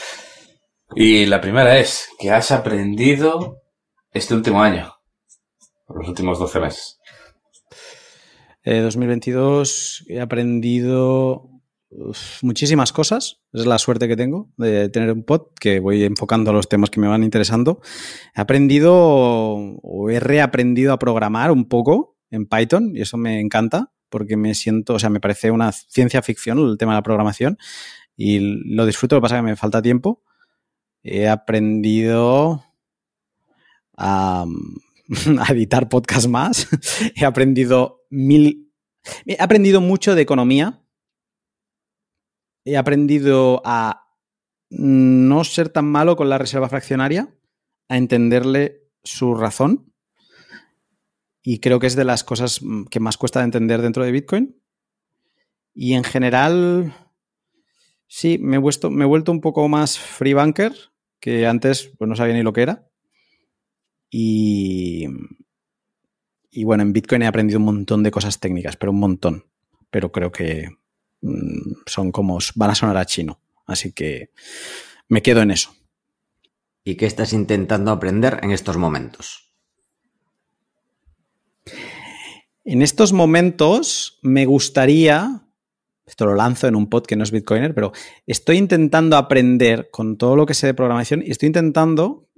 Y 0.94 1.26
la 1.26 1.40
primera 1.40 1.78
es, 1.78 2.08
¿qué 2.18 2.30
has 2.30 2.50
aprendido 2.50 3.62
este 4.12 4.34
último 4.34 4.62
año? 4.62 4.92
Los 5.88 6.08
últimos 6.08 6.38
12 6.38 6.60
meses. 6.60 6.93
2022 8.64 10.04
eh, 10.08 10.14
he 10.14 10.20
aprendido 10.20 11.50
muchísimas 12.42 12.92
cosas. 12.92 13.40
Es 13.52 13.66
la 13.66 13.78
suerte 13.78 14.08
que 14.08 14.16
tengo 14.16 14.50
de 14.56 14.88
tener 14.88 15.12
un 15.12 15.24
pod 15.24 15.48
que 15.58 15.80
voy 15.80 16.02
enfocando 16.04 16.50
a 16.50 16.54
los 16.54 16.68
temas 16.68 16.90
que 16.90 17.00
me 17.00 17.08
van 17.08 17.22
interesando. 17.22 17.80
He 18.34 18.40
aprendido 18.40 18.94
o 18.94 20.10
he 20.10 20.20
reaprendido 20.20 20.92
a 20.92 20.98
programar 20.98 21.50
un 21.50 21.68
poco 21.68 22.16
en 22.30 22.46
Python 22.46 22.92
y 22.94 23.02
eso 23.02 23.16
me 23.16 23.40
encanta 23.40 23.92
porque 24.08 24.36
me 24.36 24.54
siento, 24.54 24.94
o 24.94 24.98
sea, 24.98 25.10
me 25.10 25.20
parece 25.20 25.50
una 25.50 25.72
ciencia 25.72 26.22
ficción 26.22 26.58
el 26.58 26.78
tema 26.78 26.92
de 26.92 26.98
la 26.98 27.02
programación 27.02 27.58
y 28.16 28.38
lo 28.74 28.86
disfruto, 28.86 29.16
lo 29.16 29.20
que 29.20 29.24
pasa 29.24 29.36
es 29.36 29.40
que 29.40 29.50
me 29.50 29.56
falta 29.56 29.82
tiempo. 29.82 30.22
He 31.02 31.28
aprendido 31.28 32.64
a, 33.96 34.46
a 35.40 35.52
editar 35.52 35.88
podcast 35.88 36.28
más. 36.28 36.68
he 37.16 37.24
aprendido 37.24 38.03
mil. 38.14 38.72
He 39.26 39.36
aprendido 39.40 39.80
mucho 39.80 40.14
de 40.14 40.22
economía. 40.22 40.82
He 42.64 42.76
aprendido 42.76 43.60
a 43.64 44.08
no 44.70 45.44
ser 45.44 45.68
tan 45.68 45.86
malo 45.86 46.16
con 46.16 46.28
la 46.28 46.38
reserva 46.38 46.68
fraccionaria, 46.68 47.36
a 47.88 47.96
entenderle 47.96 48.88
su 49.02 49.34
razón. 49.34 49.92
Y 51.42 51.58
creo 51.58 51.78
que 51.78 51.86
es 51.86 51.96
de 51.96 52.04
las 52.04 52.24
cosas 52.24 52.60
que 52.90 53.00
más 53.00 53.18
cuesta 53.18 53.40
de 53.40 53.46
entender 53.46 53.82
dentro 53.82 54.02
de 54.04 54.12
Bitcoin. 54.12 54.60
Y 55.74 55.92
en 55.94 56.04
general, 56.04 56.94
sí, 58.06 58.38
me 58.38 58.56
he, 58.56 58.58
vuelto, 58.58 58.90
me 58.90 59.04
he 59.04 59.08
vuelto 59.08 59.30
un 59.30 59.42
poco 59.42 59.68
más 59.68 59.98
free 59.98 60.32
banker, 60.32 60.72
que 61.20 61.46
antes 61.46 61.92
pues, 61.98 62.08
no 62.08 62.16
sabía 62.16 62.34
ni 62.34 62.42
lo 62.42 62.54
que 62.54 62.62
era. 62.62 62.88
Y, 64.08 65.06
y 66.54 66.64
bueno, 66.64 66.84
en 66.84 66.92
Bitcoin 66.92 67.22
he 67.22 67.26
aprendido 67.26 67.58
un 67.58 67.66
montón 67.66 68.02
de 68.02 68.10
cosas 68.10 68.38
técnicas, 68.38 68.76
pero 68.76 68.92
un 68.92 69.00
montón. 69.00 69.44
Pero 69.90 70.12
creo 70.12 70.30
que 70.30 70.68
mm, 71.20 71.72
son 71.86 72.12
como, 72.12 72.38
van 72.54 72.70
a 72.70 72.74
sonar 72.74 72.96
a 72.96 73.06
chino. 73.06 73.40
Así 73.66 73.92
que 73.92 74.30
me 75.08 75.20
quedo 75.20 75.42
en 75.42 75.50
eso. 75.50 75.74
¿Y 76.84 76.94
qué 76.96 77.06
estás 77.06 77.32
intentando 77.32 77.90
aprender 77.90 78.38
en 78.42 78.52
estos 78.52 78.76
momentos? 78.76 79.52
En 82.64 82.82
estos 82.82 83.12
momentos 83.12 84.18
me 84.22 84.46
gustaría, 84.46 85.46
esto 86.06 86.26
lo 86.26 86.34
lanzo 86.34 86.68
en 86.68 86.76
un 86.76 86.88
pod 86.88 87.04
que 87.04 87.16
no 87.16 87.24
es 87.24 87.30
Bitcoiner, 87.30 87.74
pero 87.74 87.92
estoy 88.26 88.58
intentando 88.58 89.16
aprender 89.16 89.88
con 89.90 90.16
todo 90.18 90.36
lo 90.36 90.46
que 90.46 90.54
sé 90.54 90.68
de 90.68 90.74
programación 90.74 91.22
y 91.22 91.30
estoy 91.30 91.48
intentando 91.48 92.28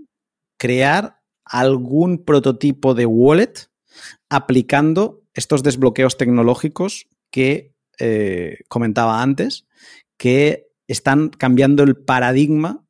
crear 0.56 1.20
algún 1.44 2.24
prototipo 2.24 2.94
de 2.94 3.06
wallet 3.06 3.68
aplicando 4.28 5.22
estos 5.34 5.62
desbloqueos 5.62 6.16
tecnológicos 6.16 7.08
que 7.30 7.74
eh, 7.98 8.58
comentaba 8.68 9.22
antes, 9.22 9.66
que 10.16 10.68
están 10.88 11.28
cambiando 11.28 11.82
el 11.82 11.96
paradigma 11.96 12.84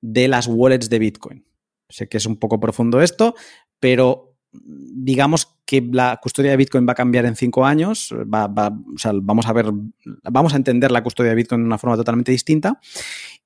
de 0.00 0.28
las 0.28 0.46
wallets 0.46 0.88
de 0.88 0.98
Bitcoin. 0.98 1.44
Sé 1.88 2.08
que 2.08 2.16
es 2.16 2.26
un 2.26 2.36
poco 2.36 2.60
profundo 2.60 3.02
esto, 3.02 3.34
pero 3.80 4.30
digamos 4.52 5.56
que 5.64 5.80
la 5.92 6.18
custodia 6.20 6.50
de 6.50 6.56
Bitcoin 6.56 6.86
va 6.86 6.92
a 6.92 6.96
cambiar 6.96 7.24
en 7.24 7.36
cinco 7.36 7.64
años, 7.64 8.14
vamos 8.26 9.46
a 9.46 9.52
ver, 9.52 9.66
vamos 10.24 10.52
a 10.52 10.56
entender 10.56 10.90
la 10.90 11.02
custodia 11.02 11.30
de 11.30 11.36
Bitcoin 11.36 11.62
de 11.62 11.66
una 11.66 11.78
forma 11.78 11.96
totalmente 11.96 12.32
distinta. 12.32 12.80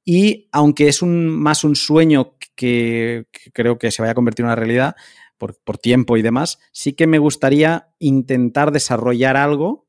Y 0.05 0.49
aunque 0.53 0.89
es 0.89 1.03
más 1.03 1.65
un 1.65 1.77
sueño 1.77 2.36
que, 2.55 3.27
que 3.31 3.51
creo 3.53 3.78
que 3.78 3.91
se 3.91 4.03
vaya 4.03 4.12
a 4.12 4.15
convertir 4.15 4.45
en 4.45 4.47
una 4.47 4.57
realidad, 4.57 4.97
por, 5.65 5.79
tiempo 5.79 6.16
y 6.16 6.23
demás, 6.23 6.59
sí 6.73 6.93
que 6.93 7.07
me 7.07 7.19
gustaría 7.19 7.89
intentar 7.99 8.73
desarrollar 8.73 9.37
algo 9.37 9.89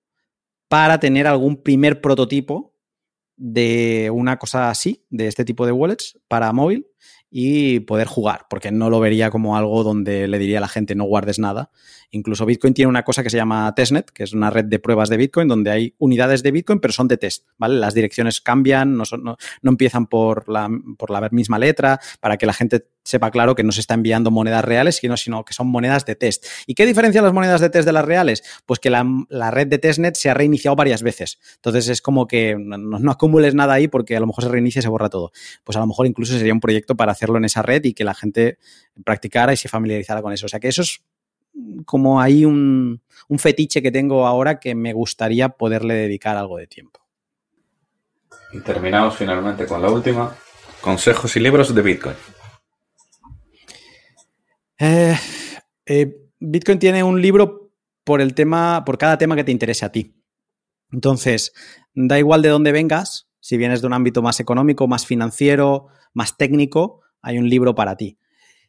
para 0.68 1.00
tener 1.00 1.28
algún 1.28 1.62
primer 1.62 2.02
prototipo 2.02 2.74
de 3.38 4.10
una 4.14 4.38
cosa 4.40 4.70
así, 4.70 5.06
de 5.10 5.28
este 5.28 5.46
tipo 5.46 5.66
de 5.66 5.72
wallets 5.72 6.20
para 6.28 6.52
móvil 6.54 6.88
y 7.30 7.82
poder 7.82 8.08
jugar, 8.08 8.46
porque 8.50 8.72
no 8.72 8.90
lo 8.90 9.02
vería 9.02 9.30
como 9.30 9.58
algo 9.58 9.84
donde 9.84 10.28
le 10.28 10.40
diría 10.40 10.60
a 10.60 10.62
la 10.62 10.70
gente 10.70 10.96
no 10.96 11.04
guardes 11.04 11.38
nada. 11.38 11.70
Incluso 12.12 12.46
Bitcoin 12.46 12.74
tiene 12.74 12.88
una 12.88 13.04
cosa 13.04 13.24
que 13.24 13.30
se 13.30 13.36
llama 13.36 13.74
testnet, 13.76 14.10
que 14.10 14.24
es 14.24 14.32
una 14.32 14.50
red 14.50 14.66
de 14.66 14.80
pruebas 14.80 15.10
de 15.10 15.18
Bitcoin 15.18 15.50
donde 15.50 15.70
hay 15.70 15.96
unidades 15.98 16.44
de 16.44 16.52
Bitcoin, 16.52 16.80
pero 16.80 16.94
son 16.94 17.10
de 17.10 17.18
test, 17.18 17.46
¿vale? 17.58 17.76
Las 17.76 17.94
direcciones 17.94 18.40
cambian, 18.40 18.96
no, 18.96 19.04
no, 19.22 19.36
no 19.62 19.70
empiezan 19.70 20.08
por 20.08 20.48
la, 20.48 20.70
por 20.98 21.12
la 21.12 21.28
misma 21.32 21.60
letra, 21.60 22.00
para 22.22 22.38
que 22.38 22.46
la 22.46 22.54
gente 22.54 22.88
sepa 23.06 23.32
claro 23.32 23.56
que 23.56 23.64
no 23.64 23.72
se 23.72 23.80
está 23.80 23.94
enviando 23.94 24.32
monedas 24.32 24.66
reales, 24.66 24.98
sino, 24.98 25.46
que 25.46 25.54
son 25.54 25.68
monedas 25.68 26.06
de 26.06 26.16
test. 26.16 26.46
¿Y 26.68 26.74
qué 26.74 26.86
diferencia 26.86 27.22
las 27.22 27.32
monedas 27.32 27.62
de 27.62 27.70
test 27.70 27.86
de 27.86 27.94
las 27.94 28.04
reales? 28.04 28.44
Pues 28.66 28.80
que 28.80 28.90
la, 28.90 29.06
red 29.52 29.68
de 29.68 29.78
testnet 29.78 30.16
se 30.16 30.30
ha 30.30 30.34
reiniciado 30.34 30.76
varias 30.76 31.04
veces. 31.04 31.40
Entonces 31.56 31.88
es 31.88 32.02
como 32.02 32.28
que 32.28 32.58
no, 32.58 33.12
acumules 33.12 33.56
nada 33.56 33.76
ahí 33.76 33.88
porque 33.88 34.18
a 34.18 34.20
lo 34.20 34.28
mejor 34.28 34.44
se 34.44 34.50
reinicia 34.50 34.80
y 34.80 34.84
se 34.84 34.90
borra 34.90 35.10
todo. 35.10 35.32
Pues 35.64 35.78
a 35.78 35.80
lo 35.80 35.88
mejor 35.88 36.08
incluso 36.08 36.38
sería 36.38 36.54
un 36.54 36.60
proyecto 36.60 36.96
para 36.96 37.12
hacerlo 37.12 37.38
en 37.38 37.46
esa 37.46 37.62
red 37.62 37.84
y 37.86 37.94
que 37.94 38.04
la 38.04 38.16
gente 38.16 38.58
practicara 39.04 39.54
y 39.54 39.58
se 39.58 39.70
familiarizara 39.70 40.22
con 40.22 40.34
eso. 40.34 40.48
O 40.48 40.50
sea 40.50 40.60
que 40.60 40.68
eso 40.68 40.82
es 40.82 41.02
como 41.86 42.20
hay 42.20 42.44
un 42.44 43.00
fetiche 43.38 43.82
que 43.82 43.92
tengo 43.92 44.26
ahora 44.26 44.60
que 44.60 44.76
me 44.76 44.92
gustaría 44.92 45.50
poderle 45.50 45.94
dedicar 45.94 46.36
algo 46.36 46.58
de 46.58 46.68
tiempo. 46.68 47.06
Y 48.56 48.62
terminamos 48.62 49.16
finalmente 49.16 49.66
con 49.66 49.82
la 49.82 49.90
última. 49.90 50.34
Consejos 50.80 51.36
y 51.36 51.40
libros 51.40 51.74
de 51.74 51.82
Bitcoin. 51.82 52.16
Eh, 54.88 55.18
eh, 55.88 56.16
Bitcoin 56.40 56.78
tiene 56.78 57.04
un 57.04 57.20
libro 57.20 57.72
por 58.04 58.22
el 58.22 58.36
tema, 58.36 58.84
por 58.86 59.00
cada 59.00 59.18
tema 59.18 59.36
que 59.36 59.44
te 59.44 59.52
interese 59.52 59.84
a 59.84 59.92
ti. 59.92 60.14
Entonces, 60.92 61.54
da 61.96 62.20
igual 62.20 62.44
de 62.44 62.50
dónde 62.50 62.72
vengas, 62.72 63.28
si 63.40 63.58
vienes 63.58 63.82
de 63.82 63.88
un 63.88 63.94
ámbito 63.94 64.22
más 64.22 64.40
económico, 64.40 64.88
más 64.88 65.08
financiero, 65.08 65.88
más 66.14 66.38
técnico, 66.38 67.02
hay 67.24 67.40
un 67.40 67.50
libro 67.50 67.74
para 67.74 67.98
ti. 67.98 68.20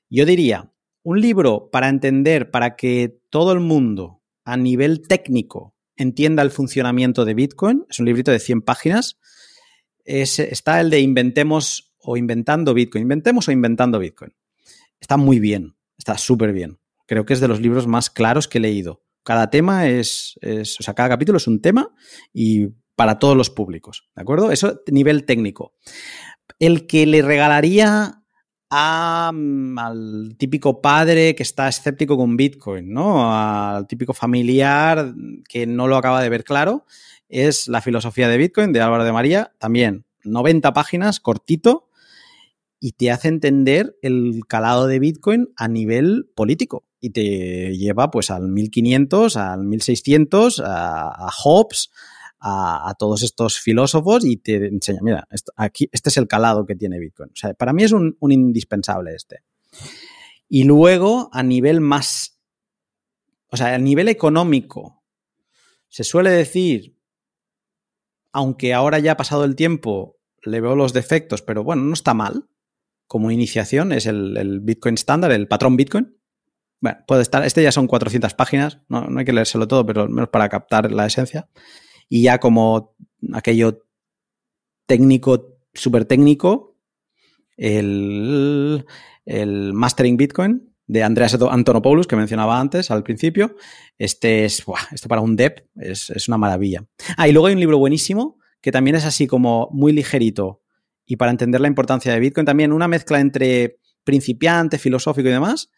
Yo 0.08 0.24
diría, 0.24 0.72
un 1.02 1.20
libro 1.20 1.68
para 1.70 1.90
entender, 1.90 2.50
para 2.50 2.76
que 2.76 3.20
todo 3.28 3.52
el 3.52 3.60
mundo 3.60 4.22
a 4.44 4.56
nivel 4.56 5.06
técnico 5.06 5.74
entienda 5.96 6.42
el 6.42 6.50
funcionamiento 6.50 7.26
de 7.26 7.34
Bitcoin, 7.34 7.84
es 7.90 7.98
un 7.98 8.06
librito 8.06 8.30
de 8.30 8.38
100 8.38 8.62
páginas, 8.62 9.18
está 10.04 10.80
el 10.80 10.88
de 10.88 11.00
Inventemos 11.00 11.94
o 11.98 12.16
Inventando 12.16 12.72
Bitcoin, 12.72 13.02
Inventemos 13.02 13.48
o 13.48 13.52
Inventando 13.52 13.98
Bitcoin. 13.98 14.32
Está 14.98 15.18
muy 15.18 15.40
bien, 15.40 15.75
está 15.98 16.18
súper 16.18 16.52
bien. 16.52 16.78
Creo 17.06 17.24
que 17.24 17.32
es 17.32 17.40
de 17.40 17.48
los 17.48 17.60
libros 17.60 17.86
más 17.86 18.10
claros 18.10 18.48
que 18.48 18.58
he 18.58 18.60
leído. 18.60 19.02
Cada 19.22 19.50
tema 19.50 19.88
es, 19.88 20.38
es, 20.40 20.78
o 20.80 20.82
sea, 20.82 20.94
cada 20.94 21.08
capítulo 21.08 21.38
es 21.38 21.46
un 21.46 21.60
tema 21.60 21.90
y 22.32 22.68
para 22.94 23.18
todos 23.18 23.36
los 23.36 23.50
públicos, 23.50 24.08
¿de 24.14 24.22
acuerdo? 24.22 24.50
Eso 24.50 24.82
nivel 24.86 25.24
técnico. 25.24 25.74
El 26.58 26.86
que 26.86 27.06
le 27.06 27.22
regalaría 27.22 28.22
a, 28.70 29.30
mm, 29.32 29.78
al 29.78 30.36
típico 30.38 30.80
padre 30.80 31.34
que 31.34 31.42
está 31.42 31.68
escéptico 31.68 32.16
con 32.16 32.36
Bitcoin, 32.36 32.92
¿no? 32.92 33.32
Al 33.32 33.86
típico 33.86 34.12
familiar 34.12 35.14
que 35.48 35.66
no 35.66 35.86
lo 35.86 35.96
acaba 35.96 36.22
de 36.22 36.28
ver 36.28 36.44
claro, 36.44 36.86
es 37.28 37.68
La 37.68 37.80
filosofía 37.80 38.28
de 38.28 38.38
Bitcoin 38.38 38.72
de 38.72 38.80
Álvaro 38.80 39.04
de 39.04 39.12
María, 39.12 39.52
también 39.58 40.04
90 40.24 40.72
páginas, 40.72 41.20
cortito, 41.20 41.88
y 42.86 42.92
te 42.92 43.10
hace 43.10 43.26
entender 43.26 43.98
el 44.00 44.42
calado 44.46 44.86
de 44.86 45.00
Bitcoin 45.00 45.48
a 45.56 45.66
nivel 45.66 46.30
político 46.36 46.84
y 47.00 47.10
te 47.10 47.76
lleva 47.76 48.12
pues 48.12 48.30
al 48.30 48.46
1500, 48.46 49.36
al 49.36 49.64
1600, 49.64 50.60
a, 50.60 51.08
a 51.08 51.30
Hobbes, 51.32 51.90
a, 52.38 52.94
todos 52.96 53.24
estos 53.24 53.58
filósofos 53.58 54.24
y 54.24 54.36
te 54.36 54.68
enseña, 54.68 55.00
mira, 55.02 55.26
aquí, 55.56 55.88
este 55.90 56.10
es 56.10 56.16
el 56.16 56.28
calado 56.28 56.64
que 56.64 56.76
tiene 56.76 57.00
Bitcoin. 57.00 57.30
O 57.30 57.34
sea, 57.34 57.54
para 57.54 57.72
mí 57.72 57.82
es 57.82 57.90
un, 57.90 58.16
un 58.20 58.30
indispensable 58.30 59.16
este. 59.16 59.40
Y 60.48 60.62
luego, 60.62 61.28
a 61.32 61.42
nivel 61.42 61.80
más, 61.80 62.38
o 63.48 63.56
sea, 63.56 63.74
a 63.74 63.78
nivel 63.78 64.06
económico, 64.06 65.02
se 65.88 66.04
suele 66.04 66.30
decir, 66.30 66.96
aunque 68.30 68.74
ahora 68.74 69.00
ya 69.00 69.10
ha 69.10 69.16
pasado 69.16 69.44
el 69.44 69.56
tiempo, 69.56 70.18
le 70.44 70.60
veo 70.60 70.76
los 70.76 70.92
defectos, 70.92 71.42
pero 71.42 71.64
bueno, 71.64 71.82
no 71.82 71.92
está 71.92 72.14
mal. 72.14 72.48
Como 73.06 73.30
iniciación 73.30 73.92
es 73.92 74.06
el, 74.06 74.60
Bitcoin 74.62 74.94
estándar, 74.94 75.32
el 75.32 75.48
patrón 75.48 75.76
Bitcoin. 75.76 76.16
Bueno, 76.80 76.98
puede 77.06 77.22
estar, 77.22 77.44
este 77.44 77.62
ya 77.62 77.72
son 77.72 77.86
400 77.86 78.34
páginas, 78.34 78.80
no, 78.88 79.02
no 79.02 79.18
hay 79.18 79.24
que 79.24 79.32
leérselo 79.32 79.66
todo, 79.66 79.86
pero 79.86 80.02
al 80.02 80.10
menos 80.10 80.28
para 80.28 80.48
captar 80.48 80.92
la 80.92 81.06
esencia 81.06 81.48
y 82.08 82.22
ya 82.22 82.38
como 82.38 82.96
aquello 83.32 83.82
técnico, 84.86 85.58
súper 85.74 86.04
técnico, 86.04 86.76
el, 87.56 88.84
el, 89.24 89.72
Mastering 89.72 90.16
Bitcoin 90.16 90.72
de 90.86 91.02
Andreas 91.02 91.34
Antonopoulos, 91.34 92.06
que 92.06 92.16
mencionaba 92.16 92.60
antes 92.60 92.90
al 92.90 93.02
principio. 93.02 93.56
Este 93.98 94.44
es, 94.44 94.64
buah, 94.64 94.80
para 95.08 95.20
un 95.20 95.34
dev 95.34 95.68
es, 95.76 96.10
es, 96.10 96.28
una 96.28 96.38
maravilla. 96.38 96.86
Ah, 97.16 97.28
y 97.28 97.32
luego 97.32 97.46
hay 97.48 97.54
un 97.54 97.60
libro 97.60 97.78
buenísimo 97.78 98.38
que 98.60 98.72
también 98.72 98.96
es 98.96 99.04
así 99.04 99.26
como 99.26 99.68
muy 99.72 99.92
ligerito 99.92 100.62
y 101.06 101.16
para 101.16 101.30
entender 101.30 101.60
la 101.60 101.68
importancia 101.68 102.12
de 102.12 102.20
Bitcoin 102.20 102.44
también 102.44 102.72
una 102.72 102.88
mezcla 102.88 103.20
entre 103.20 103.78
principiante, 104.04 104.78
filosófico 104.78 105.28
y 105.28 105.32
demás, 105.32 105.70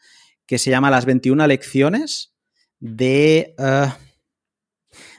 que 0.46 0.58
se 0.58 0.70
llama 0.70 0.90
Las 0.90 1.04
21 1.04 1.46
lecciones 1.46 2.34
de... 2.80 3.54
Uh, 3.58 4.08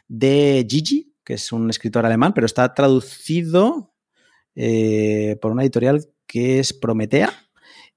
de 0.10 0.66
Gigi, 0.68 1.16
que 1.24 1.36
es 1.36 1.52
un 1.54 1.70
escritor 1.70 2.06
alemán, 2.06 2.34
pero 2.34 2.46
está 2.46 2.74
traducido 2.74 3.94
eh, 4.56 5.38
por 5.42 5.52
una 5.52 5.62
editorial 5.62 6.04
que 6.28 6.60
es 6.60 6.74
Prometea 6.74 7.32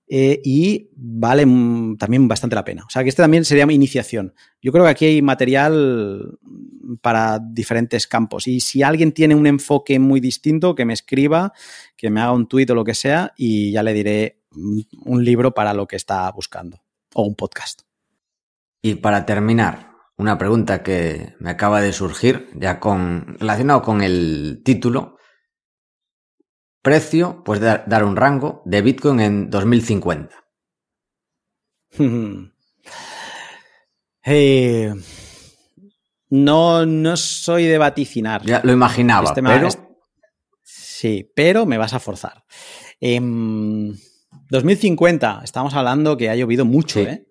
eh, 0.08 0.40
y 0.44 0.90
vale 0.94 1.44
también 1.98 2.28
bastante 2.28 2.56
la 2.56 2.64
pena. 2.64 2.84
O 2.86 2.90
sea 2.90 3.02
que 3.02 3.08
este 3.08 3.22
también 3.22 3.44
sería 3.44 3.66
mi 3.66 3.74
iniciación. 3.74 4.34
Yo 4.60 4.72
creo 4.72 4.84
que 4.84 4.90
aquí 4.90 5.04
hay 5.06 5.22
material 5.22 6.38
para 7.00 7.38
diferentes 7.38 8.06
campos 8.06 8.46
y 8.46 8.60
si 8.60 8.82
alguien 8.82 9.12
tiene 9.12 9.34
un 9.34 9.46
enfoque 9.46 9.98
muy 9.98 10.20
distinto, 10.20 10.74
que 10.74 10.84
me 10.84 10.92
escriba, 10.92 11.52
que 11.96 12.10
me 12.10 12.20
haga 12.20 12.32
un 12.32 12.46
tuit 12.46 12.70
o 12.70 12.74
lo 12.74 12.84
que 12.84 12.94
sea 12.94 13.32
y 13.36 13.72
ya 13.72 13.82
le 13.82 13.94
diré 13.94 14.42
un 14.54 15.24
libro 15.24 15.54
para 15.54 15.72
lo 15.72 15.86
que 15.86 15.96
está 15.96 16.30
buscando 16.30 16.82
o 17.14 17.22
un 17.22 17.34
podcast. 17.34 17.82
Y 18.82 18.96
para 18.96 19.24
terminar, 19.24 19.92
una 20.16 20.38
pregunta 20.38 20.82
que 20.82 21.34
me 21.38 21.50
acaba 21.50 21.80
de 21.80 21.92
surgir, 21.92 22.50
ya 22.54 22.80
con 22.80 23.36
relacionado 23.38 23.82
con 23.82 24.02
el 24.02 24.62
título. 24.64 25.16
Precio, 26.82 27.42
pues 27.44 27.60
dar, 27.60 27.84
dar 27.86 28.04
un 28.04 28.16
rango 28.16 28.62
de 28.64 28.82
Bitcoin 28.82 29.20
en 29.20 29.50
2050. 29.50 30.34
eh, 34.24 34.94
no, 36.30 36.86
no 36.86 37.16
soy 37.16 37.66
de 37.66 37.78
vaticinar. 37.78 38.44
Ya 38.44 38.60
lo 38.64 38.72
imaginaba, 38.72 39.28
este 39.28 39.42
pero... 39.42 39.68
Sí, 40.62 41.30
pero 41.34 41.66
me 41.66 41.78
vas 41.78 41.94
a 41.94 42.00
forzar. 42.00 42.44
Eh, 43.00 43.20
2050, 43.20 45.40
estamos 45.44 45.74
hablando 45.74 46.16
que 46.16 46.30
ha 46.30 46.36
llovido 46.36 46.64
mucho, 46.64 47.00
sí. 47.00 47.06
¿eh? 47.06 47.26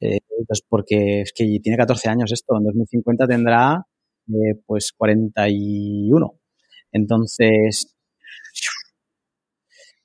Eh, 0.00 0.18
pues 0.46 0.62
porque 0.66 1.22
es 1.22 1.32
que 1.32 1.44
tiene 1.62 1.76
14 1.76 2.08
años 2.08 2.32
esto, 2.32 2.56
en 2.56 2.64
2050 2.64 3.26
tendrá 3.26 3.84
eh, 4.28 4.54
pues 4.66 4.92
41. 4.96 6.34
Entonces, 6.92 7.97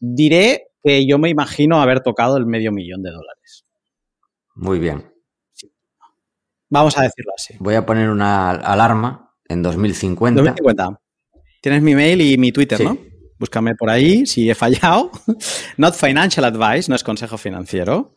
diré 0.05 0.67
que 0.83 1.05
yo 1.07 1.17
me 1.17 1.29
imagino 1.29 1.81
haber 1.81 2.01
tocado 2.01 2.37
el 2.37 2.45
medio 2.45 2.71
millón 2.71 3.01
de 3.03 3.11
dólares. 3.11 3.65
Muy 4.55 4.79
bien. 4.79 5.11
Sí. 5.53 5.71
Vamos 6.69 6.97
a 6.97 7.03
decirlo 7.03 7.31
así. 7.35 7.55
Voy 7.59 7.75
a 7.75 7.85
poner 7.85 8.09
una 8.09 8.51
alarma 8.51 9.33
en 9.47 9.63
2050. 9.63 10.41
2050. 10.41 10.99
Tienes 11.61 11.81
mi 11.81 11.95
mail 11.95 12.21
y 12.21 12.37
mi 12.37 12.51
Twitter, 12.51 12.77
sí. 12.77 12.83
¿no? 12.83 12.97
Búscame 13.39 13.75
por 13.75 13.89
ahí 13.89 14.25
si 14.25 14.49
he 14.49 14.55
fallado. 14.55 15.11
Not 15.77 15.95
financial 15.95 16.45
advice, 16.45 16.89
no 16.89 16.95
es 16.95 17.03
consejo 17.03 17.37
financiero 17.37 18.15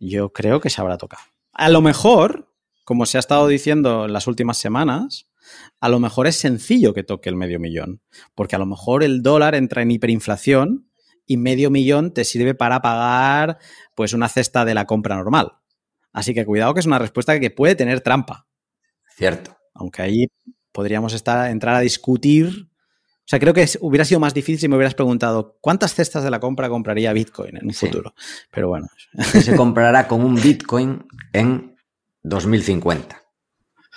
yo 0.00 0.32
creo 0.32 0.60
que 0.60 0.70
se 0.70 0.80
habrá 0.80 0.96
tocado. 0.96 1.22
A 1.52 1.68
lo 1.68 1.80
mejor, 1.80 2.52
como 2.84 3.06
se 3.06 3.18
ha 3.18 3.20
estado 3.20 3.46
diciendo 3.48 4.06
en 4.06 4.12
las 4.12 4.26
últimas 4.26 4.58
semanas, 4.58 5.28
a 5.80 5.88
lo 5.88 5.98
mejor 5.98 6.26
es 6.26 6.36
sencillo 6.36 6.94
que 6.94 7.02
toque 7.02 7.28
el 7.28 7.36
medio 7.36 7.58
millón, 7.58 8.02
porque 8.34 8.56
a 8.56 8.58
lo 8.58 8.66
mejor 8.66 9.02
el 9.02 9.22
dólar 9.22 9.54
entra 9.54 9.82
en 9.82 9.90
hiperinflación 9.90 10.87
y 11.28 11.36
medio 11.36 11.70
millón 11.70 12.12
te 12.12 12.24
sirve 12.24 12.54
para 12.54 12.82
pagar 12.82 13.58
pues 13.94 14.12
una 14.12 14.28
cesta 14.28 14.64
de 14.64 14.74
la 14.74 14.86
compra 14.86 15.14
normal. 15.14 15.52
Así 16.12 16.34
que 16.34 16.44
cuidado 16.44 16.74
que 16.74 16.80
es 16.80 16.86
una 16.86 16.98
respuesta 16.98 17.38
que 17.38 17.50
puede 17.50 17.76
tener 17.76 18.00
trampa. 18.00 18.48
Cierto. 19.14 19.56
Aunque 19.74 20.02
ahí 20.02 20.26
podríamos 20.72 21.12
estar, 21.12 21.48
entrar 21.50 21.76
a 21.76 21.80
discutir 21.80 22.68
o 23.28 23.30
sea, 23.30 23.38
creo 23.38 23.52
que 23.52 23.60
es, 23.60 23.76
hubiera 23.82 24.06
sido 24.06 24.20
más 24.20 24.32
difícil 24.32 24.58
si 24.58 24.68
me 24.68 24.76
hubieras 24.76 24.94
preguntado 24.94 25.58
cuántas 25.60 25.94
cestas 25.94 26.24
de 26.24 26.30
la 26.30 26.40
compra 26.40 26.70
compraría 26.70 27.12
Bitcoin 27.12 27.58
en 27.58 27.66
un 27.66 27.74
sí. 27.74 27.84
futuro. 27.84 28.14
Pero 28.50 28.68
bueno. 28.68 28.86
Se 29.42 29.54
comprará 29.54 30.08
con 30.08 30.24
un 30.24 30.34
Bitcoin 30.36 31.06
en 31.34 31.76
2050. 32.22 33.27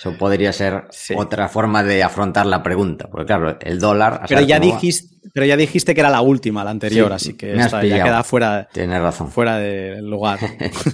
Eso 0.02 0.18
podría 0.18 0.52
ser 0.52 0.86
sí. 0.90 1.14
otra 1.16 1.48
forma 1.48 1.84
de 1.84 2.02
afrontar 2.02 2.48
la 2.48 2.64
pregunta. 2.64 3.08
Porque 3.08 3.28
claro, 3.28 3.56
el 3.62 3.80
dólar... 3.80 4.24
Pero 4.28 4.42
ya, 4.42 4.60
dijiste, 4.60 5.16
pero 5.32 5.46
ya 5.46 5.56
dijiste 5.56 5.94
que 5.94 6.02
era 6.02 6.10
la 6.10 6.22
última, 6.22 6.64
la 6.64 6.72
anterior, 6.72 7.10
sí, 7.10 7.14
así 7.14 7.34
que 7.38 7.54
esta 7.54 7.84
ya 7.84 8.04
queda 8.04 8.24
fuera, 8.24 8.68
Tienes 8.74 9.00
razón. 9.00 9.30
fuera 9.30 9.58
del 9.58 10.10
lugar. 10.10 10.40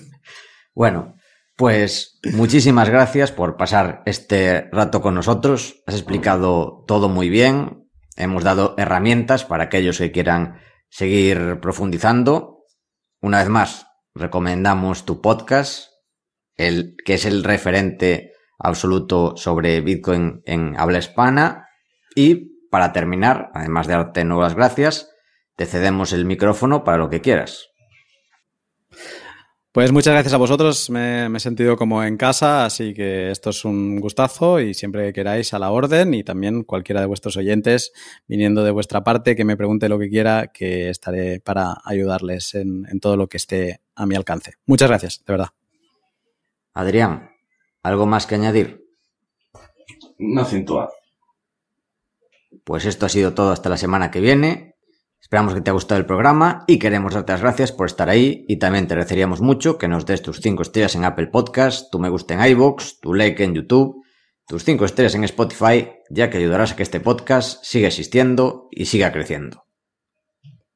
bueno, 0.76 1.16
pues 1.56 2.20
muchísimas 2.34 2.90
gracias 2.90 3.32
por 3.32 3.56
pasar 3.56 4.04
este 4.06 4.68
rato 4.74 5.02
con 5.02 5.16
nosotros. 5.16 5.82
Has 5.88 5.96
explicado 5.96 6.84
todo 6.86 7.08
muy 7.08 7.30
bien 7.30 7.88
Hemos 8.18 8.44
dado 8.44 8.74
herramientas 8.80 9.46
para 9.46 9.66
aquellos 9.66 10.00
que 10.00 10.12
quieran 10.12 10.60
seguir 10.90 11.60
profundizando. 11.62 12.66
Una 13.22 13.40
vez 13.40 13.50
más, 13.50 13.86
recomendamos 14.16 15.06
tu 15.06 15.22
podcast, 15.22 15.92
el, 16.56 16.96
que 17.06 17.14
es 17.14 17.26
el 17.26 17.44
referente 17.44 18.34
absoluto 18.58 19.36
sobre 19.38 19.82
Bitcoin 19.82 20.42
en 20.46 20.80
habla 20.80 21.00
hispana. 21.00 21.68
Y 22.16 22.68
para 22.70 22.94
terminar, 22.94 23.52
además 23.54 23.88
de 23.88 23.94
darte 23.94 24.24
nuevas 24.24 24.56
gracias, 24.56 25.10
te 25.56 25.66
cedemos 25.66 26.14
el 26.14 26.26
micrófono 26.26 26.84
para 26.84 26.98
lo 26.98 27.10
que 27.10 27.22
quieras. 27.22 27.70
Pues 29.78 29.92
muchas 29.92 30.14
gracias 30.14 30.34
a 30.34 30.38
vosotros, 30.38 30.90
me, 30.90 31.28
he 31.28 31.40
sentido 31.40 31.78
como 31.78 32.04
en 32.04 32.18
casa, 32.18 32.66
así 32.66 32.96
que 32.96 33.30
esto 33.30 33.52
es 33.52 33.64
un 33.64 34.00
gustazo 34.00 34.60
y 34.60 34.74
siempre 34.74 35.06
que 35.06 35.14
queráis 35.14 35.54
a 35.54 35.60
la 35.60 35.70
orden 35.70 36.16
y 36.16 36.24
también 36.24 36.64
cualquiera 36.64 37.00
de 37.00 37.06
vuestros 37.06 37.38
oyentes 37.38 37.92
viniendo 38.28 38.64
de 38.64 38.72
vuestra 38.72 39.04
parte 39.04 39.36
que 39.36 39.46
me 39.46 39.56
pregunte 39.56 39.88
lo 39.88 40.00
que 40.00 40.10
quiera, 40.10 40.48
que 40.52 40.90
estaré 40.90 41.42
para 41.42 41.76
ayudarles 41.86 42.56
en, 42.56 42.88
en 42.90 43.00
todo 43.00 43.18
lo 43.18 43.28
que 43.28 43.38
esté 43.38 43.82
a 43.94 44.08
mi 44.08 44.16
alcance. 44.16 44.54
Muchas 44.66 44.90
gracias, 44.90 45.24
de 45.24 45.34
verdad. 45.34 45.50
Adrián, 46.74 47.30
¿algo 47.84 48.06
más 48.06 48.26
que 48.26 48.36
añadir? 48.36 48.86
No 50.18 50.46
siento. 50.46 50.90
Pues 52.64 52.86
esto 52.86 53.06
ha 53.06 53.10
sido 53.10 53.34
todo 53.34 53.52
hasta 53.52 53.70
la 53.70 53.78
semana 53.78 54.12
que 54.12 54.20
viene. 54.20 54.76
Esperamos 55.22 55.54
que 55.54 55.62
te 55.62 55.70
haya 55.70 55.76
gustado 55.76 56.00
el 56.00 56.06
programa 56.06 56.64
y 56.68 56.80
queremos 56.80 57.14
darte 57.14 57.34
las 57.34 57.42
gracias 57.42 57.72
por 57.72 57.88
estar 57.88 58.10
ahí 58.10 58.46
y 58.48 58.60
también 58.60 58.88
te 58.88 58.94
agradeceríamos 58.94 59.42
mucho 59.42 59.78
que 59.78 59.88
nos 59.88 60.06
des 60.06 60.22
tus 60.22 60.40
5 60.42 60.62
estrellas 60.62 60.96
en 60.96 61.06
Apple 61.06 61.28
Podcast, 61.28 61.92
tu 61.92 62.00
me 62.00 62.10
gusta 62.10 62.34
en 62.34 62.52
iVoox, 62.52 63.00
tu 63.02 63.14
like 63.14 63.44
en 63.44 63.56
YouTube, 63.56 64.04
tus 64.48 64.64
5 64.64 64.86
estrellas 64.86 65.16
en 65.16 65.24
Spotify, 65.26 65.90
ya 66.10 66.30
que 66.30 66.38
ayudarás 66.38 66.72
a 66.72 66.76
que 66.76 66.84
este 66.84 67.00
podcast 67.00 67.64
siga 67.64 67.88
existiendo 67.88 68.70
y 68.72 68.86
siga 68.86 69.12
creciendo. 69.12 69.66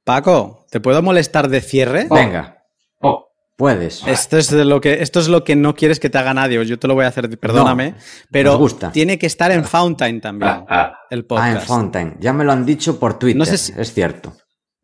Paco, 0.03 0.65
¿te 0.69 0.80
puedo 0.80 1.02
molestar 1.02 1.48
de 1.48 1.61
cierre? 1.61 2.07
Venga. 2.10 2.61
Puedes. 3.62 4.02
Esto 4.08 4.40
es, 4.40 4.52
lo 4.52 4.82
que, 4.82 5.04
esto 5.04 5.20
es 5.20 5.28
lo 5.28 5.44
que 5.44 5.56
no 5.56 5.76
quieres 5.76 6.00
que 6.00 6.10
te 6.10 6.18
haga 6.18 6.34
nadie. 6.34 6.66
Yo 6.66 6.80
te 6.80 6.88
lo 6.88 6.96
voy 6.96 7.06
a 7.06 7.10
hacer, 7.10 7.38
perdóname. 7.38 7.94
pero 8.32 8.60
tiene 8.92 9.20
que 9.20 9.28
estar 9.28 9.52
en 9.52 9.66
Fountain 9.66 10.20
también. 10.20 10.52
Ah, 10.52 10.66
ah. 10.68 10.94
el 11.12 11.26
podcast. 11.26 11.48
Ah, 11.48 11.60
en 11.60 11.68
Fountain. 11.68 12.18
Ya 12.20 12.34
me 12.34 12.44
lo 12.44 12.54
han 12.54 12.66
dicho 12.66 13.00
por 13.00 13.20
Twitter. 13.20 13.38
No 13.38 13.46
sé 13.46 13.60
si... 13.60 13.72
Es 13.78 13.94
cierto. 13.94 14.34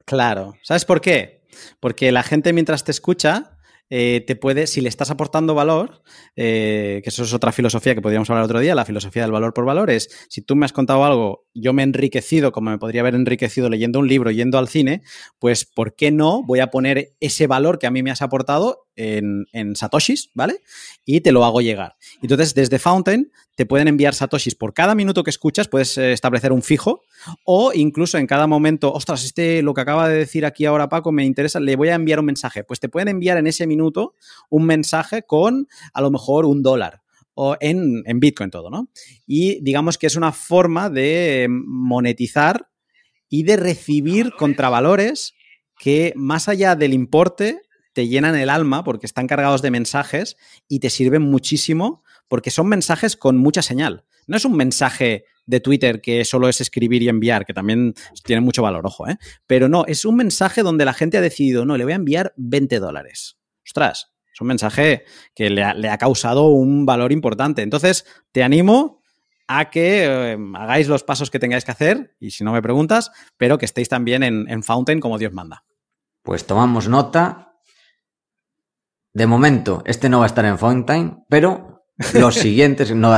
Claro. 0.06 0.54
¿Sabes 0.62 0.86
por 0.86 1.02
qué? 1.02 1.41
Porque 1.80 2.12
la 2.12 2.22
gente 2.22 2.54
mientras 2.54 2.84
te 2.84 2.91
escucha 2.91 3.56
eh, 3.89 4.23
te 4.26 4.35
puede, 4.35 4.68
si 4.68 4.81
le 4.81 4.89
estás 4.89 5.11
aportando 5.11 5.55
valor, 5.55 6.01
eh, 6.35 7.01
que 7.03 7.09
eso 7.09 7.23
es 7.23 7.34
otra 7.34 7.51
filosofía 7.51 7.95
que 7.95 8.01
podríamos 8.01 8.30
hablar 8.30 8.45
otro 8.45 8.59
día, 8.59 8.76
la 8.76 8.85
filosofía 8.85 9.22
del 9.22 9.31
valor 9.31 9.53
por 9.53 9.65
valor, 9.65 9.89
es 9.89 10.09
si 10.30 10.41
tú 10.41 10.55
me 10.55 10.65
has 10.65 10.73
contado 10.73 11.05
algo, 11.05 11.45
yo 11.53 11.73
me 11.73 11.84
he 11.84 11.85
enriquecido 11.85 12.51
como 12.51 12.72
me 12.72 12.77
podría 12.77 13.01
haber 13.01 13.15
enriquecido 13.15 13.69
leyendo 13.69 13.99
un 13.99 14.07
libro, 14.07 14.31
yendo 14.31 14.57
al 14.57 14.68
cine, 14.68 15.03
pues 15.39 15.65
¿por 15.65 15.95
qué 15.95 16.11
no 16.11 16.43
voy 16.43 16.59
a 16.59 16.68
poner 16.68 17.14
ese 17.19 17.47
valor 17.47 17.80
que 17.80 17.88
a 17.88 17.91
mí 17.91 18.03
me 18.03 18.11
has 18.11 18.22
aportado 18.22 18.86
en, 18.98 19.76
satoshis, 19.76 20.32
¿vale? 20.34 20.61
Y 21.06 21.22
te 21.22 21.32
lo 21.32 21.45
hago 21.45 21.61
llegar. 21.61 21.95
Entonces, 22.22 22.53
desde 22.53 22.80
Fountain 22.80 23.32
te 23.56 23.65
pueden 23.65 23.88
enviar 23.88 24.14
satoshis 24.14 24.56
por 24.56 24.74
cada 24.74 24.95
minuto 24.95 25.24
que 25.24 25.30
escuchas, 25.30 25.68
puedes 25.68 25.98
eh, 25.98 26.11
establecer 26.11 26.52
un 26.52 26.61
fijo 26.61 27.02
o 27.45 27.72
incluso 27.74 28.18
en 28.18 28.28
cada 28.28 28.48
momento, 28.48 28.91
ostras, 28.91 29.24
este 29.24 29.61
lo 29.61 29.74
que 29.74 29.82
acaba 29.82 30.10
de 30.10 30.18
decir 30.18 30.45
aquí 30.45 30.65
ahora 30.65 30.90
Paco 30.90 31.11
me 31.11 31.26
interesa, 31.26 31.60
le 31.60 31.76
voy 31.76 31.90
a 31.90 31.95
enviar 31.95 32.19
un 32.19 32.26
mensaje. 32.26 32.64
Pues 32.64 32.80
te 32.80 32.90
pueden 32.90 33.07
enviar 33.07 33.38
en 33.38 33.48
ese 33.48 33.68
minuto 33.68 34.15
un 34.49 34.65
mensaje 34.65 35.24
con 35.24 35.68
a 35.94 36.02
lo 36.02 36.11
mejor 36.11 36.45
un 36.45 36.64
dólar 36.64 37.02
o 37.36 37.56
en, 37.60 38.03
en 38.06 38.19
Bitcoin 38.19 38.49
todo, 38.49 38.72
¿no? 38.72 38.90
Y 39.28 39.61
digamos 39.61 39.99
que 39.99 40.07
es 40.07 40.15
una 40.15 40.32
forma 40.32 40.90
de 40.90 41.48
monetizar 41.49 42.69
y 43.30 43.44
de 43.44 43.57
recibir 43.57 44.32
contravalores 44.32 45.34
que 45.78 46.14
más 46.15 46.49
allá 46.49 46.76
del 46.76 46.94
importe 46.94 47.61
te 47.98 48.07
llenan 48.07 48.36
el 48.36 48.52
alma 48.52 48.84
porque 48.84 49.07
están 49.07 49.26
cargados 49.26 49.64
de 49.64 49.72
mensajes 49.72 50.38
y 50.68 50.82
te 50.82 50.91
sirven 50.91 51.24
muchísimo 51.24 52.03
porque 52.28 52.52
son 52.52 52.68
mensajes 52.68 53.18
con 53.18 53.38
mucha 53.38 53.64
señal. 53.64 54.06
No 54.28 54.38
es 54.38 54.45
un 54.45 54.56
mensaje 54.56 55.26
de 55.48 55.61
Twitter 55.61 55.99
que 55.99 56.24
solo 56.24 56.48
es 56.48 56.61
escribir 56.61 57.02
y 57.02 57.10
enviar, 57.10 57.44
que 57.44 57.56
también 57.56 57.95
tiene 58.24 58.44
mucho 58.44 58.61
valor, 58.61 58.86
ojo, 58.86 59.07
¿eh? 59.07 59.18
Pero 59.48 59.68
no, 59.68 59.84
es 59.88 60.06
un 60.06 60.15
mensaje 60.15 60.61
donde 60.61 60.86
la 60.86 60.94
gente 60.94 61.18
ha 61.18 61.22
decidido, 61.22 61.65
no, 61.65 61.76
le 61.76 61.86
voy 61.86 61.94
a 61.94 61.95
enviar 61.95 62.36
20 62.38 62.78
dólares. 62.78 63.40
Ostras, 63.65 64.14
es 64.32 64.41
un 64.41 64.45
mensaje 64.45 65.03
que 65.34 65.49
le 65.49 65.64
ha, 65.64 65.98
causado 65.98 66.49
un 66.49 66.86
valor 66.86 67.11
importante. 67.11 67.64
Entonces, 67.64 68.06
te 68.32 68.44
animo 68.44 69.02
a 69.48 69.72
que 69.72 70.03
eh, 70.06 70.38
hagáis 70.53 70.88
los 70.88 71.03
pasos 71.03 71.32
que 71.32 71.40
tengáis 71.40 71.65
que 71.65 71.72
hacer, 71.72 72.15
y 72.19 72.30
si 72.30 72.44
no 72.44 72.52
me 72.52 72.61
preguntas, 72.61 73.10
pero 73.38 73.57
que 73.57 73.65
estéis 73.65 73.90
también 73.90 74.22
en, 74.22 74.48
en 74.52 74.61
Fountain 74.61 74.99
como 74.99 75.18
Dios 75.18 75.34
manda. 75.34 75.64
Pues 76.22 76.45
tomamos 76.45 76.88
nota. 76.88 77.47
De 79.18 79.26
momento, 79.26 79.81
este 79.85 80.10
no 80.10 80.19
va 80.19 80.26
a 80.26 80.27
estar 80.27 80.45
en 80.45 80.60
Fountain, 80.60 81.26
pero 81.27 81.81
los 82.14 82.35
siguientes, 82.35 82.94
no, 82.94 83.11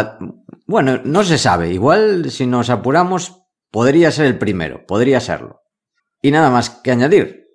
bueno, 0.65 1.01
no 1.03 1.25
se 1.25 1.37
sabe. 1.37 1.73
Igual 1.73 2.31
si 2.31 2.47
nos 2.47 2.69
apuramos, 2.69 3.43
podría 3.69 4.09
ser 4.09 4.27
el 4.27 4.37
primero, 4.37 4.85
podría 4.85 5.19
serlo. 5.19 5.59
Y 6.21 6.31
nada 6.31 6.51
más 6.51 6.69
que 6.69 6.91
añadir. 6.91 7.49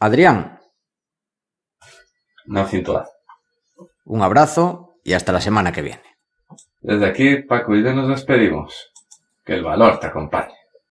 Adrián. 0.00 0.60
No 2.46 2.66
siento 2.68 3.04
Un 4.06 4.22
abrazo 4.22 4.94
y 5.04 5.12
hasta 5.12 5.30
la 5.30 5.42
semana 5.42 5.72
que 5.72 5.82
viene. 5.82 6.16
Desde 6.80 7.04
aquí, 7.04 7.42
Paco 7.42 7.76
y 7.76 7.84
yo 7.84 7.92
nos 7.92 8.08
despedimos. 8.08 8.94
Que 9.44 9.56
el 9.56 9.62
valor 9.62 10.00
te 10.00 10.06
acompañe. 10.06 10.54